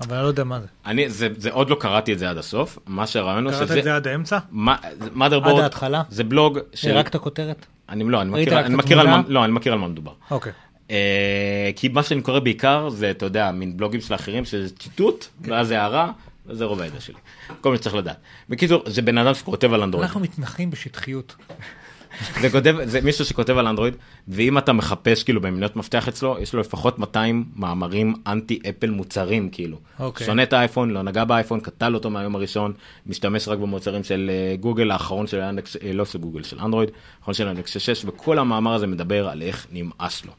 אבל 0.00 0.16
אני 0.16 0.22
לא 0.22 0.28
יודע 0.28 0.44
מה 0.44 0.60
זה. 0.60 0.66
אני, 0.86 1.10
זה, 1.10 1.28
זה 1.36 1.50
עוד 1.50 1.70
לא 1.70 1.76
קראתי 1.80 2.12
את 2.12 2.18
זה 2.18 2.30
עד 2.30 2.38
הסוף, 2.38 2.78
מה 2.86 3.06
שהרעיון 3.06 3.44
הוא 3.44 3.52
קראת 3.52 3.68
שזה, 3.68 3.78
את 3.78 3.84
זה 3.84 3.96
עד 3.96 4.06
האמצע? 4.06 4.38
motherboard, 4.52 5.48
עד 5.48 5.58
ההתחלה? 5.58 6.02
זה 6.08 6.24
בלוג, 6.24 6.58
של, 6.74 6.96
רק 6.96 7.08
את 7.08 7.14
הכותרת? 7.14 7.66
אני 7.88 8.04
לא, 8.04 8.22
אני 8.22 8.30
מכיר, 8.30 8.60
אני 8.60 8.76
מכיר 8.76 9.00
על 9.00 9.06
מה? 9.06 9.22
לא, 9.28 9.44
אני 9.44 9.52
מכיר 9.52 9.72
על 9.72 9.78
מה 9.78 9.88
מדובר. 9.88 10.12
אוקיי. 10.30 10.52
אה, 10.90 11.70
כי 11.76 11.88
מה 11.88 12.02
שאני 12.02 12.22
קורא 12.22 12.38
בעיקר 12.38 12.88
זה, 12.88 13.10
אתה 13.10 13.26
יודע, 13.26 13.50
מין 13.50 13.76
בלוגים 13.76 14.00
של 14.00 14.14
אחרים, 14.14 14.44
שזה 14.44 14.76
ציטוט, 14.76 15.26
כן. 15.42 15.52
ואז 15.52 15.70
הערה, 15.70 16.12
וזה 16.46 16.64
רוב 16.64 16.80
הידע 16.80 17.00
שלי. 17.00 17.14
כל 17.60 17.70
מה 17.70 17.76
שצריך 17.76 17.94
לדעת. 17.94 18.16
בקיצור, 18.48 18.82
זה 18.86 19.02
בן 19.02 19.18
אדם 19.18 19.34
שכותב 19.34 19.72
על 19.72 19.82
אנדרואיד. 19.82 20.06
אנחנו 20.06 20.20
מתמחים 20.20 20.70
בשטחיות. 20.70 21.36
זה 22.40 22.50
כותב, 22.50 22.76
זה 22.84 23.00
מישהו 23.00 23.24
שכותב 23.24 23.58
על 23.58 23.66
אנדרואיד, 23.66 23.94
ואם 24.28 24.58
אתה 24.58 24.72
מחפש 24.72 25.22
כאילו 25.22 25.40
במילות 25.40 25.76
מפתח 25.76 26.08
אצלו, 26.08 26.36
יש 26.40 26.54
לו 26.54 26.60
לפחות 26.60 26.98
200 26.98 27.44
מאמרים 27.56 28.14
אנטי 28.26 28.60
אפל 28.68 28.90
מוצרים 28.90 29.48
כאילו. 29.48 29.78
אוקיי. 30.00 30.26
שונא 30.26 30.42
את 30.42 30.52
האייפון, 30.52 30.90
לא 30.90 31.02
נגע 31.02 31.24
באייפון, 31.24 31.60
קטל 31.60 31.94
אותו 31.94 32.10
מהיום 32.10 32.34
הראשון, 32.34 32.72
משתמש 33.06 33.48
רק 33.48 33.58
במוצרים 33.58 34.04
של 34.04 34.30
אה, 34.32 34.56
גוגל, 34.56 34.90
האחרון 34.90 35.26
של 35.26 35.40
הנקסוס, 35.40 35.76
אה, 35.76 35.92
לא 35.92 36.04
של 36.04 36.18
גוגל, 36.18 36.42
של 36.42 36.60
אנדרואיד, 36.60 36.90
האחרון 37.18 37.34
שלו 37.34 37.48
הנקסוס 37.48 37.78
6, 37.78 38.04
וכל 38.04 38.38
המאמר 38.38 38.74
הזה 38.74 38.86
מדבר 38.86 39.28
על 39.28 39.42
איך 39.42 39.66
נמאס 39.72 40.24
לו. 40.24 40.32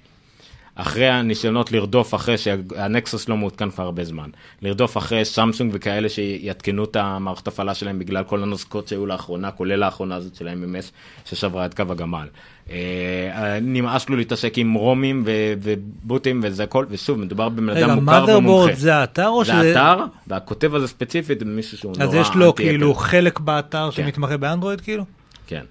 אחרי 0.82 1.10
הניסיונות 1.10 1.72
לרדוף 1.72 2.16
אחרי 2.16 2.38
שהנקסוס 2.38 3.30
לא 3.30 3.38
מעודכן 3.38 3.70
כבר 3.70 3.84
הרבה 3.84 4.04
זמן, 4.04 4.30
לרדוף 4.62 4.98
אחרי 4.98 5.26
סמסונג 5.26 5.72
וכאלה 5.74 6.10
שיעדכנו 6.10 6.84
את 6.84 6.96
המערכת 6.96 7.48
הפעלה 7.48 7.74
שלהם 7.74 8.00
בגלל 8.00 8.24
כל 8.24 8.44
הנוזקות 8.44 8.88
שהיו 8.88 9.06
לאחרונה, 9.06 9.52
כולל 9.52 9.84
האחרונה 9.84 10.16
הזאת 10.16 10.36
של 10.36 10.48
ה-MMS 10.48 10.92
ששברה 11.26 11.66
את 11.66 11.74
קו 11.74 11.84
הגמל. 11.90 12.28
אה, 12.72 13.58
נמאס 13.62 14.10
לו 14.10 14.16
להתעסק 14.18 14.58
עם 14.58 14.74
רומים 14.74 15.24
ובוטים 15.62 16.40
וזה 16.44 16.64
הכל, 16.64 16.86
ושוב, 16.90 17.20
מדובר 17.20 17.50
בבן 17.50 17.70
אדם 17.70 18.00
מוכר 18.00 18.26
ומומחה. 18.38 18.74
motherboard 18.74 18.76
זה 18.76 18.96
האתר 18.96 19.28
או 19.28 19.46
זה 19.46 19.52
שזה... 19.52 19.72
אתר, 19.72 20.04
והכותב 20.28 20.76
הזה 20.76 20.88
ספציפית 20.88 21.40
זה 21.40 21.46
מישהו 21.46 21.78
שהוא 21.78 21.94
נורא 21.98 22.10
אז 22.10 22.14
יש 22.14 22.36
לו. 22.36 22.56
כאילו 22.56 22.94
חלק 22.94 23.40
באתר 23.40 23.90
כן. 23.92 24.04
שמתמחה 24.04 24.38
באנדרואיד 24.38 24.82
כאילו? 24.82 25.06
כן. 25.48 25.64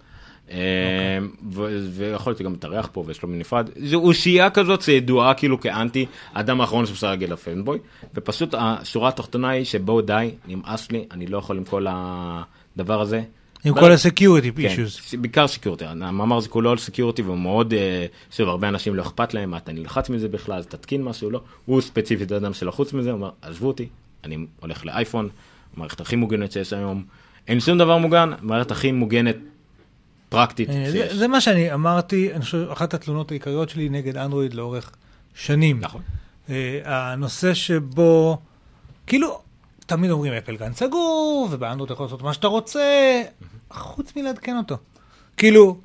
אה, 0.50 0.58
ו- 1.52 1.88
ויכולתי 1.90 2.44
גם 2.44 2.52
להתארח 2.52 2.88
פה 2.92 3.04
ויש 3.06 3.22
לו 3.22 3.28
מנפרד. 3.28 3.70
זו 3.84 3.96
אושייה 3.96 4.50
כזאת 4.50 4.82
שידועה 4.82 5.34
כאילו 5.34 5.60
כאנטי, 5.60 6.06
האדם 6.34 6.60
האחרון 6.60 6.86
שאפשר 6.86 7.10
להגיד 7.10 7.30
לפנבוי, 7.30 7.78
ופשוט 8.14 8.54
השורה 8.58 9.08
התחתונה 9.08 9.48
היא 9.48 9.64
שבואו 9.64 10.00
די, 10.00 10.30
נמאס 10.48 10.92
לי, 10.92 11.04
אני 11.10 11.26
לא 11.26 11.38
יכול 11.38 11.56
עם 11.56 11.64
כל 11.64 11.86
הדבר 11.88 13.00
הזה. 13.00 13.22
עם 13.64 13.74
כל 13.74 13.92
ה-security 13.92 14.56
כן, 14.56 14.68
issues. 14.68 15.16
בעיקר 15.18 15.48
סקיורטי, 15.48 15.84
המאמר 15.84 16.36
הזה 16.36 16.48
כולו 16.48 16.70
על 16.70 16.78
סקיורטי 16.78 17.22
והוא 17.22 17.38
מאוד, 17.38 17.74
אה, 17.74 18.06
שוב, 18.30 18.48
הרבה 18.48 18.68
אנשים 18.68 18.94
לא 18.94 19.02
אכפת 19.02 19.34
להם, 19.34 19.54
אתה 19.54 19.72
נלחץ 19.72 20.10
מזה 20.10 20.28
בכלל, 20.28 20.58
אז 20.58 20.66
תתקין 20.66 21.02
משהו, 21.02 21.30
לא, 21.30 21.40
הוא 21.64 21.80
ספציפית 21.80 22.32
אדם 22.32 22.54
שלחוץ 22.54 22.92
מזה, 22.92 23.10
הוא 23.10 23.16
אומר, 23.16 23.30
עזבו 23.42 23.68
אותי, 23.68 23.88
אני 24.24 24.38
הולך 24.60 24.86
לאייפון, 24.86 25.28
המערכת 25.76 26.00
הכי 26.00 26.16
מוגנת 26.16 26.52
שיש 26.52 26.72
היום, 26.72 27.04
אין 27.48 27.60
שום 27.60 27.78
דבר 27.78 27.98
מוגן, 27.98 28.30
המערכת 28.40 28.70
הכי 28.70 28.92
מוגנת 28.92 29.36
פרקטית 30.28 30.70
אה, 30.70 31.08
זה- 31.14 31.28
מה 31.28 31.40
שאני 31.40 31.74
אמרתי, 31.74 32.34
אני 32.34 32.44
חושב, 32.44 32.66
אחת 32.72 32.94
התלונות 32.94 33.30
העיקריות 33.30 33.68
שלי 33.68 33.88
נגד 33.88 34.16
אנדרואיד 34.16 34.54
לאורך 34.54 34.90
שנים. 35.34 35.80
נכון. 35.80 36.02
אה, 36.50 36.80
הנושא 36.84 37.54
שבו, 37.54 38.38
כאילו, 39.06 39.40
תמיד 39.86 40.10
אומרים 40.10 40.32
אפל 40.32 40.56
גן 40.56 40.72
סגור, 40.74 41.48
ובאנדרואיד 41.50 41.84
אתה 41.84 41.92
יכול 41.92 42.06
לעשות 42.06 42.22
מה 42.22 42.32
שאתה 42.34 42.46
רוצה, 42.46 42.82
חוץ 43.70 44.12
מלעדכן 44.16 44.56
אותו. 44.56 44.76
כאילו, 45.36 45.78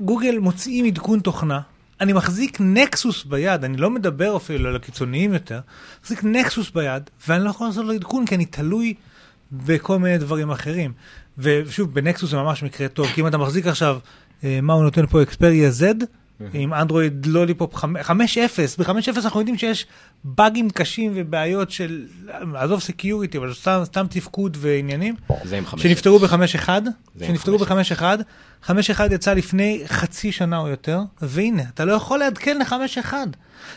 גוגל 0.00 0.38
מוציאים 0.38 0.84
עדכון 0.84 1.20
תוכנה, 1.20 1.60
אני 2.00 2.12
מחזיק 2.12 2.58
נקסוס 2.60 3.24
ביד, 3.24 3.64
אני 3.64 3.76
לא 3.76 3.90
מדבר 3.90 4.36
אפילו 4.36 4.68
על 4.68 4.76
הקיצוניים 4.76 5.32
יותר, 5.32 5.60
מחזיק 6.02 6.24
נקסוס 6.24 6.70
ביד, 6.70 7.10
ואני 7.28 7.44
לא 7.44 7.50
יכול 7.50 7.66
לעשות 7.66 7.84
לו 7.84 7.92
עדכון 7.92 8.26
כי 8.26 8.34
אני 8.34 8.44
תלוי 8.44 8.94
בכל 9.52 9.98
מיני 9.98 10.18
דברים 10.18 10.50
אחרים. 10.50 10.92
ושוב, 11.38 11.94
בנקסוס 11.94 12.30
זה 12.30 12.36
ממש 12.36 12.62
מקרה 12.62 12.88
טוב, 12.88 13.06
כי 13.06 13.20
אם 13.20 13.26
אתה 13.26 13.38
מחזיק 13.38 13.66
עכשיו, 13.66 13.98
אה, 14.44 14.60
מה 14.62 14.72
הוא 14.72 14.82
נותן 14.82 15.06
פה, 15.06 15.22
אקספריה 15.22 15.70
Z, 15.80 16.04
עם 16.52 16.74
אנדרואיד 16.74 17.26
לוליפופ 17.26 17.74
5.0, 17.74 17.80
ב-5.0 18.78 19.20
אנחנו 19.24 19.40
יודעים 19.40 19.58
שיש 19.58 19.86
באגים 20.24 20.70
קשים 20.70 21.12
ובעיות 21.14 21.70
של, 21.70 22.06
עזוב 22.54 22.80
security, 22.80 23.38
אבל 23.38 23.54
סתם, 23.54 23.80
סתם 23.84 24.06
תפקוד 24.10 24.56
ועניינים. 24.60 25.14
שנפתרו 25.76 26.18
ב-5.1, 26.18 26.68
זה 27.14 27.26
שנפתרו 27.26 27.54
עם 27.54 27.60
ב-5.1, 27.60 28.02
5.1 28.66 29.12
יצא 29.12 29.32
לפני 29.32 29.82
חצי 29.86 30.32
שנה 30.32 30.58
או 30.58 30.68
יותר, 30.68 31.00
והנה, 31.22 31.62
אתה 31.74 31.84
לא 31.84 31.92
יכול 31.92 32.18
לעדכן 32.18 32.58
ל-5.1. 32.58 33.14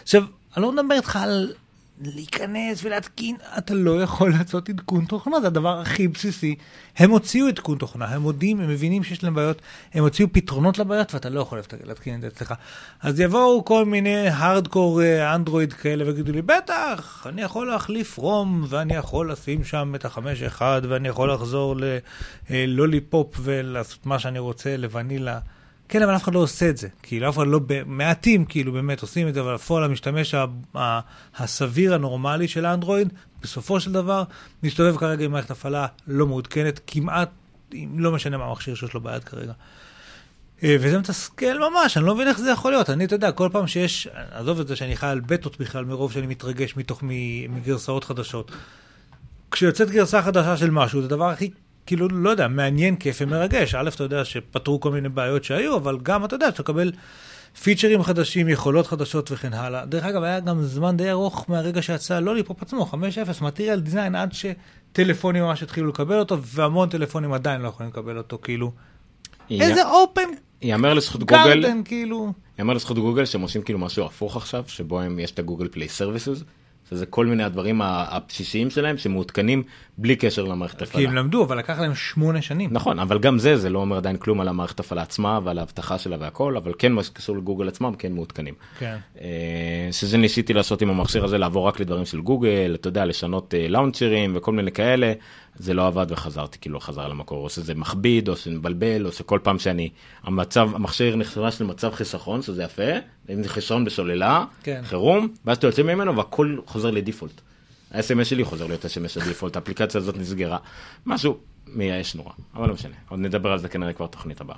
עכשיו, 0.03 0.23
אני 0.57 0.63
לא 0.63 0.71
מדבר 0.71 0.95
איתך 0.95 1.15
על 1.15 1.53
להיכנס 2.01 2.83
ולהתקין, 2.83 3.35
אתה 3.57 3.73
לא 3.73 4.01
יכול 4.01 4.31
לעשות 4.31 4.69
עדכון 4.69 5.05
תוכנה, 5.05 5.41
זה 5.41 5.47
הדבר 5.47 5.79
הכי 5.79 6.07
בסיסי. 6.07 6.55
הם 6.97 7.11
הוציאו 7.11 7.47
עדכון 7.47 7.77
תוכנה, 7.77 8.05
הם 8.05 8.21
מודים, 8.21 8.59
הם 8.59 8.69
מבינים 8.69 9.03
שיש 9.03 9.23
להם 9.23 9.35
בעיות, 9.35 9.61
הם 9.93 10.03
הוציאו 10.03 10.27
פתרונות 10.31 10.77
לבעיות 10.77 11.13
ואתה 11.13 11.29
לא 11.29 11.39
יכול 11.39 11.61
להתקין 11.83 12.15
את 12.15 12.21
זה 12.21 12.27
אצלך. 12.27 12.53
אז 13.01 13.19
יבואו 13.19 13.65
כל 13.65 13.85
מיני 13.85 14.29
הארדקור 14.29 15.01
אנדרואיד 15.35 15.73
כאלה 15.73 16.05
ויגידו 16.05 16.31
לי, 16.31 16.41
בטח, 16.41 17.27
אני 17.29 17.41
יכול 17.41 17.67
להחליף 17.67 18.17
רום 18.17 18.65
ואני 18.69 18.95
יכול 18.95 19.31
לשים 19.31 19.63
שם 19.63 19.95
את 19.95 20.05
החמש 20.05 20.41
אחד 20.41 20.81
ואני 20.89 21.07
יכול 21.07 21.33
לחזור 21.33 21.75
ללוליפופ 22.49 23.35
ולעשות 23.41 24.05
מה 24.05 24.19
שאני 24.19 24.39
רוצה 24.39 24.77
לוונילה. 24.77 25.39
כן, 25.89 26.01
אבל 26.01 26.15
אף 26.15 26.23
אחד 26.23 26.33
לא 26.33 26.39
עושה 26.39 26.69
את 26.69 26.77
זה. 26.77 26.87
כאילו, 27.03 27.29
אף 27.29 27.37
אחד 27.37 27.47
לא, 27.47 27.59
מעטים 27.85 28.45
כאילו 28.45 28.71
באמת 28.71 29.01
עושים 29.01 29.27
את 29.27 29.33
זה, 29.33 29.41
אבל 29.41 29.53
בפועל 29.53 29.83
המשתמש 29.83 30.35
הסביר 31.37 31.93
הנורמלי 31.93 32.47
של 32.47 32.65
האנדרואיד, 32.65 33.13
בסופו 33.41 33.79
של 33.79 33.91
דבר, 33.91 34.23
מסתובב 34.63 34.97
כרגע 34.97 35.25
עם 35.25 35.31
מערכת 35.31 35.51
הפעלה 35.51 35.87
לא 36.07 36.27
מעודכנת, 36.27 36.79
כמעט, 36.87 37.29
לא 37.97 38.11
משנה 38.11 38.37
מה 38.37 38.45
המכשיר 38.45 38.75
שיש 38.75 38.93
לו 38.93 39.01
ביד 39.01 39.23
כרגע. 39.23 39.53
אה, 40.63 40.75
וזה 40.79 40.99
מתסכל 40.99 41.59
ממש, 41.59 41.97
אני 41.97 42.05
לא 42.05 42.15
מבין 42.15 42.27
איך 42.27 42.39
זה 42.39 42.51
יכול 42.51 42.71
להיות. 42.71 42.89
אני, 42.89 43.05
אתה 43.05 43.15
יודע, 43.15 43.31
כל 43.31 43.49
פעם 43.51 43.67
שיש, 43.67 44.07
עזוב 44.31 44.59
את 44.59 44.67
זה 44.67 44.75
שאני 44.75 44.95
חי 44.95 45.07
על 45.07 45.19
בטאות 45.19 45.59
בכלל, 45.59 45.85
מרוב 45.85 46.11
שאני 46.11 46.27
מתרגש 46.27 46.77
מגרסאות 46.77 48.03
חדשות. 48.03 48.51
כשיוצאת 49.51 49.89
גרסה 49.89 50.21
חדשה 50.21 50.57
של 50.57 50.69
משהו, 50.69 51.01
זה 51.01 51.05
הדבר 51.05 51.29
הכי, 51.29 51.51
כאילו, 51.89 52.07
לא 52.09 52.29
יודע, 52.29 52.47
מעניין, 52.47 52.95
כיף 52.95 53.17
ומרגש. 53.21 53.75
א', 53.75 53.89
אתה 53.95 54.03
יודע 54.03 54.25
שפתרו 54.25 54.79
כל 54.79 54.91
מיני 54.91 55.09
בעיות 55.09 55.43
שהיו, 55.43 55.77
אבל 55.77 55.97
גם, 56.03 56.25
אתה 56.25 56.35
יודע, 56.35 56.51
שתקבל 56.51 56.91
פיצ'רים 57.63 58.03
חדשים, 58.03 58.49
יכולות 58.49 58.87
חדשות 58.87 59.31
וכן 59.31 59.53
הלאה. 59.53 59.85
דרך 59.85 60.03
אגב, 60.03 60.23
היה 60.23 60.39
גם 60.39 60.61
זמן 60.61 60.97
די 60.97 61.11
ארוך 61.11 61.45
מהרגע 61.47 61.81
שיצא 61.81 62.19
לוליפופ 62.19 62.61
עצמו, 62.61 62.89
5.0, 62.91 63.43
material 63.43 63.79
design, 63.79 64.15
עד 64.15 64.33
שטלפונים 64.33 65.43
ממש 65.43 65.63
התחילו 65.63 65.87
לקבל 65.87 66.19
אותו, 66.19 66.37
והמון 66.43 66.89
טלפונים 66.89 67.33
עדיין 67.33 67.61
לא 67.61 67.67
יכולים 67.67 67.91
לקבל 67.91 68.17
אותו, 68.17 68.37
כאילו. 68.41 68.71
איזה 69.49 69.89
אופן 69.89 70.29
יאמר 70.61 70.93
לזכות 70.93 71.23
גוגל, 71.23 71.61
garden, 71.61 71.81
כאילו. 71.85 72.33
יאמר 72.59 72.73
לזכות 72.73 72.97
גוגל 72.97 73.25
שהם 73.25 73.41
עושים 73.41 73.61
כאילו 73.61 73.79
משהו 73.79 74.05
הפוך 74.05 74.37
עכשיו, 74.37 74.63
שבו 74.67 75.01
הם 75.01 75.19
יש 75.19 75.31
את 75.31 75.39
ה 75.39 75.43
Google 75.43 75.67
Play 75.67 75.89
Services, 75.89 76.43
שזה 76.89 77.05
כל 77.05 77.25
מיני 77.25 77.43
הדברים 77.43 77.81
הבסיסיים 77.83 78.69
שלהם 78.69 78.97
שמעודכנים 78.97 79.63
בלי 79.97 80.15
קשר 80.15 80.43
למערכת 80.43 80.77
כי 80.77 80.83
הפעלה. 80.83 81.09
הם 81.09 81.15
למדו, 81.15 81.43
אבל 81.43 81.57
לקח 81.57 81.79
להם 81.79 81.95
שמונה 81.95 82.41
שנים. 82.41 82.69
נכון, 82.73 82.99
אבל 82.99 83.19
גם 83.19 83.39
זה, 83.39 83.57
זה 83.57 83.69
לא 83.69 83.79
אומר 83.79 83.97
עדיין 83.97 84.17
כלום 84.17 84.41
על 84.41 84.47
המערכת 84.47 84.79
הפעלה 84.79 85.01
עצמה 85.01 85.39
ועל 85.43 85.59
האבטחה 85.59 85.97
שלה 85.97 86.17
והכל, 86.19 86.57
אבל 86.57 86.73
כן 86.77 86.91
מה 86.91 87.03
שקשור 87.03 87.37
לגוגל 87.37 87.67
עצמם 87.67 87.93
כן 87.97 88.11
מעודכנים. 88.11 88.53
כן. 88.79 88.97
אה, 89.21 89.27
שזה 89.91 90.17
ניסיתי 90.17 90.53
לעשות 90.53 90.81
עם 90.81 90.89
המכשיר 90.89 91.25
הזה, 91.25 91.37
לעבור 91.37 91.67
רק 91.67 91.79
לדברים 91.79 92.05
של 92.05 92.21
גוגל, 92.21 92.75
אתה 92.79 92.87
יודע, 92.87 93.05
לשנות 93.05 93.53
אה, 93.53 93.67
לאנצ'רים 93.67 94.33
וכל 94.35 94.51
מיני 94.51 94.71
כאלה, 94.71 95.13
זה 95.55 95.73
לא 95.73 95.87
עבד 95.87 96.05
וחזרתי 96.09 96.57
כאילו 96.59 96.79
חזר 96.79 97.07
למקור, 97.07 97.43
או 97.43 97.49
שזה 97.49 97.75
מכביד, 97.75 98.29
או 98.29 98.35
שזה 98.35 98.51
מבלבל, 98.51 99.05
או 99.05 99.11
שכל 99.11 99.39
פעם 99.43 99.59
שאני, 99.59 99.89
המצב, 100.23 100.69
המכשיר 100.73 101.15
נכנס 101.15 101.61
למצב 101.61 101.93
חיסכון, 101.93 102.41
שזה 102.41 102.63
יפה, 102.63 102.91
אם 103.29 103.43
זה 103.43 103.49
חיסכון 103.49 103.85
בשוללה, 103.85 104.45
כן. 104.63 104.81
חירום, 104.83 105.27
ואז 105.45 105.57
אתה 105.57 105.67
יוצא 105.67 105.83
ממנו 105.83 106.17
והכל 106.17 106.57
חוזר 106.65 106.91
לדיפולט. 106.91 107.41
ה-SMS 107.91 108.25
שלי 108.25 108.43
חוזר 108.43 108.67
להיות 108.67 108.85
SMS 108.85 109.21
הדיפולט, 109.23 109.55
האפליקציה 109.55 110.01
הזאת 110.01 110.17
נסגרה, 110.17 110.57
משהו 111.05 111.37
מייאש 111.67 112.15
נורא, 112.15 112.31
אבל 112.55 112.67
לא 112.67 112.73
משנה, 112.73 112.95
עוד 113.09 113.19
נדבר 113.19 113.51
על 113.51 113.59
זה 113.59 113.69
כנראה 113.69 113.93
כבר 113.93 114.07
תוכנית 114.07 114.41
הבאה. 114.41 114.57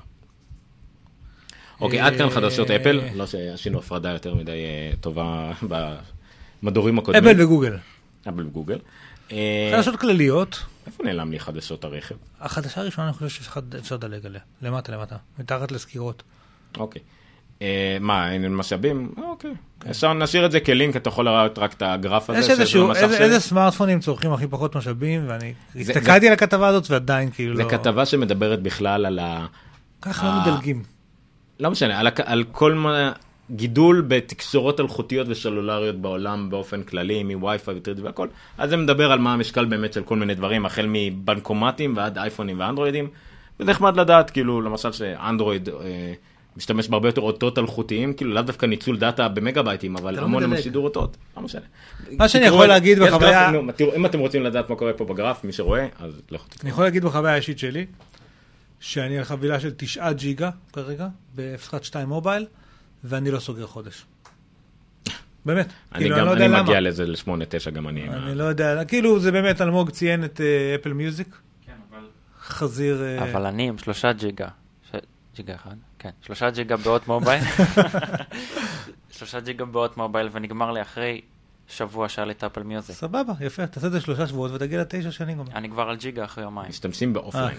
אוקיי, 1.81 1.99
עד 1.99 2.17
כאן 2.17 2.29
חדשות 2.29 2.71
אה, 2.71 2.75
אפל, 2.75 3.01
לא 3.15 3.25
שעשינו 3.25 3.79
הפרדה 3.79 4.09
יותר 4.09 4.33
מדי 4.33 4.51
אה, 4.51 4.91
טובה 5.01 5.51
במדורים 6.63 6.99
הקודמים. 6.99 7.27
אפל 7.27 7.43
וגוגל. 7.43 7.77
אפל 8.29 8.47
וגוגל. 8.47 8.77
אה, 9.31 9.71
חדשות 9.75 9.95
כלליות. 9.95 10.63
איפה 10.87 11.03
נעלם 11.03 11.31
לי 11.31 11.39
חדשות 11.39 11.83
הרכב? 11.83 12.15
החדשה 12.41 12.81
הראשונה, 12.81 13.07
אני 13.07 13.13
חושב 13.13 13.29
שאפשר 13.29 13.95
לדלג 13.95 14.25
עליה. 14.25 14.41
למטה, 14.61 14.91
למטה. 14.91 15.15
מתחת 15.39 15.71
לסקירות. 15.71 16.23
אוקיי. 16.77 17.01
אה, 17.61 17.97
מה, 17.99 18.31
אין 18.31 18.55
משאבים? 18.55 19.11
אוקיי. 19.17 19.51
אפשר 19.89 20.13
נשאיר 20.13 20.45
את 20.45 20.51
זה 20.51 20.59
כלינק, 20.59 20.95
אתה 20.95 21.09
יכול 21.09 21.25
לראות 21.25 21.59
רק 21.59 21.73
את 21.73 21.81
הגרף 21.81 22.29
הזה. 22.29 22.39
יש 22.39 22.49
איזשהו, 22.49 22.91
איזה, 22.91 23.39
סמארטפונים 23.39 23.99
צורכים 23.99 24.33
הכי 24.33 24.47
פחות 24.47 24.75
משאבים, 24.75 25.23
ואני 25.27 25.53
הסתכלתי 25.75 26.27
על 26.27 26.33
הכתבה 26.33 26.67
הזאת 26.67 26.91
ועדיין 26.91 27.31
כאילו 27.31 27.53
לא... 27.53 27.69
כתבה 27.69 28.05
שמדברת 28.05 28.61
בכלל 28.61 29.05
על 29.05 29.19
ה... 29.19 29.45
ככה 30.01 30.27
לא 30.27 30.53
מדלגים. 30.53 30.83
לא 31.59 31.71
משנה, 31.71 31.99
על 32.25 32.43
כל 32.51 32.73
מה... 32.73 33.11
גידול 33.55 34.01
בתקשורות 34.07 34.79
אלחוטיות 34.79 35.27
וסלולריות 35.29 35.95
בעולם 35.95 36.49
באופן 36.49 36.83
כללי, 36.83 37.23
מווי-פיי 37.23 37.75
וטריד 37.77 37.99
והכל, 37.99 38.27
אז 38.57 38.69
זה 38.69 38.77
מדבר 38.77 39.11
על 39.11 39.19
מה 39.19 39.33
המשקל 39.33 39.65
באמת 39.65 39.93
של 39.93 40.03
כל 40.03 40.15
מיני 40.15 40.35
דברים, 40.35 40.65
החל 40.65 40.85
מבנקומטים 40.89 41.97
ועד 41.97 42.17
אייפונים 42.17 42.59
ואנדרואידים, 42.59 43.07
וזה 43.59 43.71
נחמד 43.71 43.97
לדעת, 43.97 44.29
כאילו, 44.29 44.61
למשל 44.61 44.91
שאנדרואיד 44.91 45.69
אה, 45.69 46.13
משתמש 46.57 46.87
בהרבה 46.87 47.07
יותר 47.09 47.21
אותות 47.21 47.57
אלחוטיים, 47.57 48.13
כאילו 48.13 48.33
לאו 48.33 48.41
דווקא 48.41 48.65
ניצול 48.65 48.97
דאטה 48.97 49.27
במגה 49.27 49.63
בייטים, 49.63 49.95
אבל 49.97 50.15
לא 50.15 50.21
המון 50.21 50.43
המון. 50.43 50.61
שידור 50.61 50.83
אותות, 50.83 51.17
לא 51.37 51.43
משנה. 51.43 51.61
מה 52.11 52.29
שאני 52.29 52.45
יכול 52.45 52.65
להגיד 52.65 52.99
בחוויה- 52.99 53.51
תראו, 53.75 53.95
אם 53.95 54.05
אתם 54.05 54.19
רוצים 54.19 54.43
לדעת 54.43 54.69
מה 54.69 54.75
קורה 54.75 54.93
פה 54.93 55.05
בגרף, 55.05 55.43
מי 55.43 55.51
שרואה, 55.53 55.87
אז 55.99 56.21
לכו 56.31 56.45
תקראו. 56.47 56.61
אני 56.61 56.69
יכול 56.69 56.83
להגיד 56.83 57.05
בחוויה 57.05 57.33
האישית 57.33 57.59
שלי, 57.59 57.85
שאני 58.79 59.17
על 59.17 59.23
חבילה 59.23 59.59
של 59.59 59.71
9 59.77 60.11
ג'יגה 60.11 60.49
כרגע, 60.73 61.07
ב-012 61.35 62.05
מובייל, 62.07 62.45
ואני 63.03 63.31
לא 63.31 63.39
סוגר 63.39 63.67
חודש. 63.67 64.05
באמת. 65.45 65.67
אני 65.91 65.99
כאילו, 66.03 66.17
גם, 66.17 66.25
לא 66.25 66.31
יודע 66.31 66.45
אני 66.45 66.53
למה. 66.53 66.63
מגיע 66.63 66.79
לזה 66.79 67.05
לשמונה, 67.05 67.45
תשע, 67.49 67.71
גם 67.71 67.87
אני. 67.87 68.09
אני 68.09 68.35
לא 68.35 68.43
יודע, 68.43 68.85
כאילו 68.85 69.19
זה 69.19 69.31
באמת, 69.31 69.61
אלמוג 69.61 69.89
ציין 69.89 70.23
את 70.25 70.41
אה, 70.41 70.75
Apple 70.75 70.93
Music, 70.93 71.37
כן, 71.65 71.71
אבל... 71.91 72.05
חזיר... 72.41 73.03
אה, 73.03 73.31
אבל 73.31 73.45
אני 73.45 73.67
עם 73.67 73.77
שלושה 73.77 74.13
ג'יגה. 74.13 74.47
ש- 74.91 74.95
ג'יגה 75.35 75.55
אחד? 75.55 75.75
כן. 75.99 76.09
שלושה 76.21 76.49
ג'יגה 76.49 76.77
באות 76.77 77.07
מובייל. 77.07 77.43
שלושה 79.17 79.39
ג'יגה 79.39 79.65
ב-Hot 79.65 79.97
Mobile, 79.97 80.29
ונגמר 80.31 80.71
לי 80.71 80.81
אחרי 80.81 81.21
שבוע 81.67 82.09
שהיה 82.09 82.25
לי 82.25 82.33
את 82.33 82.43
אפל 82.43 82.63
מיוזיק. 82.63 82.95
סבבה, 82.95 83.33
יפה, 83.41 83.67
תעשה 83.67 83.87
את 83.87 83.91
זה 83.91 84.01
שלושה 84.01 84.27
שבועות 84.27 84.51
ותגיע 84.51 84.81
לתשע 84.81 85.11
שאני 85.11 85.35
גומר. 85.35 85.51
אני 85.55 85.69
כבר 85.69 85.89
על 85.89 85.95
ג'יגה 85.97 86.25
אחרי 86.25 86.43
יומיים. 86.43 86.69
משתמשים 86.69 87.09
אה, 87.09 87.13
ב 87.13 87.18
offline. 87.18 87.57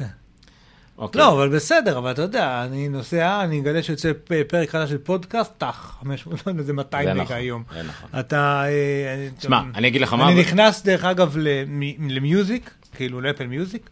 אוקיי. 0.99 1.19
לא, 1.19 1.33
אבל 1.33 1.49
בסדר, 1.57 1.99
אבל 1.99 2.11
אתה 2.11 2.23
יודע, 2.23 2.65
אני 2.65 2.89
נוסע, 2.89 3.45
אני 3.45 3.61
אגלה 3.61 3.83
שיוצא 3.83 4.13
פרק 4.49 4.71
חדש 4.71 4.91
של 4.91 4.99
פודקאסט, 4.99 5.53
טח, 5.59 5.97
500, 6.01 6.41
לא 6.47 6.53
יודע, 6.53 6.63
זה 6.63 6.73
200 6.73 7.05
זה 7.09 7.15
מגה 7.15 7.23
נכון, 7.23 7.37
היום. 7.37 7.63
זה 7.75 7.83
נכון. 7.83 8.21
אתה... 8.21 8.65
אה, 8.67 9.29
תשמע, 9.39 9.63
אני 9.75 9.89
אגיד 9.89 10.01
לך 10.01 10.13
מה... 10.13 10.29
אני 10.29 10.41
נכנס, 10.41 10.83
דרך 10.83 11.05
אגב, 11.05 11.37
למ- 11.37 12.09
למיוזיק, 12.11 12.71
כאילו 12.95 13.21
לאפל 13.21 13.47
מיוזיק, 13.47 13.91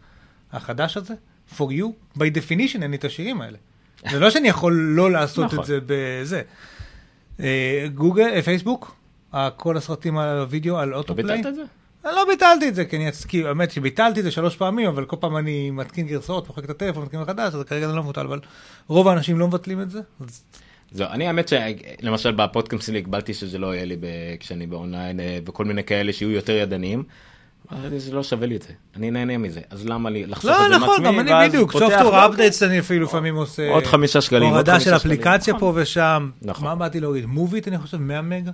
החדש 0.53 0.97
הזה, 0.97 1.15
for 1.57 1.63
you, 1.63 2.17
by 2.19 2.23
definition 2.23 2.83
אין 2.83 2.91
לי 2.91 2.97
את 2.97 3.05
השירים 3.05 3.41
האלה. 3.41 3.59
זה 4.11 4.21
לא 4.21 4.31
שאני 4.31 4.49
יכול 4.49 4.73
לא 4.73 5.11
לעשות 5.11 5.45
נכון. 5.45 5.59
את 5.61 5.65
זה 5.65 5.79
בזה. 5.87 6.43
אה, 7.41 7.87
גוגל, 7.95 8.29
אה, 8.35 8.43
פייסבוק, 8.43 8.97
כל 9.57 9.77
הסרטים 9.77 10.19
על 10.19 10.39
הוידאו, 10.39 10.79
על 10.79 10.89
לא 10.89 10.97
אוטופליי. 10.97 11.37
ביטלת 11.37 11.47
את 11.47 11.55
זה? 11.55 11.63
אני 12.05 12.13
לא 12.15 12.25
ביטלתי 12.29 12.69
את 12.69 12.75
זה, 12.75 12.85
כי 12.85 12.97
אני 12.97 13.09
אצקי, 13.09 13.47
האמת 13.47 13.71
שביטלתי 13.71 14.21
את 14.21 14.25
זה 14.25 14.31
שלוש 14.31 14.57
פעמים, 14.57 14.89
אבל 14.89 15.05
כל 15.05 15.17
פעם 15.21 15.37
אני 15.37 15.71
מתקין 15.71 16.07
גרסאות, 16.07 16.49
מוחק 16.49 16.65
את 16.65 16.71
הטלפון, 16.71 17.03
מתקין 17.03 17.21
מחדש, 17.21 17.55
אז 17.55 17.63
כרגע 17.63 17.89
זה 17.89 17.95
לא 17.95 18.03
מבוטל, 18.03 18.27
אבל 18.27 18.41
רוב 18.89 19.09
האנשים 19.09 19.39
לא 19.39 19.49
מבטלים 19.49 19.81
את 19.81 19.91
זה. 19.91 20.01
אז 20.21 20.43
זהו, 20.93 21.09
אני 21.11 21.27
האמת 21.27 21.49
שלמשל 21.49 22.33
בפודקאסט 22.33 22.87
שלי 22.87 22.99
הגבלתי 22.99 23.35
שזה 23.35 23.59
לא 23.59 23.75
יהיה 23.75 23.85
לי 23.85 23.97
ב- 23.97 24.37
כשאני 24.41 24.67
באונליין 24.67 25.21
אה, 25.21 25.39
וכל 25.47 25.65
מיני 25.65 25.85
כאלה 25.85 26.13
שיהיו 26.13 26.31
יותר 26.31 26.53
ידניים. 26.53 27.03
זה 27.97 28.13
לא 28.13 28.23
שווה 28.23 28.47
לי 28.47 28.57
את 28.57 28.63
זה, 28.63 28.73
אני 28.97 29.11
נהנה 29.11 29.39
מזה, 29.39 29.61
אז 29.71 29.87
למה 29.87 30.11
לי 30.11 30.27
לחסוך 30.27 30.51
את 30.51 30.57
לא, 30.61 30.69
זה 30.69 30.77
נכון, 30.77 31.03
מעצמי? 31.03 31.23
גם 31.23 31.39
אני 31.39 31.49
בדיוק, 31.49 31.73
software 31.73 32.27
updates 32.27 32.63
אני 32.63 32.79
אפילו 32.79 33.07
לפעמים 33.07 33.37
עושה. 33.37 33.71
עוד 33.71 33.87
חמישה 33.87 34.21
שקלים, 34.21 34.43
הורדה 34.53 34.81
של. 34.81 34.97
אפליקציה 34.97 35.55
נכון. 35.55 35.75
פה 35.75 35.81
ושם. 35.81 36.31
נכון. 36.43 36.65
מה 36.65 36.75
באתי 36.75 37.01
להוריד? 37.01 37.27
מוביט 37.27 37.69
אני 37.69 37.79
חושב 37.79 37.97
100 37.97 38.23
מגה? 38.23 38.51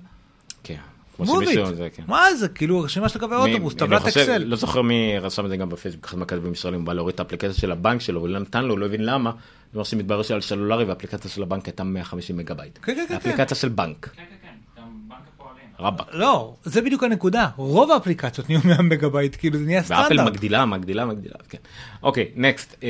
כן, 0.62 0.76
זה 1.24 1.88
כן. 1.94 2.02
מה 2.06 2.34
זה? 2.34 2.48
כאילו 2.48 2.80
רשימה 2.80 3.08
של 3.08 3.18
קווי 3.18 3.36
אוטובוס, 3.36 3.74
טבלת 3.74 4.02
חושב- 4.02 4.20
Excel. 4.20 4.44
לא 4.44 4.56
זוכר 4.56 4.82
מי 4.82 5.18
רשם 5.18 5.44
את 5.44 5.50
זה 5.50 5.56
גם 5.56 5.68
בפייסבוק, 5.68 6.04
אחד 6.04 6.18
מהכתבים 6.18 6.52
ישראלים, 6.52 6.80
הוא 6.80 6.86
בא 6.86 6.92
להוריד 6.92 7.14
את 7.14 7.20
האפליקציה 7.20 7.52
של 7.54 7.72
הבנק 7.72 8.00
שלו, 8.00 8.20
הוא 8.20 8.28
לא 8.28 8.38
נתן 8.38 8.64
לו, 8.64 8.70
הוא 8.70 8.78
לא 8.78 8.86
הבין 8.86 9.04
למה. 9.04 9.30
זה 9.30 9.36
אומר 9.78 9.84
שמתברר 9.84 10.22
שעל 10.22 10.40
סלולרי 10.40 10.84
והאפליקציה 10.84 11.30
של 11.30 11.42
הבנק 11.42 11.66
הייתה 11.66 11.84
150 11.84 12.36
מגה 12.36 12.54
בייט. 12.54 12.78
כן, 12.82 12.94
כן, 12.94 13.00
כן, 13.00 13.06
כן. 13.08 13.14
אפליקציה 13.14 13.56
של 13.56 13.68
בנק, 13.68 14.08
כן, 14.08 14.10
כן, 14.16 14.36
כן, 14.42 14.48
גם 14.82 14.88
בנק 15.08 15.18
הפועלים. 15.34 15.64
רבאק. 15.78 16.06
לא, 16.12 16.54
זה 16.64 16.82
בדיוק 16.82 17.02
הנקודה. 17.04 17.48
רוב 17.56 17.90
האפליקציות 17.90 18.48
נהיו 18.50 18.60
100 18.64 18.82
מגה 18.82 19.08
בייט, 19.08 19.36
כאילו 19.38 19.58
זה 19.58 19.64
נהיה 19.64 19.82
ואפל 19.86 20.04
סטנדרט. 20.04 20.26
מגדילה, 20.32 20.64
מגדילה, 20.66 21.06
מגדילה, 21.06 21.34
כן. 21.48 21.58
אוקיי, 22.02 22.28
next. 22.36 22.84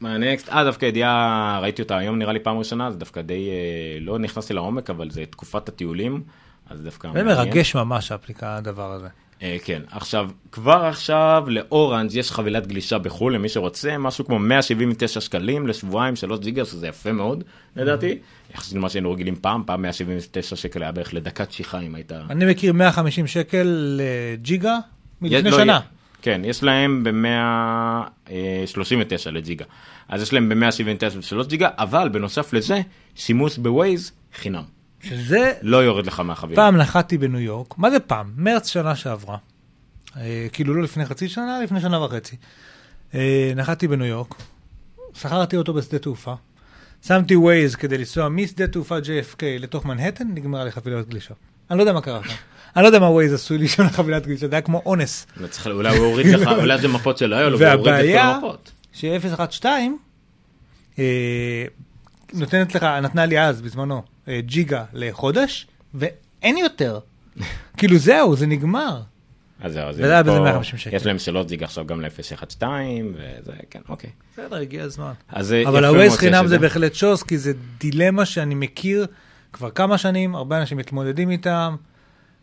מה 0.00 0.18
next? 0.18 0.48
אה, 0.48 0.64
דווקא 0.64 0.86
ידיעה, 0.86 1.58
ראיתי 1.62 1.82
אותה 1.82 1.96
היום 1.98 2.18
נראה 2.18 2.32
לי 2.32 2.40
פעם 2.40 2.58
ראשונה, 2.58 2.90
זה 2.90 2.98
דווקא 2.98 3.20
די, 3.22 3.48
אה, 3.50 3.54
לא 4.00 4.18
נכנסתי 4.18 4.54
לעומק, 4.54 4.90
אבל 4.90 5.10
זה 5.10 5.24
תקופת 5.30 5.68
הטיולים, 5.68 6.22
אז 6.70 6.80
דווקא 6.80 7.08
זה 7.08 7.22
מעניין. 7.22 7.38
מרגש 7.38 7.74
ממש 7.74 8.12
האפליקה, 8.12 8.56
הדבר 8.56 8.92
הזה. 8.92 9.08
אה, 9.42 9.56
כן, 9.64 9.82
עכשיו, 9.90 10.30
כבר 10.52 10.84
עכשיו 10.84 11.44
לאורנג' 11.48 12.14
יש 12.14 12.32
חבילת 12.32 12.66
גלישה 12.66 12.98
בחו"ל 12.98 13.34
למי 13.34 13.48
שרוצה, 13.48 13.98
משהו 13.98 14.24
כמו 14.24 14.38
179 14.38 15.20
שקלים 15.20 15.66
לשבועיים, 15.66 16.16
3 16.16 16.40
ג'יגה, 16.40 16.64
שזה 16.64 16.86
יפה 16.86 17.12
מאוד, 17.12 17.44
לדעתי. 17.76 18.18
יחסית 18.54 18.76
למה 18.76 18.88
שהיינו 18.88 19.12
רגילים 19.12 19.36
פעם, 19.36 19.62
פעם 19.66 19.82
179 19.82 20.56
שקל 20.56 20.82
היה 20.82 20.92
בערך 20.92 21.14
לדקת 21.14 21.52
שיחה 21.52 21.80
אם 21.80 21.94
הייתה... 21.94 22.22
אני 22.30 22.46
מכיר 22.46 22.72
150 22.72 23.26
שקל 23.26 23.98
לג'יגה 23.98 24.78
מלפני 25.20 25.50
לא, 25.50 25.56
שנה. 25.56 25.80
כן, 26.22 26.40
יש 26.44 26.62
להם 26.62 27.04
ב-139 27.04 29.30
לג'יגה. 29.30 29.64
אז 30.08 30.22
יש 30.22 30.32
להם 30.32 30.48
ב-179 30.48 31.36
ו-3 31.36 31.46
ג'יגה, 31.46 31.68
אבל 31.78 32.08
בנוסף 32.08 32.52
לזה, 32.52 32.80
שימוש 33.14 33.58
בווייז 33.58 34.12
חינם. 34.34 34.79
שזה 35.02 35.52
לא 35.62 35.76
יורד 35.76 36.06
לך 36.06 36.20
מהחבילה. 36.20 36.56
פעם 36.56 36.76
נחתתי 36.76 37.18
בניו 37.18 37.40
יורק, 37.40 37.78
מה 37.78 37.90
זה 37.90 38.00
פעם? 38.00 38.32
מרץ 38.36 38.68
שנה 38.68 38.96
שעברה. 38.96 39.36
אה, 40.16 40.46
כאילו 40.52 40.74
לא 40.74 40.82
לפני 40.82 41.06
חצי 41.06 41.28
שנה, 41.28 41.60
לפני 41.64 41.80
שנה 41.80 42.00
וחצי. 42.04 42.36
אה, 43.14 43.52
נחתתי 43.56 43.88
בניו 43.88 44.06
יורק, 44.06 44.34
שכרתי 45.14 45.56
אותו 45.56 45.72
בשדה 45.74 45.98
תעופה, 45.98 46.34
שמתי 47.06 47.36
ווייז 47.36 47.74
כדי 47.76 47.98
לנסוע 47.98 48.28
משדה 48.28 48.66
תעופה 48.66 48.98
JFK 48.98 49.42
לתוך 49.60 49.84
מנהטן, 49.86 50.24
נגמרה 50.34 50.64
לי 50.64 50.70
חבילת 50.72 51.08
גלישה. 51.08 51.34
אני 51.70 51.78
לא 51.78 51.82
יודע 51.82 51.92
מה 51.92 52.00
קרה 52.00 52.20
שם. 52.24 52.34
אני 52.76 52.82
לא 52.82 52.88
יודע 52.88 52.98
מה 52.98 53.10
ווייז 53.10 53.32
עשוי 53.32 53.58
לי 53.58 53.68
שם 53.68 53.82
לחבילת 53.82 54.26
גלישה, 54.26 54.48
זה 54.48 54.54
היה 54.54 54.62
כמו 54.62 54.82
אונס. 54.86 55.26
לא 55.36 55.72
אולי 55.72 55.96
הוא 55.96 56.06
הוריד 56.06 56.26
לך, 56.26 56.48
אולי 56.48 56.78
זה 56.80 56.88
מפות 56.88 57.18
שלא 57.18 57.36
היו 57.36 57.50
לו, 57.50 57.58
והוא 57.58 57.70
הוריד 57.72 57.80
את 57.80 57.84
כל 57.84 57.90
והבעיה- 57.90 58.34
המפות. 58.34 58.70
ש-012 58.92 59.64
אה, 60.98 61.64
נותנת 62.34 62.74
לך, 62.74 62.82
נתנה 62.82 63.26
לי 63.26 63.40
אז 63.40 63.60
בזמנו 63.62 64.02
ג'יגה 64.28 64.84
לחודש, 64.92 65.66
ואין 65.94 66.56
יותר. 66.56 66.98
כאילו 67.78 67.98
זהו, 67.98 68.36
זה 68.36 68.46
נגמר. 68.46 69.00
אז 69.60 69.72
זהו, 69.72 69.88
אז 69.88 69.94
וזה 69.94 70.06
היה 70.10 70.18
הם 70.18 70.26
בזה 70.26 70.36
פה- 70.36 70.42
150 70.44 70.78
שקל. 70.78 70.96
יש 70.96 71.06
להם 71.06 71.18
שלוש 71.18 71.46
ג'יגה 71.46 71.64
עכשיו 71.64 71.86
גם 71.86 72.00
ל-012, 72.00 72.62
וזה, 73.14 73.52
כן, 73.70 73.80
אוקיי. 73.88 74.10
בסדר, 74.32 74.56
הגיע 74.56 74.82
הזמן. 74.84 75.12
אה, 75.36 75.40
אבל 75.66 75.84
ה-Waze 75.84 76.16
חינם 76.16 76.46
זה 76.46 76.58
בהחלט 76.58 76.94
שוס, 76.94 77.22
כי 77.22 77.38
זה 77.38 77.52
דילמה 77.78 78.24
שאני 78.24 78.54
מכיר 78.54 79.06
כבר 79.52 79.70
כמה 79.70 79.98
שנים, 79.98 80.34
הרבה 80.34 80.60
אנשים 80.60 80.78
מתמודדים 80.78 81.30
איתם. 81.30 81.76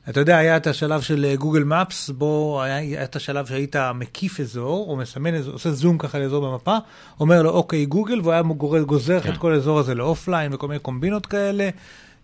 אתה 0.10 0.20
יודע, 0.20 0.38
היה 0.38 0.58
את 0.58 0.68
השלב 0.68 1.02
של 1.02 1.36
גוגל 1.36 1.64
מפס, 1.64 2.10
בו 2.10 2.62
היה, 2.64 2.76
היה 2.76 3.04
את 3.04 3.16
השלב 3.16 3.46
שהיית 3.46 3.76
מקיף 3.96 4.40
אזור, 4.40 4.90
או 4.90 4.96
מסמן 4.96 5.36
אזור, 5.36 5.54
עושה 5.54 5.72
זום 5.72 5.98
ככה 5.98 6.20
לאזור 6.20 6.52
במפה, 6.52 6.78
אומר 7.20 7.42
לו, 7.42 7.50
אוקיי, 7.50 7.86
גוגל, 7.86 8.22
והוא 8.22 8.32
היה 8.32 8.42
גורר- 8.42 8.84
גוזר 8.84 9.20
כן. 9.20 9.32
את 9.34 9.38
כל 9.38 9.54
האזור 9.54 9.80
הזה 9.80 9.96
ל 9.96 10.03
offline 10.03 10.54
וכל 10.54 10.68
מיני 10.68 10.80
קומבינות 10.80 11.26
כאלה, 11.26 11.70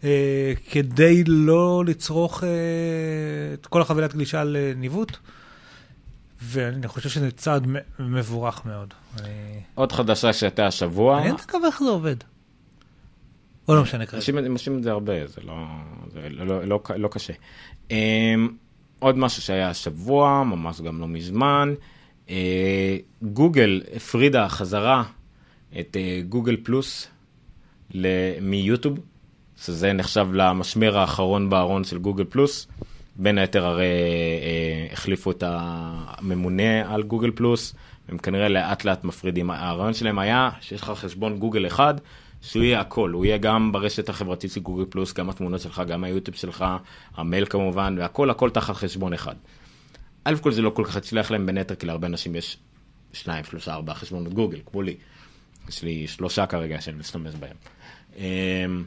אה, 0.03 0.53
כדי 0.71 1.23
לא 1.27 1.83
לצרוך 1.87 2.43
אה, 2.43 2.49
את 3.53 3.65
כל 3.65 3.81
החבילת 3.81 4.13
גלישה 4.13 4.43
לניווט. 4.43 5.17
ואני 6.41 6.87
חושב 6.87 7.09
שזה 7.09 7.31
צעד 7.31 7.67
מבורך 7.99 8.65
מאוד. 8.65 8.93
אני... 9.19 9.29
עוד 9.75 9.91
חדשה 9.91 10.33
שהייתה 10.33 10.67
השבוע. 10.67 11.15
מעניין 11.15 11.35
אותי 11.35 11.43
איך 11.65 11.83
זה 11.83 11.89
עובד. 11.89 12.15
או 13.67 13.75
לא 13.75 13.81
משנה 13.81 14.05
כרגע. 14.05 14.17
אנשים 14.17 14.37
עושים 14.51 14.77
את 14.77 14.83
זה 14.83 14.91
הרבה, 14.91 15.27
זה 15.27 15.41
לא, 15.43 15.53
זה 16.13 16.19
לא, 16.29 16.45
לא, 16.45 16.63
לא, 16.67 16.79
לא 16.97 17.07
קשה. 17.07 17.33
Um, 17.89 17.93
עוד 18.99 19.17
משהו 19.17 19.41
שהיה 19.41 19.69
השבוע, 19.69 20.43
ממש 20.43 20.81
גם 20.81 21.01
לא 21.01 21.07
מזמן, 21.07 21.73
uh, 22.27 22.31
גוגל 23.21 23.81
הפרידה 23.95 24.49
חזרה 24.49 25.03
את 25.79 25.97
uh, 25.97 26.25
גוגל 26.29 26.57
פלוס 26.63 27.07
מיוטיוב, 28.41 28.99
שזה 29.57 29.93
נחשב 29.93 30.27
למשמר 30.33 30.97
האחרון 30.97 31.49
בארון 31.49 31.83
של 31.83 31.97
גוגל 31.97 32.23
פלוס. 32.23 32.67
בין 33.15 33.37
היתר 33.37 33.65
הרי 33.65 33.85
uh, 34.89 34.93
החליפו 34.93 35.31
את 35.31 35.43
הממונה 35.47 36.93
על 36.93 37.03
גוגל 37.03 37.31
פלוס, 37.31 37.75
הם 38.09 38.17
כנראה 38.17 38.49
לאט 38.49 38.85
לאט 38.85 39.03
מפרידים. 39.03 39.49
הרעיון 39.51 39.93
שלהם 39.93 40.19
היה 40.19 40.49
שיש 40.61 40.81
לך 40.81 40.89
חשבון 40.95 41.37
גוגל 41.39 41.67
אחד, 41.67 41.93
שהוא 42.43 42.63
יהיה 42.63 42.81
הכל, 42.81 43.09
הוא 43.09 43.25
יהיה 43.25 43.37
גם 43.37 43.71
ברשת 43.71 44.09
החברתית 44.09 44.51
של 44.51 44.59
גוגל 44.59 44.85
פלוס, 44.89 45.13
גם 45.13 45.29
התמונות 45.29 45.61
שלך, 45.61 45.81
גם 45.87 46.03
היוטיוב 46.03 46.37
שלך, 46.37 46.65
המייל 47.15 47.45
כמובן, 47.45 47.95
והכל 47.99 48.29
הכל 48.29 48.49
תחת 48.49 48.75
חשבון 48.75 49.13
אחד. 49.13 49.35
א' 50.23 50.35
כל 50.41 50.51
זה 50.51 50.61
לא 50.61 50.69
כל 50.69 50.83
כך 50.85 50.95
הצליח 50.95 51.31
להם 51.31 51.45
בין 51.45 51.57
היתר, 51.57 51.75
כי 51.75 51.85
להרבה 51.85 52.07
אנשים 52.07 52.35
יש 52.35 52.57
שניים, 53.13 53.43
שלושה, 53.43 53.73
ארבעה 53.73 53.95
חשבונות 53.95 54.33
גוגל, 54.33 54.59
כמו 54.65 54.81
לי. 54.81 54.95
יש 55.69 55.83
לי 55.83 56.07
שלושה 56.07 56.45
כרגע 56.45 56.81
שאני 56.81 56.97
משתמש 56.97 57.35
בהם. 57.35 57.55
אמ, 58.17 58.83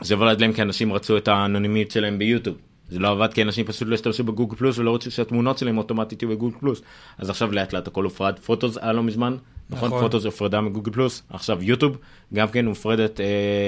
זה 0.00 0.14
עבד 0.14 0.40
להם 0.40 0.52
כי 0.52 0.62
אנשים 0.62 0.92
רצו 0.92 1.16
את 1.16 1.28
האנונימיות 1.28 1.90
שלהם 1.90 2.18
ביוטיוב. 2.18 2.56
זה 2.88 2.98
לא 2.98 3.10
עבד 3.10 3.32
כי 3.32 3.42
אנשים 3.42 3.66
פשוט 3.66 3.88
לא 3.88 3.94
השתמשו 3.94 4.24
בגוגל 4.24 4.56
פלוס 4.56 4.78
ולא 4.78 4.94
רצו 4.94 5.10
שהתמונות 5.10 5.58
שלהם 5.58 5.78
אוטומטית 5.78 6.22
יהיו 6.22 6.30
בגוגל 6.30 6.58
פלוס. 6.58 6.82
אז 7.18 7.30
עכשיו 7.30 7.52
לאט 7.52 7.72
לאט 7.72 7.86
הכל 7.86 8.04
הופרד. 8.04 8.38
פוטוס 8.38 8.76
היה 8.76 8.92
לא 8.92 9.02
מזמן, 9.02 9.36
נכון? 9.70 9.88
נכון. 9.88 10.00
פוטוס 10.00 10.24
הופרדה 10.24 10.60
מגוגל 10.60 10.92
פלוס. 10.92 11.22
עכשיו 11.30 11.62
יוטיוב 11.62 11.96
גם 12.34 12.48
כן 12.48 12.66
מופרדת, 12.66 13.20
אה, 13.20 13.26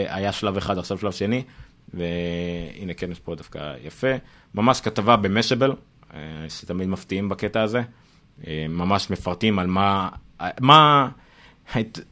היה 0.08 0.32
שלב 0.32 0.56
אחד, 0.56 0.78
עכשיו 0.78 0.98
שלב 0.98 1.12
שני. 1.12 1.42
והנה 1.94 2.92
יש 3.10 3.20
פה 3.20 3.34
דווקא 3.34 3.74
יפה. 3.84 4.08
ממש 4.54 4.80
כתבה 4.80 5.16
במשאבל, 5.16 5.72
אה, 6.14 6.18
שתמיד 6.48 6.88
מפתיעים 6.88 7.28
בקטע 7.28 7.62
הזה. 7.62 7.82
אה, 8.46 8.66
ממש 8.68 9.10
מפרטים 9.10 9.58
על 9.58 9.66
מה, 9.66 10.08
מה 10.60 11.08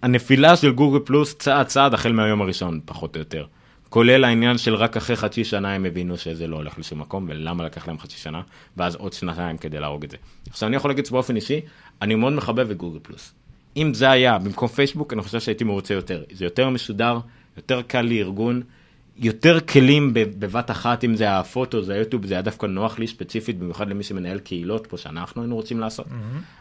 הנפילה 0.02 0.56
של 0.56 0.72
גוגל 0.72 0.98
פלוס 1.04 1.34
צעד 1.34 1.66
צעד 1.66 1.94
החל 1.94 2.12
מהיום 2.12 2.42
הראשון 2.42 2.80
פחות 2.84 3.16
או 3.16 3.18
יותר. 3.18 3.46
כולל 3.88 4.24
העניין 4.24 4.58
של 4.58 4.74
רק 4.74 4.96
אחרי 4.96 5.16
חצי 5.16 5.44
שנה 5.44 5.74
הם 5.74 5.84
הבינו 5.84 6.16
שזה 6.16 6.46
לא 6.46 6.56
הולך 6.56 6.78
לשום 6.78 7.00
מקום 7.00 7.26
ולמה 7.28 7.64
לקח 7.64 7.88
להם 7.88 7.98
חצי 7.98 8.16
שנה 8.16 8.42
ואז 8.76 8.94
עוד 8.94 9.12
שנתיים 9.12 9.58
כדי 9.58 9.80
להרוג 9.80 10.04
את 10.04 10.10
זה. 10.10 10.16
עכשיו 10.50 10.68
אני 10.68 10.76
יכול 10.76 10.90
להגיד 10.90 11.06
שבאופן 11.06 11.36
אישי 11.36 11.60
אני 12.02 12.14
מאוד 12.14 12.32
מחבב 12.32 12.70
את 12.70 12.76
גוגל 12.76 12.98
פלוס. 13.02 13.34
אם 13.76 13.94
זה 13.94 14.10
היה 14.10 14.38
במקום 14.38 14.68
פייסבוק, 14.68 15.12
אני 15.12 15.22
חושב 15.22 15.40
שהייתי 15.40 15.64
מרוצה 15.64 15.94
יותר. 15.94 16.22
זה 16.32 16.44
יותר 16.44 16.70
מסודר, 16.70 17.18
יותר 17.56 17.82
קל 17.82 18.02
לארגון, 18.02 18.62
יותר 19.16 19.60
כלים 19.60 20.10
בבת 20.14 20.70
אחת, 20.70 21.04
אם 21.04 21.16
זה 21.16 21.38
הפוטו, 21.38 21.82
זה 21.82 21.94
היוטיוב, 21.94 22.26
זה 22.26 22.34
היה 22.34 22.42
דווקא 22.42 22.66
נוח 22.66 22.98
לי 22.98 23.06
ספציפית, 23.06 23.58
במיוחד 23.58 23.88
למי 23.88 24.02
שמנהל 24.02 24.38
קהילות 24.38 24.86
פה 24.86 24.96
שאנחנו 24.96 25.42
היינו 25.42 25.54
רוצים 25.54 25.80
לעשות, 25.80 26.06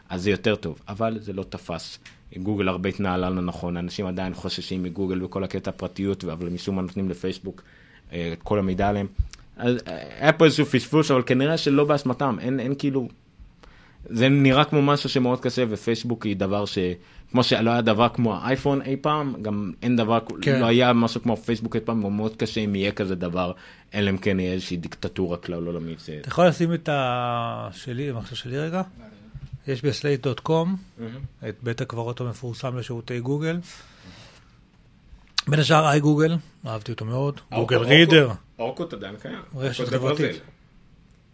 אז 0.09 0.23
זה 0.23 0.31
יותר 0.31 0.55
טוב, 0.55 0.79
אבל 0.87 1.17
זה 1.19 1.33
לא 1.33 1.43
תפס. 1.43 1.99
גוגל 2.37 2.67
הרבה 2.67 2.89
התנהלה 2.89 3.29
לא 3.29 3.41
נכון, 3.41 3.77
אנשים 3.77 4.05
עדיין 4.05 4.33
חוששים 4.33 4.83
מגוגל 4.83 5.23
וכל 5.23 5.43
הקטע 5.43 5.69
הפרטיות, 5.69 6.23
אבל 6.23 6.49
משום 6.49 6.75
מה 6.75 6.81
נותנים 6.81 7.09
לפייסבוק 7.09 7.61
אה, 8.13 8.29
את 8.33 8.43
כל 8.43 8.59
המידע 8.59 8.89
עליהם. 8.89 9.07
אז 9.57 9.75
אה, 9.87 9.97
היה 10.19 10.33
פה 10.33 10.45
איזשהו 10.45 10.65
פספוס, 10.65 11.11
אבל 11.11 11.21
כנראה 11.25 11.57
שלא 11.57 11.83
באשמתם, 11.83 12.37
אין, 12.39 12.59
אין 12.59 12.73
כאילו... 12.77 13.07
זה 14.09 14.29
נראה 14.29 14.63
כמו 14.65 14.81
משהו 14.81 15.09
שמאוד 15.09 15.39
קשה, 15.41 15.63
ופייסבוק 15.69 16.25
היא 16.25 16.35
דבר 16.35 16.65
ש... 16.65 16.77
כמו 17.31 17.43
שלא 17.43 17.71
היה 17.71 17.81
דבר 17.81 18.07
כמו 18.13 18.35
האייפון 18.35 18.81
אי 18.81 18.95
פעם, 19.01 19.41
גם 19.41 19.71
אין 19.81 19.95
דבר, 19.95 20.19
כן. 20.41 20.59
לא 20.61 20.65
היה 20.65 20.93
משהו 20.93 21.21
כמו 21.21 21.37
פייסבוק 21.37 21.75
אי 21.75 21.81
פעם, 21.81 22.03
ומאוד 22.05 22.35
קשה 22.35 22.61
אם 22.61 22.75
יהיה 22.75 22.91
כזה 22.91 23.15
דבר, 23.15 23.51
אלא 23.93 24.09
אם 24.09 24.17
כן 24.17 24.39
יהיה 24.39 24.53
איזושהי 24.53 24.77
דיקטטורה 24.77 25.37
כלל 25.37 25.65
עולמית. 25.65 25.99
ש- 25.99 26.09
אתה 26.09 26.27
יכול 26.29 26.47
לשים 26.47 26.73
את 26.73 26.89
ה... 26.89 27.69
שלי, 27.71 28.09
המחשב 28.09 28.35
שלי 28.35 28.57
רגע? 28.57 28.81
יש 29.67 29.81
ב 29.85 29.94
Slate.com 29.94 30.75
את 31.49 31.55
בית 31.63 31.81
הקברות 31.81 32.21
המפורסם 32.21 32.77
לשירותי 32.77 33.19
גוגל. 33.19 33.59
בין 35.47 35.59
השאר 35.59 35.89
iGoogle, 35.89 36.35
אהבתי 36.67 36.91
אותו 36.91 37.05
מאוד. 37.05 37.39
גוגל 37.55 37.75
אורקוט- 37.75 37.87
Reader. 37.87 38.29
אורקוט 38.59 38.93
עדיין 38.93 39.15
קיים. 39.21 39.39
רשת 39.55 39.87
חברתית. 39.87 40.41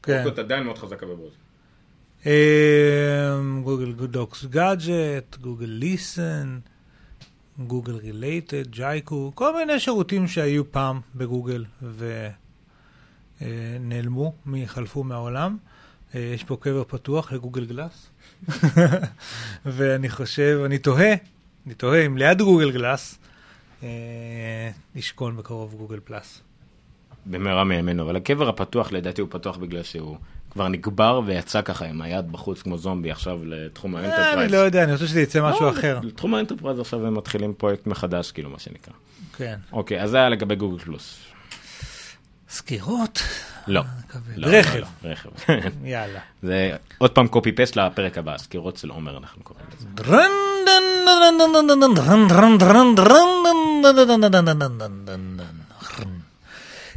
כן. 0.04 0.22
אורקוט 0.24 0.40
עדיין 0.40 0.64
מאוד 0.64 0.78
חזקה 0.78 1.06
בברזיל. 1.06 1.30
אמ, 2.26 3.62
Google 3.64 3.92
Docs 3.92 4.46
Gadget, 4.46 5.38
Google 5.42 5.66
Listen, 5.66 6.60
Google 7.60 7.96
Related, 7.96 8.68
Jaiku, 8.68 9.32
כל 9.36 9.56
מיני 9.56 9.80
שירותים 9.80 10.28
שהיו 10.28 10.72
פעם 10.72 11.00
בגוגל 11.16 11.66
ונעלמו, 13.42 14.34
חלפו 14.66 15.04
מהעולם. 15.04 15.58
אה, 16.16 16.20
יש 16.20 16.44
פה 16.44 16.58
קבר 16.60 16.84
פתוח 16.84 17.32
לגוגל 17.32 17.66
גלאס, 17.66 18.10
ואני 19.66 20.10
חושב, 20.10 20.62
אני 20.66 20.78
תוהה, 20.78 21.14
אני 21.66 21.74
תוהה 21.74 22.06
אם 22.06 22.18
ליד 22.18 22.42
גוגל 22.42 22.72
גלאס 22.72 23.20
אה, 23.84 24.70
ישכון 24.96 25.38
בקרוב 25.38 25.76
גוגל 25.76 26.00
פלאס. 26.04 26.42
במהרה 27.26 27.64
מימינו, 27.64 28.04
אבל 28.04 28.16
הקבר 28.16 28.50
הפתוח 28.50 28.92
לדעתי 28.92 29.22
הוא 29.22 29.30
פתוח 29.32 29.58
בגלל 29.58 29.84
שהוא 29.84 30.18
כבר 30.54 30.68
נקבר 30.68 31.22
ויצא 31.26 31.62
ככה 31.62 31.86
עם 31.86 32.02
היד 32.02 32.32
בחוץ 32.32 32.62
כמו 32.62 32.78
זומבי 32.78 33.12
עכשיו 33.12 33.40
לתחום 33.46 33.96
אה, 33.96 34.00
אני 34.00 34.08
ה 34.08 34.12
enterprise. 34.12 34.52
לא 34.52 34.58
יודע, 34.58 34.84
אני 34.84 34.92
רוצה 34.92 35.08
שזה 35.08 35.22
יצא 35.22 35.50
משהו 35.50 35.70
אחר. 35.70 36.00
לתחום 36.04 36.34
ה 36.34 36.38
enterprise 36.38 36.80
עכשיו 36.80 37.08
הם 37.08 37.18
מתחילים 37.18 37.54
פרויקט 37.54 37.88
מחדש, 37.88 38.32
כאילו 38.32 38.50
מה 38.50 38.60
שנקרא. 38.60 38.94
כן. 39.38 39.56
אוקיי, 39.72 40.02
אז 40.02 40.10
זה 40.10 40.18
היה 40.18 40.30
לגבי 40.30 40.56
גוגל 40.56 40.80
פלוס. 40.80 41.18
סקירות? 42.50 43.20
לא. 43.68 43.82
לא, 44.36 44.48
רכב. 44.48 44.76
לא, 44.76 44.86
לא, 45.04 45.10
רכב. 45.12 45.30
יאללה. 45.84 46.20
זה 46.44 46.76
עוד 46.98 47.12
פעם 47.12 47.28
קופי 47.28 47.52
פסט 47.52 47.76
לפרק 47.76 48.18
הבא, 48.18 48.38
סקירות 48.38 48.78
של 48.78 48.90
עומר 48.90 49.18
אנחנו 49.18 49.44
קוראים 49.44 49.66
לזה. 49.76 49.88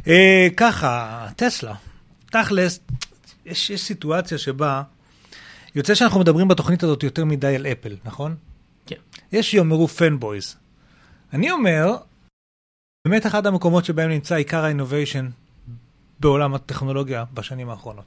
אה, 0.07 0.47
ככה, 0.57 1.25
טסלה, 1.35 1.73
תכלס, 2.31 2.79
יש 3.47 3.69
יש 3.69 3.81
סיטואציה 3.81 4.37
שבה 4.37 4.83
יוצא 5.75 5.95
שאנחנו 5.95 6.19
מדברים 6.19 6.47
בתוכנית 6.47 6.83
הזאת 6.83 7.03
יותר 7.03 7.25
מדי 7.25 7.55
על 7.55 7.65
אפל, 7.65 7.95
נכון? 8.05 8.35
כן. 8.85 8.95
יש 9.31 9.51
שיאמרו 9.51 9.87
fanboys. 9.87 10.55
אני 11.33 11.51
אומר, 11.51 11.95
באמת 13.07 13.25
אחד 13.25 13.47
המקומות 13.47 13.85
שבהם 13.85 14.09
נמצא 14.09 14.35
עיקר 14.35 14.63
ה 14.63 14.69
innovation 14.69 15.29
בעולם 16.19 16.53
הטכנולוגיה 16.55 17.25
בשנים 17.33 17.69
האחרונות. 17.69 18.05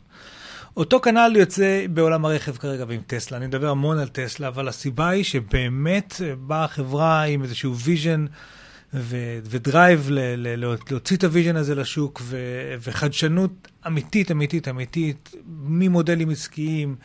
אותו 0.77 1.01
כנ"ל 1.01 1.37
יוצא 1.37 1.85
בעולם 1.91 2.25
הרכב 2.25 2.57
כרגע 2.57 2.85
ועם 2.89 3.01
טסלה, 3.07 3.37
אני 3.37 3.47
מדבר 3.47 3.69
המון 3.69 3.99
על 3.99 4.09
טסלה, 4.09 4.49
אבל 4.49 4.69
הסיבה 4.69 5.09
היא 5.09 5.25
שבאמת 5.25 6.15
אה, 6.25 6.37
באה 6.37 6.65
החברה 6.65 7.23
עם 7.23 7.43
איזשהו 7.43 7.77
vision 7.77 8.27
ו- 8.95 9.39
ו 9.45 9.55
drive 9.55 10.07
ל- 10.11 10.19
ל- 10.37 10.75
להוציא 10.91 11.17
את 11.17 11.25
ה 11.25 11.30
vision 11.30 11.57
הזה 11.57 11.75
לשוק, 11.75 12.21
ו- 12.25 12.75
וחדשנות 12.81 13.69
אמיתית, 13.87 14.31
אמיתית, 14.31 14.69
אמיתית, 14.69 15.35
ממודלים 15.47 16.31
עסקיים. 16.31 16.97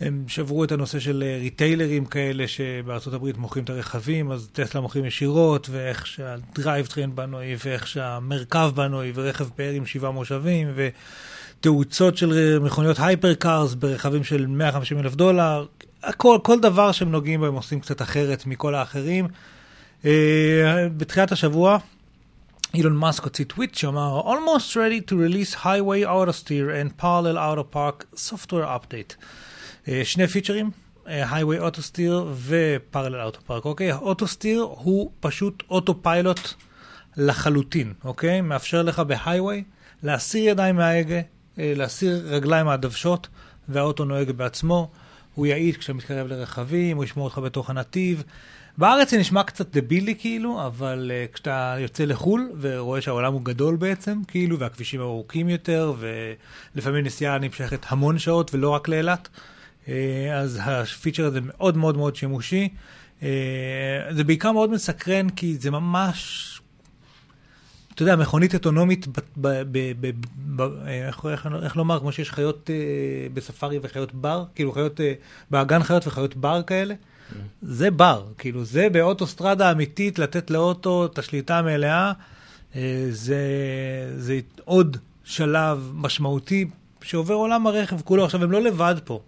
הם 0.00 0.24
שברו 0.28 0.64
את 0.64 0.72
הנושא 0.72 0.98
של 0.98 1.24
אה, 1.26 1.38
ריטיילרים 1.40 2.04
כאלה 2.04 2.48
שבארצות 2.48 3.14
הברית 3.14 3.36
מוכרים 3.36 3.64
את 3.64 3.70
הרכבים, 3.70 4.30
אז 4.30 4.48
טסלה 4.52 4.80
מוכרים 4.80 5.04
ישירות, 5.04 5.68
ואיך 5.70 6.06
שה 6.06 6.36
drive 6.36 6.86
train 6.86 7.14
בנוי, 7.14 7.56
ואיך 7.64 7.86
שהמרכב 7.86 8.70
בנוי, 8.74 9.12
ורכב 9.14 9.48
פאר 9.48 9.70
עם 9.70 9.86
שבעה 9.86 10.10
מושבים, 10.10 10.68
ותאוצות 10.74 12.16
של 12.16 12.58
מכוניות 12.58 12.96
hyper 13.00 13.34
cars 13.34 13.74
ברכבים 13.74 14.24
של 14.24 14.46
150 14.46 14.98
אלף 14.98 15.14
דולר, 15.14 15.66
הכל, 16.02 16.38
כל 16.42 16.60
דבר 16.60 16.92
שהם 16.92 17.10
נוגעים 17.10 17.40
בו 17.40 17.46
הם 17.46 17.54
עושים 17.54 17.80
קצת 17.80 18.02
אחרת 18.02 18.46
מכל 18.46 18.74
האחרים. 18.74 19.28
אה, 20.04 20.88
בתחילת 20.96 21.32
השבוע, 21.32 21.78
אילון 22.74 22.96
מאסק 22.96 23.24
הוציא 23.24 23.44
טוויט 23.44 23.74
שאמר 23.74 24.20
Almost 24.20 24.72
ready 24.72 25.10
to 25.10 25.14
release 25.14 25.54
highway 25.54 26.06
autosteer 26.06 26.70
and 26.70 27.02
parallel 27.02 27.36
autopark 27.36 28.18
software 28.18 28.66
update. 28.66 29.24
אה, 29.88 30.00
שני 30.04 30.26
פיצ'רים, 30.26 30.70
אה, 31.08 31.30
highway 31.30 31.60
auto 31.60 31.80
steer 31.80 32.24
ו-parallel 32.32 33.34
auto 33.34 33.50
park, 33.50 33.64
אוקיי? 33.64 33.94
auto 33.94 34.24
steer 34.24 34.60
הוא 34.60 35.10
פשוט 35.20 35.62
אוטו 35.70 36.02
פיילוט 36.02 36.40
לחלוטין, 37.16 37.92
אוקיי? 38.04 38.40
מאפשר 38.40 38.82
לך 38.82 39.02
בהיghway 39.08 39.62
להסיר 40.02 40.48
ידיים 40.48 40.76
מההגה, 40.76 41.20
להסיר 41.58 42.22
רגליים 42.26 42.66
מהדוושות, 42.66 43.28
והאוטו 43.68 44.04
נוהג 44.04 44.30
בעצמו. 44.30 44.90
הוא 45.34 45.46
יעיד 45.46 45.76
כשאתה 45.76 45.92
מתקרב 45.92 46.26
לרכבים, 46.26 46.96
הוא 46.96 47.04
ישמור 47.04 47.24
אותך 47.24 47.38
בתוך 47.38 47.70
הנתיב. 47.70 48.22
בארץ 48.78 49.10
זה 49.10 49.18
נשמע 49.18 49.42
קצת 49.42 49.76
דבילי 49.76 50.14
כאילו, 50.18 50.66
אבל 50.66 51.10
uh, 51.10 51.34
כשאתה 51.34 51.76
יוצא 51.78 52.04
לחו"ל 52.04 52.50
ורואה 52.60 53.00
שהעולם 53.00 53.32
הוא 53.32 53.42
גדול 53.42 53.76
בעצם, 53.76 54.20
כאילו, 54.28 54.58
והכבישים 54.58 55.00
ארוכים 55.00 55.48
יותר, 55.48 55.94
ולפעמים 56.74 57.04
נסיעה 57.04 57.38
נמשכת 57.38 57.86
המון 57.88 58.18
שעות 58.18 58.54
ולא 58.54 58.68
רק 58.70 58.88
לאילת, 58.88 59.28
uh, 59.84 59.88
אז 60.34 60.60
הפיצ'ר 60.62 61.24
הזה 61.24 61.40
מאוד 61.42 61.76
מאוד 61.76 61.96
מאוד 61.96 62.16
שימושי. 62.16 62.68
Uh, 63.20 63.24
זה 64.10 64.24
בעיקר 64.24 64.52
מאוד 64.52 64.70
מסקרן, 64.70 65.30
כי 65.30 65.56
זה 65.56 65.70
ממש... 65.70 66.44
אתה 67.94 68.02
יודע, 68.02 68.16
מכונית 68.16 68.54
אוטונומית, 68.54 69.06
ב, 69.06 69.20
ב, 69.36 69.62
ב, 69.72 69.92
ב, 70.00 70.10
ב, 70.56 70.86
איך, 70.86 71.26
איך, 71.26 71.48
איך 71.62 71.76
לומר, 71.76 72.00
כמו 72.00 72.12
שיש 72.12 72.30
חיות 72.30 72.70
בספארי 73.34 73.78
וחיות 73.82 74.14
בר, 74.14 74.44
כאילו 74.54 74.72
חיות, 74.72 75.00
באגן 75.50 75.82
חיות 75.82 76.06
וחיות 76.06 76.36
בר 76.36 76.62
כאלה, 76.62 76.94
זה 77.62 77.90
בר, 77.90 78.24
כאילו 78.38 78.64
זה 78.64 78.88
באוטוסטרדה 78.92 79.70
אמיתית, 79.70 80.18
לתת 80.18 80.50
לאוטו 80.50 81.06
את 81.06 81.18
השליטה 81.18 81.58
המלאה, 81.58 82.12
אה, 82.76 83.06
זה, 83.10 83.38
זה 84.16 84.38
עוד 84.64 84.96
שלב 85.24 85.92
משמעותי 85.94 86.68
שעובר 87.02 87.34
עולם 87.34 87.66
הרכב 87.66 88.00
כולו. 88.00 88.24
עכשיו, 88.24 88.44
הם 88.44 88.50
לא 88.50 88.62
לבד 88.62 88.94
פה. 89.04 89.20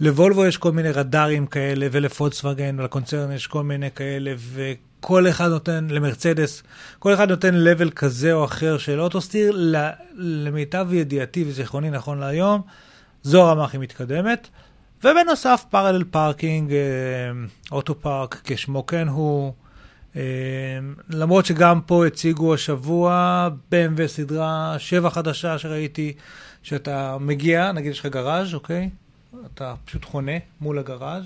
לוולבו 0.00 0.46
יש 0.46 0.56
כל 0.56 0.72
מיני 0.72 0.90
רדארים 0.90 1.46
כאלה, 1.46 1.86
ולפולקסווגן, 1.92 2.80
ולקונצרן 2.80 3.32
יש 3.32 3.46
כל 3.46 3.62
מיני 3.62 3.90
כאלה, 3.90 4.34
וכל 4.52 5.28
אחד 5.28 5.48
נותן, 5.48 5.86
למרצדס, 5.90 6.62
כל 6.98 7.14
אחד 7.14 7.30
נותן 7.30 7.54
level 7.54 7.90
כזה 7.90 8.32
או 8.32 8.44
אחר 8.44 8.78
של 8.78 9.00
autosteer, 9.00 9.72
למיטב 10.14 10.88
ידיעתי 10.92 11.44
וזיכרוני 11.48 11.90
נכון 11.90 12.18
להיום, 12.18 12.60
זו 13.22 13.42
הרמה 13.42 13.64
הכי 13.64 13.78
מתקדמת. 13.78 14.48
ובנוסף 15.04 15.64
parallel 15.70 16.04
parking, 16.04 16.72
autopark 17.72 18.40
כשמו 18.44 18.86
כן 18.86 19.08
הוא. 19.08 19.52
אה, 20.16 20.22
למרות 21.10 21.46
שגם 21.46 21.80
פה 21.80 22.06
הציגו 22.06 22.54
השבוע 22.54 23.48
BMW 23.72 24.06
סדרה 24.06 24.74
7 24.78 25.10
חדשה 25.10 25.58
שראיתי, 25.58 26.12
שאתה 26.62 27.16
מגיע, 27.20 27.72
נגיד 27.72 27.90
יש 27.90 28.00
לך 28.00 28.06
גראז', 28.06 28.54
אוקיי? 28.54 28.90
אתה 29.54 29.74
פשוט 29.84 30.04
חונה 30.04 30.32
מול 30.60 30.78
הגראז', 30.78 31.24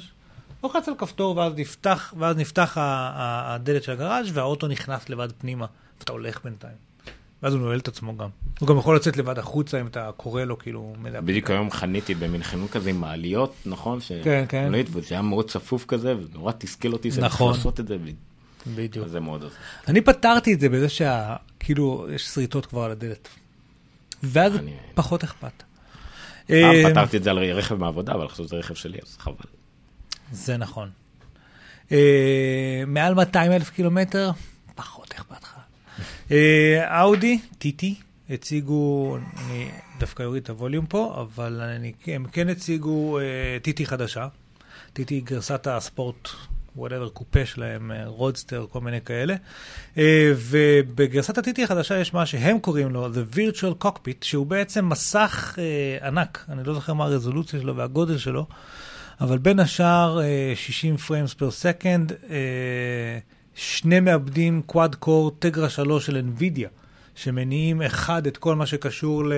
לוחץ 0.63 0.89
על 0.89 0.95
כפתור 0.99 1.37
ואז 1.37 1.53
נפתח, 1.57 2.15
ואז 2.19 2.37
נפתח 2.37 2.77
הדלת 2.81 3.83
של 3.83 3.93
הגראז' 3.93 4.27
והאוטו 4.33 4.67
נכנס 4.69 5.09
לבד 5.09 5.29
פנימה, 5.33 5.67
ואתה 5.99 6.13
הולך 6.13 6.45
בינתיים. 6.45 6.90
ואז 7.43 7.55
הוא 7.55 7.62
נועל 7.62 7.79
את 7.79 7.89
עצמו 7.89 8.17
גם. 8.17 8.29
הוא 8.61 8.69
גם 8.69 8.79
יכול 8.79 8.97
לצאת 8.97 9.17
לבד 9.17 9.39
החוצה 9.39 9.81
אם 9.81 9.87
אתה 9.87 10.11
קורא 10.17 10.43
לו, 10.45 10.59
כאילו... 10.59 10.95
בדיוק 11.03 11.51
היום 11.51 11.71
חניתי 11.71 12.15
במין 12.15 12.43
חנות 12.43 12.71
כזה 12.71 12.91
עם 12.91 13.01
מעליות, 13.01 13.55
נכון? 13.67 14.01
ש- 14.01 14.12
כן, 14.25 14.45
כן. 14.49 14.65
מעלית, 14.71 14.87
וזה 14.93 15.07
היה 15.11 15.23
מאוד 15.23 15.51
צפוף 15.51 15.85
כזה, 15.89 16.15
ונורא 16.17 16.53
תסכל 16.59 16.93
אותי 16.93 17.11
נכון. 17.21 17.53
לעשות 17.53 17.81
את 17.81 17.89
זה, 17.89 17.97
בדיוק. 18.67 19.07
וזה 19.07 19.21
מאוד 19.21 19.43
עוזר. 19.43 19.55
אני 19.89 20.01
פתרתי 20.01 20.55
את 20.55 20.61
זה 20.61 20.69
בזה 20.69 20.89
שה... 20.89 21.37
כאילו, 21.61 22.07
יש 22.15 22.27
שריטות 22.29 22.67
כבר 22.67 22.83
על 22.83 22.91
הדלת. 22.91 23.29
ואז 24.23 24.57
אני- 24.57 24.77
פחות 24.95 25.25
אכפת. 25.25 25.62
פעם 26.47 26.57
אה, 26.57 26.91
פתרתי 26.91 27.17
את 27.17 27.23
זה 27.23 27.31
על 27.31 27.39
רכב 27.39 27.75
מהעבודה, 27.75 28.12
אבל 28.15 28.25
עכשיו 28.27 28.47
זה 28.47 28.57
רכב 28.57 28.75
שלי, 28.75 28.99
אז 29.07 29.17
חבל. 29.19 29.35
זה 30.33 30.57
נכון. 30.57 30.91
אה, 31.93 32.83
מעל 32.87 33.15
200 33.15 33.53
אלף 33.53 33.71
קילומטר, 33.71 34.31
פחות 34.75 35.15
אכפת 35.15 35.43
לך. 35.43 35.55
אה, 36.31 37.01
אאודי, 37.01 37.39
טיטי, 37.59 37.94
הציגו, 38.31 39.16
אני 39.16 39.70
דווקא 39.98 40.22
אוריד 40.22 40.43
את 40.43 40.51
הווליום 40.51 40.86
פה, 40.86 41.27
אבל 41.27 41.60
אני, 41.60 41.93
הם 42.06 42.27
כן 42.32 42.48
הציגו 42.48 43.18
אה, 43.18 43.24
טיטי 43.62 43.86
חדשה. 43.86 44.28
TT 44.93 45.20
גרסת 45.20 45.66
הספורט, 45.66 46.28
whatever, 46.77 47.09
קופה 47.09 47.47
שלהם, 47.47 47.93
אה, 47.93 48.06
roadster, 48.07 48.66
כל 48.70 48.81
מיני 48.81 49.01
כאלה. 49.01 49.35
אה, 49.98 50.32
ובגרסת 50.36 51.39
ה 51.39 51.47
TT 51.47 51.65
החדשה 51.64 51.98
יש 51.98 52.14
מה 52.14 52.27
שהם 52.27 52.59
קוראים 52.59 52.90
לו 52.90 53.09
The 53.09 53.36
Virtual 53.36 53.85
Cockpit, 53.85 54.22
שהוא 54.22 54.47
בעצם 54.47 54.89
מסך 54.89 55.59
אה, 55.59 56.09
ענק, 56.09 56.44
אני 56.48 56.64
לא 56.64 56.74
זוכר 56.74 56.94
מה 56.94 57.05
הרזולוציה 57.05 57.60
שלו 57.60 57.77
והגודל 57.77 58.18
שלו, 58.18 58.47
אבל 59.20 59.39
בין 59.39 59.60
השאר 59.60 60.20
אה, 60.20 60.52
60 60.55 60.97
frames 60.97 61.35
per 61.35 61.51
second, 61.51 62.12
אה, 62.12 63.18
שני 63.62 64.01
מעבדים 64.01 64.62
quad 64.66 64.95
core 64.95 65.31
Tegra 65.39 65.69
3 65.69 66.07
של 66.07 66.23
NVIDIA, 66.37 66.69
שמניעים 67.15 67.82
אחד 67.82 68.27
את 68.27 68.37
כל 68.37 68.55
מה 68.55 68.66
שקשור 68.66 69.24
ל, 69.24 69.32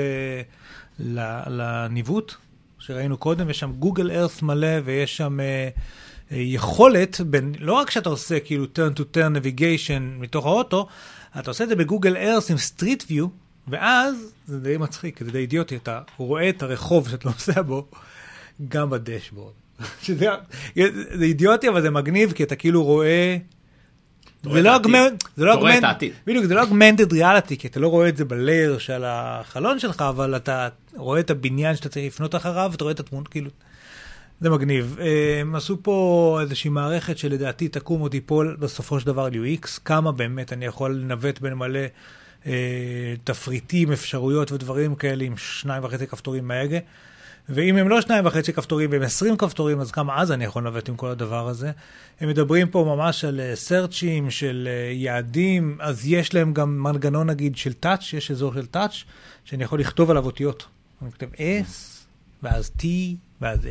ל, 0.99 1.41
לניווט, 1.47 2.35
שראינו 2.79 3.17
קודם, 3.17 3.51
יש 3.51 3.59
שם 3.59 3.73
Google 3.73 4.11
Earth 4.11 4.43
מלא 4.43 4.69
ויש 4.85 5.17
שם 5.17 5.41
אה, 5.41 5.69
יכולת, 6.31 7.21
בין, 7.21 7.53
לא 7.59 7.73
רק 7.73 7.91
שאתה 7.91 8.09
עושה 8.09 8.41
כאילו 8.41 8.65
turn 8.65 8.99
to 8.99 9.03
turn 9.17 9.37
navigation 9.37 10.21
מתוך 10.21 10.47
האוטו, 10.47 10.87
אתה 11.39 11.51
עושה 11.51 11.65
את 11.65 11.69
זה 11.69 11.77
ב 11.77 11.82
Google 11.82 12.17
Earth 12.17 12.51
עם 12.51 12.59
Street 12.59 13.05
View, 13.11 13.27
ואז 13.69 14.33
זה 14.47 14.61
די 14.61 14.77
מצחיק, 14.77 15.25
זה 15.25 15.31
די 15.31 15.39
אידיוטי, 15.39 15.77
אתה 15.77 16.01
רואה 16.17 16.49
את 16.49 16.63
הרחוב 16.63 17.09
שאתה 17.09 17.29
נוסע 17.31 17.63
בו 17.63 17.87
גם 18.69 18.91
ב 18.91 18.96
dashboard. 18.96 19.53
שזה 20.03 20.27
זה 21.15 21.25
אידיוטי, 21.25 21.69
אבל 21.69 21.83
זה 21.83 21.91
מגניב, 21.91 22.33
כי 22.33 22.43
אתה 22.43 22.57
כאילו 22.57 22.85
רואה... 22.85 23.37
זה 24.43 24.63
לא 24.63 24.77
augmented- 24.77 25.29
זה 25.37 25.45
לא 25.45 25.53
העתיד. 25.87 26.13
בדיוק, 26.27 26.45
זה 26.45 26.55
לא 26.55 26.63
augmented 26.63 27.13
reality, 27.13 27.57
כי 27.59 27.69
אתה 27.69 27.81
לא 27.81 27.89
רואה 27.89 28.09
את 28.09 28.17
זה 28.17 28.25
ב 28.25 28.34
layer 28.34 28.79
של 28.79 29.03
החלון 29.07 29.79
שלך, 29.79 30.01
אבל 30.09 30.37
אתה 30.37 30.69
רואה 30.97 31.21
את 31.21 31.31
הבניין 31.31 31.77
שאתה 31.77 31.89
צריך 31.89 32.07
לפנות 32.07 32.35
אחריו, 32.35 32.69
ואתה 32.73 32.85
רואה 32.85 32.95
את 32.95 33.01
התמונות, 33.01 33.29
כאילו... 33.29 33.51
זה 34.41 34.51
מגניב. 34.51 34.99
הם 35.41 35.55
עשו 35.55 35.79
פה 35.83 36.39
איזושהי 36.43 36.71
מערכת 36.71 37.19
שלדעתי 37.19 37.69
תקום 37.69 38.01
או 38.03 38.09
תיפול 38.09 38.57
בסופו 38.59 39.01
של 39.01 39.07
דבר 39.07 39.23
על 39.25 39.33
UX, 39.33 39.69
כמה 39.85 40.13
באמת 40.13 40.53
אני 40.53 40.65
יכול 40.65 40.95
לנווט 40.95 41.41
בין 41.41 41.55
מלא 41.55 41.81
אה, 42.47 42.53
תפריטים, 43.25 43.93
אפשרויות 43.93 44.53
ודברים 44.53 44.95
כאלה 44.95 45.25
עם 45.25 45.37
שניים 45.37 45.85
וחצי 45.85 46.07
כפתורים 46.07 46.49
מההגה. 46.49 46.79
ואם 47.49 47.77
הם 47.77 47.89
לא 47.89 48.01
שניים 48.01 48.27
וחצי 48.27 48.53
כפתורים 48.53 48.91
והם 48.91 49.03
עשרים 49.03 49.37
כפתורים, 49.37 49.81
אז 49.81 49.91
כמה 49.91 50.21
אז 50.21 50.33
אני 50.33 50.45
יכול 50.45 50.63
לנווט 50.63 50.89
עם 50.89 50.97
כל 50.97 51.09
הדבר 51.09 51.49
הזה. 51.49 51.71
הם 52.21 52.29
מדברים 52.29 52.69
פה 52.69 52.95
ממש 52.97 53.25
על 53.25 53.41
סרצ'ים, 53.55 54.31
של 54.31 54.69
אה, 54.71 54.93
יעדים, 54.93 55.79
אז 55.81 56.07
יש 56.07 56.35
להם 56.35 56.55
גם 56.55 56.83
מנגנון 56.83 57.31
נגיד 57.31 57.57
של 57.57 57.73
טאץ', 57.73 58.13
יש 58.13 58.31
אזור 58.31 58.55
של 58.55 58.67
טאץ', 58.67 59.05
שאני 59.45 59.65
יכול 59.65 59.81
לכתוב 59.81 60.11
עליו 60.11 60.27
אותיות. 60.27 60.67
אני 61.03 61.11
כותב 61.11 61.27
S, 61.35 62.03
ואז 62.43 62.71
T, 62.79 62.85
ואז 63.41 63.65
A, 63.65 63.69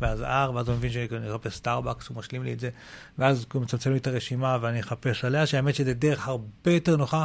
ואז 0.00 0.20
R, 0.20 0.50
ואז 0.54 0.68
הוא 0.68 0.76
מבין 0.76 0.92
שאני 0.92 1.30
אחפש 1.30 1.54
סטארבקס, 1.54 2.08
הוא 2.08 2.16
משלים 2.16 2.44
לי 2.44 2.52
את 2.52 2.60
זה, 2.60 2.70
ואז 3.18 3.46
הוא 3.52 3.62
מצמצם 3.62 3.92
לי 3.92 3.98
את 3.98 4.06
הרשימה 4.06 4.58
ואני 4.60 4.80
אחפש 4.80 5.24
עליה, 5.24 5.46
שהאמת 5.46 5.74
שזה 5.74 5.94
דרך 5.94 6.28
הרבה 6.28 6.70
יותר 6.72 6.96
נוחה 6.96 7.24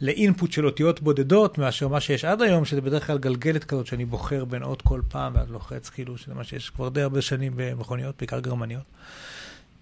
ל 0.00 0.09
input 0.09 0.52
של 0.52 0.66
אותיות 0.66 1.02
בודדות, 1.02 1.58
מאשר 1.58 1.88
מה 1.88 2.00
שיש 2.00 2.24
עד 2.24 2.42
היום, 2.42 2.64
שזה 2.64 2.80
בדרך 2.80 3.06
כלל 3.06 3.18
גלגלת 3.18 3.64
כזאת 3.64 3.86
שאני 3.86 4.04
בוחר 4.04 4.44
בין 4.44 4.62
אות 4.62 4.82
כל 4.82 5.00
פעם, 5.08 5.32
ואז 5.34 5.50
לוחץ, 5.50 5.88
כאילו, 5.88 6.18
שזה 6.18 6.34
מה 6.34 6.44
שיש 6.44 6.70
כבר 6.70 6.88
די 6.88 7.02
הרבה 7.02 7.22
שנים 7.22 7.52
במכוניות, 7.56 8.14
בעיקר 8.18 8.40
גרמניות. 8.40 8.82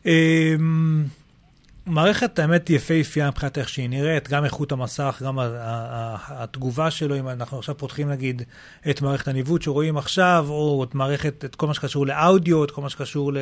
אמ, 0.06 1.04
מערכת, 1.86 2.38
האמת, 2.38 2.70
יפהפייה 2.70 3.28
מבחינת 3.28 3.58
איך 3.58 3.68
שהיא 3.68 3.88
נראית, 3.88 4.28
גם 4.28 4.44
איכות 4.44 4.72
המסך, 4.72 5.22
גם 5.24 5.38
התגובה 6.28 6.90
שלו, 6.90 7.18
אם 7.18 7.28
אנחנו 7.28 7.58
עכשיו 7.58 7.76
פותחים 7.76 8.10
נגיד 8.10 8.42
את 8.90 9.02
מערכת 9.02 9.28
הניווט 9.28 9.62
שרואים 9.62 9.96
עכשיו, 9.96 10.46
או 10.48 10.84
את 10.84 10.94
מערכת, 10.94 11.44
את 11.44 11.54
כל 11.54 11.66
מה 11.66 11.74
שקשור 11.74 12.06
לאודיו, 12.06 12.64
את 12.64 12.70
כל 12.70 12.82
מה 12.82 12.88
שקשור 12.88 13.32
ל... 13.32 13.38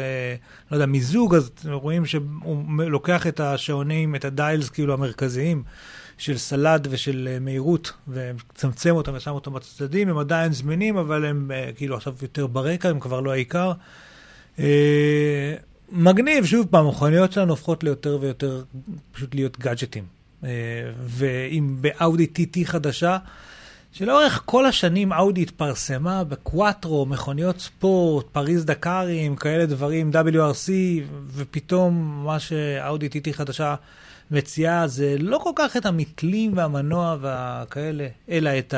לא 0.71 0.77
יודע, 0.77 0.87
מיזוג, 0.87 1.35
אז 1.35 1.51
רואים 1.65 2.07
שהוא 2.07 2.23
לוקח 2.79 3.27
את 3.27 3.41
השעונים, 3.41 4.15
את 4.15 4.25
הדיילס 4.25 4.69
כאילו 4.69 4.95
המרכזיים 4.95 5.63
של 6.19 6.39
סלד 6.39 6.89
ושל 6.91 7.29
אה, 7.31 7.39
מהירות, 7.39 7.93
ומצמצם 8.09 8.91
אותם 8.91 9.13
ושם 9.15 9.31
אותם 9.31 9.53
בצדדים, 9.53 10.09
הם 10.09 10.19
עדיין 10.19 10.53
זמינים, 10.53 10.97
אבל 10.97 11.25
הם 11.25 11.51
אה, 11.55 11.71
כאילו 11.77 11.97
עכשיו 11.97 12.15
יותר 12.23 12.47
ברקע, 12.47 12.89
הם 12.89 13.01
כבר 13.01 13.21
לא 13.21 13.33
העיקר. 13.33 13.73
אה, 14.59 15.55
מגניב, 15.93 16.45
שוב 16.45 16.67
פעם, 16.71 16.87
המכוניות 16.87 17.33
שלנו 17.33 17.51
הופכות 17.51 17.85
ליותר 17.85 18.19
ויותר 18.21 18.63
פשוט 19.13 19.35
להיות 19.35 19.59
גאדג'טים. 19.59 20.05
ואם 21.07 21.77
באאודי 21.81 22.27
TT 22.39 22.59
חדשה, 22.65 23.19
שלאורך 23.93 24.43
כל 24.45 24.67
השנים 24.67 25.13
אאודי 25.13 25.43
התפרסמה 25.43 26.25
בקוואטרו, 26.25 27.07
מכוניות 27.07 27.61
ספורט, 27.61 28.27
פריז 28.33 28.65
דקארים, 28.65 29.37
כאלה 29.37 29.67
דברים, 29.67 30.11
WRC, 30.13 30.71
ופתאום 31.35 32.23
מה 32.25 32.39
שאאודי 32.39 33.07
TT 33.07 33.33
חדשה 33.33 33.75
מציעה 34.31 34.89
זה 34.89 35.17
לא 35.19 35.39
כל 35.43 35.51
כך 35.57 35.77
את 35.77 35.87
המתלים 35.87 36.57
והמנוע 36.57 37.17
והכאלה, 37.21 38.09
אלא 38.29 38.51
את 38.59 38.75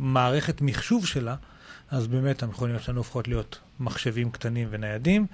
המערכת 0.00 0.60
מחשוב 0.60 1.06
שלה. 1.06 1.36
אז 1.90 2.06
באמת 2.06 2.42
המכוניות 2.42 2.82
שלנו 2.82 2.98
הופכות 2.98 3.28
להיות 3.28 3.58
מחשבים 3.80 4.30
קטנים 4.30 4.68
וניידים. 4.70 5.26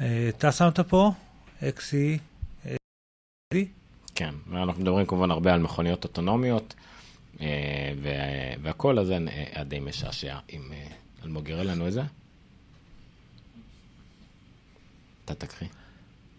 אה, 0.00 0.28
אתה 0.28 0.52
שמת 0.52 0.80
פה 0.80 1.12
XE, 1.60 2.18
כן, 4.14 4.34
ואנחנו 4.50 4.82
מדברים 4.82 5.06
כמובן 5.06 5.30
הרבה 5.30 5.54
על 5.54 5.60
מכוניות 5.60 6.04
אוטונומיות, 6.04 6.74
אה, 7.40 7.46
וה- 8.02 8.10
והכל, 8.62 8.98
אז 8.98 9.06
זה 9.06 9.18
היה 9.54 9.64
די 9.64 9.80
משעשע. 9.80 10.38
אם 10.52 10.72
אה, 10.72 10.86
אלמוג 11.24 11.48
יראה 11.48 11.64
לנו 11.64 11.88
את 11.88 11.92
זה. 11.92 12.02
אתה 15.24 15.34
תקריא. 15.34 15.68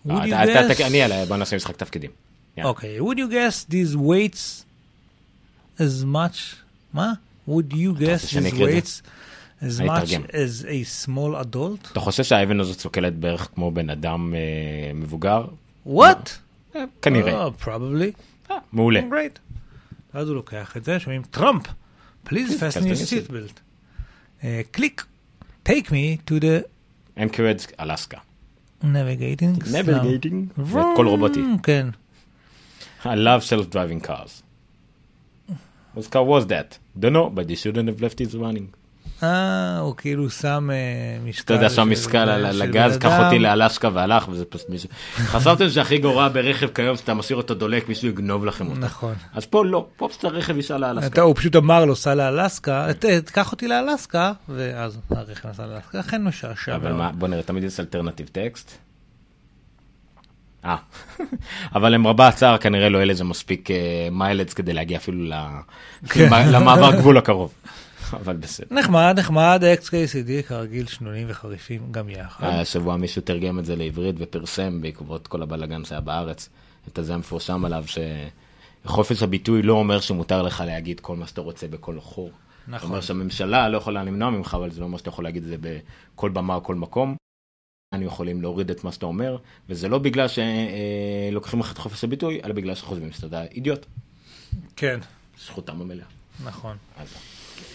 אני 0.05 1.03
אעלה, 1.03 1.25
בוא 1.25 1.37
נעשה 1.37 1.55
משחק 1.55 1.75
תפקידים. 1.75 2.11
אוקיי, 2.63 2.99
would 2.99 3.15
you 3.15 3.31
guess 3.31 3.71
these 3.71 3.95
weights 3.95 4.63
as 5.79 6.03
much, 6.03 6.55
מה? 6.93 7.13
would 7.47 7.73
you 7.73 7.93
guess 7.99 8.31
these 8.31 8.53
weights 8.53 9.01
as 9.61 9.81
much 9.81 10.13
as 10.33 10.65
a 10.65 10.83
small 10.83 11.35
adult? 11.35 11.91
אתה 11.91 11.99
חושב 11.99 12.23
שהאבן 12.23 12.59
הזאת 12.59 12.79
שוקלת 12.79 13.15
בערך 13.15 13.49
כמו 13.55 13.71
בן 13.71 13.89
אדם 13.89 14.33
אה, 14.35 14.93
מבוגר? 14.93 15.45
what? 15.87 16.29
אה, 16.75 16.83
כנראה. 17.01 17.47
Oh, 17.47 17.63
probably. 17.63 18.21
אה, 18.51 18.57
מעולה. 18.71 18.99
great. 18.99 19.39
ואז 20.13 20.27
הוא 20.27 20.35
לוקח 20.35 20.77
את 20.77 20.83
זה, 20.85 20.99
שומעים 20.99 21.21
טראמפ, 21.23 21.63
please 22.27 22.31
fasten 22.31 22.83
your 22.83 23.29
seatbelt. 23.29 23.59
קליק, 24.71 25.05
take 25.69 25.85
me 25.85 26.29
to 26.29 26.41
the 26.41 26.67
אנקרד, 27.17 27.57
אלסקה. 27.79 28.17
navigating. 28.82 29.54
Navigating. 29.72 30.62
זה 30.72 30.80
קול 30.96 31.08
רובוטי. 31.08 31.40
כן. 31.62 31.88
I 33.04 33.14
love 33.14 33.42
self-driving 33.42 34.00
cars. 34.00 34.42
Whose 35.94 36.08
car 36.08 36.24
was 36.24 36.46
that? 36.46 36.78
Don't 36.98 37.12
know, 37.12 37.30
but 37.30 37.46
they 37.48 37.54
shouldn't 37.54 37.88
have 37.88 38.00
left 38.00 38.20
it 38.20 38.32
running. 38.34 38.68
אה, 39.23 39.79
הוא 39.79 39.95
כאילו 39.95 40.29
שם 40.29 40.69
אה, 40.71 40.77
משקל. 41.23 41.43
אתה 41.43 41.53
יודע, 41.53 41.69
שם 41.69 41.89
משקל 41.91 42.29
על 42.29 42.61
הגז, 42.61 42.97
קח. 42.97 43.19
אותי 43.25 43.39
לאלסקה 43.39 43.89
והלך, 43.93 44.29
וזה 44.29 44.45
פשוט 44.45 44.69
מישהו... 44.69 44.89
חשבתם 45.33 45.69
שהכי 45.69 45.97
גרוע 45.97 46.27
ברכב 46.27 46.67
כיום, 46.67 46.97
שאתה 46.97 47.13
משאיר 47.13 47.37
אותו 47.37 47.53
דולק, 47.53 47.89
מישהו 47.89 48.07
יגנוב 48.07 48.45
לכם 48.45 48.67
אותו. 48.67 48.79
נכון. 48.79 49.13
אז 49.33 49.45
פה 49.45 49.65
לא, 49.65 49.85
פה 49.97 50.07
פשוט 50.09 50.23
הרכב 50.23 50.57
ייסע 50.57 50.77
לאלסקה. 50.77 51.21
הוא 51.21 51.35
פשוט 51.35 51.55
אמר 51.55 51.85
לו, 51.85 51.95
סע 51.95 52.15
לאלסקה, 52.15 52.87
תקח 53.25 53.51
אותי 53.51 53.67
לאלסקה, 53.67 54.31
ואז 54.49 54.97
הרכב 55.09 55.49
נסע 55.49 55.65
לאלסקה, 55.65 55.99
אכן 55.99 56.23
משעשע. 56.23 56.75
אבל. 56.75 56.93
מה, 56.93 57.11
בוא 57.11 57.27
נראה, 57.27 57.43
תמיד 57.43 57.63
יש 57.63 57.79
אלטרנטיב 57.79 58.27
טקסט. 58.31 58.77
אה, 60.65 60.75
אבל 61.75 61.93
למרבה 61.93 62.27
הצער 62.27 62.57
כנראה 62.57 62.89
לא 62.89 62.97
יהיה 62.97 63.05
לזה 63.05 63.23
מספיק 63.23 63.69
מיילדס 64.11 64.53
כדי 64.53 64.73
להגיע 64.73 64.97
אפילו 64.97 65.35
כן. 66.09 66.29
למעבר 66.51 66.95
גבול 66.95 67.17
הקרוב. 67.17 67.53
אבל 68.13 68.35
בסדר. 68.35 68.67
נחמד, 68.71 69.15
נחמד, 69.19 69.63
XKCD, 69.81 70.47
כרגיל, 70.47 70.87
שנונים 70.87 71.27
וחריפים 71.29 71.91
גם 71.91 72.09
יחד. 72.09 72.47
השבוע 72.47 72.97
מישהו 72.97 73.21
תרגם 73.21 73.59
את 73.59 73.65
זה 73.65 73.75
לעברית 73.75 74.15
ופרסם 74.19 74.81
בעקבות 74.81 75.27
כל 75.27 75.41
הבלאגן 75.41 75.85
שהיה 75.85 76.01
בארץ, 76.01 76.49
את 76.87 76.97
הזה 76.97 77.13
המפורשם 77.13 77.65
עליו 77.65 77.85
שחופש 78.85 79.23
הביטוי 79.23 79.61
לא 79.61 79.73
אומר 79.73 79.99
שמותר 79.99 80.41
לך 80.41 80.63
להגיד 80.65 80.99
כל 80.99 81.15
מה 81.15 81.27
שאתה 81.27 81.41
רוצה 81.41 81.67
בכל 81.67 81.99
חור. 81.99 82.31
נכון. 82.67 82.79
זאת 82.79 82.89
אומרת 82.89 83.03
שהממשלה 83.03 83.69
לא 83.69 83.77
יכולה 83.77 84.03
למנוע 84.03 84.29
ממך, 84.29 84.53
אבל 84.53 84.71
זה 84.71 84.79
לא 84.79 84.85
אומר 84.85 84.97
שאתה 84.97 85.09
יכול 85.09 85.23
להגיד 85.23 85.43
את 85.43 85.49
זה 85.49 85.55
בכל 86.15 86.29
במה 86.29 86.55
או 86.55 86.63
כל 86.63 86.75
מקום. 86.75 87.15
אנחנו 87.93 88.07
יכולים 88.07 88.41
להוריד 88.41 88.71
את 88.71 88.83
מה 88.83 88.91
שאתה 88.91 89.05
אומר, 89.05 89.37
וזה 89.69 89.87
לא 89.87 89.97
בגלל 89.97 90.27
שלוקחים 90.27 91.59
לך 91.59 91.71
את 91.71 91.77
חופש 91.77 92.03
הביטוי, 92.03 92.41
אלא 92.43 92.53
בגלל 92.53 92.75
שחושבים 92.75 93.11
שאתה 93.11 93.43
אידיוט. 93.43 93.85
כן, 94.75 94.99
זכותם 95.45 95.81
המלאה. 95.81 96.05
נכון. 96.43 96.77
אז... 96.97 97.07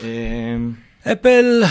אמ, 0.02 0.72
אפל, 1.12 1.62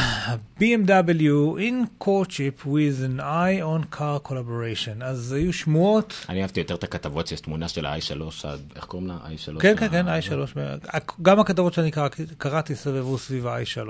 BMW 0.60 1.23
in 1.60 2.03
courtship 2.03 2.65
with 2.65 3.18
an 3.18 3.19
eye 3.19 3.61
on 3.61 3.95
car 3.98 4.30
collaboration. 4.30 5.03
אז 5.03 5.31
היו 5.31 5.53
שמועות, 5.53 6.26
אני 6.30 6.41
אהבתי 6.41 6.60
יותר 6.60 6.76
את 6.76 6.84
הכתבות 6.84 7.27
שיש 7.27 7.41
תמונה 7.41 7.68
של 7.68 7.85
ה-i3, 7.85 8.22
איך 8.76 8.85
קוראים 8.85 9.07
לה? 9.07 9.18
i3. 9.26 9.60
כן, 9.61 9.76
כן, 9.77 9.90
כן, 9.90 10.07
ה- 10.07 10.19
i3, 10.19 10.99
גם 11.22 11.40
הכתבות 11.40 11.73
שאני 11.73 11.91
קרא- 11.91 12.07
קראתי 12.38 12.76
סבבו 12.76 13.18
סביב 13.18 13.48
ה-i3. 13.48 13.90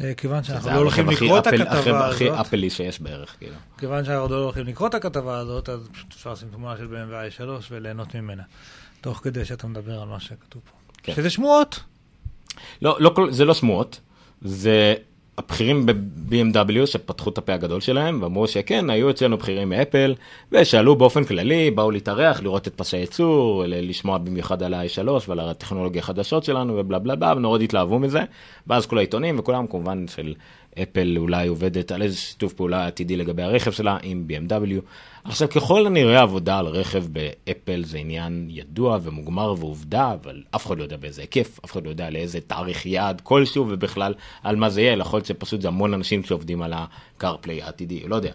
אה, 0.00 0.14
כיוון 0.14 0.40
זה 0.42 0.46
שאנחנו 0.48 0.70
לא 0.70 0.76
הולכים 0.76 1.08
הכי 1.08 1.24
לקרוא 1.24 1.38
את 1.38 1.46
הכתבה 1.46 1.70
הרכב 1.76 1.94
הכי 1.94 2.28
הזאת, 2.28 2.40
אפלי 2.46 2.70
שיש 2.70 3.00
בערך, 3.00 3.34
כאילו. 3.38 3.54
כיוון 3.78 4.04
שאנחנו 4.04 4.28
לא 4.28 4.42
הולכים 4.42 4.66
לקרוא 4.66 4.88
את 4.88 4.94
הכתבה 4.94 5.38
הזאת, 5.38 5.68
אז 5.68 5.80
פשוט 5.92 6.12
אפשר 6.12 6.32
לשים 6.32 6.48
תמונה 6.52 6.76
של 6.76 6.86
BMW 6.86 7.40
i3 7.40 7.42
וליהנות 7.70 8.14
ממנה, 8.14 8.42
תוך 9.00 9.20
כדי 9.24 9.44
שאתה 9.44 9.66
מדבר 9.66 10.00
על 10.02 10.08
מה 10.08 10.20
שכתוב 10.20 10.62
פה. 10.64 10.72
כן. 11.02 11.14
שזה 11.14 11.30
שמועות. 11.30 11.80
לא, 12.82 12.96
לא, 13.00 13.14
זה 13.30 13.44
לא 13.44 13.54
שמועות, 13.54 14.00
זה 14.42 14.94
הבכירים 15.38 15.86
ב-BMW 15.86 16.86
שפתחו 16.86 17.30
את 17.30 17.38
הפה 17.38 17.54
הגדול 17.54 17.80
שלהם 17.80 18.22
ואמרו 18.22 18.48
שכן, 18.48 18.90
היו 18.90 19.10
אצלנו 19.10 19.36
בכירים 19.36 19.68
מאפל, 19.68 20.14
ושאלו 20.52 20.96
באופן 20.96 21.24
כללי, 21.24 21.70
באו 21.70 21.90
להתארח, 21.90 22.42
לראות 22.42 22.68
את 22.68 22.74
פסי 22.74 22.96
ייצור, 22.96 23.64
ל- 23.66 23.90
לשמוע 23.90 24.18
במיוחד 24.18 24.62
על 24.62 24.74
ה-i3 24.74 25.08
ועל 25.28 25.40
הטכנולוגיה 25.40 26.02
החדשות 26.02 26.44
שלנו 26.44 26.76
ובלה 26.76 26.98
בלה 26.98 27.14
בלה, 27.14 27.32
ונורא 27.36 27.58
התלהבו 27.58 27.98
מזה, 27.98 28.20
ואז 28.66 28.86
כל 28.86 28.98
העיתונים 28.98 29.38
וכולם 29.38 29.66
כמובן 29.66 30.08
של 30.08 30.34
אפל 30.82 31.14
אולי 31.18 31.48
עובדת 31.48 31.92
על 31.92 32.02
איזה 32.02 32.16
שיתוף 32.16 32.52
פעולה 32.52 32.86
עתידי 32.86 33.16
לגבי 33.16 33.42
הרכב 33.42 33.70
שלה 33.70 33.96
עם 34.02 34.24
BMW. 34.28 34.80
עכשיו 35.28 35.48
ככל 35.48 35.86
הנראה 35.86 36.22
עבודה 36.22 36.58
על 36.58 36.66
רכב 36.66 37.04
באפל 37.12 37.84
זה 37.84 37.98
עניין 37.98 38.46
ידוע 38.50 38.98
ומוגמר 39.02 39.54
ועובדה, 39.58 40.12
אבל 40.12 40.42
אף 40.50 40.66
אחד 40.66 40.78
לא 40.78 40.82
יודע 40.82 40.96
באיזה 40.96 41.20
היקף, 41.20 41.58
אף 41.64 41.72
אחד 41.72 41.84
לא 41.84 41.90
יודע 41.90 42.10
לאיזה 42.10 42.40
תאריך 42.40 42.86
יעד 42.86 43.20
כלשהו 43.20 43.66
ובכלל 43.68 44.14
על 44.42 44.56
מה 44.56 44.70
זה 44.70 44.80
יהיה, 44.80 44.96
יכול 44.98 45.16
להיות 45.16 45.26
שפשוט 45.26 45.60
זה 45.60 45.68
המון 45.68 45.94
אנשים 45.94 46.24
שעובדים 46.24 46.62
על 46.62 46.72
ה-CarPlay 46.72 47.62
העתידי, 47.62 48.00
לא 48.06 48.16
יודע. 48.16 48.32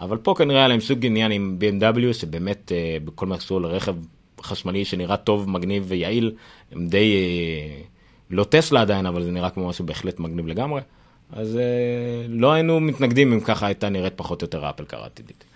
אבל 0.00 0.16
פה 0.16 0.34
כנראה 0.38 0.58
היה 0.58 0.68
להם 0.68 0.80
סוג 0.80 1.06
עניין 1.06 1.32
עם 1.32 1.58
BMW 1.60 2.12
שבאמת 2.12 2.72
אה, 2.72 2.96
בכל 3.04 3.26
מה 3.26 3.40
שקשור 3.40 3.60
לרכב 3.60 3.96
חשמלי 4.40 4.84
שנראה 4.84 5.16
טוב, 5.16 5.50
מגניב 5.50 5.84
ויעיל, 5.88 6.32
הם 6.72 6.88
די, 6.88 7.14
אה, 7.14 7.82
לא 8.30 8.44
טסלה 8.44 8.80
עדיין, 8.80 9.06
אבל 9.06 9.22
זה 9.22 9.30
נראה 9.30 9.50
כמו 9.50 9.68
משהו 9.68 9.86
בהחלט 9.86 10.20
מגניב 10.20 10.46
לגמרי. 10.46 10.80
אז 11.32 11.56
אה, 11.56 12.26
לא 12.28 12.52
היינו 12.52 12.80
מתנגדים 12.80 13.32
אם 13.32 13.40
ככה 13.40 13.66
הייתה 13.66 13.88
נראית 13.88 14.12
פחות 14.16 14.42
או 14.42 14.44
יותר 14.44 14.66
האפל 14.66 14.84
קאר 14.84 15.02
העתידית. 15.02 15.51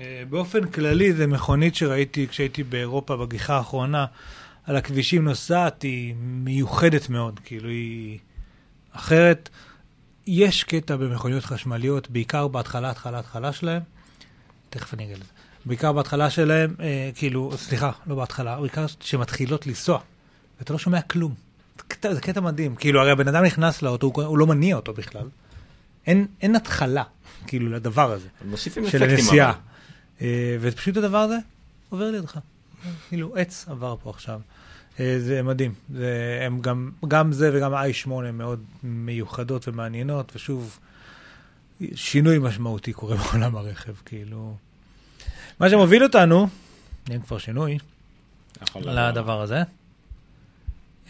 אה, 0.00 0.22
באופן 0.30 0.66
כללי, 0.66 1.12
זה 1.12 1.26
מכונית 1.26 1.74
שראיתי 1.74 2.28
כשהייתי 2.28 2.62
באירופה 2.62 3.16
בגיחה 3.16 3.56
האחרונה, 3.56 4.06
על 4.64 4.76
הכבישים 4.76 5.24
נוסעת, 5.24 5.82
היא 5.82 6.14
מיוחדת 6.18 7.08
מאוד, 7.08 7.40
כאילו 7.44 7.68
היא 7.68 8.18
אחרת. 8.92 9.48
יש 10.26 10.64
קטע 10.64 10.96
במכוניות 10.96 11.44
חשמליות, 11.44 12.10
בעיקר 12.10 12.48
בהתחלה, 12.48 12.90
התחלה, 12.90 13.18
התחלה 13.18 13.52
שלהם, 13.52 13.82
תכף 14.70 14.94
אני 14.94 15.04
אגיד 15.04 15.16
לזה, 15.16 15.30
בעיקר 15.64 15.92
בהתחלה 15.92 16.30
שלהם, 16.30 16.74
אה, 16.80 17.10
כאילו, 17.14 17.52
סליחה, 17.56 17.90
לא 18.06 18.14
בהתחלה, 18.14 18.60
בעיקר 18.60 18.86
שמתחילות 19.00 19.66
לנסוע, 19.66 20.00
ואתה 20.58 20.72
לא 20.72 20.78
שומע 20.78 21.00
כלום. 21.00 21.34
זה 21.76 21.82
קטע, 21.88 22.14
זה 22.14 22.20
קטע 22.20 22.40
מדהים, 22.40 22.74
כאילו, 22.74 23.00
הרי 23.00 23.10
הבן 23.10 23.28
אדם 23.28 23.44
נכנס 23.44 23.82
לאוטו, 23.82 24.06
הוא, 24.06 24.24
הוא 24.24 24.38
לא 24.38 24.46
מניע 24.46 24.76
אותו 24.76 24.92
בכלל. 24.92 25.28
אין, 26.06 26.26
אין 26.42 26.56
התחלה, 26.56 27.02
כאילו, 27.46 27.70
לדבר 27.70 28.12
הזה. 28.12 28.28
מוסיפים 28.44 28.90
של 28.90 29.04
אפקטים. 29.04 29.24
הנסיעה. 29.24 29.50
אבל. 29.50 29.58
אה, 30.22 30.56
ופשוט 30.60 30.96
הדבר 30.96 31.18
הזה 31.18 31.36
עובר 31.88 32.10
לידך. 32.10 32.38
כאילו 33.08 33.36
עץ 33.36 33.68
עבר 33.68 33.96
פה 34.02 34.10
עכשיו. 34.10 34.40
אה, 35.00 35.16
זה 35.20 35.42
מדהים. 35.42 35.74
זה, 35.94 36.40
הם 36.46 36.60
גם, 36.60 36.90
גם 37.08 37.32
זה 37.32 37.50
וגם 37.54 37.74
ה-i8 37.74 38.08
מאוד 38.32 38.64
מיוחדות 38.82 39.68
ומעניינות, 39.68 40.32
ושוב, 40.36 40.78
שינוי 41.94 42.38
משמעותי 42.38 42.92
קורה 42.92 43.16
בעולם 43.22 43.56
הרכב, 43.56 43.94
כאילו. 44.04 44.56
מה 45.60 45.70
שמוביל 45.70 46.04
אותנו, 46.04 46.48
אין 47.10 47.22
כבר 47.22 47.38
שינוי, 47.38 47.78
לעבור. 48.74 48.82
לדבר 48.92 49.40
הזה. 49.40 49.62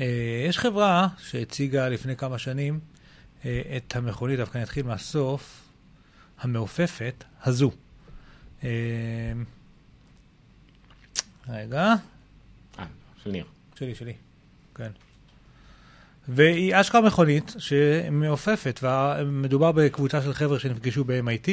אה, 0.00 0.44
יש 0.48 0.58
חברה 0.58 1.08
שהציגה 1.18 1.88
לפני 1.88 2.16
כמה 2.16 2.38
שנים 2.38 2.80
את 3.76 3.96
המכונית, 3.96 4.38
דווקא 4.38 4.58
אני 4.58 4.64
אתחיל 4.64 4.86
מהסוף, 4.86 5.62
המעופפת 6.40 7.24
הזו. 7.44 7.70
אה, 8.64 8.68
רגע, 11.48 11.94
אה, 12.78 12.84
של 13.24 13.30
ניר. 13.30 13.44
שלי, 13.78 13.94
שלי, 13.94 14.12
כן. 14.74 14.90
והיא 16.28 16.80
אשכרה 16.80 17.00
מכונית 17.00 17.54
שמעופפת, 17.58 18.80
ומדובר 18.82 19.72
בקבוצה 19.72 20.22
של 20.22 20.32
חבר'ה 20.34 20.58
שנפגשו 20.58 21.04
ב-MIT. 21.04 21.48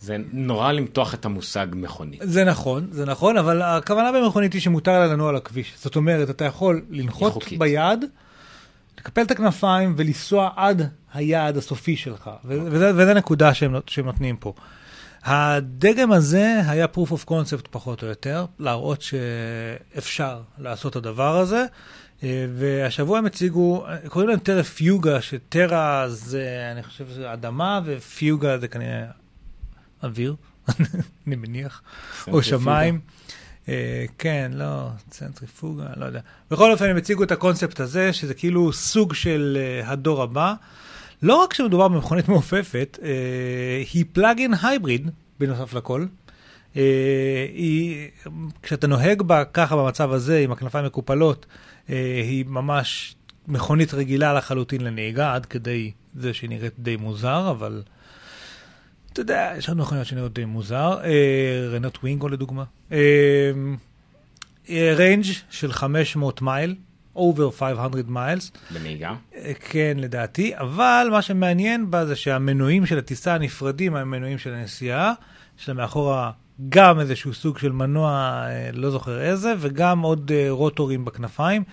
זה 0.00 0.16
נורא 0.32 0.72
למתוח 0.72 1.14
את 1.14 1.24
המושג 1.24 1.66
מכונית. 1.72 2.20
זה 2.24 2.44
נכון, 2.44 2.88
זה 2.90 3.04
נכון, 3.06 3.36
אבל 3.36 3.62
הכוונה 3.62 4.12
במכונית 4.12 4.52
היא 4.52 4.60
שמותר 4.62 4.92
לה 4.98 5.06
לנוע 5.06 5.28
על 5.28 5.36
הכביש. 5.36 5.74
זאת 5.78 5.96
אומרת, 5.96 6.30
אתה 6.30 6.44
יכול 6.44 6.82
לנחות 6.90 7.32
חוקית. 7.32 7.58
ביד, 7.58 8.04
לקפל 8.98 9.22
את 9.22 9.30
הכנפיים 9.30 9.94
ולנסוע 9.96 10.50
עד 10.56 10.82
היעד 11.14 11.56
הסופי 11.56 11.96
שלך. 11.96 12.30
ו- 12.44 12.58
וזה, 12.70 12.90
וזה 12.96 13.14
נקודה 13.14 13.54
שהם, 13.54 13.72
נות- 13.72 13.88
שהם 13.88 14.04
נותנים 14.06 14.36
פה. 14.36 14.54
הדגם 15.24 16.12
הזה 16.12 16.60
היה 16.66 16.86
proof 16.94 17.08
of 17.08 17.28
concept 17.28 17.68
פחות 17.70 18.02
או 18.02 18.08
יותר, 18.08 18.46
להראות 18.58 19.02
שאפשר 19.02 20.42
לעשות 20.58 20.92
את 20.92 20.96
הדבר 20.96 21.38
הזה. 21.38 21.64
אה, 22.22 22.46
והשבוע 22.56 23.18
הם 23.18 23.26
הציגו, 23.26 23.86
קוראים 24.08 24.30
להם 24.30 24.38
טרה 24.38 24.62
פיוגה, 24.62 25.22
שטרה 25.22 26.04
זה, 26.08 26.68
אני 26.72 26.82
חושב 26.82 27.06
שזה 27.08 27.32
אדמה, 27.32 27.80
ופיוגה 27.84 28.58
זה 28.58 28.68
כנראה 28.68 29.04
אוויר, 30.02 30.36
אני 31.26 31.36
מניח, 31.36 31.82
או 32.28 32.42
שמיים. 32.42 33.00
אה, 33.68 34.04
כן, 34.18 34.50
לא, 34.54 34.88
צנטריפוגה, 35.10 35.86
לא 35.96 36.04
יודע. 36.04 36.20
בכל 36.50 36.72
אופן, 36.72 36.90
הם 36.90 36.96
הציגו 36.96 37.22
את 37.22 37.32
הקונספט 37.32 37.80
הזה, 37.80 38.12
שזה 38.12 38.34
כאילו 38.34 38.72
סוג 38.72 39.14
של 39.14 39.58
אה, 39.60 39.90
הדור 39.90 40.22
הבא. 40.22 40.54
לא 41.22 41.36
רק 41.36 41.54
שמדובר 41.54 41.88
במכונית 41.88 42.28
מעופפת, 42.28 42.98
אה, 43.02 43.82
היא 43.92 44.04
פלאגין 44.12 44.54
הייבריד, 44.62 45.10
בנוסף 45.40 45.74
לכל. 45.74 46.06
אה, 46.76 47.46
היא, 47.52 48.08
כשאתה 48.62 48.86
נוהג 48.86 49.22
בה 49.22 49.44
ככה 49.44 49.76
במצב 49.76 50.12
הזה, 50.12 50.38
עם 50.38 50.52
הכנפיים 50.52 50.84
מקופלות, 50.84 51.46
אה, 51.90 52.20
היא 52.24 52.44
ממש 52.48 53.14
מכונית 53.48 53.94
רגילה 53.94 54.34
לחלוטין 54.34 54.80
לנהיגה, 54.80 55.34
עד 55.34 55.46
כדי 55.46 55.90
זה 56.14 56.34
שהיא 56.34 56.50
נראית 56.50 56.74
די 56.78 56.96
מוזר, 56.96 57.50
אבל 57.50 57.82
אתה 59.12 59.20
יודע, 59.20 59.52
יש 59.58 59.68
לנו 59.68 59.82
מכוניות 59.82 60.06
שנראות 60.06 60.32
די 60.32 60.44
מוזר. 60.44 60.98
אה, 61.04 61.68
רנות 61.72 61.98
ווינגו 62.02 62.28
לדוגמה. 62.28 62.64
אה, 62.92 62.98
אה, 64.70 64.92
range 64.96 65.24
של 65.50 65.72
500 65.72 66.42
מייל, 66.42 66.74
over 67.16 67.50
500 67.58 68.08
miles. 68.08 68.52
בנהיגה. 68.70 69.14
אה, 69.34 69.52
כן, 69.60 69.96
לדעתי, 69.96 70.52
אבל 70.56 71.08
מה 71.10 71.22
שמעניין 71.22 71.90
בה 71.90 72.06
זה 72.06 72.16
שהמנועים 72.16 72.86
של 72.86 72.98
הטיסה 72.98 73.38
נפרדים 73.38 73.92
מהמנועים 73.92 74.38
של 74.38 74.54
הנסיעה. 74.54 75.12
יש 75.58 75.68
לה 75.68 75.74
מאחורה 75.74 76.30
גם 76.68 77.00
איזשהו 77.00 77.34
סוג 77.34 77.58
של 77.58 77.72
מנוע, 77.72 78.10
אה, 78.48 78.70
לא 78.72 78.90
זוכר 78.90 79.20
איזה, 79.20 79.54
וגם 79.58 80.00
עוד 80.00 80.32
אה, 80.34 80.46
רוטורים 80.50 81.04
בכנפיים. 81.04 81.64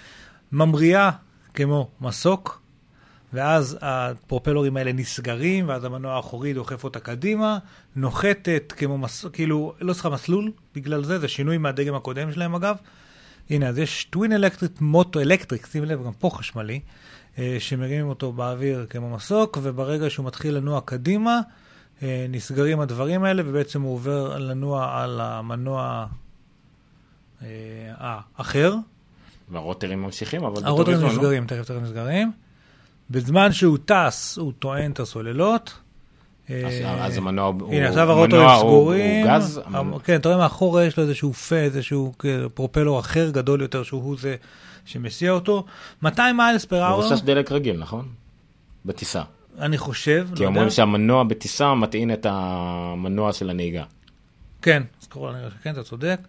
ממריאה 0.51 1.11
כמו 1.53 1.89
מסוק, 2.01 2.61
ואז 3.33 3.77
הפרופלורים 3.81 4.77
האלה 4.77 4.93
נסגרים, 4.93 5.67
ואז 5.67 5.83
המנוע 5.83 6.13
האחורי 6.15 6.53
דוחף 6.53 6.83
אותה 6.83 6.99
קדימה, 6.99 7.57
נוחתת 7.95 8.73
כמו 8.77 8.97
מסוק, 8.97 9.33
כאילו, 9.33 9.73
לא 9.81 9.93
צריכה 9.93 10.09
מסלול 10.09 10.51
בגלל 10.75 11.03
זה, 11.03 11.19
זה 11.19 11.27
שינוי 11.27 11.57
מהדגם 11.57 11.95
הקודם 11.95 12.31
שלהם 12.31 12.55
אגב. 12.55 12.75
הנה, 13.49 13.67
אז 13.67 13.77
יש 13.77 14.03
טווין 14.03 14.33
אלקטריק 14.33 14.81
מוטו 14.81 15.19
אלקטריק, 15.19 15.65
שים 15.65 15.83
לב, 15.83 16.05
גם 16.05 16.13
פה 16.13 16.29
חשמלי, 16.33 16.79
אה, 17.37 17.55
שמרימים 17.59 18.07
אותו 18.07 18.31
באוויר 18.31 18.85
כמו 18.89 19.09
מסוק, 19.15 19.57
וברגע 19.61 20.09
שהוא 20.09 20.25
מתחיל 20.25 20.55
לנוע 20.57 20.81
קדימה, 20.81 21.39
אה, 22.03 22.25
נסגרים 22.29 22.79
הדברים 22.79 23.23
האלה, 23.23 23.43
ובעצם 23.45 23.81
הוא 23.81 23.93
עובר 23.93 24.37
לנוע 24.37 25.01
על 25.01 25.21
המנוע 25.21 26.05
אה, 27.41 27.47
האחר. 27.97 28.75
והרוטרים 29.49 30.01
ממשיכים, 30.01 30.43
אבל 30.43 30.65
הרוטרים? 30.65 31.05
נסגרים, 31.05 31.47
תכף 31.47 31.65
תכף 31.65 31.81
נסגרים. 31.81 32.31
בזמן 33.09 33.51
שהוא 33.51 33.77
טס, 33.85 34.37
הוא 34.37 34.53
טוען 34.59 34.91
את 34.91 34.99
הסוללות. 34.99 35.79
אז- 36.49 36.53
אה, 36.83 37.05
אז 37.05 37.17
המנוע 37.17 37.45
הוא... 37.45 37.73
הנה, 37.73 37.87
עכשיו 37.87 38.11
הרוטורים 38.11 38.47
הוא- 38.49 38.57
סגורים. 38.59 39.27
הוא 39.27 39.35
גז? 39.37 39.61
כן, 40.03 40.15
אתה 40.15 40.29
רואה 40.29 40.39
מאחורה 40.41 40.85
יש 40.85 40.97
לו 40.97 41.03
איזשהו 41.03 41.33
פה, 41.33 41.55
איזשהו 41.55 42.13
כאילו, 42.19 42.55
פרופלור 42.55 42.99
אחר 42.99 43.29
גדול 43.29 43.61
יותר, 43.61 43.83
שהוא 43.83 44.17
זה 44.19 44.35
שמסיע 44.85 45.31
אותו. 45.31 45.65
200 46.01 46.37
מיילס 46.37 46.65
פר 46.65 46.75
הוא 46.77 46.85
אאואר, 46.93 47.07
מבוסס 47.07 47.21
דלק 47.21 47.51
רגיל, 47.51 47.77
נכון? 47.77 48.07
בטיסה. 48.85 49.21
אני 49.59 49.77
חושב, 49.77 50.27
כי 50.35 50.41
לא 50.43 50.47
אומרים 50.47 50.63
יודע. 50.63 50.75
שהמנוע 50.75 51.23
בטיסה 51.23 51.73
מטעין 51.75 52.13
את 52.13 52.25
המנוע 52.29 53.33
של 53.33 53.49
הנהיגה. 53.49 53.83
כן, 54.61 54.83
אז 55.01 55.07
קוראים 55.07 55.35
לזה 55.37 55.55
שכן, 55.59 55.71
אתה 55.71 55.83
צודק. 55.83 56.19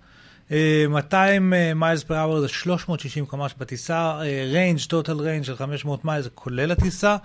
אה, 0.53 0.85
200 0.89 1.53
miles 1.75 2.03
per 2.03 2.23
hour 2.23 2.41
זה 2.41 2.49
360 2.49 3.27
קמ"ש 3.27 3.55
בטיסה, 3.59 4.19
range, 4.53 4.81
total 4.89 5.21
range 5.21 5.45
של 5.45 5.57
500 5.57 6.05
מיילס, 6.05 6.25
זה 6.25 6.31
כולל 6.35 6.71
הטיסה, 6.73 7.17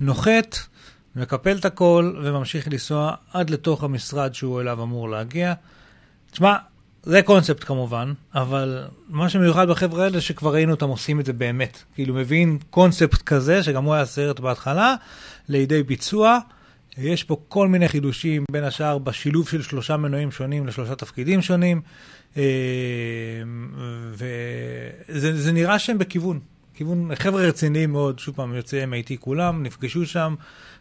נוחת, 0.00 0.56
מקפל 1.18 1.56
את 1.56 1.64
הכל 1.64 2.14
וממשיך 2.22 2.68
לנסוע 2.68 3.14
עד 3.32 3.50
לתוך 3.50 3.84
המשרד 3.84 4.34
שהוא 4.34 4.60
אליו 4.60 4.82
אמור 4.82 5.10
להגיע. 5.10 5.54
תשמע, 6.30 6.56
זה 7.02 7.22
קונספט 7.22 7.64
כמובן, 7.64 8.12
אבל 8.34 8.84
מה 9.08 9.28
שמיוחד 9.28 9.68
בחבר'ה 9.68 10.04
האלה 10.04 10.20
שכבר 10.20 10.54
ראינו 10.54 10.72
אותם 10.72 10.88
עושים 10.88 11.20
את 11.20 11.26
זה 11.26 11.32
באמת. 11.32 11.82
כאילו 11.94 12.14
מבין 12.14 12.58
קונספט 12.70 13.22
כזה, 13.22 13.62
שגם 13.62 13.84
הוא 13.84 13.94
היה 13.94 14.04
סרט 14.04 14.40
בהתחלה, 14.40 14.94
לידי 15.48 15.82
ביצוע. 15.82 16.38
יש 16.98 17.24
פה 17.24 17.36
כל 17.48 17.68
מיני 17.68 17.88
חידושים, 17.88 18.44
בין 18.50 18.64
השאר 18.64 18.98
בשילוב 18.98 19.48
של 19.48 19.62
שלושה 19.62 19.96
מנועים 19.96 20.30
שונים 20.30 20.66
לשלושה 20.66 20.94
תפקידים 20.94 21.42
שונים, 21.42 21.80
אה, 22.36 22.42
וזה 24.12 25.40
זה 25.42 25.52
נראה 25.52 25.78
שהם 25.78 25.98
בכיוון. 25.98 26.40
כיוון, 26.74 27.14
חבר'ה 27.14 27.42
רציניים 27.42 27.92
מאוד, 27.92 28.18
שוב 28.18 28.34
פעם, 28.34 28.54
יוצאי 28.54 28.84
MIT 28.84 29.16
כולם, 29.20 29.62
נפגשו 29.62 30.06
שם, 30.06 30.34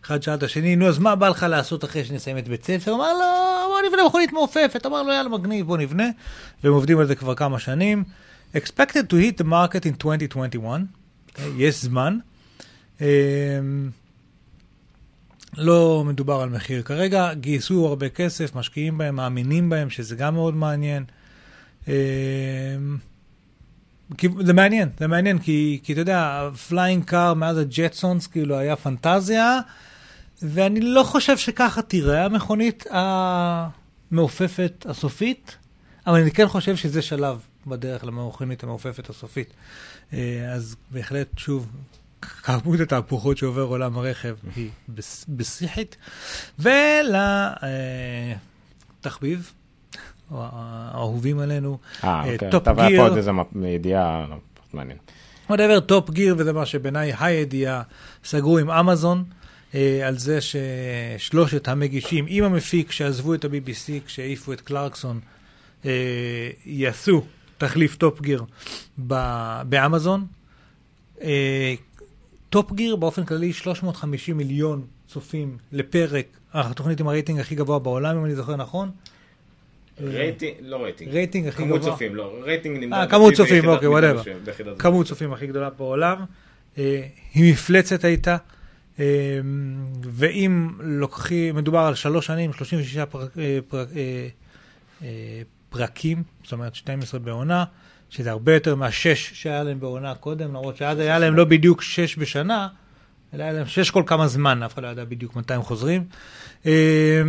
אחד 0.07 0.23
שאל 0.23 0.33
את 0.33 0.43
השני, 0.43 0.75
נו, 0.75 0.87
אז 0.87 0.99
מה 0.99 1.15
בא 1.15 1.29
לך 1.29 1.45
לעשות 1.49 1.83
אחרי 1.83 2.05
שנסיים 2.05 2.37
את 2.37 2.47
בית 2.47 2.65
ספר? 2.65 2.93
אמר 2.93 3.13
לו, 3.13 3.25
בוא 3.69 3.89
נבנה 3.89 4.07
מכונית 4.07 4.33
מעופפת. 4.33 4.85
אמר 4.85 5.03
לו, 5.03 5.13
יאללה, 5.13 5.29
מגניב, 5.29 5.65
בוא 5.65 5.77
נבנה. 5.77 6.07
והם 6.63 6.73
עובדים 6.73 6.99
על 6.99 7.07
זה 7.07 7.15
כבר 7.15 7.35
כמה 7.35 7.59
שנים. 7.59 8.03
expected 8.55 9.07
to 9.09 9.15
hit 9.15 9.37
the 9.37 9.43
market 9.43 9.85
in 9.85 9.95
2021, 9.97 10.81
okay, 11.29 11.41
יש 11.57 11.81
זמן. 11.83 12.17
Um, 12.99 13.01
לא 15.57 16.03
מדובר 16.05 16.41
על 16.41 16.49
מחיר 16.49 16.81
כרגע, 16.81 17.33
גייסו 17.33 17.87
הרבה 17.87 18.09
כסף, 18.09 18.55
משקיעים 18.55 18.97
בהם, 18.97 19.15
מאמינים 19.15 19.69
בהם, 19.69 19.89
שזה 19.89 20.15
גם 20.15 20.33
מאוד 20.33 20.55
מעניין. 20.55 21.03
כי 24.17 24.27
זה 24.39 24.53
מעניין, 24.53 24.89
זה 24.99 25.07
מעניין, 25.07 25.39
כי, 25.39 25.79
כי 25.83 25.93
אתה 25.93 26.01
יודע, 26.01 26.49
flying 26.67 27.03
car 27.03 27.33
מאז 27.33 27.57
ה 27.57 27.66
Jetsons 27.66 28.27
כאילו 28.27 28.57
היה 28.57 28.75
פנטזיה, 28.75 29.59
ואני 30.41 30.81
לא 30.81 31.03
חושב 31.03 31.37
שככה 31.37 31.81
תיראה 31.81 32.25
המכונית 32.25 32.85
המעופפת 34.11 34.85
הסופית, 34.89 35.57
אבל 36.07 36.21
אני 36.21 36.31
כן 36.31 36.47
חושב 36.47 36.75
שזה 36.75 37.01
שלב 37.01 37.41
בדרך 37.67 38.03
למכונית 38.03 38.63
המעופפת 38.63 39.09
הסופית. 39.09 39.53
אה, 40.13 40.53
אז 40.53 40.75
בהחלט, 40.91 41.27
שוב, 41.37 41.67
כמות 42.21 42.79
התהפוכות 42.79 43.37
שעובר 43.37 43.61
עולם 43.61 43.97
הרכב 43.97 44.35
היא 44.55 44.69
בשיחית. 45.29 45.95
ולתחביב, 48.99 49.51
האהובים 50.31 51.39
עלינו, 51.39 51.77
אה, 52.03 52.09
אה, 52.09 52.33
אוקיי. 52.33 52.51
טופ 52.51 52.63
טוב, 52.63 52.79
היה 52.79 52.89
גיר. 52.89 53.01
פה 53.01 53.07
עוד 53.07 53.17
איזה 53.17 53.31
ידיעה 53.65 54.25
לא, 54.29 54.35
מעניין. 54.73 54.97
whatever, 55.49 55.79
טופ 55.85 56.09
גיר, 56.09 56.35
וזה 56.37 56.53
מה 56.53 56.65
שבעיניי 56.65 57.13
הידיעה, 57.19 57.81
סגרו 58.23 58.57
עם 58.57 58.69
אמזון 58.69 59.23
אה, 59.29 59.36
על 60.05 60.17
זה 60.17 60.39
ששלושת 60.41 61.67
המגישים 61.67 62.25
עם 62.27 62.43
המפיק 62.43 62.91
שעזבו 62.91 63.33
את 63.33 63.45
ה-BBC 63.45 64.05
כשהעיפו 64.05 64.53
את 64.53 64.61
קלרקסון, 64.61 65.19
אה, 65.85 66.49
יעשו 66.65 67.25
תחליף 67.57 67.95
טופ 67.95 68.21
גיר 68.21 68.43
ב- 69.07 69.61
באמזון. 69.69 70.25
אה, 71.21 71.73
טופ 72.49 72.71
גיר 72.71 72.95
באופן 72.95 73.25
כללי 73.25 73.53
350 73.53 74.37
מיליון 74.37 74.85
צופים 75.07 75.57
לפרק, 75.71 76.25
התוכנית 76.53 76.99
עם 76.99 77.07
הרייטינג 77.07 77.39
הכי 77.39 77.55
גבוה 77.55 77.79
בעולם, 77.79 78.17
אם 78.17 78.25
אני 78.25 78.35
זוכר 78.35 78.55
נכון. 78.55 78.91
רייטינג, 80.01 80.53
לא 80.61 80.83
רייטינג. 80.83 81.11
רייטינג 81.11 81.47
הכי 81.47 81.57
כמות 81.57 81.79
גבוה. 81.79 81.91
צופים, 81.91 82.15
לא. 82.15 82.33
רייטינג 82.43 82.83
נמדד. 82.83 82.93
אה, 82.93 83.07
כמות 83.07 83.33
צופים, 83.33 83.67
אוקיי, 83.67 83.89
ביחידת 84.45 84.77
כמות 84.79 85.05
צופים 85.05 85.33
הכי 85.33 85.47
גדולה 85.47 85.69
בעולם. 85.69 86.17
אה, 86.77 87.07
היא 87.33 87.53
מפלצת 87.53 88.03
הייתה. 88.03 88.37
אה, 88.99 89.05
ואם 90.03 90.69
לוקחים, 90.79 91.55
מדובר 91.55 91.79
על 91.79 91.95
שלוש 91.95 92.25
שנים, 92.25 92.53
36 92.53 92.97
פרק, 92.97 93.37
אה, 93.37 93.59
פרק, 93.67 93.87
אה, 93.95 94.27
אה, 95.03 95.41
פרקים, 95.69 96.23
זאת 96.43 96.51
אומרת 96.51 96.75
12 96.75 97.19
בעונה, 97.19 97.65
שזה 98.09 98.31
הרבה 98.31 98.53
יותר 98.53 98.75
מהשש 98.75 99.31
שהיה 99.33 99.63
להם 99.63 99.79
בעונה 99.79 100.15
קודם, 100.15 100.49
למרות 100.49 100.77
שאז 100.77 100.99
היה 100.99 101.19
להם 101.19 101.35
לא 101.35 101.45
בדיוק 101.45 101.81
שש 101.81 102.17
בשנה, 102.17 102.67
אלא 103.33 103.43
היה 103.43 103.53
להם 103.53 103.65
שש 103.65 103.91
כל 103.91 104.03
כמה 104.05 104.27
זמן, 104.27 104.63
אף 104.63 104.73
אחד 104.73 104.83
לא 104.83 104.87
ידע 104.87 105.05
בדיוק 105.05 105.35
מתי 105.35 105.53
הם 105.53 105.61
חוזרים. 105.61 106.03
אה, 106.65 107.21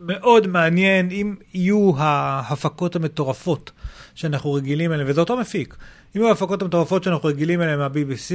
מאוד 0.00 0.46
מעניין 0.46 1.10
אם 1.10 1.34
יהיו 1.54 1.92
ההפקות 1.98 2.96
המטורפות 2.96 3.70
שאנחנו 4.14 4.52
רגילים 4.52 4.92
אליהן, 4.92 5.10
וזה 5.10 5.20
אותו 5.20 5.36
מפיק, 5.36 5.76
אם 6.16 6.20
יהיו 6.20 6.28
ההפקות 6.28 6.62
המטורפות 6.62 7.04
שאנחנו 7.04 7.28
רגילים 7.28 7.62
אליהן 7.62 7.78
מה-BBC, 7.78 8.32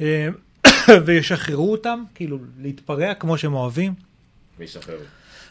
אה, 0.00 0.28
וישחררו 1.06 1.72
אותם, 1.72 2.04
כאילו 2.14 2.38
להתפרע 2.62 3.14
כמו 3.14 3.38
שהם 3.38 3.54
אוהבים, 3.54 3.92
וישחררו. 4.58 4.98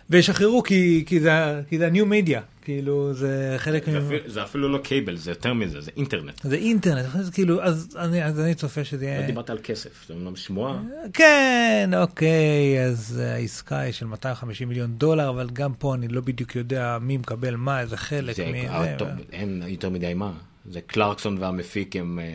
וישחררו 0.09 0.63
כי, 0.63 1.03
כי, 1.07 1.19
זה, 1.19 1.31
כי 1.69 1.77
זה 1.77 1.87
ה-new 1.87 2.05
media, 2.27 2.39
כאילו 2.61 3.13
זה 3.13 3.55
חלק 3.57 3.85
זה 3.89 3.99
מ... 3.99 4.05
אפילו- 4.05 4.29
זה 4.29 4.43
אפילו 4.43 4.69
לא 4.69 4.77
קייבל, 4.77 5.15
זה 5.17 5.31
יותר 5.31 5.53
מזה, 5.53 5.81
זה 5.81 5.91
אינטרנט. 5.97 6.41
זה 6.43 6.55
אינטרנט, 6.55 7.05
אז 7.15 7.29
כאילו, 7.29 7.63
אז 7.63 7.97
אני, 7.99 8.23
אז 8.25 8.39
אני 8.39 8.53
צופה 8.55 8.83
שזה 8.83 9.05
לא 9.05 9.09
יהיה... 9.11 9.25
דיברת 9.27 9.49
על 9.49 9.57
כסף, 9.63 9.89
זה 10.07 10.13
אומנם 10.13 10.35
שמועה. 10.35 10.79
כן, 11.13 11.89
אוקיי, 11.97 12.85
אז 12.85 13.17
העסקה 13.17 13.79
היא 13.79 13.91
של 13.93 14.05
250 14.05 14.69
מיליון 14.69 14.91
דולר, 14.97 15.29
אבל 15.29 15.49
גם 15.53 15.73
פה 15.73 15.95
אני 15.95 16.07
לא 16.07 16.21
בדיוק 16.21 16.55
יודע 16.55 16.97
מי 17.01 17.17
מקבל 17.17 17.55
מה, 17.55 17.81
איזה 17.81 17.97
חלק, 17.97 18.35
זה- 18.35 18.49
מי... 18.51 18.69
אה, 18.69 18.95
זה, 18.99 19.05
אין 19.31 19.63
יותר 19.67 19.89
מדי 19.89 20.13
מה. 20.13 20.31
זה 20.71 20.81
קלרקסון 20.81 21.37
והמפיק 21.39 21.95
הם 21.95 22.19
אה, 22.19 22.25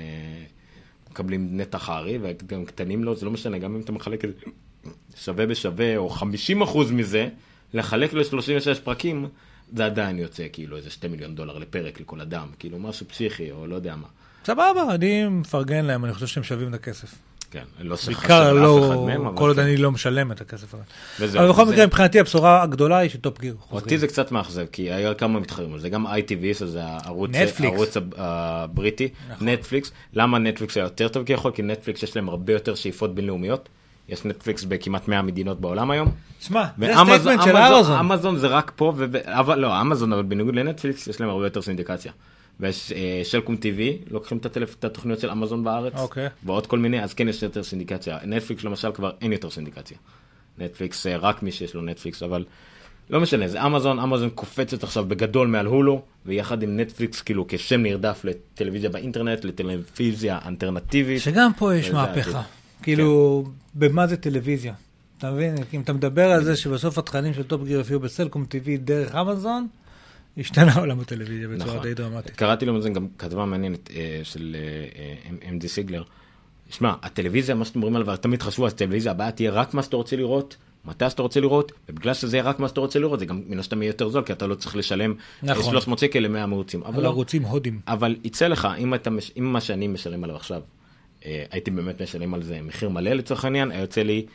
מקבלים 1.12 1.56
נתח 1.56 1.88
הארי, 1.88 2.18
וגם 2.22 2.64
קטנים 2.64 3.04
לו, 3.04 3.16
זה 3.16 3.26
לא 3.26 3.32
משנה, 3.32 3.58
גם 3.58 3.74
אם 3.74 3.80
אתה 3.80 3.92
מחלק 3.92 4.24
את 4.24 4.30
זה 4.34 4.50
שווה 5.16 5.46
בשווה, 5.46 5.96
או 5.96 6.08
50 6.08 6.62
אחוז 6.62 6.90
מזה, 6.90 7.28
לחלק 7.74 8.14
ל-36 8.14 8.80
פרקים, 8.84 9.28
זה 9.76 9.86
עדיין 9.86 10.18
יוצא 10.18 10.46
כאילו 10.52 10.76
איזה 10.76 10.90
2 10.90 11.12
מיליון 11.12 11.34
דולר 11.34 11.58
לפרק 11.58 12.00
לכל 12.00 12.20
אדם, 12.20 12.46
כאילו 12.58 12.78
משהו 12.78 13.08
פסיכי, 13.08 13.50
או 13.50 13.66
לא 13.66 13.74
יודע 13.74 13.96
מה. 13.96 14.06
סבבה, 14.44 14.94
אני 14.94 15.28
מפרגן 15.28 15.84
להם, 15.84 16.04
אני 16.04 16.14
חושב 16.14 16.26
שהם 16.26 16.44
שווים 16.44 16.68
את 16.68 16.74
הכסף. 16.74 17.14
כן, 17.52 17.62
לא 17.80 17.96
בעיקר 18.06 18.52
לאף 18.52 18.84
אחד 18.84 18.94
לא, 18.96 19.04
מהם, 19.06 19.26
אבל 19.26 19.36
כל 19.36 19.48
עוד 19.48 19.56
כן. 19.56 19.62
אני 19.62 19.76
לא 19.76 19.90
משלם 19.92 20.32
את 20.32 20.40
הכסף 20.40 20.74
הזה. 20.74 20.82
וזהו, 21.20 21.40
אבל 21.42 21.48
בכל 21.48 21.64
מקרה, 21.66 21.86
מבחינתי 21.86 22.20
הבשורה 22.20 22.62
הגדולה 22.62 22.98
היא 22.98 23.10
שטופ 23.10 23.40
גיר 23.40 23.52
אותי 23.52 23.62
חוזרים. 23.80 23.98
זה 23.98 24.06
קצת 24.06 24.32
מאכזב, 24.32 24.64
כי 24.72 24.92
היה 24.92 25.14
כמה 25.14 25.40
מתחרים 25.40 25.72
על 25.72 25.78
זה, 25.80 25.88
גם 25.88 26.06
ITV, 26.06 26.54
שזה 26.58 26.80
הערוץ, 26.84 27.30
נטפליקס. 27.30 27.60
הערוץ 27.60 27.96
הב- 27.96 28.14
הבריטי, 28.16 29.08
נכון. 29.30 29.48
נטפליקס, 29.48 29.92
למה 30.12 30.38
נטפליקס 30.38 30.76
היה 30.76 30.84
יותר 30.84 31.08
טוב 31.08 31.24
כביכול? 31.24 31.52
כי 31.52 31.62
נטפליקס 31.62 32.02
יש 32.02 32.16
להם 32.16 32.28
הרבה 32.28 32.52
יותר 32.52 32.74
שאיפות 32.74 33.14
בינלאומיות, 33.14 33.68
יש 34.08 34.24
נטפליקס 34.24 34.64
בכמעט 34.64 35.08
100 35.08 35.22
מדינות 35.22 35.60
בעולם 35.60 35.90
היום. 35.90 36.08
שמע, 36.40 36.64
זה 36.78 36.86
statement 36.94 37.42
של 37.42 37.56
אמזון- 37.56 37.98
אמזון. 37.98 38.36
זה 38.38 38.46
רק 38.46 38.72
פה, 38.76 38.92
וב- 38.96 39.16
אבל 39.16 39.58
לא, 39.58 39.80
אמזון, 39.80 40.12
אבל 40.12 40.22
בניגוד 40.22 40.54
לנטפליקס, 40.54 41.06
יש 41.06 41.20
להם 41.20 41.30
הרבה 41.30 41.46
יותר 41.46 41.62
סינדיקציה. 41.62 42.12
ויש 42.62 42.92
אה, 42.92 43.20
סלקום 43.24 43.54
TV, 43.54 44.10
לוקחים 44.10 44.38
את, 44.38 44.46
הטלפ... 44.46 44.74
את 44.78 44.84
התוכניות 44.84 45.20
של 45.20 45.30
אמזון 45.30 45.64
בארץ, 45.64 45.92
אוקיי. 45.94 46.28
ועוד 46.44 46.66
כל 46.66 46.78
מיני, 46.78 47.02
אז 47.02 47.14
כן 47.14 47.28
יש 47.28 47.42
יותר 47.42 47.62
סינדיקציה. 47.62 48.18
נטפליקס 48.24 48.64
למשל 48.64 48.92
כבר 48.92 49.10
אין 49.20 49.32
יותר 49.32 49.50
סינדיקציה. 49.50 49.96
נטפליקס, 50.58 51.06
אה, 51.06 51.16
רק 51.16 51.42
מי 51.42 51.52
שיש 51.52 51.74
לו 51.74 51.82
נטפליקס, 51.82 52.22
אבל 52.22 52.44
לא 53.10 53.20
משנה, 53.20 53.48
זה 53.48 53.66
אמזון, 53.66 53.98
אמזון 53.98 54.30
קופצת 54.30 54.82
עכשיו 54.82 55.04
בגדול 55.04 55.48
מעל 55.48 55.66
הולו, 55.66 56.02
ויחד 56.26 56.62
עם 56.62 56.80
נטפליקס 56.80 57.20
כאילו 57.20 57.44
כשם 57.48 57.82
נרדף 57.82 58.24
לטלוויזיה 58.24 58.90
באינטרנט, 58.90 59.44
לטלוויזיה 59.44 60.38
אלטרנטיבית. 60.46 61.22
שגם 61.22 61.50
פה 61.58 61.74
יש 61.74 61.90
מהפכה. 61.90 62.38
העתיד. 62.38 62.52
כאילו, 62.82 63.44
במה 63.74 64.06
זה 64.06 64.16
טלוויזיה? 64.16 64.74
אתה 65.18 65.30
מבין? 65.30 65.54
אם 65.74 65.80
אתה 65.80 65.92
מדבר 65.92 66.30
על 66.30 66.44
זה 66.44 66.56
שבסוף 66.56 66.98
התכנים 66.98 67.34
של 67.34 67.42
טופ 67.42 67.64
גיר 67.64 67.78
יופיעו 67.78 68.00
בסלקום 68.00 68.44
TV 68.50 68.68
דרך 68.78 69.14
אמזון, 69.14 69.66
השתנה 70.38 70.74
עולם 70.74 71.00
הטלוויזיה 71.00 71.48
בצורה 71.48 71.70
נכון. 71.70 71.82
די 71.82 71.94
דרמטית. 71.94 72.36
קראתי 72.36 72.66
לו 72.66 72.80
גם 72.94 73.06
כתבה 73.18 73.44
מעניינת 73.44 73.90
אה, 73.90 74.20
של 74.24 74.56
אמדי 75.50 75.68
סיגלר. 75.68 76.02
שמע, 76.70 76.94
הטלוויזיה, 77.02 77.54
מה 77.54 77.64
שאתם 77.64 77.82
אומרים 77.82 77.96
עליו, 77.96 78.16
תמיד 78.16 78.42
חשבו, 78.42 78.66
הטלוויזיה 78.66 79.12
הבאה 79.12 79.30
תהיה 79.30 79.50
רק 79.50 79.74
מה 79.74 79.82
שאתה 79.82 79.96
רוצה 79.96 80.16
לראות, 80.16 80.56
מתי 80.84 81.10
שאתה 81.10 81.22
רוצה 81.22 81.40
לראות, 81.40 81.72
ובגלל 81.88 82.14
שזה 82.14 82.36
יהיה 82.36 82.44
רק 82.44 82.58
מה 82.58 82.68
שאתה 82.68 82.80
רוצה 82.80 82.98
לראות, 82.98 83.18
זה 83.18 83.26
גם 83.26 83.42
מן 83.46 83.58
הסתם 83.58 83.82
יהיה 83.82 83.90
יותר 83.90 84.08
זול, 84.08 84.22
כי 84.22 84.32
אתה 84.32 84.46
לא 84.46 84.54
צריך 84.54 84.76
לשלם 84.76 85.10
אה, 85.10 85.16
נכון. 85.42 85.72
300 85.72 85.98
שקל 85.98 86.18
ל-100 86.18 86.38
ערוצים. 86.38 86.82
אבל 86.82 87.02
לא, 87.02 87.08
ערוצים 87.08 87.42
הודים. 87.42 87.80
אבל 87.88 88.16
יצא 88.24 88.46
לך, 88.46 88.68
אם, 88.78 88.94
אתה, 88.94 89.10
אם 89.38 89.44
מה 89.44 89.60
שאני 89.60 89.86
משלם 89.86 90.24
עליו 90.24 90.36
עכשיו, 90.36 90.62
אה, 91.24 91.44
הייתי 91.50 91.70
באמת 91.70 92.02
משלם 92.02 92.34
על 92.34 92.42
זה 92.42 92.60
מחיר 92.62 92.88
מלא 92.88 93.10
לצורך 93.10 93.44
העניין, 93.44 93.70
היה 93.70 93.80
יוצא 93.80 94.02
לי 94.02 94.26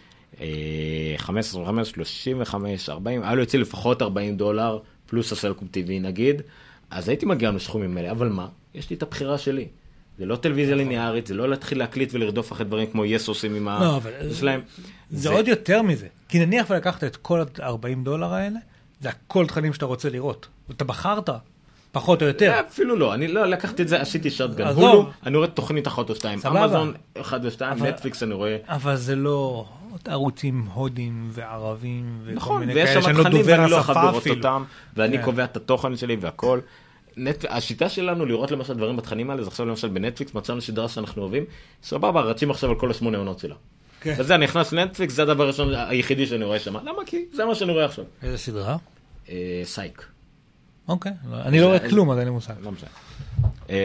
אה, 0.41 1.13
15, 1.17 1.61
25, 1.61 1.89
35, 1.91 2.89
40, 2.89 3.23
היה 3.23 3.33
לו 3.33 3.41
יוצא 3.41 3.57
לפחות 3.57 4.01
40 4.01 4.37
דולר, 4.37 4.79
פלוס 5.07 5.31
הסלקום 5.31 5.67
TV 5.73 5.89
נגיד, 6.01 6.41
אז 6.89 7.09
הייתי 7.09 7.25
מגיע 7.25 7.51
לסכומים 7.51 7.97
האלה, 7.97 8.11
אבל 8.11 8.29
מה? 8.29 8.47
יש 8.75 8.89
לי 8.89 8.95
את 8.95 9.03
הבחירה 9.03 9.37
שלי. 9.37 9.67
זה 10.17 10.25
לא 10.25 10.35
טלוויזיה 10.35 10.75
ליניארית, 10.75 11.27
זה 11.27 11.33
לא 11.33 11.49
להתחיל 11.49 11.79
להקליט 11.79 12.09
ולרדוף 12.13 12.51
אחרי 12.51 12.65
דברים 12.65 12.87
כמו 12.91 13.05
יס 13.05 13.27
עושים 13.27 13.55
עם 13.55 13.67
ה... 13.67 13.79
לא, 13.81 13.95
אבל- 13.95 14.33
שלהם. 14.33 14.61
זה 15.11 15.29
עוד 15.29 15.47
יותר 15.47 15.81
מזה. 15.81 16.07
כי 16.29 16.39
נניח 16.45 16.69
ולקחת 16.69 17.03
את 17.03 17.15
כל 17.15 17.39
ה-40 17.41 18.03
דולר 18.03 18.33
האלה, 18.33 18.59
זה 19.01 19.09
הכל 19.09 19.47
תכנים 19.47 19.73
שאתה 19.73 19.85
רוצה 19.85 20.09
לראות. 20.09 20.47
אתה 20.71 20.83
בחרת. 20.83 21.29
פחות 21.91 22.21
או 22.21 22.27
יותר. 22.27 22.59
אפילו 22.67 22.95
לא, 22.95 23.13
אני 23.13 23.27
לא 23.27 23.45
לקחתי 23.45 23.81
את 23.81 23.87
זה, 23.87 24.01
עשיתי. 24.01 24.27
עזוב. 24.27 24.83
הולו, 24.83 25.09
אני 25.25 25.37
רואה 25.37 25.47
תוכנית 25.47 25.87
אחת 25.87 26.09
או 26.09 26.15
שתיים. 26.15 26.39
אמזון, 26.47 26.93
אחד 27.21 27.45
או 27.45 27.51
שתיים, 27.51 27.83
נטפליקס 27.83 28.23
אני 28.23 28.33
רואה. 28.33 28.57
אבל 28.67 28.95
זה 28.95 29.15
לא 29.15 29.65
ערוצים 30.05 30.67
הודים 30.73 31.29
וערבים 31.31 32.19
וכל 32.23 32.35
נכון, 32.35 32.59
מיני 32.59 32.73
כאלה 32.73 33.01
שאני 33.01 33.17
לא 33.17 33.29
דובר 33.29 33.61
השפה 33.61 34.17
אפילו. 34.17 34.49
ואני 34.95 35.17
כן. 35.17 35.23
קובע 35.23 35.43
את 35.43 35.57
התוכן 35.57 35.95
שלי 35.95 36.17
והכל. 36.19 36.59
נט... 37.17 37.45
השיטה 37.49 37.89
שלנו 37.89 38.25
לראות 38.25 38.51
למשל 38.51 38.73
דברים 38.73 38.97
בתכנים 38.97 39.29
האלה, 39.29 39.43
זה 39.43 39.47
עכשיו 39.47 39.65
למשל 39.65 39.87
בנטפליקס, 39.87 40.33
מצאנו 40.33 40.61
סדרה 40.61 40.89
שאנחנו 40.89 41.21
אוהבים, 41.21 41.43
סבבה, 41.83 42.21
רצים 42.21 42.51
עכשיו 42.51 42.69
על 42.69 42.75
כל 42.79 42.91
השמונה 42.91 43.17
עונות 43.17 43.39
שלה. 43.39 43.55
כן. 44.01 44.15
וזה, 44.17 44.35
אני 44.35 44.43
נכנס 44.43 44.71
לנטפליקס, 44.71 45.13
זה 45.13 45.21
הדבר 45.21 45.43
הראשון 45.43 45.73
היחידי 45.73 46.25
שאני 46.25 46.45
רואה 46.45 46.59
שם. 46.59 46.75
למה? 46.75 47.05
כי 47.05 47.25
זה 47.33 47.45
מה 47.45 47.55
שאני 47.55 47.71
רואה 47.71 47.85
עכשיו. 47.85 48.05
איזה 48.23 48.37
סדרה? 48.37 48.77
אה, 49.29 49.61
סייק. 49.63 50.05
אוקיי, 50.87 51.11
לא- 51.31 51.37
אני 51.41 51.59
לא 51.59 51.65
רואה 51.65 51.89
כלום, 51.89 52.11
אז 52.11 52.17
אין 52.17 52.25
לי 52.27 52.31
מושג. 52.31 52.53
לא 52.61 52.71
משנה. 52.71 52.89
אמ, 53.69 53.75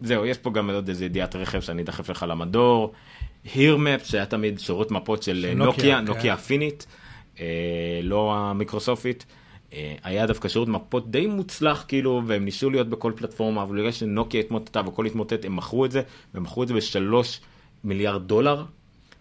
זהו, 0.00 0.26
יש 0.26 0.38
פה 0.38 0.50
גם 0.50 0.70
עוד 0.70 0.88
איזה 0.88 1.04
ידיעת 1.04 1.36
רכב 1.36 1.60
שאני 1.60 1.82
אדחף 1.82 2.10
לך 2.10 2.26
למדור. 2.28 2.92
הירמפ, 3.54 4.04
שהיה 4.04 4.26
תמיד 4.26 4.58
שירות 4.58 4.90
מפות 4.90 5.22
של 5.22 5.42
של 5.42 5.54
נוקיה, 5.54 5.64
נוקיה, 5.64 6.00
נוקיה 6.00 6.36
כן. 6.36 6.42
הפינית, 6.42 6.86
אה, 7.40 8.00
לא 8.02 8.34
המיקרוסופית. 8.34 9.26
אה, 9.72 9.94
היה 10.02 10.26
דווקא 10.26 10.48
שירות 10.48 10.68
מפות 10.68 11.10
די 11.10 11.26
מוצלח, 11.26 11.84
כאילו, 11.88 12.22
והם 12.26 12.44
ניסו 12.44 12.70
להיות 12.70 12.88
בכל 12.88 13.12
פלטפורמה, 13.16 13.62
אבל 13.62 13.78
בגלל 13.78 13.92
שנוקיה 13.92 14.40
התמוטטה 14.40 14.80
והכל 14.84 15.06
התמוטט, 15.06 15.44
הם 15.44 15.56
מכרו 15.56 15.84
את 15.84 15.90
זה, 15.90 16.02
והם 16.34 16.42
מכרו 16.42 16.62
את 16.62 16.68
זה 16.68 16.74
בשלוש 16.74 17.40
מיליארד 17.84 18.28
דולר, 18.28 18.64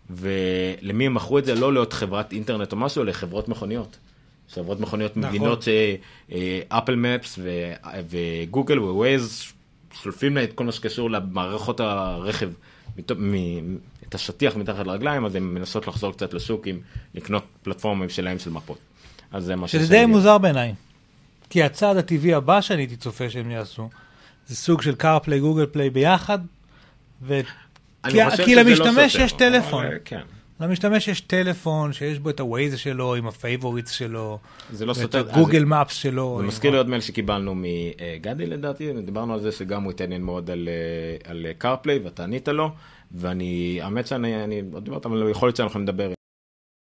ולמי 0.09 1.05
הם 1.05 1.13
מכרו 1.13 1.39
את 1.39 1.45
זה? 1.45 1.55
לא 1.55 1.73
לעוד 1.73 1.93
חברת 1.93 2.31
אינטרנט 2.31 2.71
או 2.71 2.77
משהו, 2.77 3.03
לחברות 3.03 3.49
מכוניות. 3.49 3.97
חברות 4.49 4.79
מכוניות 4.79 5.17
נכון. 5.17 5.29
מבינות 5.29 5.63
שאפל 5.63 6.95
מפס 6.95 7.39
וגוגל 8.09 8.79
ווייז 8.79 9.43
שולפים 9.93 10.35
לה 10.35 10.43
את 10.43 10.53
כל 10.53 10.63
מה 10.63 10.71
שקשור 10.71 11.11
למערכות 11.11 11.79
הרכב, 11.79 12.49
את 14.09 14.15
השטיח 14.15 14.55
מתחת 14.55 14.87
לרגליים, 14.87 15.25
אז 15.25 15.35
הן 15.35 15.43
מנסות 15.43 15.87
לחזור 15.87 16.11
קצת 16.13 16.33
לשוק 16.33 16.67
עם 16.67 16.79
לקנות 17.15 17.43
פלטפורמים 17.63 18.09
שלהם 18.09 18.39
של 18.39 18.49
מפות. 18.49 18.77
אז 19.31 19.43
זה 19.45 19.55
מה 19.55 19.67
שזה 19.67 19.87
שאני- 19.87 19.99
די 19.99 20.05
מוזר 20.05 20.37
בעיניי. 20.37 20.73
כי 21.49 21.63
הצעד 21.63 21.97
הטבעי 21.97 22.33
הבא 22.33 22.61
שאני 22.61 22.81
הייתי 22.81 22.95
צופה 22.95 23.29
שהם 23.29 23.51
יעשו, 23.51 23.89
זה 24.47 24.55
סוג 24.55 24.81
של 24.81 24.95
CarPlay, 24.95 25.39
גוגל 25.39 25.65
פליי 25.65 25.89
ביחד, 25.89 26.39
ו... 27.21 27.39
כי- 28.03 28.11
כי 28.11 28.51
שזה 28.51 28.55
לא 28.55 28.61
למשתמש 28.61 29.11
סותר, 29.11 29.23
יש 29.23 29.31
טלפון. 29.31 29.85
אבל, 29.85 29.95
כן. 30.05 30.21
למשתמש 30.59 31.07
יש 31.07 31.21
טלפון 31.21 31.93
שיש 31.93 32.19
בו 32.19 32.29
את 32.29 32.39
הווייז 32.39 32.77
שלו 32.77 33.15
עם 33.15 33.27
ה 33.27 33.34
favorites 33.34 33.91
שלו, 33.91 34.39
זה 34.71 34.85
לא 34.85 34.91
ואת 34.91 34.97
סותר. 35.01 35.29
ה 35.31 35.36
Google 35.36 35.65
Maps 35.65 35.93
שלו. 35.93 36.37
זה 36.41 36.47
מזכיר 36.47 36.71
לי 36.71 36.77
עוד 36.77 36.89
מייל 36.89 37.01
שקיבלנו 37.01 37.55
מגדי 37.55 38.45
לדעתי, 38.45 38.93
דיברנו 39.05 39.33
על 39.33 39.39
זה 39.41 39.51
שגם 39.51 39.83
הוא 39.83 39.91
התעניין 39.91 40.21
מאוד 40.21 40.49
על, 40.51 40.69
אה, 40.69 41.31
על 41.31 41.45
CarPlay 41.57 41.99
ואתה 41.99 42.23
ענית 42.23 42.47
לו, 42.47 42.71
ואני, 43.11 43.79
האמת 43.81 44.07
שאני 44.07 44.43
אני 44.43 44.61
עוד 44.73 44.85
דיברת, 44.85 45.05
אבל 45.05 45.29
יכול 45.31 45.47
להיות 45.47 45.55
שאנחנו 45.55 45.79
נדבר 45.79 46.05
עם 46.05 46.13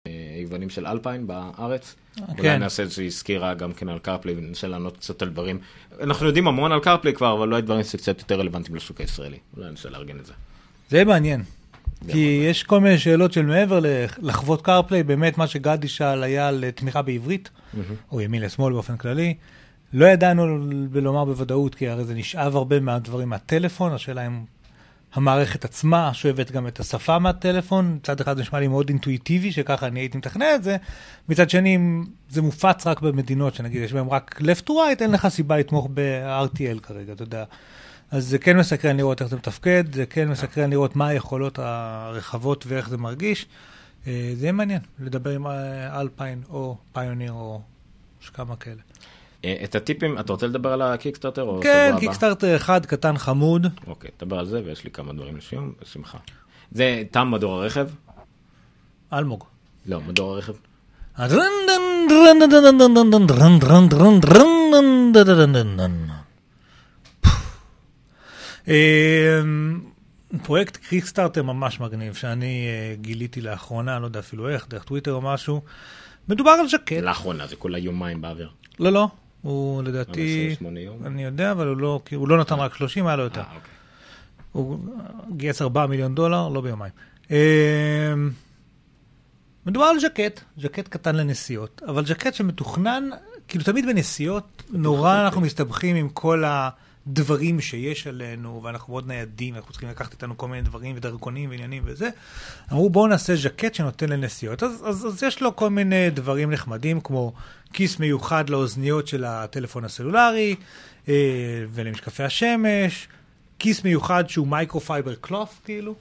אה, 0.06 0.40
יבואנים 0.42 0.70
של 0.70 0.86
אלפיין 0.86 1.26
בארץ. 1.26 1.94
אולי 2.28 2.42
כן. 2.42 2.60
נעשה 2.60 2.82
איזושהי 2.82 3.10
סקירה 3.10 3.54
גם 3.54 3.72
כן 3.72 3.88
על 3.88 3.98
CarPlay 3.98 4.34
וננסה 4.38 4.68
לענות 4.68 4.96
קצת 4.96 5.22
על 5.22 5.28
דברים. 5.28 5.58
אנחנו 6.00 6.26
יודעים 6.26 6.48
המון 6.48 6.72
על 6.72 6.80
קארפליי 6.80 7.14
כבר, 7.14 7.32
אבל 7.32 7.48
לא 7.48 7.56
על 7.56 7.62
דברים 7.62 7.82
שקצת 7.84 8.18
יותר 8.18 8.40
רלוונטיים 8.40 8.76
לשוק 8.76 9.00
הישראלי. 9.00 9.38
אולי 9.56 9.70
ננסה 9.70 9.90
לארגן 9.90 10.18
את 10.18 10.26
זה. 10.26 10.32
זה 10.90 11.04
מעניין. 11.04 11.42
כי 12.08 12.44
יש 12.50 12.62
כל 12.62 12.80
מיני 12.80 12.98
שאלות 12.98 13.32
של 13.32 13.46
מעבר 13.46 13.80
לחוות 14.22 14.62
קארפליי, 14.62 15.02
באמת 15.02 15.38
מה 15.38 15.46
שגדי 15.46 15.88
שאל 15.88 16.22
היה 16.22 16.48
על 16.48 16.64
תמיכה 16.74 17.02
בעברית, 17.02 17.50
או 18.12 18.20
ימין 18.20 18.42
לשמאל 18.42 18.72
באופן 18.72 18.96
כללי. 18.96 19.34
לא 19.92 20.06
ידענו 20.06 20.58
לומר 20.92 21.24
בוודאות, 21.24 21.74
כי 21.74 21.88
הרי 21.88 22.04
זה 22.04 22.14
נשאב 22.14 22.56
הרבה 22.56 22.80
מהדברים 22.80 23.28
מהטלפון, 23.28 23.92
השאלה 23.92 24.26
אם 24.26 24.40
המערכת 25.14 25.64
עצמה 25.64 26.14
שואבת 26.14 26.50
גם 26.50 26.66
את 26.66 26.80
השפה 26.80 27.18
מהטלפון, 27.18 27.94
מצד 27.94 28.20
אחד 28.20 28.36
זה 28.36 28.42
נשמע 28.42 28.60
לי 28.60 28.68
מאוד 28.68 28.88
אינטואיטיבי, 28.88 29.52
שככה 29.52 29.86
אני 29.86 30.00
הייתי 30.00 30.18
מתכנן 30.18 30.46
את 30.54 30.64
זה, 30.64 30.76
מצד 31.28 31.50
שני 31.50 31.76
אם 31.76 32.04
זה 32.30 32.42
מופץ 32.42 32.86
רק 32.86 33.00
במדינות 33.00 33.54
שנגיד 33.54 33.82
יש 33.82 33.92
בהן 33.92 34.06
רק 34.06 34.40
left 34.40 34.62
to 34.68 34.70
right, 34.70 35.00
אין 35.00 35.10
לך 35.10 35.28
סיבה 35.28 35.56
לתמוך 35.56 35.88
ב-RTL 35.94 36.80
כרגע, 36.82 37.12
אתה 37.12 37.22
יודע. 37.22 37.44
אז 38.10 38.26
זה 38.26 38.38
כן 38.38 38.56
מסקרן 38.56 38.96
לראות 38.96 39.22
איך 39.22 39.30
זה 39.30 39.36
מתפקד, 39.36 39.84
זה 39.94 40.06
כן 40.06 40.28
מסקרן 40.28 40.70
לראות 40.70 40.96
מה 40.96 41.08
היכולות 41.08 41.58
הרחבות 41.58 42.64
ואיך 42.68 42.88
זה 42.88 42.96
מרגיש. 42.96 43.46
אה, 44.06 44.32
זה 44.36 44.44
יהיה 44.44 44.52
מעניין 44.52 44.80
לדבר 44.98 45.30
עם 45.30 45.46
אה, 45.46 46.00
אלפיין 46.00 46.42
או 46.48 46.76
פיוניר 46.92 47.32
או 47.32 47.60
כמה 48.34 48.56
כאלה. 48.56 48.80
אה, 49.46 49.64
את 49.64 49.74
הטיפים, 49.74 50.18
אתה 50.18 50.32
רוצה 50.32 50.46
לדבר 50.46 50.72
על 50.72 50.82
הקיקסטארטר 50.82 51.42
או 51.42 51.60
כן? 51.62 51.94
קיקסטארטר 51.98 52.56
אחד 52.56 52.86
קטן 52.86 53.18
חמוד. 53.18 53.66
אוקיי, 53.86 54.10
דבר 54.20 54.38
על 54.38 54.46
זה, 54.46 54.62
ויש 54.64 54.84
לי 54.84 54.90
כמה 54.90 55.12
דברים 55.12 55.36
לסיום, 55.36 55.72
בשמחה. 55.82 56.18
זה 56.72 57.02
תם 57.10 57.30
מדור 57.30 57.62
הרכב? 57.62 57.88
אלמוג. 59.12 59.44
לא, 59.86 60.00
מדור 60.00 60.32
הרכב. 60.32 60.52
אמ, 68.68 69.80
פרויקט 70.42 70.76
קיקסטארטר 70.76 71.42
ממש 71.42 71.80
מגניב, 71.80 72.14
שאני 72.14 72.66
אה, 72.66 72.94
גיליתי 73.00 73.40
לאחרונה, 73.40 73.98
לא 73.98 74.06
יודע 74.06 74.20
אפילו 74.20 74.48
איך, 74.48 74.68
דרך 74.68 74.84
טוויטר 74.84 75.12
או 75.12 75.20
משהו. 75.20 75.60
מדובר 76.28 76.50
על 76.50 76.68
ז'קט. 76.68 76.92
לאחרונה, 76.92 77.46
זה 77.46 77.56
כולה 77.56 77.78
יומיים 77.78 78.20
באוויר. 78.20 78.50
לא, 78.78 78.92
לא, 78.92 79.08
הוא 79.42 79.82
לדעתי, 79.82 80.48
28 80.52 80.80
יום? 80.80 81.06
אני 81.06 81.24
יודע, 81.24 81.52
אבל 81.52 81.66
הוא 81.66 81.76
לא, 81.76 82.00
הוא 82.14 82.28
לא 82.28 82.38
נתן 82.40 82.54
רק 82.54 82.74
30, 82.74 83.06
היה 83.06 83.16
לו 83.16 83.22
יותר. 83.22 83.40
אה, 83.40 83.46
אוקיי. 83.46 83.70
הוא 84.52 84.78
גייס 85.36 85.62
4 85.62 85.86
מיליון 85.86 86.14
דולר, 86.14 86.48
לא 86.48 86.60
ביומיים. 86.60 86.92
אמ, 87.30 87.36
מדובר 89.66 89.86
על 89.86 90.00
ז'קט, 90.00 90.40
ז'קט 90.58 90.88
קטן 90.88 91.16
לנסיעות, 91.16 91.82
אבל 91.88 92.06
ז'קט 92.06 92.34
שמתוכנן, 92.34 93.08
כאילו 93.48 93.64
תמיד 93.64 93.86
בנסיעות, 93.86 94.62
נורא 94.70 95.24
אנחנו 95.24 95.40
מסתבכים 95.40 95.96
עם 95.96 96.08
כל 96.08 96.44
הדברים 97.06 97.60
שיש 97.60 98.06
עלינו, 98.06 98.60
ואנחנו 98.64 98.92
מאוד 98.92 99.06
ניידים, 99.06 99.54
אנחנו 99.54 99.70
צריכים 99.70 99.88
לקחת 99.88 100.12
איתנו 100.12 100.36
כל 100.36 100.48
מיני 100.48 100.62
דברים 100.62 100.96
ודרכונים 100.96 101.50
ועניינים 101.50 101.82
וזה. 101.86 102.08
אמרו 102.72 102.90
בואו 102.90 103.06
נעשה 103.06 103.36
ז'קט 103.36 103.74
שנותן 103.74 104.08
לנסיעות. 104.08 104.62
אז, 104.62 104.82
אז, 104.86 105.06
אז 105.06 105.22
יש 105.22 105.42
לו 105.42 105.56
כל 105.56 105.70
מיני 105.70 106.10
דברים 106.10 106.50
נחמדים, 106.50 107.00
כמו 107.00 107.32
כיס 107.72 107.98
מיוחד 107.98 108.50
לאוזניות 108.50 109.08
של 109.08 109.24
הטלפון 109.24 109.84
הסלולרי, 109.84 110.54
אה, 111.08 111.14
ולמשקפי 111.72 112.22
השמש, 112.22 113.08
כיס 113.58 113.84
מיוחד 113.84 114.24
שהוא 114.28 114.46
microfiber 114.46 115.14
cloth, 115.14 115.60
כאילו. 115.64 115.94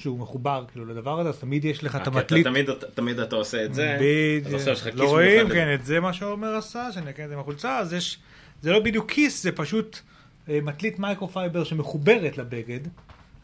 שהוא 0.00 0.18
מחובר 0.18 0.64
כאילו 0.72 0.84
לדבר 0.86 1.20
הזה, 1.20 1.28
אז 1.28 1.38
תמיד 1.38 1.64
יש 1.64 1.84
לך 1.84 1.96
את 1.96 2.00
אה, 2.00 2.04
כי 2.04 2.10
המטלית. 2.10 2.46
תמיד- 2.46 2.70
תמיד 2.94 3.18
אתה 3.20 3.36
עושה 3.36 3.64
את 3.64 3.74
זה, 3.74 3.98
בדיוק. 4.00 4.62
כיס 4.62 4.86
לא 4.94 5.04
רואים, 5.04 5.48
כן. 5.48 5.74
את 5.74 5.84
זה 5.86 6.00
מה 6.00 6.12
שעומר 6.12 6.54
עשה, 6.56 6.92
שאני 6.92 7.10
אקרא 7.10 7.24
את 7.24 7.30
זה 7.30 7.36
מהחולצה, 7.36 7.78
אז 7.78 7.92
יש, 7.92 8.18
זה 8.62 8.70
לא 8.72 8.80
בדיוק 8.80 9.10
כיס, 9.10 9.42
זה 9.42 9.52
פשוט 9.52 9.98
מטלית 10.48 10.98
microfiber 10.98 11.64
שמחוברת 11.64 12.38
לבגד, 12.38 12.80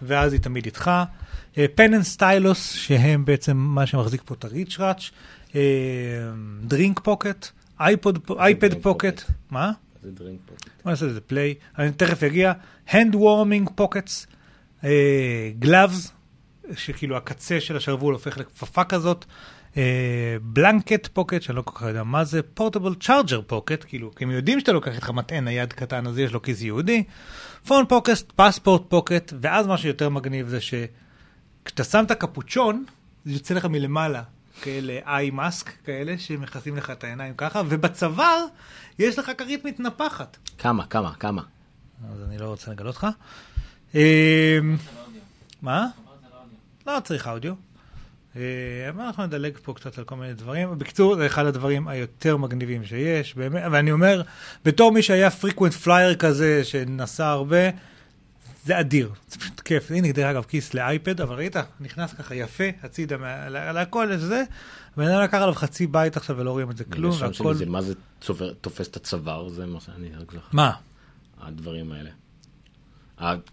ואז 0.02 0.32
היא 0.32 0.40
תמיד 0.40 0.64
איתך. 0.64 0.90
pen 1.74 1.94
and 1.94 2.02
stylus, 2.02 2.72
שהם 2.72 3.24
בעצם 3.24 3.56
מה 3.56 3.86
שמחזיק 3.86 4.22
פה 4.24 4.34
את 4.34 4.44
הריצ'רץ', 4.44 5.10
drink 6.62 7.00
pocket, 7.00 7.48
iPad 7.80 8.82
pocket? 8.82 9.22
מה? 9.50 9.72
זה 10.02 10.10
drink 10.10 10.40
פה. 10.46 10.54
בוא 10.84 10.90
נעשה 10.90 11.06
לזה 11.06 11.20
play, 11.20 11.54
אני 11.78 11.92
תכף 11.92 12.22
אגיע, 12.22 12.52
hand 12.88 13.14
warming 13.14 13.80
pockets, 13.80 14.26
gloves, 15.58 16.12
שכאילו 16.76 17.16
הקצה 17.16 17.60
של 17.60 17.76
השרוול 17.76 18.14
הופך 18.14 18.38
לכפפה 18.38 18.84
כזאת, 18.84 19.24
blanket 20.42 21.06
pocket, 21.06 21.42
שאני 21.42 21.56
לא 21.56 21.62
כל 21.62 21.78
כך 21.78 21.82
יודע 21.82 22.02
מה 22.02 22.24
זה, 22.24 22.42
portable 22.42 22.94
charger 22.94 23.40
pocket, 23.46 23.84
כאילו, 23.88 24.14
כי 24.14 24.24
הם 24.24 24.30
יודעים 24.30 24.60
שאתה 24.60 24.72
לוקח 24.72 24.94
איתך 24.94 25.10
מטען 25.10 25.44
נייד 25.44 25.72
קטן, 25.72 26.06
אז 26.06 26.18
יש 26.18 26.32
לו 26.32 26.42
כיס 26.42 26.62
ייעודי, 26.62 27.04
phone 27.66 27.84
pocket, 27.88 28.32
passport 28.36 28.82
pocket, 28.88 29.32
ואז 29.40 29.66
מה 29.66 29.78
שיותר 29.78 30.08
מגניב 30.08 30.48
זה 30.48 30.58
שכשאתה 30.60 31.84
שם 31.84 32.04
את 32.06 32.10
הקפוצ'ון, 32.10 32.84
זה 33.24 33.32
יוצא 33.32 33.54
לך 33.54 33.64
מלמעלה. 33.64 34.22
כאלה 34.62 34.98
eye 35.06 35.30
mask 35.30 35.72
כאלה 35.84 36.18
שמכסים 36.18 36.76
לך 36.76 36.90
את 36.90 37.04
העיניים 37.04 37.34
ככה, 37.36 37.62
ובצוואר 37.68 38.44
יש 38.98 39.18
לך 39.18 39.30
כרית 39.38 39.64
מתנפחת. 39.64 40.36
כמה, 40.58 40.86
כמה, 40.86 41.14
כמה? 41.14 41.42
אז 42.12 42.22
אני 42.28 42.38
לא 42.38 42.46
רוצה 42.46 42.70
לגלות 42.70 42.96
לך. 42.96 43.06
אמ, 43.94 44.00
מה? 45.62 45.86
לא 46.86 47.00
צריך 47.04 47.28
אודיו. 47.28 47.54
אה, 48.36 48.42
אבל 48.88 49.00
אנחנו 49.00 49.26
נדלג 49.26 49.58
פה 49.62 49.74
קצת 49.74 49.98
על 49.98 50.04
כל 50.04 50.16
מיני 50.16 50.34
דברים. 50.34 50.78
בקיצור, 50.78 51.16
זה 51.16 51.26
אחד 51.26 51.46
הדברים 51.46 51.88
היותר 51.88 52.36
מגניבים 52.36 52.84
שיש, 52.84 53.34
באמת, 53.34 53.62
ואני 53.72 53.92
אומר, 53.92 54.22
בתור 54.64 54.92
מי 54.92 55.02
שהיה 55.02 55.30
frequent 55.30 55.72
flyer 55.72 56.14
כזה, 56.14 56.64
שנסע 56.64 57.26
הרבה, 57.26 57.70
זה 58.64 58.80
אדיר, 58.80 59.10
זה 59.28 59.38
פשוט 59.38 59.60
כיף. 59.60 59.90
הנה, 59.90 60.12
דרך 60.12 60.26
אגב, 60.26 60.44
כיס 60.44 60.74
לאייפד, 60.74 61.20
אבל 61.20 61.36
ראית? 61.36 61.56
נכנס 61.80 62.12
ככה 62.12 62.34
יפה, 62.34 62.64
הצידה, 62.82 63.16
להכל 63.48 64.16
זה. 64.16 64.42
הבן 64.96 65.08
אדם 65.08 65.22
לקח 65.22 65.38
עליו 65.38 65.54
חצי 65.54 65.86
בית 65.86 66.16
עכשיו 66.16 66.36
ולא 66.36 66.50
רואים 66.50 66.70
את 66.70 66.76
זה 66.76 66.84
כלום, 66.84 67.12
והכל... 67.18 67.54
זה 67.54 67.66
מה 67.66 67.82
זה 67.82 67.94
תופס 68.60 68.88
את 68.88 68.96
הצוואר, 68.96 69.48
זה 69.48 69.66
מה 69.66 69.80
שאני 69.80 70.08
רק 70.20 70.32
זוכר. 70.32 70.48
מה? 70.52 70.72
הדברים 71.40 71.92
האלה. 71.92 72.10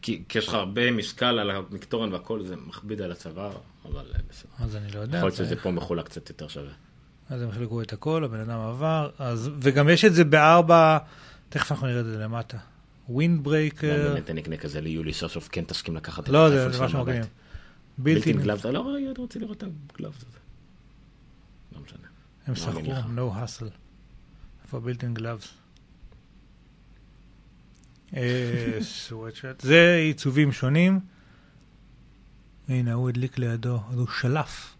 כי 0.01 0.23
כי 0.29 0.37
יש 0.37 0.47
לך 0.47 0.53
הרבה 0.53 0.91
משקל 0.91 1.25
על 1.39 1.51
המקטורן 1.51 2.13
והכל, 2.13 2.43
זה 2.45 2.55
מכביד 2.55 3.01
על 3.01 3.11
הצוואר, 3.11 3.57
אבל 3.85 4.05
אה, 4.15 4.19
בסדר. 4.29 4.51
אז 4.59 4.75
אני 4.75 4.91
לא 4.91 4.99
יודע. 4.99 5.17
יכול 5.17 5.27
להיות 5.27 5.37
זה- 5.37 5.45
שזה 5.45 5.55
פה 5.55 5.71
מחולק 5.71 6.05
קצת 6.05 6.29
יותר 6.29 6.47
שווה. 6.47 6.71
אז 7.29 7.41
הם 7.41 7.49
החלקו 7.49 7.81
את 7.81 7.93
הכל, 7.93 8.23
הבן 8.23 8.39
אדם 8.39 8.59
עבר, 8.59 9.09
אז, 9.19 9.49
וגם 9.61 9.89
יש 9.89 10.05
את 10.05 10.13
זה 10.13 10.23
בארבע, 10.23 10.97
תכף 11.49 11.71
אנחנו 11.71 11.87
נראה 11.87 11.99
את 11.99 12.05
זה 12.05 12.17
למטה. 12.17 12.57
ווינד 13.09 13.37
גם 13.37 13.43
ברייקר, 13.43 14.09
באמת 14.13 14.29
אקנה 14.41 14.57
כזה 14.57 14.81
ליולי 14.81 15.13
סוף 15.13 15.31
סוף 15.31 15.49
כן 15.51 15.63
תסכים 15.63 15.95
לקחת 15.95 16.23
את 16.23 16.29
לא, 16.29 16.49
זה 16.49 16.83
משהו. 16.85 16.99
מגניב. 16.99 17.25
בלתי 17.97 18.33
בלתי, 18.33 18.43
גלאבס, 18.43 18.65
לא, 18.65 18.71
לא, 18.73 18.97
אני 18.97 19.13
רוצה 19.17 19.39
לראות 19.39 19.57
את 19.57 19.63
הגלאבס 19.93 20.17
הזה. 20.17 20.37
לא 21.75 21.79
משנה. 21.81 22.07
הם 22.47 22.55
לך. 22.91 23.05
no 23.05 23.19
hustle. 23.61 23.71
איפה 24.65 24.79
בילטין 24.79 25.13
גלאבס? 25.13 25.53
אה, 28.15 28.79
sweatshirt. 29.09 29.61
זה 29.61 29.95
עיצובים 30.01 30.51
שונים. 30.51 30.99
הנה, 32.67 32.93
הוא 32.93 33.09
הדליק 33.09 33.37
לידו, 33.37 33.79
הוא 33.93 34.07
שלף. 34.19 34.75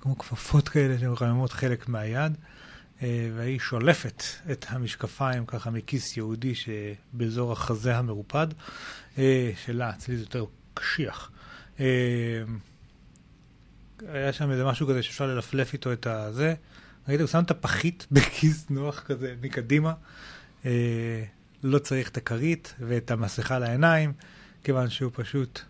כמו 0.00 0.18
כפפות 0.18 0.68
כאלה 0.68 0.98
שמחממות 0.98 1.52
חלק 1.52 1.88
מהיד. 1.88 2.32
אה, 3.02 3.30
והיא 3.36 3.58
שולפת 3.58 4.22
את 4.50 4.66
המשקפיים 4.68 5.46
ככה 5.46 5.70
מכיס 5.70 6.16
יהודי 6.16 6.54
שבאזור 6.54 7.52
החזה 7.52 7.96
המרופד. 7.96 8.46
אה, 9.18 9.52
שלה, 9.64 9.90
אצלי 9.90 10.16
זה 10.16 10.22
יותר 10.22 10.44
קשיח. 10.74 11.30
היה 14.08 14.32
שם 14.32 14.50
איזה 14.50 14.64
משהו 14.64 14.86
כזה 14.86 15.02
שאפשר 15.02 15.26
ללפלף 15.26 15.72
איתו 15.72 15.92
את 15.92 16.06
הזה. 16.06 16.54
ראית, 17.08 17.20
הוא 17.20 17.28
שם 17.28 17.42
את 17.42 17.50
הפחית 17.50 18.06
בכיס 18.12 18.70
נוח 18.70 19.00
כזה 19.00 19.34
מקדימה. 19.40 19.92
לא 21.62 21.78
צריך 21.78 22.08
את 22.08 22.16
הכרית 22.16 22.74
ואת 22.80 23.10
המסכה 23.10 23.58
לעיניים, 23.58 24.12
כיוון 24.64 24.90
שהוא 24.90 25.12
פשוט... 25.14 25.60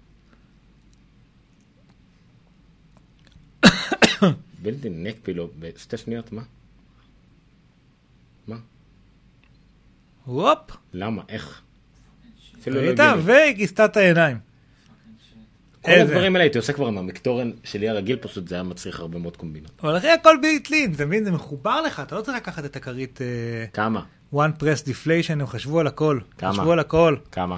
בלתי 4.62 4.88
נקפי 4.90 5.34
לו 5.34 5.50
בשתי 5.58 5.96
שניות, 5.96 6.32
מה? 6.32 6.42
מה? 8.46 8.56
וופ! 10.26 10.70
למה? 10.92 11.22
איך? 11.28 11.60
אפילו 12.60 12.76
לא? 12.76 12.90
הגיוני. 12.90 13.22
והיא 13.22 13.56
כיסתה 13.56 13.84
את 13.84 13.96
העיניים. 13.96 14.38
כל. 15.82 15.90
הדברים 15.90 16.34
האלה 16.36 16.44
הייתי 16.44 16.58
עושה 16.58 16.72
כבר 16.72 16.86
עם 16.86 16.98
המקטורן 16.98 17.50
שלי 17.64 17.88
הרגיל, 17.88 18.16
פשוט 18.16 18.48
זה 18.48 18.54
היה 18.54 18.64
מצריך 18.64 19.00
הרבה 19.00 19.18
מאוד 19.18 19.36
קומבינות. 19.36 19.72
אבל 19.82 19.96
אחרי 19.96 20.10
הכל 20.10 20.36
בילטלין, 20.42 20.94
אתה 20.94 21.06
מבין? 21.06 21.24
זה 21.24 21.30
מחובר 21.30 21.80
לך, 21.82 22.00
אתה 22.00 22.16
לא 22.16 22.22
צריך 22.22 22.36
לקחת 22.36 22.64
את 22.64 22.76
הכרית 22.76 23.20
אה, 23.22 23.66
כמה? 23.72 24.02
One 24.34 24.62
press 24.62 24.86
deflation, 24.86 25.32
הם 25.32 25.46
חשבו 25.46 25.80
על 25.80 25.86
הכל. 25.86 26.18
כמה? 26.38 26.52
חשבו 26.52 26.72
על 26.72 26.78
הכל. 26.78 27.16
כמה? 27.32 27.56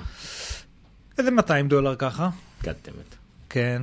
איזה 1.19 1.31
200 1.31 1.69
דולר 1.69 1.95
ככה. 1.99 2.31
גדמת. 2.63 3.15
כן. 3.51 3.83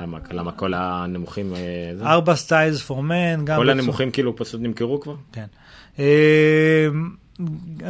למה? 0.00 0.18
למה 0.30 0.52
כל 0.52 0.74
הנמוכים... 0.74 1.54
אה? 1.54 2.12
ארבע 2.12 2.34
styles 2.36 2.82
for 2.82 3.02
men, 3.02 3.44
גם... 3.44 3.56
כל 3.56 3.62
בצורה- 3.62 3.72
הנמוכים 3.72 4.10
כאילו 4.10 4.36
פשוט 4.36 4.60
נמכרו 4.60 5.00
כבר? 5.00 5.14
כן. 5.32 5.44
אה, 5.98 6.86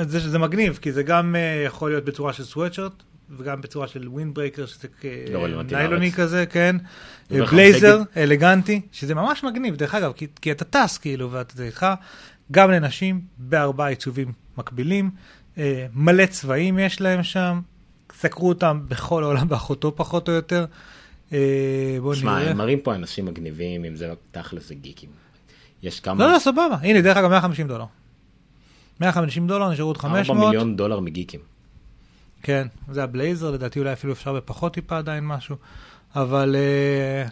זה, 0.03 0.19
זה 0.31 0.39
מגניב, 0.39 0.79
כי 0.83 0.93
זה 0.93 1.03
גם 1.03 1.37
אה, 1.37 1.63
יכול 1.67 1.91
להיות 1.91 2.05
בצורה 2.05 2.33
של 2.33 2.45
סוואטשרט, 2.45 2.93
וגם 3.39 3.61
בצורה 3.61 3.89
של 3.89 4.09
wind 4.09 4.35
breaker, 4.35 4.67
שזה 4.67 4.89
לא 5.31 5.63
ניילוני. 5.63 6.13
כזה, 6.13 6.45
כן. 6.47 6.77
בלייזר. 7.31 8.03
אלגנטי, 8.17 8.81
שזה 8.93 9.15
ממש 9.15 9.45
מגניב, 9.45 9.77
דרך 9.77 9.95
אגב, 9.95 10.13
כי, 10.13 10.27
כי 10.41 10.51
אתה 10.53 10.65
טס 10.65 10.99
כאילו, 10.99 11.33
ואתה 11.33 11.63
איתך, 11.63 11.87
גם 12.53 12.71
לנשים, 12.71 13.21
בארבעה 13.39 13.89
עיצובים 13.89 14.33
מקבילים, 14.59 15.11
אה, 15.59 15.87
מלא 15.95 16.27
צבעים 16.27 16.79
יש 16.79 17.01
להם 17.01 17.23
שם, 17.23 17.61
סקרו 18.13 18.49
אותם 18.49 18.81
בכל 18.89 19.23
העולם 19.23 19.49
באחותו 19.49 19.97
פחות 19.97 20.29
או 20.29 20.33
יותר. 20.33 20.65
אה, 21.33 21.99
בואו 22.01 22.15
שמע, 22.15 22.39
נראה. 22.39 22.51
הם 22.51 22.57
מראים 22.57 22.81
פה 22.81 22.95
אנשים 22.95 23.25
מגניבים, 23.25 23.85
אם 23.85 23.97
זה 23.97 24.13
תכל'ס 24.31 24.69
זה 24.69 24.75
גיקים. 24.75 25.11
יש 25.83 26.01
כמה... 26.01 26.27
לא, 26.27 26.33
לא, 26.33 26.39
סבבה. 26.39 26.77
הנה, 26.83 27.01
דרך 27.01 27.17
אגב, 27.17 27.31
150 27.31 27.69
דולר. 27.69 27.85
150 29.01 29.47
דולר, 29.47 29.71
נשארו 29.71 29.89
עוד 29.89 29.97
500. 29.97 30.31
4 30.31 30.47
מיליון 30.47 30.77
דולר 30.77 31.01
מגיקים. 31.01 31.41
כן, 32.43 32.67
זה 32.91 33.03
הבלייזר, 33.03 33.51
לדעתי 33.51 33.79
אולי 33.79 33.93
אפילו 33.93 34.13
אפשר 34.13 34.33
בפחות 34.33 34.75
טיפה 34.75 34.99
עדיין 34.99 35.27
משהו, 35.27 35.57
אבל 36.17 36.57
uh, 36.57 37.31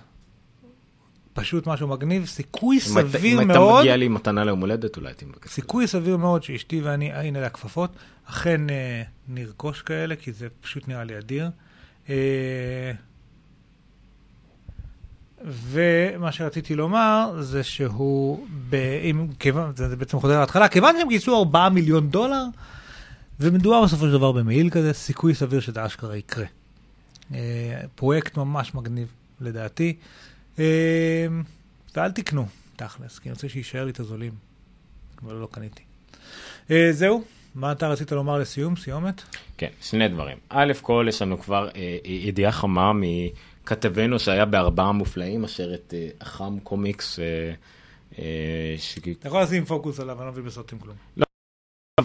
פשוט 1.41 1.67
משהו 1.67 1.89
מגניב, 1.89 2.27
סיכוי 2.27 2.77
אם 2.77 2.81
סביר 2.81 3.43
אם 3.43 3.49
מאוד, 3.49 3.81
מגיע 3.81 3.97
לי 3.97 4.09
מתנה 4.09 4.45
ליום 4.45 4.61
הולדת, 4.61 4.97
אולי 4.97 5.09
הייתי 5.09 5.25
מבקש. 5.25 5.51
סיכוי 5.51 5.87
סביר 5.87 6.17
מאוד 6.17 6.43
שאשתי 6.43 6.81
ואני, 6.81 7.13
אה, 7.13 7.21
הנה 7.21 7.47
הכפפות, 7.47 7.91
אכן 8.25 8.61
uh, 8.69 8.73
נרכוש 9.29 9.83
כאלה, 9.83 10.17
כי 10.17 10.33
זה 10.33 10.49
פשוט 10.61 10.89
נראה 10.89 11.05
לי 11.05 11.19
אדיר. 11.19 11.51
Uh, 12.07 12.11
ומה 15.45 16.33
שרציתי 16.33 16.75
לומר 16.75 17.37
זה 17.41 17.63
שהוא, 17.63 18.47
ב, 18.71 18.75
אם, 18.75 19.27
כיוון, 19.39 19.73
זה 19.77 19.89
זה 19.89 19.97
בעצם 19.97 20.21
חוזר 20.21 20.41
להתחלה, 20.41 20.69
כיוון 20.69 20.95
שהם 20.99 21.09
גייסו 21.09 21.39
4 21.39 21.69
מיליון 21.69 22.11
דולר, 22.11 22.45
ומדובר 23.41 23.83
בסופו 23.85 24.07
של 24.07 24.13
דבר 24.13 24.33
במעיל 24.33 24.71
כזה, 24.71 24.93
סיכוי 24.93 25.35
סביר 25.35 25.61
שזה 25.61 25.87
אשכרה 25.87 26.17
יקרה. 26.17 26.47
אה, 27.35 27.39
פרויקט 27.95 28.37
ממש 28.37 28.75
מגניב, 28.75 29.09
לדעתי. 29.41 29.97
אה, 30.59 31.27
ואל 31.97 32.11
תקנו, 32.11 32.47
תכלס, 32.77 33.19
כי 33.19 33.29
אני 33.29 33.35
רוצה 33.35 33.49
שיישאר 33.49 33.85
לי 33.85 33.91
את 33.91 34.01
הזולים, 34.01 34.33
אבל 35.23 35.35
לא 35.35 35.49
קניתי. 35.51 35.83
אה, 36.71 36.89
זהו, 36.93 37.25
מה 37.55 37.73
אתה 37.73 37.89
רצית 37.89 38.13
לומר 38.13 38.39
לסיום, 38.39 38.77
סיומת? 38.77 39.23
כן, 39.57 39.71
שני 39.83 40.09
דברים. 40.09 40.37
א' 40.49 40.73
כל, 40.83 41.07
יש 41.09 41.23
לנו 41.23 41.39
כבר 41.39 41.69
אה, 41.77 41.99
ידיעה 42.05 42.53
חמה 42.53 42.93
מכתבנו 42.95 44.19
שהיה 44.19 44.45
בארבעה 44.45 44.93
מופלאים, 44.93 45.45
אשר 45.45 45.75
את 45.75 45.95
אה, 45.97 46.09
אח"ם 46.19 46.59
קומיקס, 46.63 47.19
אה, 47.19 47.25
אה, 48.19 48.75
ש... 48.79 48.99
אתה 48.99 49.29
יכול 49.29 49.43
לשים 49.43 49.65
פוקוס 49.65 50.01
עליו, 50.01 50.19
אני 50.19 50.27
לא 50.27 50.33
מבין 50.33 50.45
בסרטים 50.45 50.79
כלום. 50.79 50.97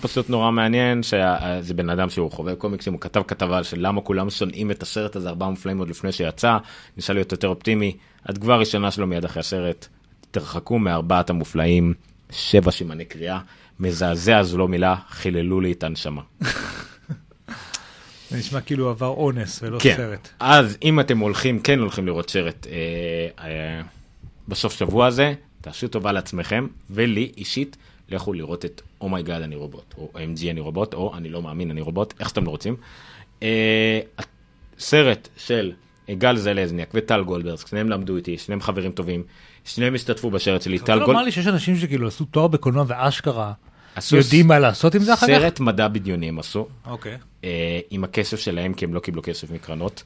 פשוט 0.02 0.30
נורא 0.30 0.52
מעניין 0.52 1.04
שזה 1.04 1.74
בן 1.76 1.90
אדם 1.90 2.10
שהוא 2.10 2.32
חובב 2.32 2.54
קומיקסים, 2.54 2.94
הוא 2.94 3.02
כתב 3.02 3.22
כתבה 3.28 3.64
של 3.64 3.78
למה 3.80 4.02
כולם 4.02 4.30
שונאים 4.30 4.72
את 4.72 4.84
הסרט 4.84 5.16
הזה, 5.16 5.30
ארבעה 5.30 5.50
מופלאים 5.50 5.78
עוד 5.78 5.90
לפני 5.90 6.12
שיצא, 6.12 6.58
ניסה 6.98 7.14
להיות 7.14 7.32
יותר 7.32 7.48
אופטימי, 7.48 7.98
התגובה 8.26 8.54
הראשונה 8.54 8.92
שלו 8.92 9.08
מיד 9.08 9.26
אחרי 9.26 9.40
הסרט, 9.40 9.88
תרחקו 10.32 10.80
מארבעת 10.80 11.30
המופלאים, 11.30 11.94
שבע 12.32 12.72
סימני 12.72 13.06
קריאה, 13.06 13.40
מזעזע 13.80 14.44
זו 14.44 14.58
לא 14.58 14.68
מילה, 14.68 14.96
חיללו 15.10 15.62
לי 15.62 15.72
את 15.72 15.84
הנשמה. 15.84 16.22
זה 18.30 18.38
נשמע 18.38 18.62
כאילו 18.62 18.90
עבר 18.90 19.08
אונס 19.08 19.60
ולא 19.64 19.80
כן, 19.80 19.94
סרט. 19.98 20.30
אז 20.40 20.78
אם 20.84 21.00
אתם 21.00 21.18
הולכים, 21.18 21.60
כן 21.60 21.80
הולכים 21.80 22.06
לראות 22.08 22.30
סרט 22.30 22.68
אה, 22.68 23.46
אה, 23.46 23.82
בסוף 24.48 24.74
שבוע 24.74 25.06
הזה, 25.06 25.34
תעשו 25.62 25.88
טובה 25.88 26.12
לעצמכם, 26.12 26.68
ולי 26.90 27.32
אישית, 27.38 27.78
לכו 28.14 28.34
לראות 28.34 28.66
את 28.66 28.82
Oh 29.02 29.13
my 29.13 29.25
god 29.25 29.42
אני 29.42 29.56
רובוט, 29.56 29.94
או 29.98 30.12
OMG 30.16 30.50
אני 30.50 30.60
רובוט, 30.60 30.94
או 30.94 31.16
אני 31.18 31.30
לא 31.30 31.42
מאמין 31.42 31.72
אני 31.72 31.82
רובוט, 31.82 32.14
איך 32.20 32.30
שאתם 32.30 32.46
לא 32.46 32.50
רוצים. 32.50 32.76
אה, 33.44 34.00
סרט 34.80 35.30
של 35.38 35.72
גל 36.12 36.38
זלזניאק 36.38 36.90
וטל 36.94 37.24
גולדברג, 37.24 37.58
שניהם 37.68 37.90
למדו 37.90 38.16
איתי, 38.16 38.38
שניהם 38.38 38.62
חברים 38.62 38.92
טובים, 38.92 39.24
שניהם 39.66 39.96
השתתפו 39.96 40.32
בסרט 40.32 40.62
שלי, 40.62 40.78
אתה 40.78 40.86
טל 40.86 40.92
רוצה 40.92 41.00
לומר 41.00 41.06
גולדברג, 41.06 41.26
לי 41.26 41.32
שיש 41.32 41.48
אנשים 41.48 41.76
שכאילו 41.76 42.08
עשו 42.08 42.26
תואר 42.26 42.48
בקולנוע 42.48 42.86
ואשכרה 42.88 43.54
עשו 43.96 44.18
יודעים 44.18 44.48
מה 44.48 44.60
לעשות 44.60 44.96
עם 44.96 45.02
זה 45.02 45.14
אחר 45.14 45.28
כך? 45.28 45.34
סרט 45.34 45.60
מדע 45.60 45.88
בדיוני 45.88 46.30
הם 46.30 46.40
עשו, 46.40 46.68
אוקיי. 46.86 47.18
אה, 47.44 47.80
עם 47.90 48.04
הכסף 48.04 48.40
שלהם, 48.40 48.74
כי 48.74 48.86
הם 48.86 48.94
לא 48.94 49.00
קיבלו 49.00 49.22
כסף 49.22 49.52
מקרנות. 49.52 50.04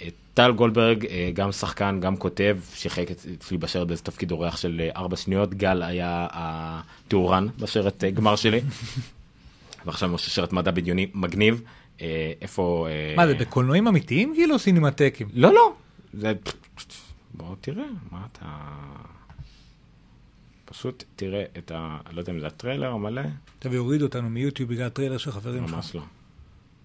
אה, 0.00 0.08
טל 0.38 0.52
גולדברג, 0.52 1.06
אה, 1.06 1.30
גם 1.34 1.52
שחקן, 1.52 2.00
גם 2.00 2.16
כותב, 2.16 2.58
שיחק 2.74 3.10
אצלי 3.10 3.58
בסרט 3.58 3.86
באיזה 3.86 4.02
תפקיד 4.02 4.30
אורח 4.30 4.56
של 4.56 4.80
אה, 4.80 4.90
ארבע 4.96 5.16
שניות, 5.16 5.54
גל 5.54 5.82
היה 5.82 6.26
הטורן 6.32 7.46
בסרט 7.58 8.04
אה, 8.04 8.10
גמר 8.10 8.36
שלי. 8.36 8.60
ועכשיו 9.86 10.12
עושים 10.12 10.30
סרט 10.30 10.52
מדע 10.52 10.70
בדיוני 10.70 11.06
מגניב. 11.14 11.62
איפה... 12.40 12.88
מה 13.16 13.26
זה, 13.26 13.34
בקולנועים 13.34 13.88
אמיתיים 13.88 14.32
כאילו 14.34 14.54
או 14.54 14.58
סינמטקים? 14.58 15.28
לא, 15.34 15.54
לא. 15.54 15.74
זה... 16.14 16.32
בוא 17.34 17.54
תראה, 17.60 17.84
מה 18.10 18.26
אתה... 18.32 18.46
פשוט 20.64 21.04
תראה 21.16 21.44
את 21.58 21.70
ה... 21.74 21.98
לא 22.12 22.20
יודע 22.20 22.32
אם 22.32 22.40
זה 22.40 22.46
הטריילר 22.46 22.90
המלא, 22.90 23.22
טוב, 23.58 23.72
יורידו 23.72 24.04
אותנו 24.04 24.30
מיוטיוב 24.30 24.70
בגלל 24.70 24.88
טריילר 24.88 25.18
של 25.18 25.32
חברים 25.32 25.66
שלך. 25.66 25.74
ממש 25.74 25.94
לא. 25.94 26.02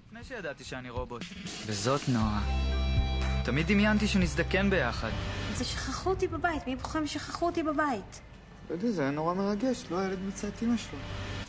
לפני 0.08 0.24
שידעתי 0.24 0.64
שאני 0.64 0.90
רובוט. 0.90 1.24
וזאת 1.68 2.02
נועה. 2.10 2.93
תמיד 3.44 3.68
דמיינתי 3.68 4.08
שנזדקן 4.08 4.70
ביחד. 4.70 5.10
זה 5.56 5.64
שכחו 5.64 6.10
אותי 6.10 6.28
בבית, 6.28 6.68
מי 6.68 6.76
בוחרים 6.76 7.08
שכחו 7.08 7.46
אותי 7.46 7.64
בבית? 7.64 8.20
לא 8.70 8.76
יודע, 8.76 8.92
זה 8.92 9.02
היה 9.02 9.12
נורא 9.12 9.34
מרגש, 9.34 9.86
לא 9.92 10.00
הילד 10.00 10.20
מצא 10.28 10.48
את 10.48 10.64
אמא 10.64 10.78
שלו. 10.78 11.00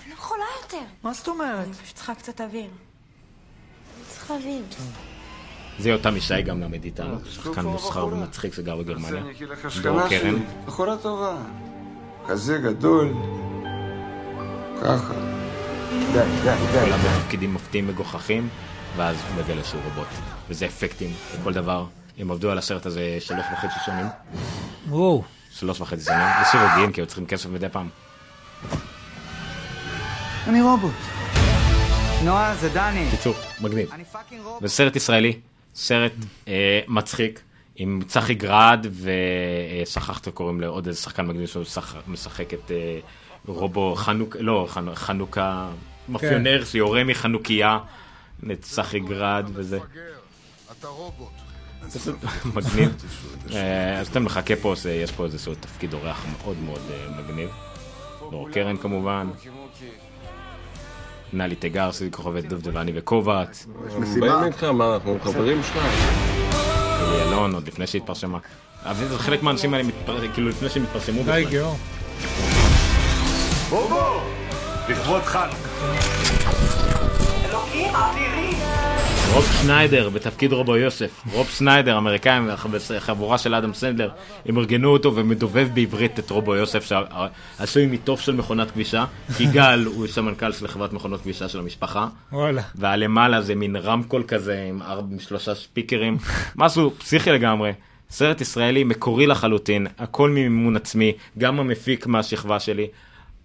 אני 0.02 0.10
לא 0.10 0.14
יכולה 0.14 0.44
יותר. 0.62 0.84
מה 1.02 1.12
זאת 1.12 1.28
אומרת? 1.28 1.64
אני 1.64 1.74
פשוט 1.74 1.96
צריכה 1.96 2.14
קצת 2.14 2.40
אוויר. 2.40 2.62
אני 2.64 4.04
צריכה 4.08 4.34
אוויר. 4.34 4.64
זה 5.78 5.90
יותם 5.90 6.16
ישי 6.16 6.42
גם 6.42 6.60
למד 6.60 6.84
איתנו, 6.84 7.16
שחקן 7.30 7.66
מוסחר 7.66 8.06
ומצחיק 8.06 8.54
שגר 8.54 8.76
בגרמניה. 8.76 9.22
שכנה 9.68 10.08
קרן. 10.08 10.34
בחורה 10.66 10.96
טובה. 10.96 11.36
כזה 12.26 12.58
גדול. 12.58 13.14
ככה. 14.82 15.14
די, 16.12 16.18
די, 16.42 16.54
די. 16.72 16.80
עולה 16.80 16.96
בתפקידים 16.96 17.52
מופתיים 17.52 17.86
מגוחכים, 17.86 18.48
ואז 18.96 19.16
הוא 19.28 19.44
מגלה 19.44 19.64
שהוא 19.64 19.80
רובוט. 19.84 20.34
וזה 20.48 20.66
אפקטים 20.66 21.12
לכל 21.40 21.52
דבר. 21.52 21.84
הם 22.18 22.30
עבדו 22.30 22.50
על 22.50 22.58
הסרט 22.58 22.86
הזה 22.86 23.16
שלוש 23.20 23.44
וחצי 23.52 23.74
שנים. 23.86 24.06
וואו. 24.88 25.24
שלוש 25.50 25.80
וחצי 25.80 26.04
שנים. 26.04 26.18
זה 26.38 26.50
סירוגים, 26.50 26.92
כי 26.92 27.00
היו 27.00 27.06
צריכים 27.06 27.26
כסף 27.26 27.46
מדי 27.50 27.68
פעם. 27.68 27.88
אני 30.46 30.62
רובוט. 30.62 30.92
נועה, 32.24 32.54
זה 32.54 32.68
דני. 32.68 33.06
קיצור, 33.10 33.34
מגניב. 33.60 33.92
אני 33.92 34.04
fucking 34.05 34.40
רובוט. 34.44 34.62
זה 34.62 34.68
סרט 34.68 34.96
ישראלי, 34.96 35.32
סרט 35.74 36.12
אה, 36.48 36.80
מצחיק, 36.88 37.40
עם 37.76 38.00
צחי 38.06 38.34
גרד, 38.34 38.86
ושכחתי 39.82 40.13
איך 40.13 40.28
קוראים 40.28 40.60
לעוד 40.60 40.86
איזה 40.86 41.00
שחקן 41.00 41.26
מגניב 41.26 41.46
שמשחק 41.48 42.54
את 42.54 42.70
אה, 42.70 42.98
רובו 43.46 43.94
חנוכה, 43.94 44.38
לא, 44.40 44.68
חנ- 44.74 44.94
חנוכה, 44.94 45.68
מאפיונר 46.08 46.64
שיורה 46.64 47.04
מחנוכיה, 47.04 47.78
את 48.52 48.62
צחי 48.62 49.00
גרד 49.00 49.50
וזה. 49.54 49.78
אתה 50.85 50.93
רובוט. 50.93 51.28
פשוט 51.94 52.16
מגניב. 52.55 52.94
אה, 53.55 53.98
אז 54.01 54.09
אתם 54.09 54.24
מחכה 54.24 54.56
פה, 54.56 54.74
זה- 54.77 54.93
יש 54.93 55.12
פה 55.12 55.24
איזשהו 55.24 55.55
תפקיד 55.55 55.93
אורח 55.94 56.24
מאוד 56.39 56.56
מאוד 56.65 56.81
אה, 56.90 57.23
מגניב. 57.23 57.51
דור 58.31 58.48
קרן 58.51 58.77
כמובן, 58.77 59.31
נלי 61.32 61.55
תיגר, 61.55 61.93
סביב 61.93 62.15
כוכבת 62.15 62.44
דובדבני 62.44 62.93
וקובץ. 62.94 63.66
באים 64.20 64.44
איתך, 64.44 64.65
מה, 64.65 64.94
אנחנו 64.94 65.19
חברים 65.23 65.62
שלך? 65.62 65.77
אלי 67.01 67.23
אלון, 67.23 67.55
עוד 67.55 67.66
לפני 67.69 67.86
שהתפרסמה. 67.86 68.39
אבל 68.82 69.09
זה 69.09 69.19
חלק 69.19 69.43
מהאנשים 69.43 69.74
האלה, 69.74 69.89
כאילו 70.35 70.48
לפני 70.48 70.69
שהם 70.69 70.82
התפרסמו 70.82 71.16
די, 71.23 71.31
בכלל. 71.31 71.44
גיאור. 71.51 71.77
בוא 73.70 73.89
בוא! 73.89 74.20
לכבוד 74.89 75.23
חנוכה. 75.23 75.94
רוב 79.32 79.44
שניידר 79.62 80.09
בתפקיד 80.09 80.52
רובו 80.52 80.76
יוסף. 80.76 81.22
רוב 81.32 81.48
שניידר, 81.48 81.98
אמריקאים, 81.98 82.48
חבורה 82.98 83.38
של 83.38 83.55
אדם 83.55 83.74
סנדלר, 83.74 84.10
הם 84.46 84.59
ארגנו 84.59 84.88
אותו 84.88 85.16
ומדובב 85.16 85.68
בעברית 85.74 86.18
את 86.18 86.30
רובו 86.30 86.55
יוסף, 86.55 86.84
שעשוי 86.84 87.86
מתוף 87.86 88.20
של 88.20 88.34
מכונת 88.34 88.70
כבישה, 88.70 89.05
כי 89.36 89.46
גל 89.46 89.84
הוא 89.86 90.06
סמנכ"ל 90.06 90.52
של 90.52 90.68
חברת 90.68 90.92
מכונות 90.92 91.20
כבישה 91.20 91.48
של 91.48 91.59
המשפחה. 91.59 92.06
וואלה. 92.32 92.62
והלמעלה 92.74 93.40
זה 93.40 93.55
מין 93.55 93.76
רמקול 93.76 94.22
כזה 94.28 94.64
עם 94.68 94.82
עם 94.82 95.18
שלושה 95.20 95.55
ספיקרים, 95.55 96.16
משהו 96.56 96.90
פסיכי 96.98 97.30
לגמרי. 97.30 97.72
סרט 98.10 98.40
ישראלי 98.40 98.84
מקורי 98.84 99.26
לחלוטין, 99.26 99.86
הכל 99.98 100.30
ממימון 100.30 100.76
עצמי, 100.76 101.12
גם 101.38 101.60
המפיק 101.60 102.06
מהשכבה 102.06 102.60
שלי. 102.60 102.86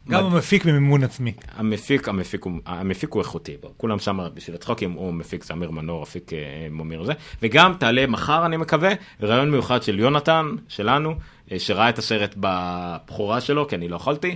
גם 0.07 0.25
המפיק 0.25 0.65
ממימון 0.65 1.03
עצמי. 1.03 1.33
המפיק, 1.55 2.07
המפיק 2.07 2.43
הוא, 2.43 2.53
המפיק 2.65 3.13
הוא 3.13 3.21
איכותי, 3.21 3.57
בוא. 3.61 3.69
כולם 3.77 3.99
שם 3.99 4.19
בשביל 4.33 4.55
הצחוקים, 4.55 4.91
הוא 4.91 5.13
מפיק 5.13 5.43
זה 5.43 5.53
אמיר 5.53 5.71
מנור, 5.71 6.03
אפיק 6.03 6.33
אה, 6.33 6.67
מומיר 6.71 7.03
זה, 7.03 7.13
וגם 7.41 7.73
תעלה 7.79 8.07
מחר 8.07 8.45
אני 8.45 8.57
מקווה, 8.57 8.89
ראיון 9.21 9.51
מיוחד 9.51 9.83
של 9.83 9.99
יונתן, 9.99 10.45
שלנו, 10.67 11.15
אה, 11.51 11.59
שראה 11.59 11.89
את 11.89 11.97
הסרט 11.97 12.35
בבכורה 12.37 13.41
שלו, 13.41 13.67
כי 13.67 13.75
אני 13.75 13.87
לא 13.87 13.95
יכולתי, 13.95 14.35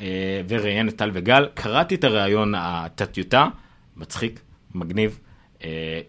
אה, 0.00 0.40
וראיין 0.48 0.88
את 0.88 0.96
טל 0.96 1.10
וגל, 1.14 1.48
קראתי 1.54 1.94
את 1.94 2.04
הראיון, 2.04 2.54
את 2.56 3.00
הטיוטה, 3.00 3.48
מצחיק, 3.96 4.40
מגניב. 4.74 5.18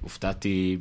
הופתעתי, 0.01 0.77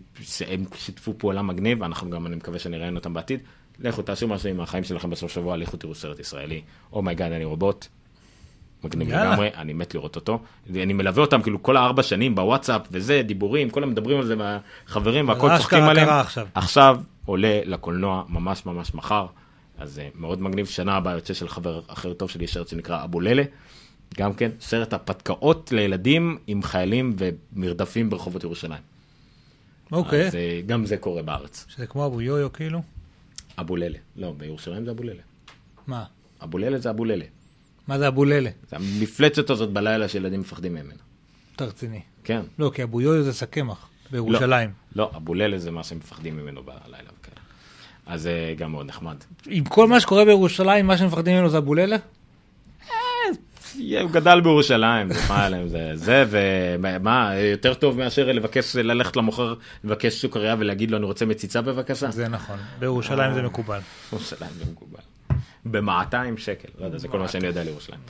הם 0.48 0.64
שיתפו 0.74 1.14
פעולה 1.18 1.42
מגניב, 1.42 1.82
אנחנו 1.82 2.10
גם, 2.10 2.26
אני 2.26 2.36
מקווה 2.36 2.58
שאני 2.58 2.76
אראיין 2.76 2.96
אותם 2.96 3.14
בעתיד. 3.14 3.40
לכו 3.78 4.02
תעשו 4.02 4.28
משהו 4.28 4.48
עם 4.48 4.60
החיים 4.60 4.84
שלכם 4.84 5.10
בסוף 5.10 5.32
שבוע, 5.32 5.56
לכו 5.56 5.76
תראו 5.76 5.94
סרט 5.94 6.18
ישראלי. 6.18 6.62
Oh 6.92 7.02
my 7.02 7.12
god, 7.12 7.32
אני 7.32 7.44
רובוט. 7.44 7.86
מגניב 8.84 9.08
יאללה. 9.08 9.30
לגמרי, 9.30 9.50
אני 9.54 9.72
מת 9.72 9.94
לראות 9.94 10.16
אותו. 10.16 10.38
אני 10.70 10.92
מלווה 10.92 11.22
אותם 11.22 11.42
כאילו 11.42 11.62
כל 11.62 11.76
הארבע 11.76 12.02
שנים 12.02 12.34
בוואטסאפ 12.34 12.82
וזה, 12.90 13.22
דיבורים, 13.22 13.70
כולם 13.70 13.90
מדברים 13.90 14.18
על 14.18 14.26
זה 14.26 14.36
מהחברים 14.36 15.28
והכל 15.28 15.56
צוחקים 15.56 15.82
עליהם. 15.82 16.08
עכשיו. 16.08 16.46
עכשיו 16.54 17.00
עולה 17.24 17.60
לקולנוע 17.64 18.24
ממש 18.28 18.66
ממש 18.66 18.94
מחר, 18.94 19.26
אז 19.78 19.92
זה 19.92 20.08
מאוד 20.14 20.42
מגניב. 20.42 20.66
שנה 20.66 20.96
הבאה 20.96 21.14
יוצא 21.14 21.34
של 21.34 21.48
חבר 21.48 21.80
אחר 21.86 22.12
טוב 22.12 22.30
שלי, 22.30 22.46
סרט 22.46 22.68
שנקרא 22.68 23.04
אבוללה. 23.04 23.42
גם 24.16 24.34
כן, 24.34 24.50
סרט 24.60 24.92
הרפתקאות 24.92 25.72
לילדים 25.72 26.38
עם 26.46 26.62
חיילים 26.62 27.16
ומרדפים 27.18 28.10
ברחובות 28.10 28.44
ירושלים. 28.44 28.82
אוקיי. 29.92 30.26
אז 30.26 30.34
אה, 30.34 30.60
גם 30.66 30.86
זה 30.86 30.96
קורה 30.96 31.22
בארץ. 31.22 31.66
שזה 31.68 31.86
כמו 31.86 32.06
אבו 32.06 32.20
יויו 32.20 32.52
כאילו? 32.52 32.82
אבוללה. 33.60 33.98
לא, 34.16 34.34
בירושלים 34.36 34.84
זה 34.84 34.90
אבוללה. 34.90 35.22
מה? 35.86 36.04
אבוללה 36.42 36.78
זה 36.78 36.90
אבוללה. 36.90 37.24
מה 37.88 37.98
זה 37.98 38.08
אבוללה? 38.08 38.50
זה 38.70 38.76
המפלצת 38.76 39.50
הזאת 39.50 39.70
בלילה 39.70 40.08
שילדים 40.08 40.40
מפחדים 40.40 40.72
ממנה. 40.74 40.94
אתה 41.56 41.64
רציני. 41.64 42.00
כן. 42.24 42.40
לא, 42.58 42.70
כי 42.74 42.82
אבו 42.82 43.00
יויו 43.00 43.22
זה 43.22 43.32
שק 43.32 43.50
קמח 43.50 43.88
בירושלים. 44.10 44.70
לא, 44.96 45.04
לא, 45.12 45.16
אבוללה 45.16 45.58
זה 45.58 45.70
מה 45.70 45.84
שהם 45.84 45.98
מפחדים 45.98 46.36
ממנו 46.36 46.62
בלילה 46.62 47.10
וכאלה. 47.20 47.40
אז 48.06 48.22
זה 48.22 48.54
גם 48.58 48.72
מאוד 48.72 48.86
נחמד. 48.86 49.16
עם 49.46 49.64
כל 49.64 49.88
מה 49.88 50.00
שקורה 50.00 50.24
בירושלים, 50.24 50.86
מה 50.86 50.98
שמפחדים 50.98 51.34
ממנו 51.36 51.48
זה 51.48 51.58
אבוללה? 51.58 51.96
הוא 54.02 54.10
גדל 54.10 54.40
בירושלים, 54.40 55.08
מה 55.28 55.44
עליהם, 55.44 55.68
זה 55.68 55.90
זה, 55.94 56.24
ומה, 56.30 57.34
יותר 57.34 57.74
טוב 57.74 57.98
מאשר 57.98 58.32
לבקש, 58.32 58.76
ללכת 58.76 59.16
למוכר, 59.16 59.54
לבקש 59.84 60.20
סוכריה 60.20 60.56
ולהגיד 60.58 60.90
לו, 60.90 60.96
אני 60.96 61.06
רוצה 61.06 61.26
מציצה 61.26 61.62
בבקשה? 61.62 62.10
זה 62.10 62.28
נכון, 62.28 62.58
בירושלים 62.78 63.34
זה 63.34 63.42
מקובל. 63.42 63.80
בירושלים 64.12 64.50
זה 64.58 64.64
מקובל. 64.72 65.00
ב-200 65.70 66.14
שקל, 66.40 66.68
לא 66.78 66.84
יודע, 66.84 66.98
זה 66.98 67.08
כל 67.08 67.18
מה 67.18 67.28
שאני 67.28 67.46
יודע 67.46 67.60
על 67.60 67.68
ירושלים. 67.68 68.00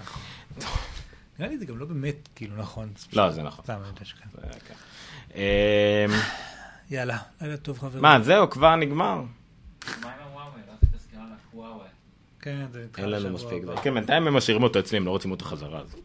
נראה 1.39 1.51
לי 1.51 1.59
זה 1.59 1.67
גם 1.67 1.79
לא 1.79 1.87
באמת 1.87 2.29
כאילו 2.35 2.57
נכון. 2.57 2.89
לא, 3.13 3.31
זה 3.31 3.43
נכון. 3.43 3.65
סתם, 3.65 3.75
אני 3.81 3.89
יודע 3.89 4.05
שכן. 4.05 4.29
זה 4.35 4.61
ככה. 4.61 4.75
אמ, 5.35 5.41
יאללה, 6.91 7.19
לילה 7.41 7.57
טוב 7.57 7.79
חברים. 7.79 8.03
מה, 8.03 8.21
זהו, 8.23 8.51
כבר 8.51 8.77
נגמר. 8.77 9.23
כן, 12.41 12.67
זה 12.73 12.85
נדחה 12.85 13.03
אין 13.03 13.11
לנו 13.11 13.31
מספיק. 13.31 13.63
כן, 13.83 13.95
בינתיים 13.95 14.27
הם 14.27 14.35
משאירים 14.37 14.63
אותו 14.63 14.79
אצלי, 14.79 14.99
הם 14.99 15.07
לא 15.07 15.11
רוצים 15.11 15.31
אותו 15.31 15.45
חזרה. 15.45 15.81
אז- 15.81 15.97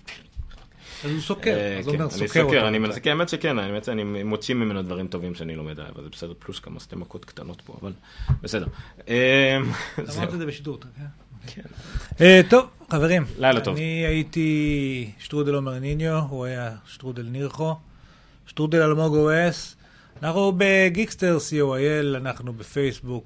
הוא 1.04 1.20
סוקר, 1.22 1.52
אה, 1.52 1.78
אז 1.80 1.88
הוא 1.88 1.96
כן, 1.96 2.02
אומר 2.02 2.14
אני 2.20 2.28
סוקר 2.28 2.44
אותו. 2.44 2.68
אני 2.68 2.80
מנסה, 2.80 3.00
כן, 3.00 3.10
האמת 3.10 3.30
שכן, 3.30 3.60
האמת 3.60 3.84
שאני 3.84 4.24
מוציא 4.24 4.56
ממנו 4.56 4.82
דברים 4.82 5.08
טובים 5.08 5.36
שאני 5.36 5.56
לומד 5.56 5.80
עליו, 5.80 5.94
אז 5.98 6.04
זה 6.04 6.10
בסדר, 6.10 6.34
פלוס 6.40 6.60
כמה 6.60 6.80
שתי 6.80 6.96
מכות 6.96 7.26
קטנות 7.26 7.62
פה, 7.62 7.78
אבל 7.82 7.94
בסדר. 8.42 8.68
אמ. 9.08 9.14
אמרת 10.18 10.34
את 10.34 10.38
זה 10.40 10.46
בשידור, 10.46 10.76
אתה 10.76 10.88
כן. 10.98 11.06
אה, 12.22 12.42
טוב, 12.50 12.66
חברים. 12.90 13.26
לילה 13.38 13.62
טוב. 13.62 13.76
אני 13.76 14.06
הייתי 14.06 15.12
שטרודל 15.20 15.56
עומר 15.56 15.80
ניניו, 15.80 16.20
הוא 16.30 16.46
היה 16.46 16.72
שטרודל 16.86 17.24
נירחו, 17.24 17.76
שטרודל 18.48 18.82
אלמוג 18.82 19.18
אס. 19.30 19.76
אנחנו 20.24 20.54
בגיקסטר 20.58 21.38
co.il, 21.38 22.18
אנחנו 22.18 22.54
בפייסבוק, 22.54 23.26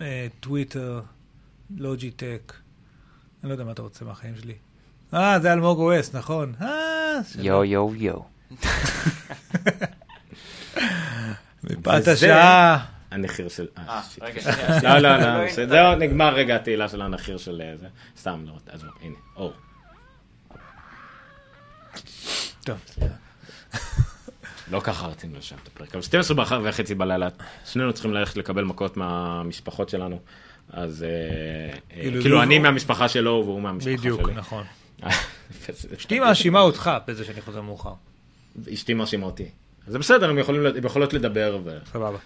אה, 0.00 0.26
טוויטר, 0.40 1.00
לוג'יטק. 1.76 2.52
אני 3.42 3.48
לא 3.48 3.54
יודע 3.54 3.64
מה 3.64 3.72
אתה 3.72 3.82
רוצה 3.82 4.04
מהחיים 4.04 4.34
שלי. 4.42 4.54
אה, 5.14 5.40
זה 5.40 5.52
אלמוג 5.52 5.92
אס, 5.92 6.14
נכון. 6.14 6.52
אה. 6.60 7.20
יו 7.38 7.64
יו 7.64 7.94
יו. 7.94 8.14
מפאת 11.64 12.08
השעה. 12.08 12.95
הנחיר 13.10 13.48
של... 13.48 13.66
אה, 13.78 13.82
אה. 13.88 14.02
רגע, 14.20 14.40
שנייה, 14.80 14.80
לא, 14.82 14.98
לא, 14.98 15.16
לא, 15.16 15.38
לא, 15.44 15.46
אתה- 15.52 15.66
זהו, 15.66 15.94
נגמר 15.94 16.34
רגע 16.34 16.56
התהילה 16.56 16.88
של 16.88 17.02
הנחיר 17.02 17.36
של 17.38 17.62
אה, 17.64 17.76
זה. 17.76 17.86
סתם, 18.18 18.44
לא, 18.46 18.52
עזוב, 18.68 18.90
הנה, 19.02 19.14
אור. 19.36 19.52
טוב. 22.64 22.76
לא 24.70 24.80
ככה 24.80 25.06
רצינו 25.06 25.38
לשם 25.38 25.56
את 25.62 25.68
הפרק, 25.68 25.92
אבל 25.94 26.02
12 26.02 26.36
באחר 26.36 26.60
וחצי 26.64 26.94
בלילה, 26.94 27.28
שנינו 27.66 27.92
צריכים 27.92 28.14
ללכת 28.14 28.36
לקבל 28.36 28.64
מכות 28.64 28.96
מהמשפחות 28.96 29.88
שלנו, 29.88 30.20
אז 30.70 31.02
אה, 31.02 31.78
כאילו, 31.88 32.20
כאילו 32.22 32.36
לא- 32.36 32.42
אני 32.42 32.58
מהמשפחה 32.58 33.08
שלו 33.08 33.42
והוא 33.46 33.60
מהמשפחה 33.62 33.90
שלי. 33.90 33.96
בדיוק, 33.96 34.30
נכון. 34.30 34.64
אשתי 35.98 36.20
מאשימה 36.20 36.60
אותך 36.60 36.90
בזה 37.06 37.24
שאני 37.24 37.40
חוזר 37.40 37.60
מאוחר. 37.62 37.92
אשתי 38.72 38.94
מאשימה 38.94 39.26
אותי. 39.26 39.48
זה 39.86 39.98
בסדר, 39.98 40.30
הם 40.30 40.38
יכולות 40.84 41.12
לדבר. 41.12 41.58
סבבה. 41.92 42.18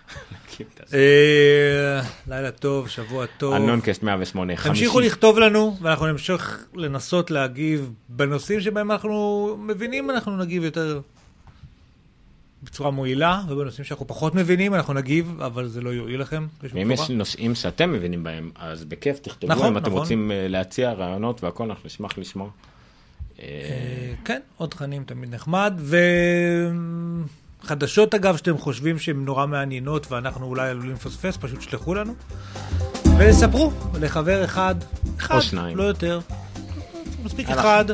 אה, 0.94 2.00
לילה 2.28 2.50
טוב, 2.50 2.88
שבוע 2.88 3.26
טוב. 3.38 3.54
הנונקאסט 3.54 4.02
108, 4.02 4.56
חמישי. 4.56 4.68
תמשיכו 4.68 5.00
לכתוב 5.00 5.38
לנו, 5.38 5.76
ואנחנו 5.82 6.06
נמשיך 6.06 6.66
לנסות 6.74 7.30
להגיב 7.30 7.92
בנושאים 8.08 8.60
שבהם 8.60 8.90
אנחנו 8.90 9.56
מבינים, 9.60 10.10
אנחנו 10.10 10.36
נגיב 10.36 10.64
יותר 10.64 11.00
בצורה 12.62 12.90
מועילה, 12.90 13.40
ובנושאים 13.48 13.84
שאנחנו 13.84 14.06
פחות 14.06 14.34
מבינים, 14.34 14.74
אנחנו 14.74 14.94
נגיב, 14.94 15.40
אבל 15.40 15.68
זה 15.68 15.80
לא 15.80 15.90
יועיל 15.90 16.20
לכם. 16.20 16.46
צורה. 16.68 16.82
יש 16.92 17.10
נושאים 17.10 17.54
שאתם 17.54 17.92
מבינים 17.92 18.24
בהם, 18.24 18.50
אז 18.54 18.84
בכיף 18.84 19.18
תכתבו, 19.18 19.52
נכון, 19.52 19.66
אם 19.66 19.78
אתם 19.78 19.86
נכון. 19.86 19.98
רוצים 19.98 20.32
אה, 20.32 20.48
להציע 20.48 20.92
רעיונות 20.92 21.44
והכל, 21.44 21.64
אנחנו 21.64 21.86
נשמח 21.86 22.18
לשמוע. 22.18 22.48
אה, 23.42 24.14
כן, 24.24 24.40
עוד 24.56 24.70
תכנים 24.70 25.04
תמיד 25.04 25.34
נחמד, 25.34 25.74
ו... 25.78 25.96
חדשות 27.62 28.14
אגב 28.14 28.36
שאתם 28.36 28.58
חושבים 28.58 28.98
שהן 28.98 29.24
נורא 29.24 29.46
מעניינות 29.46 30.12
ואנחנו 30.12 30.46
אולי 30.46 30.68
עלולים 30.70 30.92
לפספס, 30.92 31.36
פשוט 31.40 31.62
שלחו 31.62 31.94
לנו. 31.94 32.14
וספרו 33.18 33.72
לחבר 34.00 34.44
אחד, 34.44 34.74
אחד, 35.18 35.34
או 35.34 35.42
שניים. 35.42 35.76
לא 35.76 35.82
יותר. 35.82 36.20
מספיק 37.24 37.48
אנחנו- 37.48 37.60
אחד. 37.62 37.84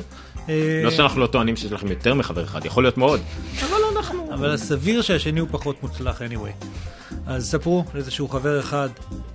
אה, 0.48 0.80
לא 0.84 0.90
שאנחנו 0.90 1.20
לא 1.20 1.26
טוענים 1.26 1.56
שיש 1.56 1.72
לכם 1.72 1.90
יותר 1.90 2.14
מחבר 2.14 2.44
אחד, 2.44 2.64
יכול 2.64 2.84
להיות 2.84 2.98
מאוד. 2.98 3.20
אבל 3.60 3.78
לא 3.80 3.98
אנחנו. 3.98 4.34
אבל 4.34 4.56
סביר 4.56 5.02
שהשני 5.02 5.40
הוא 5.40 5.48
פחות 5.50 5.82
מוצלח 5.82 6.22
anyway. 6.22 6.64
אז 7.26 7.50
ספרו 7.50 7.84
לאיזשהו 7.94 8.28
חבר 8.28 8.60
אחד 8.60 8.88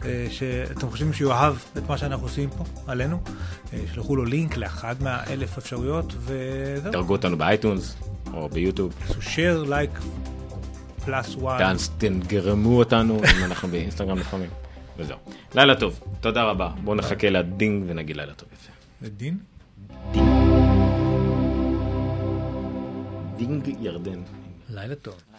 אה, 0.05 0.27
שאתם 0.29 0.89
חושבים 0.89 1.13
שהוא 1.13 1.31
יאהב 1.31 1.55
את 1.77 1.89
מה 1.89 1.97
שאנחנו 1.97 2.25
עושים 2.25 2.49
פה 2.49 2.63
עלינו. 2.88 3.19
אה, 3.73 3.79
שלחו 3.93 4.15
לו 4.15 4.25
לינק 4.25 4.57
לאחד 4.57 4.95
מהאלף 5.03 5.57
אפשרויות 5.57 6.13
וזהו. 6.17 6.91
דרגו 6.91 7.13
אותנו 7.13 7.38
באייטונס 7.38 7.95
או 8.33 8.49
ביוטיוב. 8.49 8.93
עשו 9.09 9.19
share, 9.19 9.67
like, 9.69 10.01
plus 11.05 11.35
one. 11.35 11.59
דאנס, 11.59 11.91
תגרמו 11.97 12.77
אותנו 12.77 13.21
אם 13.23 13.43
אנחנו 13.47 13.67
באינסטגרם 13.67 14.17
לפעמים. 14.17 14.49
וזהו. 14.97 15.17
לילה 15.55 15.75
טוב, 15.75 15.99
תודה 16.21 16.43
רבה. 16.43 16.69
בואו 16.83 16.95
נחכה 16.95 17.29
לדינג 17.29 17.83
ונגיד 17.88 18.17
לילה 18.17 18.33
טוב 18.33 18.49
יפה. 18.53 18.71
ודין? 19.01 19.38
דינג 23.41 23.68
ירדן. 23.80 24.22
לילה 24.69 24.95
טוב. 24.95 25.30